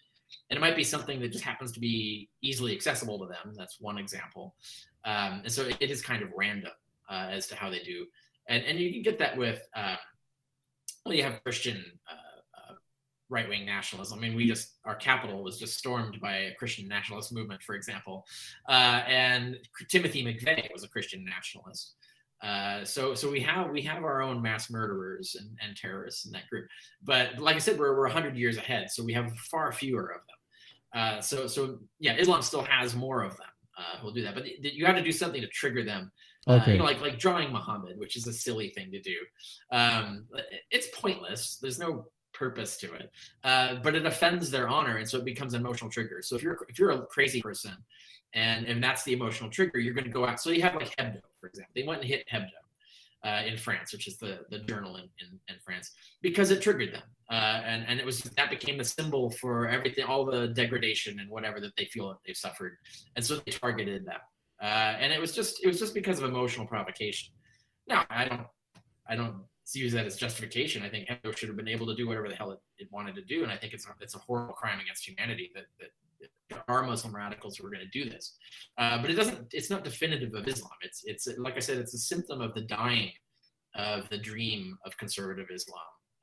and 0.50 0.58
it 0.58 0.62
might 0.62 0.76
be 0.76 0.84
something 0.84 1.20
that 1.20 1.32
just 1.32 1.44
happens 1.44 1.72
to 1.72 1.80
be 1.80 2.30
easily 2.42 2.74
accessible 2.74 3.20
to 3.20 3.26
them 3.26 3.54
that's 3.58 3.80
one 3.80 3.98
example 3.98 4.56
um, 5.06 5.42
and 5.44 5.52
so 5.52 5.64
it, 5.64 5.78
it 5.80 5.90
is 5.90 6.02
kind 6.02 6.22
of 6.22 6.30
random 6.36 6.72
uh, 7.10 7.28
as 7.32 7.48
to 7.48 7.56
how 7.56 7.70
they 7.70 7.80
do 7.80 8.06
and 8.48 8.64
and 8.66 8.80
you 8.80 8.92
can 8.92 9.02
get 9.02 9.18
that 9.20 9.36
with 9.38 9.68
uh, 9.76 9.96
well, 11.06 11.16
you 11.16 11.24
have 11.24 11.44
Christian 11.44 11.84
uh, 12.10 12.72
uh, 12.72 12.76
right 13.30 13.48
wing 13.50 13.66
nationalism. 13.66 14.20
I 14.20 14.22
mean, 14.22 14.36
we 14.36 14.48
just 14.48 14.78
our 14.86 14.96
capital 14.96 15.44
was 15.44 15.60
just 15.60 15.78
stormed 15.78 16.20
by 16.22 16.36
a 16.36 16.56
Christian 16.56 16.88
nationalist 16.88 17.34
movement, 17.34 17.64
for 17.64 17.76
example, 17.76 18.26
uh, 18.70 19.04
and 19.08 19.58
Timothy 19.90 20.24
McVeigh 20.24 20.72
was 20.74 20.84
a 20.84 20.90
Christian 20.90 21.26
nationalist. 21.26 21.96
Uh, 22.44 22.84
so, 22.84 23.14
so 23.14 23.30
we 23.30 23.40
have 23.40 23.70
we 23.70 23.82
have 23.84 24.04
our 24.04 24.22
own 24.22 24.42
mass 24.42 24.72
murderers 24.72 25.36
and, 25.40 25.50
and 25.64 25.78
terrorists 25.78 26.26
in 26.26 26.32
that 26.32 26.50
group, 26.50 26.68
but 27.04 27.38
like 27.38 27.56
I 27.56 27.60
said, 27.60 27.78
we're 27.78 27.96
we're 27.96 28.08
hundred 28.08 28.36
years 28.36 28.58
ahead, 28.58 28.90
so 28.90 29.04
we 29.04 29.14
have 29.14 29.32
far 29.38 29.72
fewer 29.72 30.08
of 30.08 30.22
them. 30.22 30.38
Uh, 30.94 31.22
so, 31.22 31.48
so 31.48 31.80
yeah, 32.00 32.16
Islam 32.18 32.42
still 32.42 32.64
has 32.64 32.96
more 32.96 33.24
of 33.24 33.38
them 33.38 33.48
uh, 33.78 33.98
who'll 34.00 34.12
do 34.12 34.24
that, 34.24 34.36
but 34.36 34.44
th- 34.44 34.74
you 34.74 34.86
have 34.86 34.96
to 34.96 35.04
do 35.04 35.12
something 35.12 35.42
to 35.42 35.48
trigger 35.48 35.84
them 35.84 36.12
Okay. 36.48 36.72
Uh, 36.72 36.74
you 36.74 36.78
know, 36.80 36.86
like 36.86 37.02
like 37.02 37.20
drawing 37.20 37.52
Muhammad, 37.52 38.00
which 38.00 38.16
is 38.16 38.26
a 38.28 38.34
silly 38.34 38.70
thing 38.70 38.92
to 38.92 39.02
do. 39.02 39.16
Um, 39.72 40.26
it's 40.72 40.88
pointless. 41.00 41.58
There's 41.62 41.78
no 41.78 42.08
purpose 42.34 42.78
to 42.78 42.94
it, 42.94 43.12
uh, 43.44 43.76
but 43.84 43.96
it 43.96 44.06
offends 44.06 44.50
their 44.50 44.68
honor, 44.68 44.98
and 44.98 45.08
so 45.08 45.20
it 45.20 45.26
becomes 45.26 45.54
an 45.54 45.62
emotional 45.62 45.92
trigger. 45.92 46.22
So 46.24 46.36
if 46.36 46.42
you're 46.42 46.58
if 46.68 46.80
you're 46.80 46.92
a 46.92 47.02
crazy 47.06 47.42
person, 47.42 47.74
and 48.34 48.66
and 48.66 48.84
that's 48.84 49.04
the 49.04 49.14
emotional 49.14 49.52
trigger, 49.52 49.78
you're 49.78 49.94
going 49.94 50.06
to 50.06 50.12
go 50.12 50.26
out. 50.26 50.42
So 50.42 50.50
you 50.50 50.64
have 50.64 50.76
like 50.76 50.96
Hebdo, 50.98 51.22
for 51.40 51.48
example. 51.48 51.72
They 51.76 51.84
went 51.84 52.02
and 52.02 52.10
hit 52.10 52.28
Hebdo. 52.32 52.48
Uh, 53.24 53.44
in 53.46 53.56
France, 53.56 53.94
which 53.94 54.08
is 54.08 54.18
the, 54.18 54.40
the 54.50 54.58
journal 54.58 54.96
in, 54.96 55.04
in, 55.04 55.40
in 55.48 55.56
France, 55.64 55.92
because 56.24 56.50
it 56.50 56.60
triggered 56.60 56.92
them, 56.92 57.04
uh, 57.30 57.62
and 57.64 57.86
and 57.88 58.00
it 58.00 58.06
was 58.06 58.24
that 58.24 58.50
became 58.50 58.80
the 58.80 58.84
symbol 58.84 59.30
for 59.30 59.68
everything, 59.68 60.06
all 60.06 60.26
the 60.26 60.48
degradation 60.48 61.20
and 61.20 61.30
whatever 61.30 61.60
that 61.60 61.72
they 61.78 61.86
feel 61.86 62.08
that 62.08 62.18
they've 62.26 62.36
suffered, 62.36 62.78
and 63.16 63.24
so 63.24 63.36
they 63.36 63.52
targeted 63.52 64.08
that 64.08 64.22
uh, 64.62 64.96
and 65.00 65.12
it 65.12 65.20
was 65.20 65.34
just 65.34 65.64
it 65.64 65.68
was 65.68 65.80
just 65.80 65.94
because 65.94 66.20
of 66.20 66.30
emotional 66.30 66.68
provocation. 66.68 67.34
Now 67.88 68.06
I 68.10 68.26
don't 68.26 68.48
I 69.10 69.16
don't 69.16 69.44
use 69.74 69.94
that 69.94 70.06
as 70.06 70.18
justification. 70.18 70.84
I 70.84 70.90
think 70.90 71.08
Hebdo 71.08 71.36
should 71.36 71.50
have 71.50 71.58
been 71.58 71.68
able 71.68 71.88
to 71.88 71.96
do 71.96 72.08
whatever 72.08 72.28
the 72.28 72.36
hell 72.36 72.52
it, 72.52 72.60
it, 72.78 72.88
wanted 72.92 73.16
to 73.16 73.22
do, 73.22 73.44
and 73.44 73.52
I 73.52 73.58
think 73.58 73.74
it's 73.74 73.88
it's 74.00 74.16
a 74.16 74.20
horrible 74.20 74.54
crime 74.54 74.80
against 74.80 75.08
humanity 75.08 75.52
that 75.56 75.66
that 75.80 75.90
are 76.68 76.84
Muslim 76.84 77.16
radicals 77.16 77.58
who 77.58 77.66
are 77.66 77.70
going 77.70 77.86
to 77.86 78.04
do 78.04 78.10
this. 78.10 78.36
Uh, 78.78 79.02
but 79.02 79.10
it 79.10 79.16
doesn't. 79.16 79.48
It's 79.52 79.70
not 79.70 79.84
definitive 79.84 80.34
of 80.34 80.48
Islam. 80.48 80.72
It's 80.82 81.04
it's 81.06 81.28
like 81.38 81.56
I 81.56 81.60
said, 81.60 81.78
it's 81.78 81.94
a 81.94 82.00
symptom 82.00 82.42
of 82.42 82.54
the 82.54 82.62
dying 82.62 83.12
of 83.76 84.10
the 84.10 84.18
dream 84.18 84.78
of 84.86 84.98
conservative 84.98 85.48
Islam. 85.54 85.80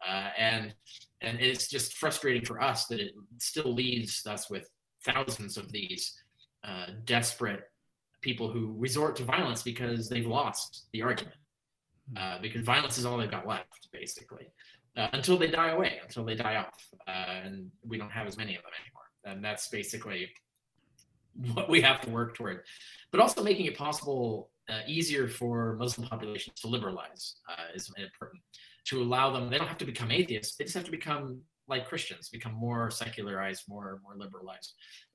Uh, 0.07 0.29
and 0.39 0.75
and 1.23 1.41
it's 1.41 1.69
just 1.69 1.95
frustrating 1.95 2.45
for 2.45 2.63
us 2.63 2.87
that 2.87 3.01
it 3.01 3.13
still 3.39 3.73
leaves 3.73 4.27
us 4.27 4.49
with 4.49 4.69
thousands 5.05 5.57
of 5.57 5.73
these 5.73 6.23
uh, 6.65 6.87
desperate 7.05 7.68
people 8.21 8.51
who 8.51 8.75
resort 8.79 9.17
to 9.17 9.25
violence 9.25 9.63
because 9.63 10.09
they've 10.09 10.27
lost 10.27 10.87
the 10.93 11.03
argument. 11.03 11.37
Uh, 12.17 12.39
because 12.41 12.63
violence 12.63 12.97
is 12.97 13.05
all 13.05 13.19
they've 13.19 13.31
got 13.31 13.47
left, 13.47 13.89
basically, 13.93 14.47
uh, 14.97 15.09
until 15.13 15.37
they 15.37 15.47
die 15.47 15.71
away, 15.71 15.99
until 16.03 16.25
they 16.25 16.35
die 16.35 16.57
off, 16.57 16.83
uh, 17.07 17.43
and 17.45 17.71
we 17.87 17.99
don't 17.99 18.11
have 18.11 18.27
as 18.27 18.39
many 18.39 18.57
of 18.57 18.63
them 18.63 18.73
anymore. 18.83 19.03
And 19.25 19.45
that's 19.45 19.69
basically 19.69 20.31
what 21.53 21.69
we 21.69 21.83
have 21.83 22.01
to 22.03 22.11
work 22.11 22.35
toward. 22.35 22.63
But 23.11 23.21
also 23.21 23.43
making 23.43 23.67
it 23.67 23.77
possible, 23.77 24.51
uh, 24.71 24.81
easier 24.87 25.29
for 25.29 25.77
Muslim 25.79 26.09
populations 26.09 26.61
to 26.61 26.67
liberalize 26.67 27.37
uh, 27.49 27.75
is 27.75 27.93
important. 27.99 28.43
To 28.87 29.03
allow 29.03 29.31
them, 29.31 29.51
they 29.51 29.59
don't 29.59 29.69
have 29.69 29.79
to 29.79 29.85
become 29.85 30.11
atheists; 30.11 30.57
they 30.57 30.65
just 30.65 30.77
have 30.77 30.85
to 30.85 30.91
become 30.91 31.43
like 31.69 31.87
Christians, 31.87 32.31
become 32.31 32.55
more 32.55 32.91
secularized, 32.91 33.65
more 33.69 34.01
more 34.03 34.15
liberalized. 34.17 34.73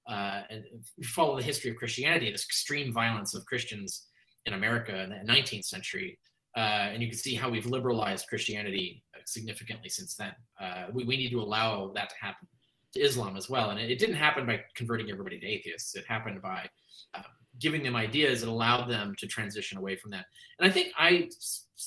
Uh, 0.08 0.42
and 0.50 0.64
follow 1.04 1.38
the 1.38 1.44
history 1.44 1.72
of 1.72 1.78
Christianity, 1.78 2.30
this 2.32 2.44
extreme 2.44 2.92
violence 2.92 3.34
of 3.34 3.46
Christians 3.46 4.08
in 4.46 4.54
America 4.54 5.04
in 5.04 5.10
the 5.10 5.34
19th 5.34 5.66
century, 5.66 6.20
uh, 6.56 6.90
and 6.92 7.02
you 7.02 7.10
can 7.10 7.18
see 7.18 7.36
how 7.36 7.50
we've 7.50 7.66
liberalized 7.66 8.28
Christianity 8.28 9.04
significantly 9.26 9.90
since 9.90 10.16
then. 10.16 10.34
Uh, 10.60 10.86
we, 10.94 11.04
we 11.04 11.18
need 11.18 11.32
to 11.32 11.42
allow 11.42 11.92
that 11.96 12.10
to 12.10 12.16
happen 12.22 12.48
to 12.94 13.00
Islam 13.00 13.36
as 13.36 13.50
well. 13.50 13.72
And 13.72 13.80
it, 13.80 13.90
it 13.90 14.00
didn't 14.00 14.16
happen 14.16 14.46
by 14.46 14.62
converting 14.76 15.10
everybody 15.10 15.40
to 15.40 15.48
atheists. 15.48 15.96
It 15.96 16.06
happened 16.08 16.42
by 16.42 16.70
um, 17.16 17.24
giving 17.60 17.84
them 17.84 17.96
ideas 17.96 18.42
that 18.42 18.50
allowed 18.50 18.88
them 18.88 19.16
to 19.18 19.28
transition 19.28 19.78
away 19.78 19.96
from 19.96 20.12
that. 20.12 20.26
And 20.60 20.70
I 20.70 20.74
think 20.74 20.90
I 20.98 21.30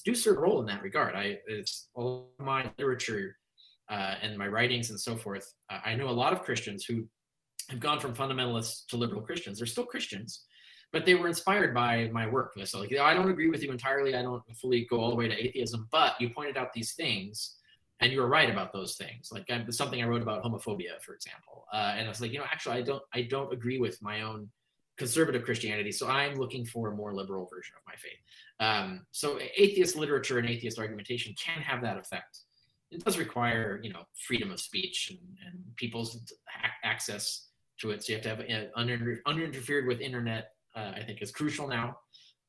do 0.04 0.14
serve 0.14 0.38
a 0.38 0.40
role 0.40 0.60
in 0.60 0.66
that 0.66 0.82
regard. 0.82 1.14
I 1.14 1.38
it's 1.46 1.88
all 1.94 2.32
my 2.38 2.70
literature 2.78 3.36
uh, 3.88 4.14
and 4.20 4.36
my 4.36 4.48
writings 4.48 4.90
and 4.90 5.00
so 5.00 5.16
forth. 5.16 5.52
Uh, 5.70 5.78
I 5.84 5.94
know 5.94 6.08
a 6.08 6.10
lot 6.10 6.32
of 6.32 6.42
Christians 6.42 6.84
who 6.84 7.06
have 7.70 7.80
gone 7.80 8.00
from 8.00 8.14
fundamentalists 8.14 8.86
to 8.88 8.96
liberal 8.96 9.22
Christians. 9.22 9.58
They're 9.58 9.66
still 9.66 9.86
Christians, 9.86 10.44
but 10.92 11.04
they 11.04 11.14
were 11.14 11.28
inspired 11.28 11.74
by 11.74 12.08
my 12.12 12.26
work. 12.26 12.52
And 12.56 12.68
So 12.68 12.80
like, 12.80 12.96
I 12.96 13.14
don't 13.14 13.30
agree 13.30 13.48
with 13.48 13.62
you 13.62 13.72
entirely. 13.72 14.14
I 14.14 14.22
don't 14.22 14.42
fully 14.56 14.86
go 14.88 15.00
all 15.00 15.10
the 15.10 15.16
way 15.16 15.28
to 15.28 15.34
atheism, 15.34 15.88
but 15.90 16.20
you 16.20 16.30
pointed 16.30 16.56
out 16.56 16.72
these 16.72 16.94
things 16.94 17.56
and 18.00 18.12
you 18.12 18.20
were 18.20 18.28
right 18.28 18.50
about 18.50 18.72
those 18.72 18.96
things. 18.96 19.30
Like 19.32 19.50
I, 19.50 19.64
something 19.70 20.02
I 20.02 20.06
wrote 20.06 20.22
about 20.22 20.44
homophobia, 20.44 21.00
for 21.00 21.14
example. 21.14 21.66
Uh, 21.72 21.94
and 21.96 22.06
I 22.06 22.08
was 22.08 22.20
like, 22.20 22.32
you 22.32 22.38
know, 22.38 22.44
actually, 22.50 22.76
I 22.76 22.82
don't, 22.82 23.02
I 23.12 23.22
don't 23.22 23.52
agree 23.52 23.78
with 23.78 24.00
my 24.02 24.22
own 24.22 24.48
conservative 24.96 25.44
Christianity. 25.44 25.92
So 25.92 26.08
I'm 26.08 26.36
looking 26.36 26.64
for 26.64 26.92
a 26.92 26.96
more 26.96 27.14
liberal 27.14 27.46
version 27.46 27.74
of 27.76 27.82
my 27.86 27.94
faith. 27.96 28.18
Um, 28.60 29.06
so 29.10 29.38
atheist 29.56 29.96
literature 29.96 30.38
and 30.38 30.48
atheist 30.48 30.78
argumentation 30.78 31.34
can 31.42 31.60
have 31.62 31.82
that 31.82 31.98
effect. 31.98 32.40
It 32.90 33.04
does 33.04 33.18
require, 33.18 33.80
you 33.82 33.92
know, 33.92 34.04
freedom 34.26 34.50
of 34.50 34.60
speech 34.60 35.10
and, 35.10 35.18
and 35.44 35.76
people's 35.76 36.32
access 36.84 37.45
to 37.80 37.90
it. 37.90 38.04
So 38.04 38.12
you 38.12 38.18
have 38.18 38.22
to 38.24 38.28
have 38.30 38.70
under, 38.74 39.22
uninterfered 39.26 39.86
with 39.86 40.00
internet. 40.00 40.52
Uh, 40.74 40.92
I 40.94 41.02
think 41.02 41.22
is 41.22 41.30
crucial 41.30 41.68
now 41.68 41.96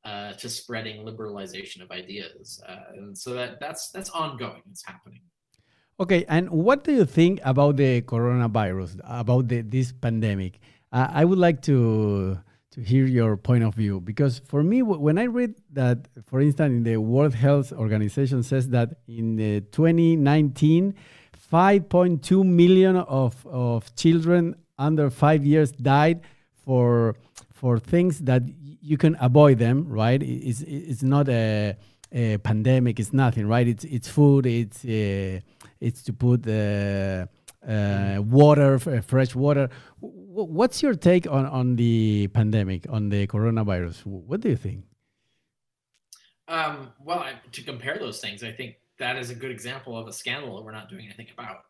uh, 0.04 0.34
to 0.34 0.50
spreading 0.50 1.06
liberalization 1.06 1.82
of 1.82 1.92
ideas, 1.92 2.62
uh, 2.68 2.96
and 2.98 3.18
so 3.18 3.34
that 3.34 3.60
that's 3.62 3.90
that's 3.92 4.10
ongoing. 4.10 4.62
It's 4.70 4.86
happening. 4.86 5.22
Okay, 6.00 6.26
and 6.28 6.50
what 6.50 6.84
do 6.84 6.92
you 6.94 7.06
think 7.06 7.40
about 7.44 7.78
the 7.78 8.02
coronavirus, 8.02 9.00
about 9.04 9.48
the, 9.48 9.62
this 9.62 9.92
pandemic? 9.92 10.60
I 10.92 11.26
would 11.26 11.40
like 11.40 11.62
to 11.64 12.40
to 12.78 12.84
hear 12.84 13.06
your 13.06 13.36
point 13.38 13.64
of 13.64 13.74
view 13.74 14.00
because 14.00 14.40
for 14.40 14.62
me, 14.62 14.84
when 14.84 15.18
I 15.18 15.24
read 15.24 15.56
that, 15.74 16.08
for 16.28 16.40
instance, 16.40 16.72
in 16.72 16.84
the 16.84 16.98
World 16.98 17.34
Health 17.34 17.74
Organization 17.74 18.44
says 18.44 18.70
that 18.70 19.00
in 19.08 19.38
2019, 19.72 20.94
5.2 21.52 22.46
million 22.46 22.98
of, 22.98 23.46
of 23.48 23.96
children 23.96 24.56
under 24.78 25.10
five 25.10 25.46
years 25.46 25.72
died 25.72 26.22
for 26.64 27.16
for 27.54 27.80
things 27.80 28.20
that 28.20 28.44
you 28.82 28.98
can 28.98 29.18
avoid 29.20 29.58
them, 29.58 29.88
right? 29.88 30.22
It's 30.22 30.62
it's 30.62 31.04
not 31.04 31.28
a, 31.30 31.76
a 32.12 32.38
pandemic. 32.38 33.00
It's 33.00 33.14
nothing, 33.14 33.48
right? 33.48 33.68
It's 33.68 33.84
it's 33.84 34.08
food. 34.08 34.46
It's 34.46 34.86
uh, 34.86 35.40
it's 35.80 36.04
to 36.04 36.14
put 36.14 36.48
uh, 36.48 37.26
uh, 37.68 38.22
water, 38.22 38.80
fresh 38.80 39.36
water. 39.36 39.70
What's 40.00 40.84
your 40.84 40.94
take 40.94 41.28
on, 41.28 41.46
on 41.48 41.76
the 41.76 42.28
pandemic, 42.28 42.86
on 42.90 43.10
the 43.10 43.28
coronavirus? 43.28 44.06
What 44.06 44.42
do 44.42 44.50
you 44.50 44.56
think? 44.56 44.84
Um, 46.48 46.94
well, 47.04 47.20
I, 47.20 47.34
to 47.52 47.62
compare 47.64 47.98
those 47.98 48.22
things, 48.22 48.44
I 48.44 48.52
think 48.52 48.76
that 49.00 49.18
is 49.18 49.30
a 49.32 49.36
good 49.36 49.52
example 49.52 49.98
of 49.98 50.08
a 50.08 50.14
scandal 50.14 50.56
that 50.56 50.64
we're 50.64 50.72
not 50.72 50.90
doing 50.90 51.06
anything 51.06 51.28
about. 51.38 51.64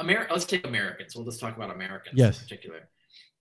Uh, 0.00 0.02
America, 0.02 0.32
let's 0.32 0.44
take 0.44 0.66
Americans. 0.66 1.14
We'll 1.14 1.24
just 1.24 1.40
talk 1.40 1.56
about 1.56 1.70
Americans 1.70 2.14
yes. 2.16 2.38
in 2.38 2.42
particular. 2.44 2.88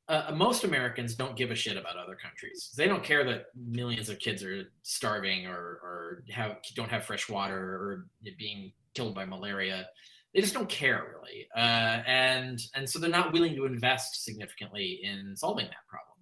Uh, 0.07 0.32
most 0.34 0.64
Americans 0.64 1.14
don't 1.14 1.36
give 1.36 1.51
a 1.51 1.55
shit 1.55 1.78
about 1.78 1.95
other 1.95 2.16
countries. 2.16 2.72
They 2.76 2.88
don't 2.88 3.03
care 3.03 3.24
that 3.26 3.45
millions 3.55 4.10
of 4.10 4.18
kids 4.18 4.43
are 4.43 4.64
starving 4.82 5.45
or, 5.45 5.55
or 5.55 6.24
have 6.32 6.57
don't 6.76 6.89
have 6.89 7.05
fresh 7.05 7.30
water 7.30 7.55
or 7.55 8.07
being 8.38 8.72
killed 8.95 9.14
by 9.14 9.26
malaria. 9.26 9.88
They 10.34 10.41
just 10.41 10.53
don't 10.53 10.70
care 10.70 11.16
really, 11.16 11.47
uh, 11.55 12.03
and 12.07 12.60
and 12.76 12.89
so 12.89 12.99
they're 12.99 13.10
not 13.10 13.34
willing 13.34 13.55
to 13.55 13.66
invest 13.66 14.24
significantly 14.24 14.99
in 15.03 15.36
solving 15.36 15.66
that 15.66 15.88
problem. 15.88 16.18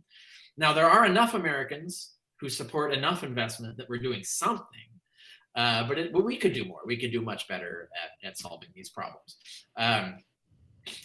Now 0.57 0.73
there 0.73 0.89
are 0.89 1.05
enough 1.05 1.33
Americans 1.33 2.13
who 2.39 2.49
support 2.49 2.93
enough 2.93 3.23
investment 3.23 3.77
that 3.77 3.89
we're 3.89 3.99
doing 4.01 4.23
something, 4.23 4.87
uh, 5.57 5.85
but, 5.87 5.97
it, 5.97 6.13
but 6.13 6.23
we 6.23 6.37
could 6.37 6.53
do 6.53 6.63
more. 6.63 6.81
We 6.85 6.95
could 6.95 7.11
do 7.11 7.21
much 7.21 7.47
better 7.47 7.89
at, 8.03 8.29
at 8.29 8.37
solving 8.37 8.69
these 8.73 8.89
problems. 8.89 9.35
Um, 9.75 10.19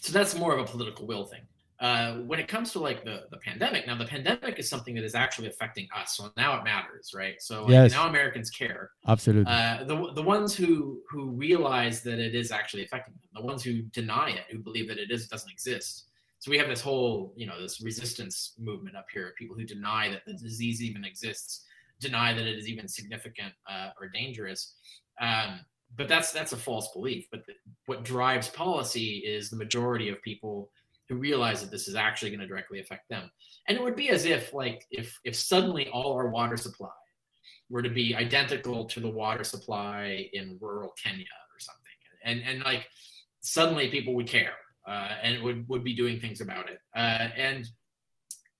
so 0.00 0.12
that's 0.12 0.36
more 0.36 0.54
of 0.54 0.60
a 0.60 0.70
political 0.70 1.06
will 1.06 1.24
thing. 1.24 1.40
Uh, 1.80 2.18
when 2.30 2.38
it 2.38 2.46
comes 2.46 2.70
to 2.70 2.78
like 2.78 3.04
the, 3.04 3.24
the 3.32 3.38
pandemic, 3.38 3.88
now 3.88 3.98
the 3.98 4.04
pandemic 4.04 4.56
is 4.60 4.68
something 4.68 4.94
that 4.94 5.02
is 5.02 5.16
actually 5.16 5.48
affecting 5.48 5.88
us. 5.98 6.16
So 6.16 6.30
now 6.36 6.56
it 6.58 6.62
matters, 6.62 7.12
right? 7.12 7.34
So 7.40 7.62
like, 7.62 7.72
yes. 7.72 7.90
now 7.90 8.06
Americans 8.06 8.50
care. 8.50 8.90
Absolutely. 9.08 9.52
Uh, 9.52 9.82
the, 9.82 10.12
the 10.14 10.22
ones 10.22 10.54
who 10.54 11.00
who 11.10 11.30
realize 11.30 12.02
that 12.04 12.20
it 12.20 12.36
is 12.36 12.52
actually 12.52 12.84
affecting 12.84 13.14
them, 13.14 13.42
the 13.42 13.44
ones 13.44 13.64
who 13.64 13.82
deny 14.00 14.30
it, 14.30 14.44
who 14.52 14.58
believe 14.58 14.86
that 14.90 14.98
it 14.98 15.10
is 15.10 15.26
doesn't 15.26 15.50
exist. 15.50 16.04
So 16.38 16.52
we 16.52 16.58
have 16.58 16.68
this 16.68 16.80
whole, 16.80 17.32
you 17.36 17.46
know, 17.46 17.60
this 17.60 17.80
resistance 17.80 18.54
movement 18.58 18.96
up 18.96 19.06
here, 19.12 19.28
of 19.28 19.34
people 19.34 19.56
who 19.56 19.64
deny 19.64 20.08
that 20.10 20.22
the 20.24 20.34
disease 20.34 20.82
even 20.82 21.04
exists, 21.04 21.64
deny 22.02 22.32
that 22.32 22.46
it 22.46 22.58
is 22.58 22.68
even 22.68 22.88
significant 22.88 23.52
uh, 23.70 23.90
or 24.00 24.08
dangerous. 24.08 24.74
Um, 25.20 25.60
but 25.96 26.08
that's 26.08 26.32
that's 26.32 26.52
a 26.52 26.56
false 26.56 26.92
belief. 26.92 27.26
But 27.30 27.46
the, 27.46 27.54
what 27.86 28.04
drives 28.04 28.48
policy 28.48 29.18
is 29.18 29.50
the 29.50 29.56
majority 29.56 30.08
of 30.08 30.22
people 30.22 30.70
who 31.08 31.16
realize 31.16 31.60
that 31.60 31.70
this 31.70 31.88
is 31.88 31.94
actually 31.94 32.30
going 32.30 32.40
to 32.40 32.46
directly 32.46 32.80
affect 32.80 33.08
them. 33.08 33.30
And 33.68 33.76
it 33.76 33.82
would 33.82 33.96
be 33.96 34.08
as 34.08 34.24
if 34.24 34.54
like 34.54 34.86
if 34.90 35.18
if 35.24 35.36
suddenly 35.36 35.88
all 35.88 36.12
our 36.14 36.28
water 36.28 36.56
supply 36.56 36.88
were 37.68 37.82
to 37.82 37.90
be 37.90 38.14
identical 38.14 38.84
to 38.86 39.00
the 39.00 39.10
water 39.10 39.44
supply 39.44 40.28
in 40.32 40.58
rural 40.60 40.92
Kenya 41.02 41.24
or 41.24 41.58
something, 41.58 41.92
and 42.24 42.42
and 42.42 42.64
like 42.64 42.86
suddenly 43.40 43.88
people 43.88 44.14
would 44.14 44.28
care 44.28 44.54
uh, 44.88 45.08
and 45.22 45.42
would 45.42 45.68
would 45.68 45.84
be 45.84 45.94
doing 45.94 46.20
things 46.20 46.40
about 46.40 46.68
it. 46.68 46.78
Uh, 46.96 47.28
and 47.36 47.68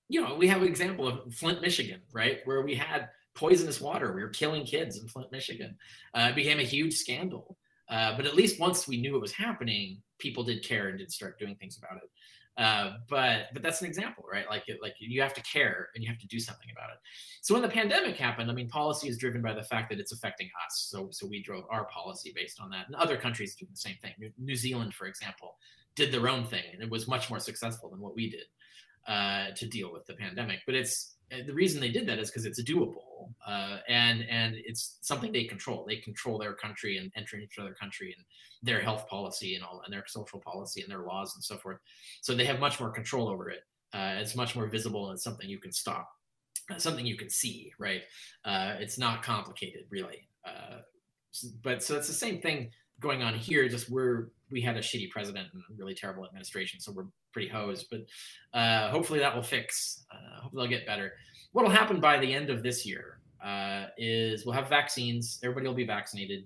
you 0.09 0.21
know, 0.21 0.35
we 0.35 0.47
have 0.47 0.61
an 0.61 0.67
example 0.67 1.07
of 1.07 1.33
Flint, 1.33 1.61
Michigan, 1.61 2.01
right, 2.11 2.39
where 2.45 2.61
we 2.61 2.75
had 2.75 3.09
poisonous 3.35 3.81
water. 3.81 4.13
We 4.13 4.21
were 4.21 4.29
killing 4.29 4.65
kids 4.65 4.97
in 4.97 5.07
Flint, 5.07 5.31
Michigan. 5.31 5.75
Uh, 6.13 6.27
it 6.31 6.35
became 6.35 6.59
a 6.59 6.63
huge 6.63 6.95
scandal. 6.95 7.57
Uh, 7.89 8.15
but 8.15 8.25
at 8.25 8.35
least 8.35 8.59
once 8.59 8.87
we 8.87 9.01
knew 9.01 9.15
it 9.15 9.21
was 9.21 9.33
happening, 9.33 10.01
people 10.17 10.43
did 10.43 10.63
care 10.63 10.87
and 10.87 10.97
did 10.97 11.11
start 11.11 11.37
doing 11.37 11.55
things 11.55 11.77
about 11.77 11.97
it. 11.97 12.09
Uh, 12.55 12.97
but 13.09 13.47
but 13.51 13.63
that's 13.63 13.81
an 13.81 13.87
example, 13.87 14.23
right? 14.31 14.45
Like 14.47 14.63
like 14.81 14.93
you 14.99 15.21
have 15.21 15.33
to 15.33 15.41
care 15.41 15.89
and 15.95 16.03
you 16.03 16.09
have 16.09 16.19
to 16.19 16.27
do 16.27 16.39
something 16.39 16.67
about 16.71 16.91
it. 16.91 16.97
So 17.41 17.55
when 17.55 17.63
the 17.63 17.69
pandemic 17.69 18.15
happened, 18.15 18.49
I 18.51 18.53
mean, 18.53 18.69
policy 18.69 19.09
is 19.09 19.17
driven 19.17 19.41
by 19.41 19.53
the 19.53 19.63
fact 19.63 19.89
that 19.89 19.99
it's 19.99 20.11
affecting 20.11 20.49
us. 20.63 20.87
So 20.89 21.09
so 21.11 21.25
we 21.25 21.41
drove 21.41 21.63
our 21.71 21.85
policy 21.85 22.31
based 22.35 22.61
on 22.61 22.69
that, 22.69 22.85
and 22.85 22.95
other 22.95 23.17
countries 23.17 23.55
do 23.55 23.65
the 23.69 23.75
same 23.75 23.95
thing. 24.03 24.13
New, 24.19 24.31
New 24.37 24.55
Zealand, 24.55 24.93
for 24.93 25.07
example, 25.07 25.55
did 25.95 26.11
their 26.11 26.29
own 26.29 26.45
thing, 26.45 26.63
and 26.73 26.83
it 26.83 26.89
was 26.91 27.07
much 27.07 27.29
more 27.29 27.39
successful 27.39 27.89
than 27.89 27.99
what 27.99 28.15
we 28.15 28.29
did 28.29 28.45
uh, 29.07 29.47
to 29.55 29.67
deal 29.67 29.91
with 29.91 30.05
the 30.05 30.13
pandemic. 30.13 30.59
But 30.65 30.75
it's 30.75 31.15
the 31.29 31.53
reason 31.53 31.81
they 31.81 31.89
did 31.89 32.07
that 32.07 32.19
is 32.19 32.29
because 32.29 32.45
it's 32.45 32.61
doable 32.63 33.13
uh, 33.45 33.77
and 33.87 34.25
and 34.29 34.55
it's 34.57 34.97
something 35.01 35.31
they 35.31 35.45
control. 35.45 35.85
They 35.87 35.97
control 35.97 36.37
their 36.37 36.53
country 36.53 36.97
and 36.97 37.11
entering 37.15 37.43
into 37.43 37.61
their 37.63 37.73
country 37.73 38.13
and 38.15 38.25
their 38.61 38.81
health 38.81 39.07
policy 39.07 39.55
and 39.55 39.63
all 39.63 39.81
and 39.85 39.93
their 39.93 40.05
social 40.07 40.39
policy 40.39 40.81
and 40.81 40.91
their 40.91 41.03
laws 41.03 41.33
and 41.35 41.43
so 41.43 41.57
forth. 41.57 41.79
So 42.21 42.35
they 42.35 42.45
have 42.45 42.59
much 42.59 42.79
more 42.79 42.89
control 42.89 43.27
over 43.27 43.49
it. 43.49 43.61
Uh, 43.93 44.15
it's 44.17 44.35
much 44.35 44.55
more 44.55 44.67
visible 44.67 45.11
and 45.11 45.19
something 45.19 45.47
you 45.47 45.59
can 45.59 45.71
stop, 45.71 46.09
uh, 46.71 46.77
something 46.77 47.05
you 47.05 47.17
can 47.17 47.29
see. 47.29 47.71
Right? 47.77 48.01
Uh, 48.45 48.75
it's 48.79 48.97
not 48.97 49.23
complicated 49.23 49.85
really. 49.89 50.27
Uh, 50.45 50.79
but 51.63 51.81
so 51.81 51.97
it's 51.97 52.07
the 52.07 52.13
same 52.13 52.41
thing 52.41 52.69
going 52.99 53.23
on 53.23 53.33
here. 53.33 53.67
Just 53.67 53.89
we're 53.89 54.29
we 54.53 54.61
had 54.61 54.77
a 54.77 54.81
shitty 54.81 55.09
president 55.09 55.47
and 55.53 55.61
a 55.61 55.73
really 55.75 55.95
terrible 55.95 56.25
administration, 56.25 56.79
so 56.79 56.91
we're 56.91 57.07
pretty 57.33 57.49
hosed. 57.49 57.87
But 57.91 58.05
uh, 58.57 58.91
hopefully 58.91 59.19
that 59.19 59.35
will 59.35 59.43
fix. 59.43 60.05
Uh, 60.11 60.41
hopefully 60.43 60.61
they'll 60.63 60.77
get 60.77 60.87
better. 60.87 61.13
What 61.51 61.65
will 61.65 61.71
happen 61.71 61.99
by 61.99 62.19
the 62.19 62.31
end 62.31 62.49
of 62.49 62.63
this 62.63 62.85
year 62.85 63.19
uh, 63.43 63.87
is 63.97 64.45
we'll 64.45 64.55
have 64.55 64.69
vaccines. 64.69 65.39
Everybody 65.43 65.67
will 65.67 65.75
be 65.75 65.85
vaccinated, 65.85 66.45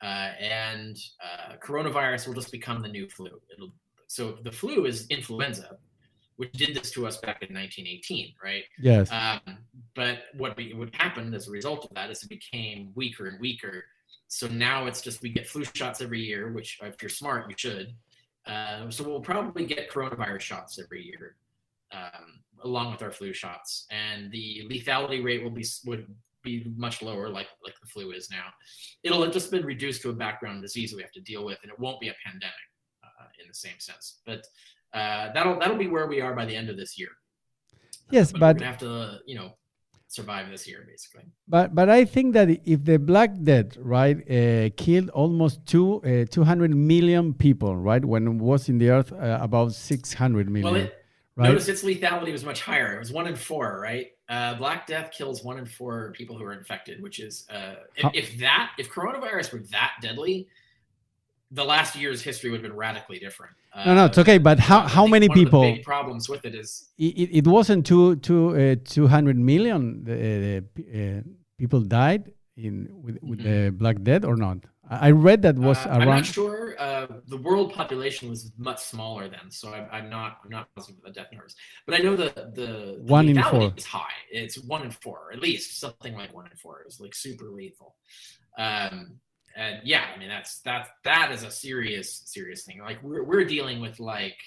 uh, 0.00 0.30
and 0.40 0.96
uh, 1.22 1.56
coronavirus 1.62 2.28
will 2.28 2.34
just 2.34 2.52
become 2.52 2.80
the 2.80 2.88
new 2.88 3.08
flu. 3.08 3.30
It'll 3.52 3.72
so 4.12 4.36
the 4.44 4.52
flu 4.52 4.84
is 4.84 5.06
influenza, 5.08 5.78
which 6.36 6.52
did 6.52 6.76
this 6.76 6.90
to 6.92 7.06
us 7.06 7.16
back 7.16 7.42
in 7.42 7.54
1918, 7.54 8.34
right? 8.44 8.64
Yes. 8.78 9.10
Um, 9.10 9.56
but 9.94 10.24
what 10.36 10.54
be, 10.54 10.74
what 10.74 10.94
happened 10.94 11.34
as 11.34 11.48
a 11.48 11.50
result 11.50 11.86
of 11.86 11.94
that 11.94 12.10
is 12.10 12.22
it 12.22 12.28
became 12.28 12.92
weaker 12.94 13.28
and 13.28 13.40
weaker. 13.40 13.84
So 14.28 14.46
now 14.48 14.86
it's 14.86 15.00
just 15.00 15.22
we 15.22 15.30
get 15.30 15.46
flu 15.46 15.64
shots 15.74 16.00
every 16.00 16.20
year, 16.20 16.52
which 16.52 16.78
if 16.82 17.00
you're 17.02 17.08
smart, 17.08 17.50
you 17.50 17.54
should. 17.58 17.94
Uh, 18.46 18.90
so 18.90 19.04
we'll 19.04 19.20
probably 19.20 19.64
get 19.64 19.90
coronavirus 19.90 20.40
shots 20.40 20.78
every 20.78 21.04
year, 21.04 21.36
um, 21.92 22.40
along 22.64 22.92
with 22.92 23.02
our 23.02 23.12
flu 23.12 23.32
shots, 23.32 23.86
and 23.90 24.32
the 24.32 24.62
lethality 24.70 25.22
rate 25.22 25.42
will 25.42 25.50
be 25.50 25.64
would 25.84 26.06
be 26.42 26.72
much 26.76 27.02
lower, 27.02 27.28
like 27.28 27.48
like 27.64 27.78
the 27.80 27.86
flu 27.86 28.10
is 28.12 28.30
now. 28.30 28.46
It'll 29.02 29.22
have 29.22 29.32
just 29.32 29.50
been 29.50 29.64
reduced 29.64 30.02
to 30.02 30.10
a 30.10 30.14
background 30.14 30.62
disease 30.62 30.90
that 30.90 30.96
we 30.96 31.02
have 31.02 31.12
to 31.12 31.20
deal 31.20 31.44
with, 31.44 31.58
and 31.62 31.70
it 31.70 31.78
won't 31.78 32.00
be 32.00 32.08
a 32.08 32.14
pandemic 32.24 32.54
uh, 33.04 33.26
in 33.40 33.46
the 33.48 33.54
same 33.54 33.78
sense. 33.78 34.20
But 34.26 34.44
uh, 34.92 35.32
that'll 35.32 35.58
that'll 35.58 35.76
be 35.76 35.88
where 35.88 36.06
we 36.06 36.20
are 36.20 36.34
by 36.34 36.46
the 36.46 36.56
end 36.56 36.68
of 36.68 36.76
this 36.76 36.98
year. 36.98 37.10
Yes, 38.10 38.32
but, 38.32 38.40
but, 38.40 38.58
we 38.58 38.64
have 38.64 38.78
to, 38.78 39.20
you 39.26 39.36
know, 39.36 39.54
survive 40.12 40.50
this 40.50 40.68
year 40.68 40.84
basically. 40.86 41.24
But 41.48 41.74
but 41.74 41.88
I 41.88 42.04
think 42.04 42.34
that 42.34 42.48
if 42.64 42.84
the 42.84 42.98
Black 42.98 43.30
Death 43.42 43.76
right 43.78 44.18
uh, 44.30 44.70
killed 44.76 45.08
almost 45.10 45.64
two 45.66 46.02
uh, 46.02 46.26
200 46.30 46.74
million 46.74 47.34
people 47.34 47.76
right 47.76 48.04
when 48.04 48.26
it 48.26 48.34
was 48.34 48.68
in 48.68 48.78
the 48.78 48.90
earth 48.90 49.12
uh, 49.12 49.38
about 49.40 49.72
600 49.72 50.50
million. 50.50 50.72
Well, 50.72 50.82
it, 50.82 51.04
right? 51.36 51.48
notice 51.48 51.68
its 51.68 51.82
lethality 51.82 52.32
was 52.32 52.44
much 52.44 52.60
higher. 52.60 52.94
It 52.96 52.98
was 52.98 53.12
one 53.12 53.26
in 53.26 53.36
four, 53.36 53.80
right? 53.80 54.08
Uh, 54.28 54.54
Black 54.54 54.86
Death 54.86 55.10
kills 55.10 55.42
one 55.42 55.58
in 55.58 55.66
four 55.66 56.12
people 56.12 56.36
who 56.38 56.44
are 56.44 56.52
infected, 56.52 57.02
which 57.02 57.18
is 57.18 57.46
uh, 57.50 57.74
if, 57.96 58.10
if 58.14 58.38
that 58.38 58.72
if 58.78 58.90
coronavirus 58.90 59.52
were 59.52 59.62
that 59.70 59.92
deadly, 60.00 60.48
the 61.50 61.64
last 61.64 61.96
year's 61.96 62.22
history 62.22 62.50
would 62.50 62.60
have 62.62 62.68
been 62.70 62.76
radically 62.76 63.18
different. 63.18 63.54
No, 63.86 63.94
no, 63.94 64.04
it's 64.06 64.18
okay. 64.18 64.38
But 64.38 64.58
how, 64.58 64.80
how 64.82 65.06
many 65.06 65.28
people? 65.28 65.62
big 65.62 65.82
problems 65.82 66.28
with 66.28 66.44
it 66.44 66.54
is 66.54 66.90
it, 66.98 67.30
it 67.32 67.46
wasn't 67.46 67.86
two 67.86 68.16
two 68.16 68.56
uh, 68.56 68.76
two 68.84 69.06
hundred 69.06 69.38
million 69.38 70.04
uh, 70.06 70.80
uh, 70.98 71.20
people 71.58 71.80
died 71.80 72.32
in 72.56 72.88
with, 72.92 73.18
with 73.22 73.40
mm-hmm. 73.40 73.64
the 73.64 73.70
Black 73.70 74.02
Death 74.02 74.24
or 74.24 74.36
not? 74.36 74.58
I 74.90 75.10
read 75.10 75.42
that 75.42 75.56
was 75.56 75.78
uh, 75.86 75.90
around. 75.90 76.02
I'm 76.02 76.08
not 76.08 76.26
sure. 76.26 76.74
Uh, 76.78 77.06
the 77.28 77.36
world 77.36 77.72
population 77.72 78.28
was 78.28 78.50
much 78.58 78.80
smaller 78.80 79.28
then, 79.28 79.50
so 79.50 79.70
I, 79.70 79.98
am 79.98 80.10
not. 80.10 80.38
I'm 80.44 80.50
not 80.50 80.68
positive 80.74 81.02
the 81.02 81.10
death 81.10 81.28
numbers, 81.32 81.54
but 81.86 81.94
I 81.94 81.98
know 81.98 82.14
the 82.16 82.32
the, 82.54 82.60
the 82.60 83.02
one 83.02 83.28
in 83.28 83.42
four 83.42 83.72
is 83.76 83.86
high. 83.86 84.12
It's 84.30 84.58
one 84.58 84.82
in 84.82 84.90
four, 84.90 85.30
at 85.32 85.40
least 85.40 85.80
something 85.80 86.14
like 86.14 86.34
one 86.34 86.46
in 86.50 86.56
four. 86.56 86.80
It 86.80 86.86
was 86.86 87.00
like 87.00 87.14
super 87.14 87.48
lethal. 87.48 87.94
Um, 88.58 89.18
and 89.56 89.80
yeah, 89.84 90.04
I 90.14 90.18
mean 90.18 90.28
that's 90.28 90.60
that 90.60 90.88
that 91.04 91.30
is 91.32 91.42
a 91.42 91.50
serious 91.50 92.22
serious 92.26 92.64
thing. 92.64 92.80
Like 92.80 93.02
we're 93.02 93.24
we're 93.24 93.44
dealing 93.44 93.80
with 93.80 94.00
like 94.00 94.38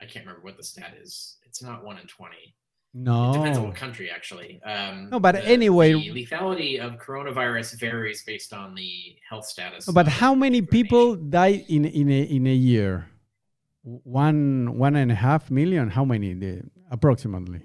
I 0.00 0.04
can't 0.06 0.24
remember 0.26 0.44
what 0.44 0.56
the 0.56 0.64
stat 0.64 0.94
is. 1.00 1.36
It's 1.44 1.62
not 1.62 1.84
one 1.84 1.98
in 1.98 2.06
twenty. 2.06 2.54
No, 2.96 3.30
it 3.30 3.38
depends 3.38 3.58
on 3.58 3.64
what 3.64 3.74
country 3.74 4.08
actually. 4.08 4.62
Um, 4.62 5.10
no, 5.10 5.18
but 5.18 5.34
the, 5.34 5.44
anyway, 5.44 5.92
the 5.94 6.10
lethality 6.10 6.78
of 6.78 7.00
coronavirus 7.00 7.78
varies 7.80 8.22
based 8.22 8.52
on 8.52 8.74
the 8.76 9.16
health 9.28 9.46
status. 9.46 9.86
But 9.86 10.06
how 10.06 10.34
many 10.34 10.62
people 10.62 11.16
die 11.16 11.64
in 11.68 11.86
in 11.86 12.08
a 12.08 12.22
in 12.22 12.46
a 12.46 12.54
year? 12.54 13.08
One 13.82 14.78
one 14.78 14.94
and 14.94 15.10
a 15.10 15.16
half 15.16 15.50
million. 15.50 15.90
How 15.90 16.04
many? 16.04 16.34
The, 16.34 16.62
approximately. 16.90 17.62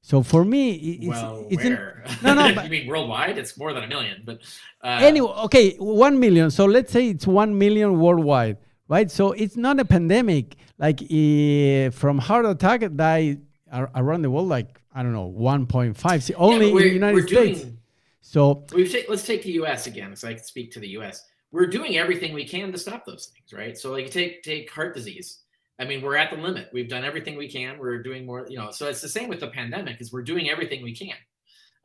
So 0.00 0.22
for 0.22 0.44
me, 0.44 0.72
it's, 0.72 1.08
well, 1.08 1.46
it's 1.50 1.62
where? 1.62 2.04
no, 2.22 2.34
no. 2.34 2.54
But, 2.54 2.64
you 2.64 2.70
mean 2.70 2.86
worldwide? 2.86 3.36
It's 3.38 3.58
more 3.58 3.72
than 3.72 3.84
a 3.84 3.86
million, 3.86 4.22
but 4.24 4.38
uh, 4.82 4.98
anyway, 5.02 5.30
okay, 5.44 5.76
one 5.78 6.18
million. 6.18 6.50
So 6.50 6.64
let's 6.64 6.92
say 6.92 7.10
it's 7.10 7.26
one 7.26 7.58
million 7.58 7.98
worldwide, 7.98 8.58
right? 8.88 9.10
So 9.10 9.32
it's 9.32 9.56
not 9.56 9.78
a 9.80 9.84
pandemic. 9.84 10.56
Like 10.78 11.02
uh, 11.02 11.90
from 11.90 12.18
heart 12.18 12.46
attack, 12.46 12.82
die 12.94 13.38
around 13.72 14.22
the 14.22 14.30
world, 14.30 14.48
like 14.48 14.80
I 14.94 15.02
don't 15.02 15.12
know, 15.12 15.26
one 15.26 15.66
point 15.66 15.96
five. 15.96 16.22
See, 16.22 16.34
only 16.34 16.66
yeah, 16.66 16.76
in 16.76 16.76
the 16.76 16.88
United 16.88 17.28
States. 17.28 17.60
Doing, 17.60 17.78
so 18.20 18.64
we 18.72 19.04
let's 19.08 19.26
take 19.26 19.42
the 19.42 19.52
U.S. 19.52 19.86
again, 19.86 20.14
so 20.14 20.28
I 20.28 20.34
can 20.34 20.44
speak 20.44 20.70
to 20.72 20.80
the 20.80 20.88
U.S. 20.90 21.24
We're 21.50 21.66
doing 21.66 21.96
everything 21.96 22.32
we 22.34 22.44
can 22.44 22.70
to 22.72 22.78
stop 22.78 23.04
those 23.04 23.26
things, 23.26 23.52
right? 23.52 23.76
So 23.76 23.90
like 23.90 24.10
take 24.10 24.42
take 24.42 24.70
heart 24.70 24.94
disease 24.94 25.40
I 25.78 25.84
mean, 25.84 26.02
we're 26.02 26.16
at 26.16 26.30
the 26.30 26.36
limit. 26.36 26.68
We've 26.72 26.88
done 26.88 27.04
everything 27.04 27.36
we 27.36 27.48
can. 27.48 27.78
We're 27.78 28.02
doing 28.02 28.26
more, 28.26 28.46
you 28.48 28.58
know. 28.58 28.70
So 28.70 28.88
it's 28.88 29.00
the 29.00 29.08
same 29.08 29.28
with 29.28 29.40
the 29.40 29.48
pandemic. 29.48 30.00
Is 30.00 30.12
we're 30.12 30.22
doing 30.22 30.50
everything 30.50 30.82
we 30.82 30.94
can. 30.94 31.16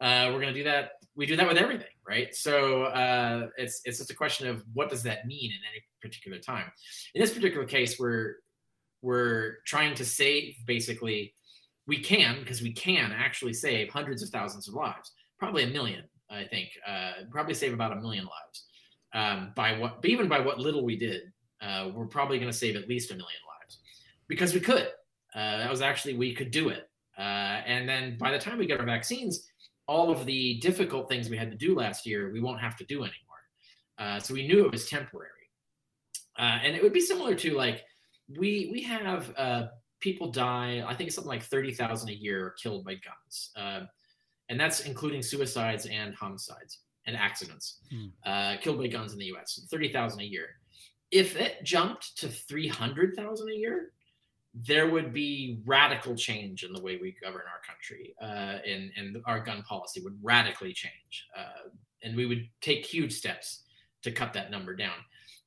Uh, 0.02 0.32
we're 0.32 0.42
going 0.42 0.54
to 0.54 0.60
do 0.60 0.64
that. 0.64 0.94
We 1.16 1.26
do 1.26 1.36
that 1.36 1.48
with 1.48 1.58
everything, 1.58 1.94
right? 2.08 2.34
So 2.36 2.84
uh, 2.84 3.48
it's 3.58 3.82
it's 3.86 4.00
just 4.00 4.10
a 4.10 4.16
question 4.16 4.48
of 4.48 4.64
what 4.74 4.90
does 4.90 5.04
that 5.04 5.28
mean 5.28 5.52
in 5.52 5.60
any 5.72 5.84
particular 6.02 6.40
time. 6.40 6.72
In 7.14 7.22
this 7.22 7.34
particular 7.34 7.66
case, 7.66 8.00
we're 8.00 8.38
we're 9.02 9.58
trying 9.66 9.96
to 9.96 10.06
save 10.06 10.56
basically. 10.66 11.34
We 11.86 12.02
can 12.02 12.40
because 12.40 12.62
we 12.62 12.72
can 12.72 13.12
actually 13.12 13.54
save 13.54 13.90
hundreds 13.90 14.24
of 14.24 14.30
thousands 14.30 14.68
of 14.70 14.74
lives, 14.74 15.12
probably 15.38 15.64
a 15.64 15.68
million. 15.68 16.04
I 16.30 16.46
think 16.46 16.70
uh, 16.88 17.12
probably 17.30 17.54
save 17.54 17.74
about 17.74 17.92
a 17.92 18.02
million 18.02 18.26
lives 18.26 18.66
um, 19.14 19.52
by 19.56 19.78
what, 19.78 20.00
even 20.04 20.28
by 20.28 20.40
what 20.40 20.60
little 20.60 20.84
we 20.84 20.98
did, 20.98 21.22
uh, 21.62 21.90
we're 21.94 22.08
probably 22.08 22.40
going 22.40 22.52
to 22.52 22.58
save 22.58 22.76
at 22.76 22.88
least 22.88 23.12
a 23.12 23.14
million 23.14 23.28
lives 23.48 23.53
because 24.28 24.54
we 24.54 24.60
could. 24.60 24.90
Uh, 25.36 25.58
that 25.58 25.70
was 25.70 25.82
actually 25.82 26.16
we 26.16 26.34
could 26.34 26.52
do 26.52 26.70
it. 26.70 26.90
Uh, 27.18 27.62
and 27.66 27.88
then 27.88 28.18
by 28.18 28.32
the 28.32 28.40
time 28.40 28.58
we 28.58 28.66
get 28.66 28.80
our 28.80 28.86
vaccines, 28.86 29.48
all 29.88 30.12
of 30.12 30.26
the 30.26 30.60
difficult 30.60 31.10
things 31.10 31.30
we 31.30 31.38
had 31.38 31.52
to 31.52 31.58
do 31.58 31.76
last 31.76 32.06
year, 32.06 32.32
we 32.32 32.42
won't 32.42 32.60
have 32.60 32.76
to 32.78 32.86
do 32.86 32.98
anymore. 32.98 33.14
Uh, 33.98 34.20
so 34.20 34.34
we 34.34 34.48
knew 34.48 34.66
it 34.66 34.72
was 34.72 34.90
temporary. 34.90 35.30
Uh, 36.38 36.60
and 36.64 36.76
it 36.76 36.82
would 36.82 36.94
be 36.94 37.00
similar 37.00 37.36
to 37.36 37.54
like 37.54 37.84
we 38.28 38.70
we 38.72 38.82
have 38.82 39.32
uh, 39.38 39.68
people 40.00 40.32
die. 40.32 40.84
I 40.86 40.96
think 40.96 41.08
it's 41.08 41.16
something 41.16 41.30
like 41.30 41.44
thirty 41.44 41.74
thousand 41.74 42.10
a 42.10 42.14
year 42.14 42.56
killed 42.62 42.86
by 42.86 42.94
guns, 42.94 43.52
uh, 43.56 43.82
and 44.50 44.60
that's 44.60 44.82
including 44.82 45.22
suicides 45.22 45.86
and 45.86 46.16
homicides 46.16 46.80
and 47.06 47.16
accidents 47.18 47.80
hmm. 47.92 48.56
killed 48.62 48.80
by 48.80 48.88
guns 48.88 49.14
in 49.14 49.20
the 49.20 49.26
U.S. 49.26 49.60
Thirty 49.70 49.92
thousand 49.92 50.22
a 50.22 50.26
year. 50.26 50.48
If 51.12 51.36
it 51.36 51.64
jumped 51.64 52.18
to 52.18 52.30
three 52.30 52.68
hundred 52.68 53.16
thousand 53.16 53.50
a 53.50 53.56
year, 53.56 53.92
there 54.54 54.90
would 54.90 55.14
be 55.14 55.60
radical 55.66 56.16
change 56.16 56.64
in 56.64 56.74
the 56.74 56.82
way 56.82 56.98
we 57.02 57.16
govern 57.22 57.42
our 57.42 57.62
country, 57.66 58.14
uh, 58.22 58.60
and 58.68 58.92
and 58.96 59.18
our 59.26 59.40
gun 59.40 59.64
policy 59.64 60.02
would 60.02 60.18
radically 60.22 60.74
change, 60.74 61.28
uh, 61.38 61.70
and 62.04 62.16
we 62.16 62.26
would 62.26 62.48
take 62.62 62.86
huge 62.86 63.14
steps 63.14 63.64
to 64.04 64.12
cut 64.12 64.34
that 64.34 64.52
number 64.52 64.76
down. 64.76 64.98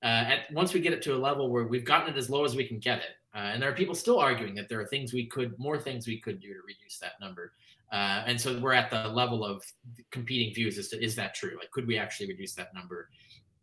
Uh, 0.03 0.07
at 0.07 0.53
once 0.53 0.74
we 0.74 0.81
get 0.81 0.93
it 0.93 1.03
to 1.03 1.15
a 1.15 1.16
level 1.16 1.51
where 1.51 1.65
we've 1.65 1.85
gotten 1.85 2.12
it 2.12 2.19
as 2.19 2.28
low 2.28 2.45
as 2.45 2.57
we 2.57 2.66
can 2.66 2.78
get 2.78 2.99
it, 2.99 3.16
uh, 3.35 3.51
and 3.53 3.62
there 3.62 3.70
are 3.70 3.74
people 3.74 3.95
still 3.95 4.19
arguing 4.19 4.55
that 4.55 4.69
there 4.69 4.81
are 4.81 4.87
things 4.87 5.12
we 5.12 5.27
could, 5.27 5.57
more 5.59 5.78
things 5.78 6.07
we 6.07 6.19
could 6.19 6.41
do 6.41 6.49
to 6.49 6.61
reduce 6.66 6.99
that 6.99 7.12
number. 7.20 7.53
Uh, 7.93 8.24
and 8.27 8.41
so 8.41 8.59
we're 8.59 8.73
at 8.73 8.91
the 8.91 9.07
level 9.09 9.45
of 9.45 9.62
competing 10.11 10.53
views 10.53 10.77
as 10.78 10.89
to 10.89 11.03
is 11.03 11.15
that 11.15 11.35
true? 11.35 11.57
Like, 11.59 11.70
could 11.70 11.87
we 11.87 11.99
actually 11.99 12.28
reduce 12.28 12.55
that 12.55 12.74
number? 12.74 13.09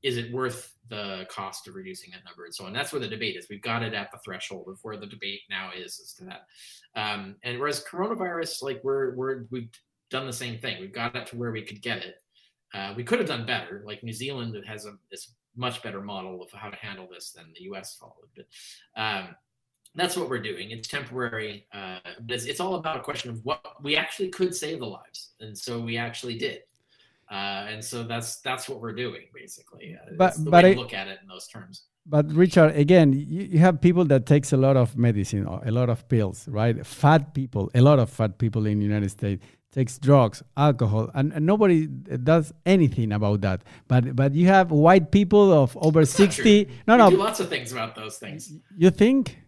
Is 0.04 0.18
it 0.18 0.32
worth 0.34 0.76
the 0.90 1.26
cost 1.30 1.68
of 1.68 1.76
reducing 1.76 2.12
that 2.12 2.26
number? 2.26 2.46
And 2.46 2.54
so 2.54 2.66
on. 2.66 2.74
That's 2.74 2.92
where 2.92 3.00
the 3.00 3.08
debate 3.08 3.38
is. 3.38 3.48
We've 3.50 3.62
got 3.62 3.84
it 3.84 3.94
at 3.94 4.12
the 4.12 4.20
threshold 4.24 4.68
of 4.68 4.78
where 4.84 4.98
the 4.98 5.08
debate 5.08 5.42
now 5.50 5.72
is 5.76 6.00
as 6.00 6.14
to 6.16 6.26
that. 6.26 6.48
Um, 6.96 7.38
and 7.44 7.60
whereas 7.60 7.84
coronavirus 7.84 8.62
like 8.62 8.82
we're 8.84 9.16
we're 9.16 9.46
we've 9.50 9.70
done 10.10 10.28
the 10.28 10.34
same 10.34 10.60
thing. 10.60 10.80
We've 10.80 10.94
got 10.94 11.16
it 11.16 11.26
to 11.28 11.38
where 11.38 11.52
we 11.52 11.64
could 11.64 11.82
get 11.82 12.00
it. 12.00 12.16
Uh, 12.74 12.94
we 12.96 13.04
could 13.04 13.20
have 13.20 13.28
done 13.28 13.46
better. 13.46 13.84
Like 13.86 14.04
new 14.04 14.14
zealand 14.14 14.56
has 14.68 14.86
a 14.86 14.94
this 15.10 15.34
much 15.56 15.82
better 15.84 16.02
model 16.02 16.42
of 16.42 16.52
how 16.52 16.70
to 16.70 16.78
handle 16.78 17.08
this 17.12 17.32
than 17.32 17.54
the 17.58 17.66
us 17.78 17.96
followed. 17.96 18.30
But 18.36 18.46
um, 19.02 19.36
that's 19.96 20.18
what 20.18 20.30
we're 20.30 20.42
doing. 20.42 20.72
It's 20.72 20.88
temporary 20.88 21.68
uh, 21.74 22.00
but 22.04 22.36
it's, 22.36 22.46
it's 22.46 22.60
all 22.60 22.76
about 22.76 22.98
a 22.98 23.02
question 23.02 23.30
of 23.30 23.44
what 23.46 23.62
we 23.82 23.96
actually 23.96 24.30
could 24.30 24.54
save 24.54 24.80
the 24.80 24.88
lives. 24.88 25.34
And 25.40 25.58
so 25.58 25.80
we 25.80 25.98
actually 25.98 26.38
did 26.38 26.62
uh, 27.34 27.66
and 27.68 27.84
so 27.84 28.04
that's 28.04 28.42
that's 28.42 28.70
what 28.70 28.80
we're 28.80 28.94
doing 28.94 29.24
basically. 29.34 29.98
Uh, 30.00 30.14
but 30.18 30.36
but 30.46 30.64
I, 30.64 30.74
look 30.74 30.94
at 30.94 31.08
it 31.08 31.18
in 31.24 31.28
those 31.28 31.48
terms. 31.48 31.86
But 32.06 32.32
Richard, 32.32 32.76
again, 32.76 33.14
you, 33.14 33.44
you, 33.54 33.60
have 33.60 33.82
people 33.82 34.06
that 34.06 34.26
takes 34.26 34.52
a 34.52 34.58
lot 34.58 34.76
of 34.76 34.98
medicine, 34.98 35.48
a 35.48 35.72
lot 35.72 35.90
of 35.90 36.08
pills, 36.10 36.48
right? 36.50 36.86
Fat 36.86 37.34
people, 37.34 37.72
a 37.74 37.82
lot 37.82 37.98
of 37.98 38.10
fat 38.10 38.38
people 38.38 38.66
in 38.68 38.80
the 38.80 38.86
United 38.86 39.10
States 39.10 39.44
takes 39.72 39.98
drugs, 39.98 40.44
alcohol, 40.58 41.10
and, 41.16 41.34
and 41.34 41.46
nobody 41.46 41.88
does 41.88 42.54
anything 42.68 43.12
about 43.12 43.42
that. 43.42 43.64
But 43.88 44.16
but 44.16 44.36
you 44.36 44.48
have 44.48 44.70
white 44.70 45.10
people 45.12 45.52
of 45.52 45.76
over 45.78 46.02
that's 46.02 46.12
sixty. 46.12 46.70
No, 46.86 46.96
we 46.96 46.98
no, 47.00 47.10
do 47.10 47.18
lots 47.18 47.40
of 47.40 47.50
things 47.50 47.72
about 47.72 47.96
those 47.96 48.18
things. 48.18 48.54
You 48.78 48.92
think? 48.92 49.40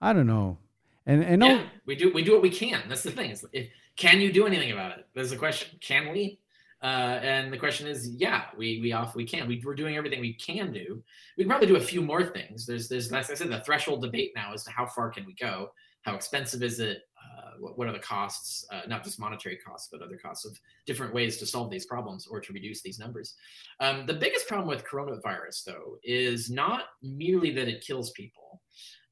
I 0.00 0.12
don't 0.12 0.28
know. 0.28 0.58
And 1.04 1.24
and 1.24 1.42
yeah, 1.42 1.64
we 1.84 1.96
do 1.96 2.12
we 2.12 2.22
do 2.22 2.32
what 2.34 2.42
we 2.42 2.50
can. 2.50 2.82
That's 2.88 3.02
the 3.02 3.10
thing. 3.10 3.36
If, 3.52 3.70
can 3.96 4.20
you 4.20 4.32
do 4.32 4.46
anything 4.46 4.70
about 4.70 4.98
it? 4.98 5.06
There's 5.14 5.30
the 5.30 5.36
question. 5.36 5.78
Can 5.80 6.12
we? 6.12 6.38
Uh, 6.82 7.18
and 7.22 7.52
the 7.52 7.56
question 7.56 7.86
is, 7.86 8.10
yeah, 8.10 8.44
we 8.56 8.80
we 8.82 8.92
off 8.92 9.14
we 9.16 9.24
can. 9.24 9.48
We, 9.48 9.62
we're 9.64 9.74
doing 9.74 9.96
everything 9.96 10.20
we 10.20 10.34
can 10.34 10.72
do. 10.72 11.02
We 11.36 11.44
can 11.44 11.50
probably 11.50 11.68
do 11.68 11.76
a 11.76 11.80
few 11.80 12.02
more 12.02 12.24
things. 12.24 12.66
There's 12.66 12.88
there's 12.88 13.10
as 13.12 13.30
I 13.30 13.34
said, 13.34 13.50
the 13.50 13.62
threshold 13.64 14.02
debate 14.02 14.32
now 14.36 14.52
as 14.52 14.64
to 14.64 14.70
how 14.70 14.86
far 14.86 15.10
can 15.10 15.24
we 15.24 15.34
go. 15.34 15.70
How 16.02 16.14
expensive 16.14 16.62
is 16.62 16.78
it? 16.78 16.98
Uh, 17.18 17.52
what, 17.58 17.76
what, 17.76 17.88
are 17.88 17.92
the 17.92 17.98
costs? 17.98 18.64
Uh, 18.70 18.82
not 18.86 19.02
just 19.02 19.18
monetary 19.18 19.56
costs, 19.56 19.88
but 19.90 20.02
other 20.02 20.16
costs 20.16 20.44
of 20.44 20.56
different 20.86 21.12
ways 21.12 21.38
to 21.38 21.46
solve 21.46 21.70
these 21.70 21.86
problems 21.86 22.28
or 22.28 22.40
to 22.40 22.52
reduce 22.52 22.82
these 22.82 23.00
numbers. 23.00 23.34
Um, 23.80 24.06
the 24.06 24.14
biggest 24.14 24.46
problem 24.46 24.68
with 24.68 24.84
coronavirus, 24.86 25.64
though, 25.64 25.98
is 26.04 26.48
not 26.48 26.84
merely 27.02 27.50
that 27.54 27.66
it 27.66 27.84
kills 27.84 28.10
people. 28.10 28.60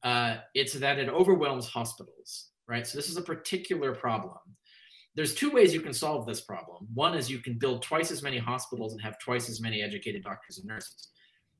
Uh, 0.05 0.36
it's 0.55 0.74
that 0.74 0.99
it 0.99 1.09
overwhelms 1.09 1.66
hospitals, 1.66 2.51
right? 2.69 2.86
So 2.86 2.97
this 2.97 3.09
is 3.09 3.16
a 3.16 3.23
particular 3.23 3.93
problem 3.95 4.39
there's 5.15 5.35
two 5.35 5.51
ways 5.51 5.73
you 5.73 5.81
can 5.81 5.93
solve 5.93 6.27
this 6.27 6.41
problem. 6.41 6.86
One 6.93 7.15
is 7.15 7.31
you 7.31 7.39
can 7.39 7.55
build 7.55 7.82
twice 7.82 8.11
as 8.11 8.23
many 8.23 8.39
hospitals 8.39 8.93
and 8.93 9.03
have 9.03 9.19
twice 9.19 9.49
as 9.49 9.61
many 9.61 9.82
educated 9.82 10.24
doctors 10.24 10.59
and 10.59 10.66
nurses, 10.66 11.09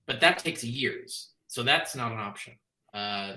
but 0.07 0.21
that 0.21 0.39
takes 0.39 0.65
years. 0.65 1.31
So 1.47 1.63
that's 1.63 1.95
not 1.95 2.13
an 2.13 2.19
option. 2.19 2.55
Uh, 2.93 3.37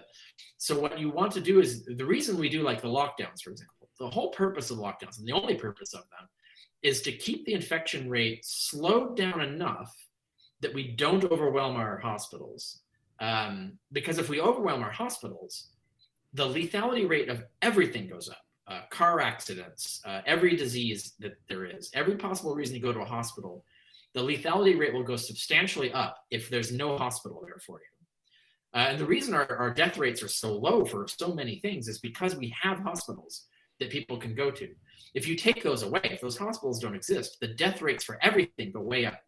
so 0.57 0.79
what 0.79 0.99
you 0.99 1.09
want 1.09 1.31
to 1.33 1.41
do 1.41 1.59
is 1.59 1.85
the 1.85 2.05
reason 2.05 2.37
we 2.37 2.49
do 2.49 2.63
like 2.63 2.81
the 2.81 2.87
lockdowns, 2.87 3.41
for 3.43 3.51
example, 3.51 3.89
the 3.99 4.09
whole 4.09 4.29
purpose 4.29 4.69
of 4.71 4.77
lockdowns 4.77 5.19
and 5.19 5.27
the 5.27 5.33
only 5.33 5.55
purpose 5.55 5.93
of 5.93 6.01
them 6.01 6.27
is 6.83 7.01
to 7.01 7.11
keep 7.11 7.45
the 7.45 7.53
infection 7.53 8.09
rate 8.09 8.43
slowed 8.43 9.15
down 9.17 9.41
enough 9.41 9.93
that 10.61 10.73
we 10.73 10.95
don't 10.95 11.23
overwhelm 11.25 11.75
our 11.75 11.97
hospitals. 11.97 12.81
Um, 13.19 13.73
because 13.91 14.19
if 14.19 14.29
we 14.29 14.41
overwhelm 14.41 14.83
our 14.83 14.91
hospitals, 14.91 15.69
the 16.33 16.45
lethality 16.45 17.07
rate 17.07 17.29
of 17.29 17.43
everything 17.61 18.07
goes 18.07 18.29
up 18.29 18.37
uh, 18.67 18.81
car 18.89 19.21
accidents, 19.21 20.01
uh, 20.05 20.21
every 20.25 20.55
disease 20.55 21.13
that 21.19 21.33
there 21.47 21.65
is, 21.65 21.89
every 21.93 22.15
possible 22.15 22.53
reason 22.53 22.75
you 22.75 22.81
go 22.81 22.93
to 22.93 22.99
a 22.99 23.05
hospital, 23.05 23.63
the 24.13 24.21
lethality 24.21 24.77
rate 24.77 24.93
will 24.93 25.03
go 25.03 25.15
substantially 25.15 25.91
up 25.93 26.17
if 26.31 26.49
there's 26.49 26.71
no 26.71 26.97
hospital 26.97 27.41
there 27.45 27.59
for 27.65 27.79
you. 27.79 28.79
Uh, 28.79 28.87
and 28.89 28.99
the 28.99 29.05
reason 29.05 29.33
our, 29.33 29.55
our 29.57 29.73
death 29.73 29.97
rates 29.97 30.21
are 30.21 30.27
so 30.27 30.53
low 30.53 30.83
for 30.83 31.07
so 31.07 31.33
many 31.33 31.59
things 31.59 31.87
is 31.87 31.99
because 31.99 32.35
we 32.35 32.53
have 32.61 32.79
hospitals 32.79 33.45
that 33.79 33.89
people 33.89 34.17
can 34.17 34.35
go 34.35 34.51
to. 34.51 34.67
If 35.13 35.27
you 35.27 35.35
take 35.35 35.63
those 35.63 35.83
away, 35.83 36.01
if 36.03 36.21
those 36.21 36.37
hospitals 36.37 36.79
don't 36.79 36.95
exist, 36.95 37.37
the 37.39 37.47
death 37.47 37.81
rates 37.81 38.03
for 38.03 38.17
everything 38.21 38.71
go 38.71 38.81
way 38.81 39.05
up. 39.05 39.21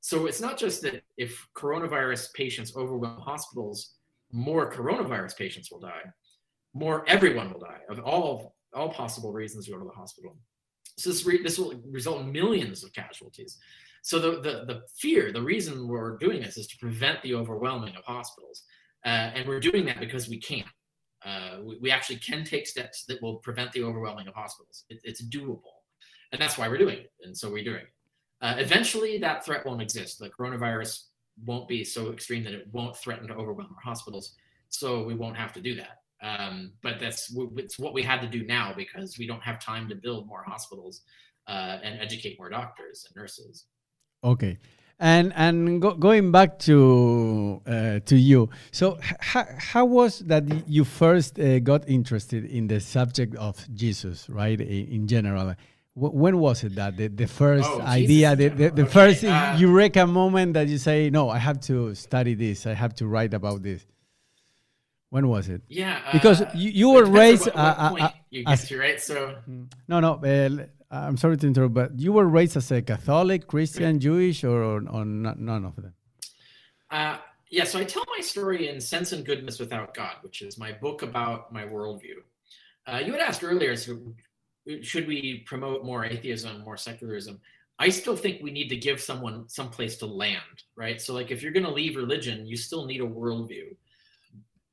So 0.00 0.26
it's 0.26 0.40
not 0.40 0.58
just 0.58 0.82
that 0.82 1.02
if 1.16 1.46
coronavirus 1.56 2.34
patients 2.34 2.76
overwhelm 2.76 3.20
hospitals, 3.20 3.94
more 4.32 4.70
coronavirus 4.70 5.36
patients 5.36 5.70
will 5.70 5.80
die, 5.80 6.02
more 6.74 7.04
everyone 7.06 7.52
will 7.52 7.60
die 7.60 7.80
of 7.88 8.00
all 8.00 8.54
all 8.74 8.90
possible 8.90 9.32
reasons 9.32 9.66
to 9.66 9.72
go 9.72 9.78
to 9.78 9.84
the 9.84 9.90
hospital. 9.90 10.36
So 10.96 11.10
this, 11.10 11.24
re- 11.24 11.42
this 11.42 11.58
will 11.58 11.74
result 11.90 12.20
in 12.20 12.32
millions 12.32 12.84
of 12.84 12.92
casualties. 12.92 13.58
So 14.02 14.18
the, 14.18 14.40
the, 14.40 14.64
the 14.66 14.82
fear, 14.96 15.32
the 15.32 15.42
reason 15.42 15.88
we're 15.88 16.16
doing 16.18 16.42
this 16.42 16.56
is 16.56 16.66
to 16.68 16.78
prevent 16.78 17.22
the 17.22 17.34
overwhelming 17.34 17.94
of 17.96 18.04
hospitals. 18.04 18.64
Uh, 19.04 19.30
and 19.34 19.48
we're 19.48 19.60
doing 19.60 19.84
that 19.86 20.00
because 20.00 20.28
we 20.28 20.38
can. 20.38 20.64
Uh, 21.24 21.58
we, 21.62 21.78
we, 21.80 21.90
actually 21.90 22.16
can 22.16 22.44
take 22.44 22.66
steps 22.66 23.04
that 23.04 23.22
will 23.22 23.36
prevent 23.36 23.70
the 23.72 23.82
overwhelming 23.82 24.26
of 24.26 24.34
hospitals. 24.34 24.84
It, 24.88 25.00
it's 25.04 25.22
doable. 25.22 25.62
And 26.32 26.40
that's 26.40 26.58
why 26.58 26.66
we're 26.68 26.78
doing 26.78 26.98
it. 26.98 27.12
And 27.22 27.36
so 27.36 27.50
we're 27.50 27.62
doing 27.62 27.82
it. 27.82 27.92
Uh, 28.40 28.56
eventually, 28.58 29.18
that 29.18 29.44
threat 29.44 29.64
won't 29.64 29.80
exist. 29.80 30.18
The 30.18 30.30
coronavirus 30.30 31.04
won't 31.44 31.68
be 31.68 31.84
so 31.84 32.10
extreme 32.12 32.42
that 32.44 32.54
it 32.54 32.66
won't 32.72 32.96
threaten 32.96 33.28
to 33.28 33.34
overwhelm 33.34 33.68
our 33.76 33.82
hospitals. 33.82 34.34
So 34.68 35.04
we 35.04 35.14
won't 35.14 35.36
have 35.36 35.52
to 35.52 35.60
do 35.60 35.76
that. 35.76 36.01
Um, 36.22 36.72
but 36.82 37.00
that's 37.00 37.34
it's 37.56 37.78
what 37.78 37.94
we 37.94 38.02
had 38.02 38.20
to 38.20 38.28
do 38.28 38.44
now 38.46 38.72
because 38.76 39.16
we 39.18 39.26
don't 39.26 39.42
have 39.42 39.58
time 39.58 39.88
to 39.88 39.96
build 39.96 40.26
more 40.26 40.44
hospitals 40.46 41.02
uh, 41.48 41.78
and 41.82 42.00
educate 42.00 42.38
more 42.38 42.48
doctors 42.48 43.04
and 43.08 43.20
nurses. 43.20 43.66
Okay. 44.22 44.58
And 45.00 45.32
and 45.34 45.82
go, 45.82 45.94
going 45.94 46.30
back 46.30 46.60
to 46.60 47.60
uh, 47.66 47.98
to 48.06 48.16
you, 48.16 48.50
so 48.70 48.98
how, 49.18 49.46
how 49.58 49.84
was 49.84 50.20
that 50.20 50.44
you 50.68 50.84
first 50.84 51.40
uh, 51.40 51.58
got 51.58 51.88
interested 51.88 52.44
in 52.44 52.68
the 52.68 52.78
subject 52.78 53.34
of 53.34 53.66
Jesus, 53.74 54.30
right? 54.30 54.60
In, 54.60 54.86
in 54.86 55.08
general, 55.08 55.56
when 55.94 56.38
was 56.38 56.62
it 56.62 56.76
that 56.76 56.96
the, 56.96 57.08
the 57.08 57.26
first 57.26 57.68
oh, 57.68 57.80
idea, 57.80 58.36
the, 58.36 58.48
the, 58.48 58.70
the 58.70 58.82
okay. 58.82 58.90
first 58.90 59.24
uh, 59.24 59.56
eureka 59.58 60.06
moment 60.06 60.54
that 60.54 60.68
you 60.68 60.78
say, 60.78 61.10
no, 61.10 61.28
I 61.28 61.38
have 61.38 61.60
to 61.62 61.94
study 61.94 62.34
this, 62.34 62.66
I 62.66 62.74
have 62.74 62.94
to 62.96 63.06
write 63.06 63.34
about 63.34 63.62
this? 63.62 63.84
When 65.12 65.28
was 65.28 65.50
it? 65.50 65.60
Yeah, 65.68 66.00
because 66.10 66.40
uh, 66.40 66.50
you, 66.54 66.70
you 66.70 66.88
were 66.88 67.04
raised. 67.04 67.44
What, 67.44 67.54
what 67.54 68.00
uh, 68.00 68.04
uh, 68.04 68.10
you 68.30 68.46
get 68.46 68.60
to, 68.60 68.78
right? 68.78 68.98
So 68.98 69.36
no, 69.86 70.00
no. 70.00 70.12
Uh, 70.14 70.64
I'm 70.90 71.18
sorry 71.18 71.36
to 71.36 71.46
interrupt, 71.46 71.74
but 71.74 72.00
you 72.00 72.14
were 72.14 72.24
raised 72.24 72.56
as 72.56 72.72
a 72.72 72.80
Catholic, 72.80 73.46
Christian, 73.46 74.00
Jewish, 74.00 74.42
or, 74.42 74.62
or, 74.62 74.76
or 74.88 75.04
none 75.04 75.66
of 75.66 75.76
them? 75.76 75.92
Uh, 76.90 77.18
yeah, 77.50 77.64
so 77.64 77.78
I 77.78 77.84
tell 77.84 78.04
my 78.16 78.22
story 78.22 78.70
in 78.70 78.80
Sense 78.80 79.12
and 79.12 79.22
Goodness 79.22 79.60
Without 79.60 79.92
God, 79.92 80.16
which 80.22 80.40
is 80.40 80.56
my 80.56 80.72
book 80.72 81.02
about 81.02 81.52
my 81.52 81.64
worldview. 81.64 82.24
Uh, 82.86 83.02
you 83.04 83.12
had 83.12 83.20
asked 83.20 83.44
earlier, 83.44 83.76
so 83.76 83.98
should 84.80 85.06
we 85.06 85.44
promote 85.44 85.84
more 85.84 86.06
atheism, 86.06 86.62
more 86.64 86.78
secularism? 86.78 87.38
I 87.78 87.90
still 87.90 88.16
think 88.16 88.42
we 88.42 88.50
need 88.50 88.68
to 88.68 88.76
give 88.76 88.98
someone 88.98 89.46
some 89.50 89.68
place 89.68 89.98
to 89.98 90.06
land, 90.06 90.64
right? 90.74 91.02
So, 91.02 91.12
like, 91.12 91.30
if 91.30 91.42
you're 91.42 91.52
going 91.52 91.66
to 91.66 91.72
leave 91.72 91.96
religion, 91.96 92.46
you 92.46 92.56
still 92.56 92.86
need 92.86 93.02
a 93.02 93.06
worldview 93.06 93.76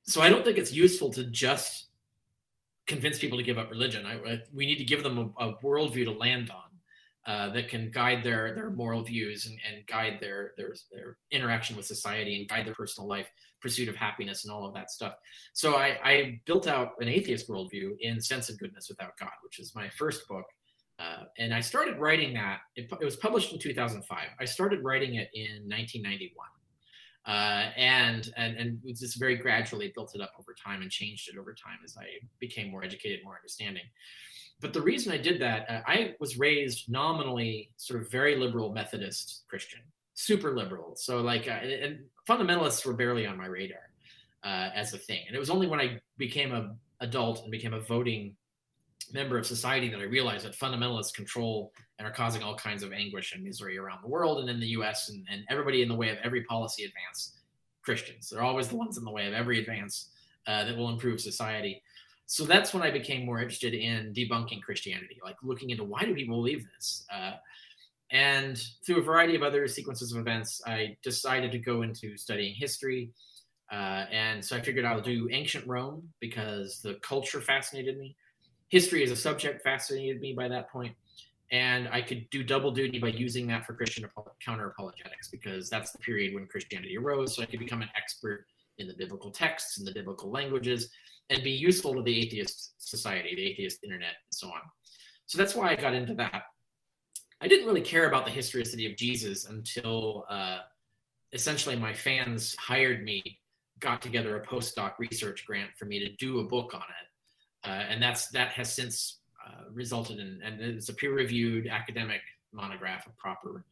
so 0.10 0.22
I 0.22 0.30
don't 0.30 0.44
think 0.44 0.58
it's 0.58 0.74
useful 0.74 1.12
to 1.14 1.26
just 1.26 1.88
convince 2.88 3.20
people 3.20 3.38
to 3.38 3.44
give 3.44 3.58
up 3.58 3.70
religion. 3.70 4.06
I, 4.06 4.16
I, 4.16 4.42
we 4.54 4.66
need 4.66 4.78
to 4.78 4.84
give 4.84 5.04
them 5.04 5.34
a, 5.40 5.50
a 5.50 5.58
worldview 5.64 6.06
to 6.06 6.12
land 6.12 6.50
on 6.50 6.70
uh, 7.32 7.50
that 7.52 7.70
can 7.70 7.92
guide 7.92 8.24
their 8.24 8.56
their 8.56 8.72
moral 8.72 9.04
views 9.04 9.46
and, 9.46 9.60
and 9.68 9.86
guide 9.86 10.18
their, 10.20 10.54
their 10.58 10.74
their 10.92 11.18
interaction 11.30 11.78
with 11.78 11.86
society 11.86 12.40
and 12.40 12.50
guide 12.50 12.66
their 12.66 12.74
personal 12.74 13.08
life, 13.08 13.28
pursuit 13.62 13.88
of 13.88 13.96
happiness, 13.96 14.46
and 14.46 14.52
all 14.52 14.66
of 14.66 14.74
that 14.74 14.90
stuff. 14.90 15.14
So 15.54 15.76
I, 15.76 16.00
I 16.04 16.42
built 16.46 16.68
out 16.68 16.94
an 17.00 17.08
atheist 17.08 17.48
worldview 17.48 17.98
in 18.00 18.20
Sense 18.20 18.50
and 18.50 18.58
Goodness 18.58 18.90
Without 18.90 19.18
God, 19.20 19.30
which 19.44 19.60
is 19.60 19.76
my 19.76 19.90
first 19.90 20.28
book. 20.28 20.46
Uh, 20.98 21.24
and 21.38 21.54
I 21.54 21.62
started 21.62 21.98
writing 21.98 22.34
that. 22.34 22.60
It, 22.76 22.92
it 23.00 23.06
was 23.06 23.16
published 23.16 23.54
in 23.54 23.60
2005. 23.60 24.18
I 24.40 24.46
started 24.46 24.84
writing 24.84 25.16
it 25.16 25.30
in 25.34 25.70
1991. 25.70 26.34
Uh, 27.26 27.70
and 27.76 28.32
and 28.38 28.58
and 28.58 28.80
just 28.86 29.20
very 29.20 29.36
gradually 29.36 29.92
built 29.94 30.16
it 30.16 30.22
up 30.22 30.32
over 30.40 30.56
time 30.56 30.82
and 30.82 30.90
changed 30.90 31.30
it 31.30 31.38
over 31.38 31.54
time 31.54 31.78
as 31.84 31.96
I 31.98 32.06
became 32.40 32.72
more 32.72 32.84
educated, 32.84 33.20
more 33.24 33.36
understanding. 33.36 33.84
But 34.62 34.74
the 34.74 34.82
reason 34.82 35.14
I 35.14 35.18
did 35.18 35.40
that, 35.42 35.70
uh, 35.70 35.82
I 35.86 36.16
was 36.20 36.38
raised 36.38 36.90
nominally 36.90 37.72
sort 37.78 38.02
of 38.02 38.12
very 38.12 38.36
liberal 38.36 38.74
Methodist 38.74 39.44
Christian, 39.48 39.80
super 40.14 40.56
liberal. 40.56 40.96
So 40.96 41.22
like, 41.22 41.48
uh, 41.48 41.52
and 41.52 42.00
fundamentalists 42.28 42.86
were 42.86 42.94
barely 42.94 43.26
on 43.26 43.38
my 43.38 43.46
radar 43.46 43.90
uh, 44.44 44.70
as 44.74 44.94
a 44.94 44.98
thing. 44.98 45.24
And 45.28 45.36
it 45.36 45.40
was 45.40 45.50
only 45.50 45.68
when 45.68 45.80
I 45.80 46.00
became 46.18 46.54
a 46.54 46.76
adult 47.02 47.44
and 47.44 47.52
became 47.52 47.74
a 47.74 47.80
voting 47.80 48.36
member 49.14 49.38
of 49.38 49.46
society 49.46 49.90
that 49.90 50.00
I 50.00 50.04
realized 50.04 50.46
that 50.46 50.58
fundamentalists 50.58 51.14
control 51.14 51.72
and 51.98 52.08
are 52.08 52.12
causing 52.12 52.44
all 52.44 52.56
kinds 52.56 52.84
of 52.84 52.94
anguish 52.94 53.34
and 53.34 53.44
misery 53.44 53.78
around 53.78 54.00
the 54.04 54.10
world 54.10 54.40
and 54.40 54.50
in 54.50 54.60
the 54.60 54.68
US 54.68 55.10
and, 55.10 55.26
and 55.32 55.44
everybody 55.50 55.82
in 55.82 55.90
the 55.90 55.96
way 55.96 56.10
of 56.10 56.18
every 56.24 56.44
policy 56.44 56.84
advance. 56.84 57.40
Christians. 57.90 58.30
They're 58.30 58.44
always 58.44 58.68
the 58.68 58.76
ones 58.76 58.98
in 58.98 59.04
the 59.04 59.12
way 59.12 59.28
of 59.28 59.34
every 59.34 59.60
advance 59.60 60.12
uh, 60.48 60.64
that 60.66 60.78
will 60.78 60.90
improve 60.90 61.20
society. 61.20 61.82
So 62.26 62.44
that's 62.44 62.74
when 62.74 62.84
I 62.84 62.92
became 62.92 63.26
more 63.26 63.42
interested 63.42 63.74
in 63.74 64.14
debunking 64.14 64.62
Christianity, 64.62 65.18
like 65.24 65.38
looking 65.42 65.72
into 65.72 65.84
why 65.84 66.06
do 66.06 66.14
people 66.14 66.36
believe 66.38 66.66
this? 66.76 67.06
Uh, 67.12 67.34
and 68.12 68.62
through 68.86 69.00
a 69.00 69.04
variety 69.04 69.36
of 69.36 69.44
other 69.44 69.68
sequences 69.68 70.12
of 70.12 70.20
events, 70.20 70.62
I 70.66 70.98
decided 71.04 71.52
to 71.52 71.60
go 71.60 71.82
into 71.82 72.18
studying 72.18 72.54
history. 72.56 73.12
Uh, 73.72 74.06
and 74.12 74.44
so 74.44 74.56
I 74.56 74.62
figured 74.62 74.86
I'll 74.86 75.02
do 75.02 75.28
ancient 75.32 75.66
Rome 75.68 76.08
because 76.20 76.82
the 76.84 76.96
culture 77.02 77.42
fascinated 77.42 77.98
me 77.98 78.16
history 78.70 79.04
as 79.04 79.12
a 79.12 79.16
subject 79.16 79.62
fascinated 79.64 80.22
me 80.22 80.34
by 80.34 80.48
that 80.48 80.70
point 80.70 80.96
and 81.52 81.88
i 81.90 82.02
could 82.02 82.30
do 82.30 82.44
double 82.44 82.72
duty 82.72 83.00
by 83.00 83.08
using 83.08 83.48
that 83.48 83.66
for 83.66 83.74
christian 83.74 84.06
counter 84.44 84.68
apologetics 84.68 85.28
because 85.28 85.70
that's 85.70 85.92
the 85.92 85.98
period 86.00 86.34
when 86.34 86.46
christianity 86.46 86.98
arose 86.98 87.36
so 87.36 87.42
i 87.42 87.46
could 87.46 87.60
become 87.60 87.82
an 87.82 87.90
expert 87.96 88.46
in 88.80 88.88
the 88.88 88.94
biblical 88.94 89.30
texts 89.30 89.78
and 89.78 89.88
the 89.88 89.94
biblical 89.94 90.32
languages 90.32 90.90
and 91.30 91.44
be 91.44 91.52
useful 91.52 91.94
to 91.94 92.02
the 92.02 92.20
atheist 92.20 92.74
society 92.78 93.36
the 93.36 93.44
atheist 93.44 93.84
internet 93.84 94.10
and 94.10 94.34
so 94.34 94.48
on. 94.48 94.62
So 95.28 95.38
that's 95.38 95.56
why 95.56 95.70
i 95.70 95.76
got 95.76 95.94
into 95.94 96.16
that. 96.16 96.44
I 97.42 97.48
didn't 97.48 97.68
really 97.68 97.82
care 97.82 98.08
about 98.08 98.26
the 98.26 98.32
historicity 98.32 98.90
of 98.90 98.98
jesus 98.98 99.46
until 99.46 100.26
uh, 100.30 100.60
essentially 101.34 101.76
my 101.76 101.94
fans 101.94 102.56
hired 102.56 103.04
me 103.04 103.40
got 103.80 104.02
together 104.02 104.38
a 104.38 104.46
postdoc 104.46 104.94
research 105.00 105.46
grant 105.46 105.70
for 105.78 105.86
me 105.86 106.00
to 106.00 106.10
do 106.16 106.40
a 106.40 106.44
book 106.44 106.74
on 106.74 106.82
it 106.82 107.08
and 107.68 108.02
that's 108.02 108.28
that 108.30 108.50
has 108.50 108.74
since 108.74 109.20
uh, 109.46 109.64
resulted 109.72 110.20
in 110.20 110.42
and 110.44 110.62
it's 110.62 110.90
a 110.90 110.94
peer-reviewed 110.94 111.68
academic 111.68 112.22
monograph, 112.54 113.08
a 113.08 113.12
proper 113.22 113.64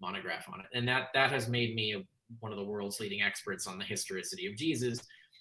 monograph 0.00 0.48
on 0.52 0.60
it, 0.60 0.66
and 0.74 0.86
that 0.88 1.08
that 1.14 1.30
has 1.30 1.48
made 1.48 1.74
me 1.74 1.94
a, 1.94 2.02
one 2.40 2.52
of 2.52 2.58
the 2.58 2.64
world's 2.64 3.00
leading 3.00 3.22
experts 3.22 3.66
on 3.66 3.78
the 3.78 3.84
historicity 3.84 4.46
of 4.46 4.56
Jesus. 4.56 5.00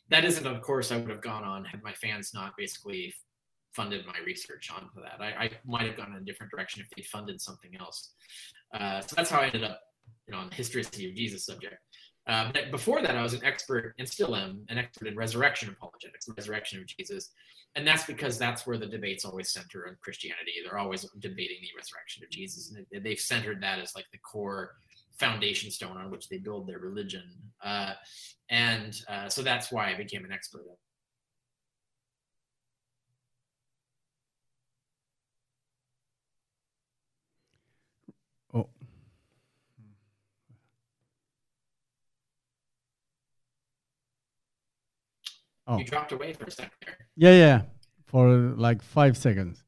That 0.09 0.25
isn't, 0.25 0.45
of 0.45 0.61
course, 0.61 0.91
I 0.91 0.97
would 0.97 1.09
have 1.09 1.21
gone 1.21 1.43
on 1.43 1.63
had 1.63 1.81
my 1.83 1.93
fans 1.93 2.33
not 2.33 2.51
basically 2.57 3.13
funded 3.73 4.05
my 4.05 4.15
research 4.25 4.69
onto 4.69 5.01
that. 5.01 5.21
I, 5.21 5.45
I 5.45 5.51
might 5.65 5.83
have 5.83 5.95
gone 5.95 6.11
in 6.11 6.17
a 6.17 6.25
different 6.25 6.51
direction 6.51 6.81
if 6.81 6.89
they 6.95 7.03
funded 7.03 7.39
something 7.39 7.71
else. 7.79 8.11
Uh, 8.73 8.99
so 8.99 9.15
that's 9.15 9.29
how 9.29 9.39
I 9.39 9.45
ended 9.45 9.63
up, 9.63 9.79
you 10.27 10.33
know, 10.33 10.39
on 10.39 10.49
the 10.49 10.55
historicity 10.55 11.09
of 11.09 11.15
Jesus 11.15 11.45
subject. 11.45 11.75
But 12.53 12.71
before 12.71 13.01
that, 13.01 13.17
I 13.17 13.23
was 13.23 13.33
an 13.33 13.43
expert 13.43 13.93
and 13.99 14.07
still 14.07 14.35
am 14.35 14.65
an 14.69 14.77
expert 14.77 15.07
in 15.09 15.15
resurrection 15.15 15.69
apologetics, 15.69 16.29
resurrection 16.29 16.79
of 16.79 16.85
Jesus, 16.87 17.31
and 17.75 17.85
that's 17.85 18.05
because 18.05 18.37
that's 18.37 18.65
where 18.65 18.77
the 18.77 18.85
debates 18.85 19.25
always 19.25 19.49
center 19.49 19.87
on 19.87 19.97
Christianity. 20.01 20.53
They're 20.63 20.77
always 20.77 21.05
debating 21.19 21.57
the 21.61 21.69
resurrection 21.77 22.23
of 22.23 22.29
Jesus, 22.29 22.73
and 22.73 23.03
they've 23.03 23.19
centered 23.19 23.61
that 23.63 23.79
as 23.79 23.95
like 23.95 24.05
the 24.11 24.17
core 24.19 24.71
foundation 25.17 25.71
stone 25.71 25.97
on 25.97 26.09
which 26.09 26.29
they 26.29 26.37
build 26.37 26.67
their 26.67 26.79
religion. 26.79 27.23
Uh, 27.63 27.93
and 28.49 29.01
uh, 29.07 29.29
so 29.29 29.41
that's 29.41 29.71
why 29.71 29.91
I 29.91 29.95
became 29.95 30.25
an 30.25 30.31
expert 30.31 30.63
Oh. 38.53 38.67
Oh. 45.71 45.77
You 45.77 45.85
dropped 45.85 46.11
away 46.11 46.33
for 46.33 46.43
a 46.43 46.51
second 46.51 46.71
there. 46.85 46.97
Yeah, 47.15 47.31
yeah, 47.31 47.61
for 48.07 48.27
like 48.57 48.81
five 48.81 49.15
seconds. 49.15 49.63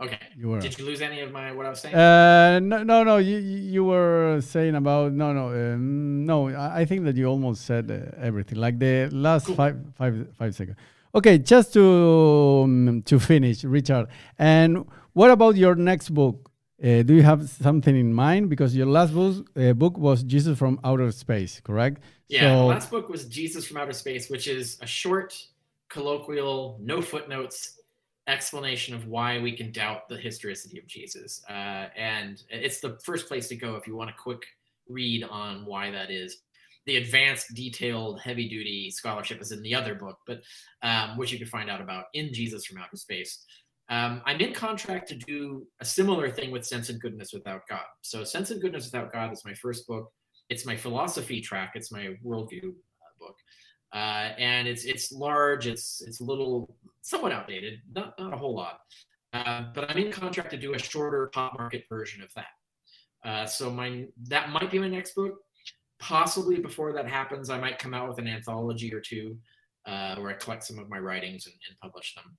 Okay. 0.00 0.18
You 0.36 0.50
were. 0.50 0.60
Did 0.60 0.78
you 0.78 0.84
lose 0.84 1.02
any 1.02 1.18
of 1.20 1.32
my 1.32 1.50
what 1.50 1.66
I 1.66 1.70
was 1.70 1.80
saying? 1.80 1.94
Uh, 1.96 2.60
no, 2.60 2.84
no, 2.84 3.02
no. 3.02 3.16
You 3.16 3.38
you 3.38 3.84
were 3.84 4.40
saying 4.40 4.76
about 4.76 5.12
no, 5.12 5.32
no, 5.32 5.48
uh, 5.48 5.76
no. 5.76 6.48
I 6.48 6.84
think 6.84 7.04
that 7.06 7.16
you 7.16 7.26
almost 7.26 7.66
said 7.66 7.90
uh, 7.90 8.16
everything. 8.24 8.58
Like 8.58 8.78
the 8.78 9.08
last 9.10 9.46
cool. 9.46 9.56
five, 9.56 9.76
five, 9.96 10.28
five 10.38 10.54
seconds. 10.54 10.76
Okay, 11.12 11.38
just 11.38 11.72
to 11.72 12.62
um, 12.64 13.02
to 13.06 13.18
finish, 13.18 13.64
Richard. 13.64 14.06
And 14.38 14.86
what 15.12 15.32
about 15.32 15.56
your 15.56 15.74
next 15.74 16.10
book? 16.10 16.51
Uh, 16.82 17.02
do 17.02 17.14
you 17.14 17.22
have 17.22 17.48
something 17.48 17.96
in 17.96 18.12
mind? 18.12 18.50
Because 18.50 18.74
your 18.74 18.86
last 18.86 19.14
book, 19.14 19.46
uh, 19.56 19.72
book 19.72 19.96
was 19.98 20.24
Jesus 20.24 20.58
from 20.58 20.80
Outer 20.82 21.12
Space, 21.12 21.60
correct? 21.60 22.02
Yeah, 22.28 22.40
so, 22.40 22.58
the 22.58 22.64
last 22.64 22.90
book 22.90 23.08
was 23.08 23.26
Jesus 23.26 23.64
from 23.64 23.76
Outer 23.76 23.92
Space, 23.92 24.28
which 24.28 24.48
is 24.48 24.78
a 24.82 24.86
short, 24.86 25.40
colloquial, 25.88 26.78
no 26.82 27.00
footnotes 27.00 27.78
explanation 28.26 28.94
of 28.94 29.06
why 29.06 29.40
we 29.40 29.56
can 29.56 29.72
doubt 29.72 30.08
the 30.08 30.16
historicity 30.16 30.78
of 30.78 30.86
Jesus. 30.86 31.42
Uh, 31.48 31.88
and 31.96 32.42
it's 32.48 32.80
the 32.80 32.98
first 33.04 33.28
place 33.28 33.48
to 33.48 33.56
go 33.56 33.74
if 33.76 33.86
you 33.86 33.96
want 33.96 34.10
a 34.10 34.14
quick 34.20 34.42
read 34.88 35.24
on 35.24 35.64
why 35.66 35.90
that 35.90 36.10
is. 36.10 36.38
The 36.86 36.96
advanced, 36.96 37.54
detailed, 37.54 38.20
heavy 38.20 38.48
duty 38.48 38.90
scholarship 38.90 39.40
is 39.40 39.52
in 39.52 39.62
the 39.62 39.74
other 39.74 39.94
book, 39.94 40.18
but 40.26 40.42
um, 40.82 41.16
which 41.16 41.30
you 41.30 41.38
can 41.38 41.46
find 41.46 41.70
out 41.70 41.80
about 41.80 42.06
in 42.12 42.34
Jesus 42.34 42.64
from 42.64 42.78
Outer 42.78 42.96
Space. 42.96 43.44
Um, 43.88 44.22
I'm 44.24 44.40
in 44.40 44.54
contract 44.54 45.08
to 45.08 45.14
do 45.14 45.66
a 45.80 45.84
similar 45.84 46.30
thing 46.30 46.50
with 46.50 46.64
Sense 46.64 46.88
and 46.88 47.00
Goodness 47.00 47.32
Without 47.32 47.62
God. 47.68 47.84
So, 48.00 48.24
Sense 48.24 48.50
and 48.50 48.60
Goodness 48.60 48.86
Without 48.86 49.12
God 49.12 49.32
is 49.32 49.44
my 49.44 49.54
first 49.54 49.86
book. 49.86 50.10
It's 50.48 50.64
my 50.64 50.76
philosophy 50.76 51.40
track. 51.40 51.72
It's 51.74 51.92
my 51.92 52.14
worldview 52.24 52.68
uh, 52.68 53.12
book, 53.18 53.36
uh, 53.94 54.30
and 54.38 54.68
it's 54.68 54.84
it's 54.84 55.12
large. 55.12 55.66
It's 55.66 56.02
it's 56.06 56.20
a 56.20 56.24
little 56.24 56.76
somewhat 57.02 57.32
outdated, 57.32 57.80
not 57.94 58.14
not 58.18 58.32
a 58.32 58.36
whole 58.36 58.54
lot. 58.54 58.80
Uh, 59.32 59.64
but 59.74 59.90
I'm 59.90 59.96
in 59.96 60.12
contract 60.12 60.50
to 60.50 60.58
do 60.58 60.74
a 60.74 60.78
shorter 60.78 61.30
pop 61.32 61.58
market 61.58 61.84
version 61.88 62.22
of 62.22 62.32
that. 62.34 63.28
Uh, 63.28 63.46
so 63.46 63.70
my 63.70 64.04
that 64.28 64.50
might 64.50 64.70
be 64.70 64.78
my 64.78 64.88
next 64.88 65.14
book. 65.14 65.34
Possibly 65.98 66.58
before 66.58 66.92
that 66.92 67.08
happens, 67.08 67.48
I 67.48 67.58
might 67.58 67.78
come 67.78 67.94
out 67.94 68.08
with 68.08 68.18
an 68.18 68.26
anthology 68.26 68.92
or 68.92 69.00
two, 69.00 69.38
uh, 69.86 70.16
where 70.16 70.30
I 70.30 70.34
collect 70.34 70.64
some 70.64 70.78
of 70.78 70.88
my 70.90 70.98
writings 70.98 71.46
and, 71.46 71.54
and 71.68 71.78
publish 71.78 72.14
them. 72.14 72.36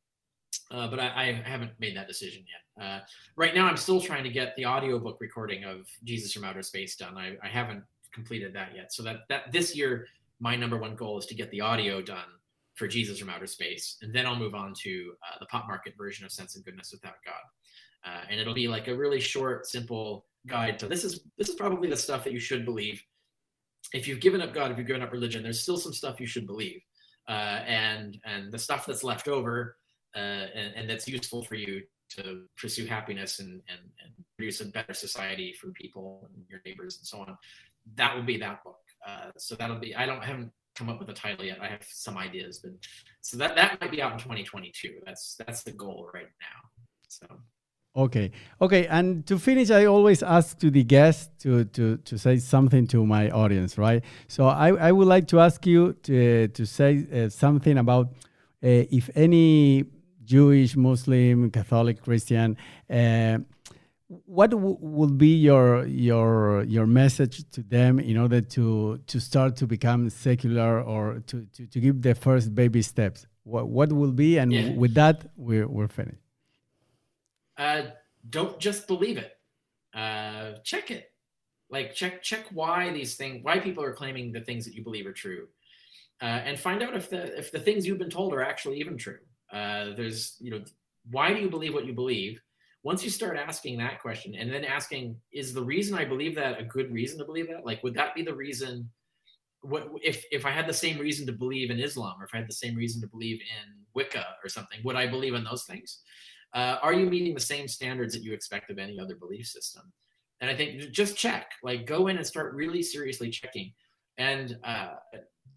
Uh, 0.74 0.88
but 0.88 1.00
I, 1.00 1.12
I, 1.16 1.44
haven't 1.46 1.72
made 1.80 1.96
that 1.96 2.08
decision 2.08 2.44
yet. 2.48 2.84
Uh, 2.84 3.00
right 3.36 3.54
now, 3.54 3.68
I'm 3.68 3.78
still 3.78 4.02
trying 4.02 4.24
to 4.24 4.30
get 4.32 4.56
the 4.56 4.66
audiobook 4.66 5.18
recording 5.22 5.64
of 5.66 5.88
Jesus 6.04 6.34
from 6.34 6.44
Outer 6.44 6.64
Space 6.64 6.96
done. 6.96 7.16
I, 7.16 7.38
I, 7.44 7.48
haven't 7.48 7.84
completed 8.12 8.54
that 8.56 8.70
yet. 8.76 8.92
So 8.92 9.04
that 9.04 9.20
that 9.30 9.52
this 9.52 9.76
year, 9.76 10.08
my 10.40 10.56
number 10.56 10.78
one 10.78 10.96
goal 10.96 11.20
is 11.20 11.28
to 11.28 11.36
get 11.36 11.52
the 11.52 11.62
audio 11.62 12.02
done 12.02 12.26
for 12.74 12.88
Jesus 12.88 13.20
from 13.20 13.30
Outer 13.30 13.46
Space, 13.46 13.98
and 14.02 14.12
then 14.12 14.26
I'll 14.26 14.36
move 14.36 14.56
on 14.56 14.74
to 14.82 15.14
uh, 15.22 15.38
the 15.40 15.46
pop 15.46 15.68
market 15.68 15.94
version 15.96 16.26
of 16.26 16.32
Sense 16.32 16.56
and 16.56 16.66
Goodness 16.66 16.92
Without 16.92 17.18
God, 17.24 18.12
uh, 18.12 18.22
and 18.32 18.40
it'll 18.40 18.56
be 18.56 18.68
like 18.68 18.88
a 18.88 18.96
really 18.96 19.20
short, 19.20 19.68
simple 19.68 20.26
guide 20.48 20.80
to 20.80 20.88
this 20.88 21.04
is 21.04 21.22
this 21.38 21.50
is 21.50 21.56
probably 21.56 21.88
the 21.88 21.96
stuff 21.96 22.24
that 22.24 22.34
you 22.34 22.40
should 22.40 22.66
believe. 22.66 23.00
If 23.94 24.08
you've 24.08 24.22
given 24.22 24.42
up 24.42 24.56
God, 24.56 24.72
if 24.72 24.80
you've 24.80 24.88
given 24.88 25.04
up 25.04 25.12
religion, 25.12 25.44
there's 25.44 25.62
still 25.62 25.78
some 25.78 25.94
stuff 25.94 26.20
you 26.20 26.26
should 26.26 26.48
believe, 26.48 26.82
uh, 27.30 27.62
and 27.68 28.18
and 28.26 28.52
the 28.52 28.58
stuff 28.58 28.88
that's 28.88 29.04
left 29.04 29.28
over 29.28 29.76
uh, 30.16 30.48
and, 30.56 30.74
and, 30.76 30.90
that's 30.90 31.08
useful 31.08 31.44
for 31.44 31.56
you 31.56 31.82
to 32.10 32.44
pursue 32.58 32.86
happiness 32.86 33.40
and, 33.40 33.62
and, 33.68 33.80
and, 34.04 34.14
produce 34.38 34.62
a 34.62 34.66
better 34.66 34.94
society 34.94 35.54
for 35.60 35.70
people 35.72 36.28
and 36.36 36.44
your 36.50 36.60
neighbors 36.66 36.98
and 36.98 37.06
so 37.06 37.20
on. 37.20 37.38
That 37.96 38.16
will 38.16 38.24
be 38.24 38.38
that 38.38 38.64
book. 38.64 38.80
Uh, 39.08 39.32
so 39.38 39.56
that'll 39.56 39.80
be. 39.80 39.96
I 39.96 40.06
don't 40.06 40.24
haven't 40.24 40.52
come 40.76 40.90
up 40.90 41.00
with 41.00 41.10
a 41.10 41.14
title 41.14 41.46
yet. 41.46 41.60
I 41.62 41.68
have 41.68 41.86
some 41.88 42.18
ideas, 42.18 42.60
but 42.64 42.74
so 43.22 43.38
that 43.38 43.56
that 43.56 43.80
might 43.82 43.92
be 43.92 44.02
out 44.02 44.14
in 44.14 44.20
2022. 44.20 45.00
That's 45.06 45.36
that's 45.46 45.64
the 45.64 45.72
goal 45.72 46.10
right 46.14 46.28
now. 46.42 46.84
So. 47.08 47.28
Okay. 47.96 48.32
Okay. 48.60 48.88
And 48.88 49.26
to 49.28 49.38
finish, 49.38 49.70
I 49.70 49.86
always 49.86 50.24
ask 50.24 50.58
to 50.60 50.72
the 50.72 50.84
guest 50.84 51.30
to, 51.42 51.66
to, 51.66 51.98
to 51.98 52.18
say 52.18 52.38
something 52.38 52.88
to 52.88 53.06
my 53.06 53.30
audience, 53.30 53.78
right? 53.78 54.04
So 54.28 54.48
I, 54.48 54.70
I 54.70 54.92
would 54.92 55.08
like 55.08 55.28
to 55.28 55.40
ask 55.40 55.64
you 55.68 55.94
to, 56.04 56.48
to 56.48 56.66
say 56.66 57.06
uh, 57.14 57.30
something 57.30 57.78
about 57.78 58.08
uh, 58.64 58.90
if 58.90 59.12
any 59.14 59.86
Jewish, 60.24 60.76
Muslim, 60.76 61.52
Catholic, 61.52 62.02
Christian. 62.02 62.58
Uh, 62.90 63.40
what 64.26 64.52
w- 64.52 64.78
would 64.80 65.18
be 65.18 65.36
your 65.36 65.86
your 65.86 66.64
your 66.64 66.86
message 66.86 67.50
to 67.52 67.62
them 67.64 68.00
in 68.00 68.18
order 68.18 68.42
to 68.42 69.00
to 69.08 69.20
start 69.20 69.56
to 69.58 69.68
become 69.68 70.10
secular 70.10 70.82
or 70.82 71.20
to, 71.28 71.46
to, 71.54 71.66
to 71.68 71.80
give 71.80 72.02
the 72.02 72.16
first 72.16 72.54
baby 72.54 72.82
steps? 72.82 73.26
What 73.44 73.68
what 73.68 73.92
will 73.92 74.12
be, 74.12 74.38
and 74.38 74.52
yeah. 74.54 74.74
with 74.74 74.94
that 74.96 75.32
we're 75.36 75.68
we're 75.68 75.88
finished. 75.88 76.22
Uh, 77.58 77.84
don't 78.30 78.60
just 78.60 78.88
believe 78.88 79.18
it. 79.18 79.38
Uh, 79.94 80.54
check 80.64 80.92
it. 80.92 81.12
Like 81.70 81.94
check 81.94 82.22
check 82.22 82.46
why 82.52 82.92
these 82.92 83.16
things 83.16 83.44
why 83.44 83.60
people 83.60 83.84
are 83.84 83.94
claiming 83.94 84.32
the 84.32 84.42
things 84.42 84.66
that 84.66 84.76
you 84.76 84.84
believe 84.84 85.08
are 85.08 85.14
true, 85.14 85.48
uh, 86.22 86.26
and 86.26 86.60
find 86.60 86.84
out 86.84 86.96
if 86.96 87.10
the 87.10 87.38
if 87.38 87.52
the 87.52 87.60
things 87.60 87.86
you've 87.86 87.98
been 87.98 88.10
told 88.10 88.34
are 88.34 88.44
actually 88.44 88.80
even 88.80 88.98
true. 88.98 89.20
Uh, 89.54 89.94
there's, 89.96 90.36
you 90.40 90.52
know, 90.52 90.62
why 91.12 91.34
do 91.34 91.40
you 91.40 91.50
believe 91.50 91.74
what 91.74 91.86
you 91.86 91.94
believe? 91.94 92.42
Once 92.84 93.04
you 93.04 93.10
start 93.10 93.38
asking 93.38 93.78
that 93.78 94.02
question 94.02 94.36
and 94.36 94.52
then 94.52 94.66
asking, 94.66 95.16
is 95.32 95.54
the 95.54 95.64
reason 95.64 95.98
I 95.98 96.04
believe 96.04 96.36
that 96.36 96.60
a 96.60 96.64
good 96.64 96.92
reason 96.92 97.20
to 97.20 97.26
believe 97.26 97.48
that? 97.50 97.66
Like, 97.66 97.84
would 97.84 97.94
that 97.94 98.16
be 98.16 98.24
the 98.24 98.34
reason? 98.34 98.90
What 99.62 99.90
if 100.02 100.26
if 100.32 100.46
I 100.46 100.52
had 100.52 100.68
the 100.68 100.74
same 100.74 100.98
reason 101.00 101.26
to 101.28 101.32
believe 101.32 101.72
in 101.72 101.80
Islam, 101.80 102.16
or 102.20 102.26
if 102.26 102.32
I 102.34 102.38
had 102.38 102.50
the 102.50 102.54
same 102.54 102.76
reason 102.76 103.00
to 103.02 103.08
believe 103.08 103.40
in 103.40 103.74
Wicca 103.94 104.26
or 104.44 104.50
something, 104.50 104.80
would 104.84 104.98
I 104.98 105.08
believe 105.08 105.36
in 105.36 105.46
those 105.46 105.64
things? 105.64 106.00
Uh, 106.54 106.78
are 106.82 106.94
you 106.94 107.06
meeting 107.06 107.34
the 107.34 107.40
same 107.40 107.68
standards 107.68 108.14
that 108.14 108.24
you 108.24 108.34
expect 108.34 108.70
of 108.70 108.78
any 108.78 109.00
other 109.00 109.16
belief 109.16 109.48
system? 109.48 109.84
And 110.42 110.52
I 110.52 110.56
think 110.56 110.92
just 110.92 111.16
check, 111.16 111.52
like, 111.64 111.86
go 111.86 112.08
in 112.08 112.18
and 112.18 112.28
start 112.28 112.54
really 112.54 112.84
seriously 112.84 113.30
checking. 113.30 113.72
And 114.18 114.58
uh, 114.64 114.96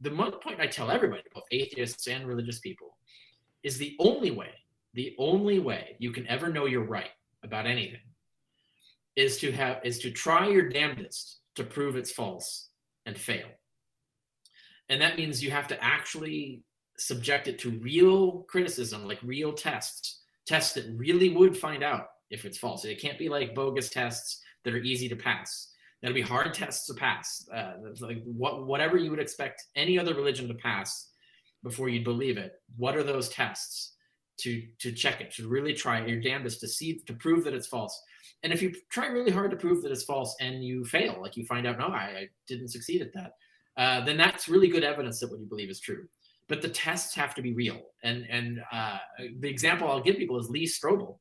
the 0.01 0.11
point 0.11 0.61
I 0.61 0.69
tell 0.69 0.91
everybody, 0.91 1.23
both 1.35 1.45
atheists 1.51 2.07
and 2.07 2.27
religious 2.27 2.61
people, 2.61 2.96
is 3.67 3.79
the 3.79 3.97
only 3.99 4.31
way, 4.31 4.53
the 4.95 5.17
only 5.19 5.59
way 5.59 5.97
you 5.99 6.13
can 6.13 6.25
ever 6.29 6.49
know 6.49 6.67
you're 6.67 6.85
right 6.85 7.11
about 7.43 7.67
anything 7.67 8.07
is 9.17 9.39
to 9.39 9.51
have 9.51 9.81
is 9.83 9.99
to 9.99 10.11
try 10.13 10.47
your 10.49 10.69
damnedest 10.69 11.41
to 11.57 11.65
prove 11.65 11.97
it's 11.97 12.13
false 12.13 12.69
and 13.07 13.19
fail. 13.19 13.49
And 14.89 15.03
that 15.03 15.17
means 15.17 15.43
you 15.43 15.51
have 15.51 15.67
to 15.69 15.83
actually 15.83 16.63
subject 16.97 17.49
it 17.49 17.59
to 17.59 17.81
real 17.81 18.45
criticism, 18.49 19.09
like 19.09 19.19
real 19.25 19.53
tests, 19.53 20.23
tests 20.47 20.75
that 20.75 20.87
really 20.97 21.31
would 21.31 21.57
find 21.57 21.83
out 21.83 22.07
if 22.31 22.45
it's 22.45 22.59
false. 22.59 22.85
It 22.85 23.01
can't 23.01 23.19
be 23.19 23.29
like 23.29 23.53
bogus 23.53 23.91
tests 23.91 24.41
that 24.65 24.75
are 24.75 24.79
easy 24.93 25.09
to 25.09 25.17
pass. 25.17 25.73
That'll 26.01 26.15
be 26.15 26.21
hard 26.21 26.55
tests 26.55 26.87
to 26.87 26.95
pass. 26.95 27.45
Uh, 27.53 27.73
like 27.99 28.23
what, 28.23 28.65
whatever 28.65 28.97
you 28.97 29.11
would 29.11 29.19
expect 29.19 29.65
any 29.75 29.99
other 29.99 30.15
religion 30.15 30.47
to 30.47 30.55
pass 30.55 31.09
before 31.67 31.89
you 31.89 32.05
believe 32.05 32.39
it. 32.39 32.53
What 32.77 32.97
are 32.97 33.03
those 33.03 33.29
tests 33.29 33.97
to 34.39 34.63
to 34.79 34.93
check 34.93 35.21
it? 35.21 35.33
To 35.33 35.49
really 35.49 35.75
try 35.75 36.05
your 36.07 36.21
damnedest 36.21 36.61
to 36.61 36.69
see 36.69 37.01
to 37.07 37.13
prove 37.15 37.45
that 37.45 37.55
it's 37.55 37.67
false. 37.67 38.01
And 38.43 38.53
if 38.53 38.63
you 38.63 38.73
try 38.91 39.07
really 39.07 39.33
hard 39.33 39.51
to 39.51 39.57
prove 39.57 39.83
that 39.83 39.93
it's 39.93 40.05
false 40.05 40.37
and 40.41 40.65
you 40.65 40.85
fail, 40.85 41.19
like 41.21 41.37
you 41.37 41.45
find 41.47 41.67
out, 41.67 41.79
no, 41.79 41.87
I, 41.87 42.05
I 42.23 42.29
didn't 42.47 42.69
succeed 42.69 43.03
at 43.03 43.13
that, 43.15 43.33
uh, 43.77 44.05
then 44.05 44.17
that's 44.17 44.49
really 44.49 44.69
good 44.69 44.85
evidence 44.85 45.19
that 45.21 45.31
what 45.31 45.41
you 45.41 45.47
believe 45.47 45.71
is 45.71 45.81
true. 45.81 46.07
But 46.49 46.63
the 46.63 46.69
tests 46.69 47.15
have 47.17 47.35
to 47.35 47.43
be 47.43 47.53
real. 47.53 47.81
And 48.05 48.27
and 48.31 48.61
uh, 48.73 48.99
the 49.41 49.49
example 49.49 49.89
I'll 49.89 50.03
give 50.09 50.17
people 50.17 50.39
is 50.39 50.49
Lee 50.49 50.67
Strobel, 50.67 51.19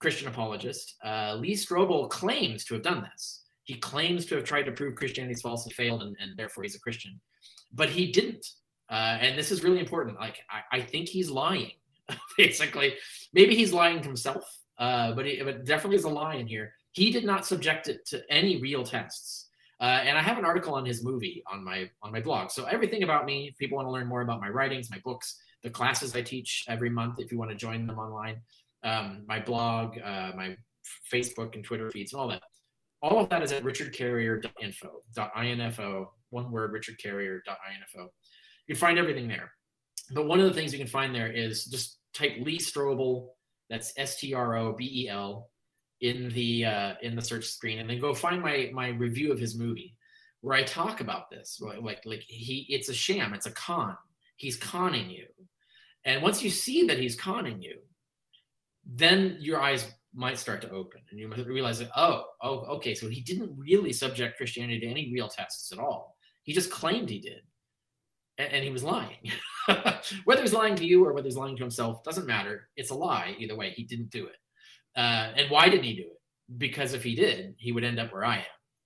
Christian 0.00 0.28
apologist. 0.28 0.94
Uh, 1.04 1.36
Lee 1.38 1.54
Strobel 1.54 2.08
claims 2.08 2.64
to 2.64 2.74
have 2.74 2.82
done 2.82 3.02
this. 3.12 3.42
He 3.64 3.74
claims 3.74 4.24
to 4.26 4.36
have 4.36 4.44
tried 4.44 4.62
to 4.62 4.72
prove 4.72 4.94
Christianity 4.94 5.34
is 5.34 5.42
false 5.42 5.66
and 5.66 5.74
failed, 5.74 6.02
and, 6.02 6.16
and 6.20 6.36
therefore 6.36 6.62
he's 6.62 6.76
a 6.76 6.80
Christian. 6.80 7.20
But 7.72 7.90
he 7.90 8.12
didn't. 8.12 8.46
Uh, 8.88 9.18
and 9.20 9.38
this 9.38 9.50
is 9.50 9.64
really 9.64 9.80
important. 9.80 10.18
Like, 10.18 10.38
I, 10.50 10.78
I, 10.78 10.80
think 10.80 11.08
he's 11.08 11.28
lying. 11.28 11.72
basically. 12.36 12.94
Maybe 13.32 13.54
he's 13.54 13.72
lying 13.72 14.00
to 14.00 14.06
himself, 14.06 14.44
uh, 14.78 15.12
but, 15.12 15.26
but 15.44 15.64
definitely 15.64 15.96
is 15.96 16.04
a 16.04 16.08
lie 16.08 16.36
in 16.36 16.46
here. 16.46 16.72
He 16.92 17.10
did 17.10 17.24
not 17.24 17.46
subject 17.46 17.88
it 17.88 18.06
to 18.06 18.22
any 18.30 18.60
real 18.60 18.84
tests. 18.84 19.48
Uh, 19.78 20.00
and 20.04 20.16
I 20.16 20.22
have 20.22 20.38
an 20.38 20.46
article 20.46 20.74
on 20.74 20.86
his 20.86 21.04
movie 21.04 21.42
on 21.52 21.62
my 21.62 21.90
on 22.02 22.10
my 22.10 22.20
blog. 22.20 22.50
So 22.50 22.64
everything 22.64 23.02
about 23.02 23.26
me, 23.26 23.48
if 23.48 23.58
people 23.58 23.76
want 23.76 23.86
to 23.86 23.92
learn 23.92 24.06
more 24.06 24.22
about 24.22 24.40
my 24.40 24.48
writings, 24.48 24.90
my 24.90 25.00
books, 25.04 25.36
the 25.62 25.68
classes 25.68 26.16
I 26.16 26.22
teach 26.22 26.64
every 26.66 26.88
month, 26.88 27.18
if 27.18 27.30
you 27.30 27.36
want 27.36 27.50
to 27.50 27.56
join 27.56 27.86
them 27.86 27.98
online, 27.98 28.40
um, 28.84 29.24
my 29.28 29.38
blog, 29.38 29.98
uh, 30.02 30.32
my 30.34 30.56
Facebook 31.12 31.54
and 31.56 31.62
Twitter 31.62 31.90
feeds, 31.90 32.14
and 32.14 32.20
all 32.20 32.28
that. 32.28 32.42
All 33.02 33.20
of 33.20 33.28
that 33.28 33.42
is 33.42 33.52
at 33.52 33.64
richardcarrier.info, 33.64 35.02
.info, 35.44 36.12
one 36.30 36.50
word, 36.50 36.72
richardcarrier.info. 36.72 38.10
You 38.66 38.74
can 38.74 38.80
find 38.80 38.98
everything 38.98 39.28
there. 39.28 39.52
But 40.12 40.26
one 40.26 40.40
of 40.40 40.46
the 40.46 40.52
things 40.52 40.72
you 40.72 40.78
can 40.78 40.88
find 40.88 41.14
there 41.14 41.30
is 41.30 41.64
just 41.64 41.98
type 42.14 42.36
Lee 42.40 42.58
Strobel, 42.58 43.28
that's 43.68 43.92
S-T-R-O-B-E-L, 43.96 45.50
in 46.02 46.28
the 46.30 46.64
uh, 46.64 46.94
in 47.00 47.16
the 47.16 47.22
search 47.22 47.46
screen, 47.46 47.78
and 47.78 47.88
then 47.88 48.00
go 48.00 48.12
find 48.12 48.42
my 48.42 48.70
my 48.72 48.88
review 48.88 49.32
of 49.32 49.38
his 49.38 49.56
movie, 49.56 49.96
where 50.42 50.56
I 50.56 50.62
talk 50.62 51.00
about 51.00 51.30
this. 51.30 51.58
Like 51.60 52.04
like 52.04 52.22
he, 52.26 52.66
it's 52.68 52.90
a 52.90 52.94
sham, 52.94 53.32
it's 53.32 53.46
a 53.46 53.52
con. 53.52 53.96
He's 54.36 54.56
conning 54.56 55.08
you, 55.08 55.26
and 56.04 56.22
once 56.22 56.42
you 56.42 56.50
see 56.50 56.86
that 56.86 56.98
he's 56.98 57.16
conning 57.16 57.62
you, 57.62 57.78
then 58.84 59.36
your 59.40 59.60
eyes 59.60 59.90
might 60.14 60.38
start 60.38 60.62
to 60.62 60.70
open 60.70 61.00
and 61.10 61.20
you 61.20 61.28
realize 61.44 61.78
that 61.78 61.90
oh 61.94 62.24
oh 62.42 62.60
okay 62.60 62.94
so 62.94 63.06
he 63.06 63.20
didn't 63.20 63.54
really 63.54 63.92
subject 63.92 64.38
christianity 64.38 64.80
to 64.80 64.86
any 64.86 65.12
real 65.12 65.28
tests 65.28 65.70
at 65.72 65.78
all 65.78 66.16
he 66.42 66.54
just 66.54 66.70
claimed 66.70 67.10
he 67.10 67.20
did 67.20 67.42
and, 68.38 68.52
and 68.52 68.64
he 68.64 68.70
was 68.70 68.84
lying 68.84 69.16
whether 70.24 70.42
he's 70.42 70.52
lying 70.52 70.76
to 70.76 70.86
you 70.86 71.04
or 71.04 71.12
whether 71.12 71.26
he's 71.26 71.36
lying 71.36 71.56
to 71.56 71.62
himself 71.62 72.02
doesn't 72.04 72.26
matter 72.26 72.68
it's 72.76 72.90
a 72.90 72.94
lie 72.94 73.34
either 73.38 73.56
way 73.56 73.70
he 73.70 73.84
didn't 73.84 74.10
do 74.10 74.26
it 74.26 74.36
uh, 74.96 75.32
and 75.36 75.50
why 75.50 75.68
didn't 75.68 75.84
he 75.84 75.94
do 75.94 76.02
it 76.02 76.20
because 76.58 76.94
if 76.94 77.02
he 77.02 77.14
did 77.14 77.54
he 77.58 77.72
would 77.72 77.84
end 77.84 77.98
up 77.98 78.12
where 78.12 78.24
i 78.24 78.36
am 78.36 78.44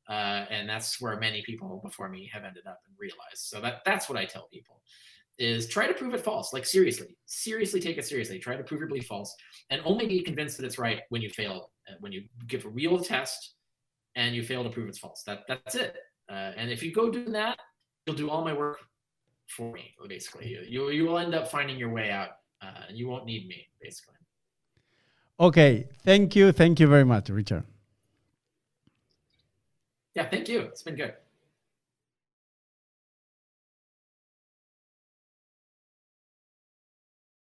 uh, 0.09 0.44
and 0.51 0.68
that's 0.68 1.01
where 1.01 1.18
many 1.20 1.43
people 1.43 1.81
before 1.85 2.09
me 2.09 2.28
have 2.32 2.44
ended 2.44 2.66
up 2.66 2.81
and 2.86 2.97
realized 2.98 3.36
so 3.36 3.60
that 3.60 3.81
that's 3.85 4.09
what 4.09 4.18
i 4.18 4.24
tell 4.24 4.48
people 4.52 4.81
is 5.40 5.66
try 5.66 5.86
to 5.86 5.94
prove 5.94 6.14
it 6.14 6.20
false. 6.20 6.52
Like 6.52 6.66
seriously, 6.66 7.16
seriously 7.24 7.81
take 7.81 7.97
it 7.97 8.06
seriously. 8.06 8.39
Try 8.39 8.56
to 8.56 8.62
prove 8.62 8.81
your 8.81 8.89
belief 8.89 9.06
false, 9.06 9.35
and 9.70 9.81
only 9.85 10.06
be 10.06 10.20
convinced 10.20 10.59
that 10.59 10.66
it's 10.66 10.78
right 10.78 11.01
when 11.09 11.22
you 11.22 11.31
fail. 11.31 11.70
Uh, 11.89 11.94
when 12.01 12.12
you 12.12 12.24
give 12.47 12.66
a 12.66 12.68
real 12.68 12.98
test 13.02 13.55
and 14.14 14.35
you 14.35 14.43
fail 14.43 14.62
to 14.62 14.70
prove 14.70 14.89
it's 14.89 14.98
false. 14.98 15.22
That 15.24 15.40
that's 15.48 15.74
it. 15.74 15.97
Uh, 16.28 16.52
and 16.56 16.70
if 16.70 16.82
you 16.82 16.93
go 16.93 17.10
do 17.10 17.24
that, 17.31 17.59
you'll 18.06 18.16
do 18.16 18.31
all 18.31 18.44
my 18.44 18.52
work 18.52 18.78
for 19.51 19.72
me. 19.72 19.94
Basically, 20.09 20.56
you 20.68 20.90
you, 20.90 21.05
will 21.05 21.18
end 21.18 21.35
up 21.35 21.51
finding 21.51 21.77
your 21.77 21.90
way 21.90 22.10
out, 22.10 22.31
uh, 22.62 22.86
you 22.90 23.09
won't 23.09 23.27
need 23.27 23.48
me. 23.48 23.68
Basically. 23.82 24.14
Okay. 25.39 25.89
Thank 26.05 26.36
you. 26.36 26.52
Thank 26.52 26.81
you 26.81 26.86
very 26.86 27.05
much, 27.05 27.28
Richard. 27.31 27.64
Yeah. 30.14 30.28
Thank 30.28 30.48
you. 30.48 30.60
It's 30.60 30.82
been 30.82 30.97
good. 30.97 31.14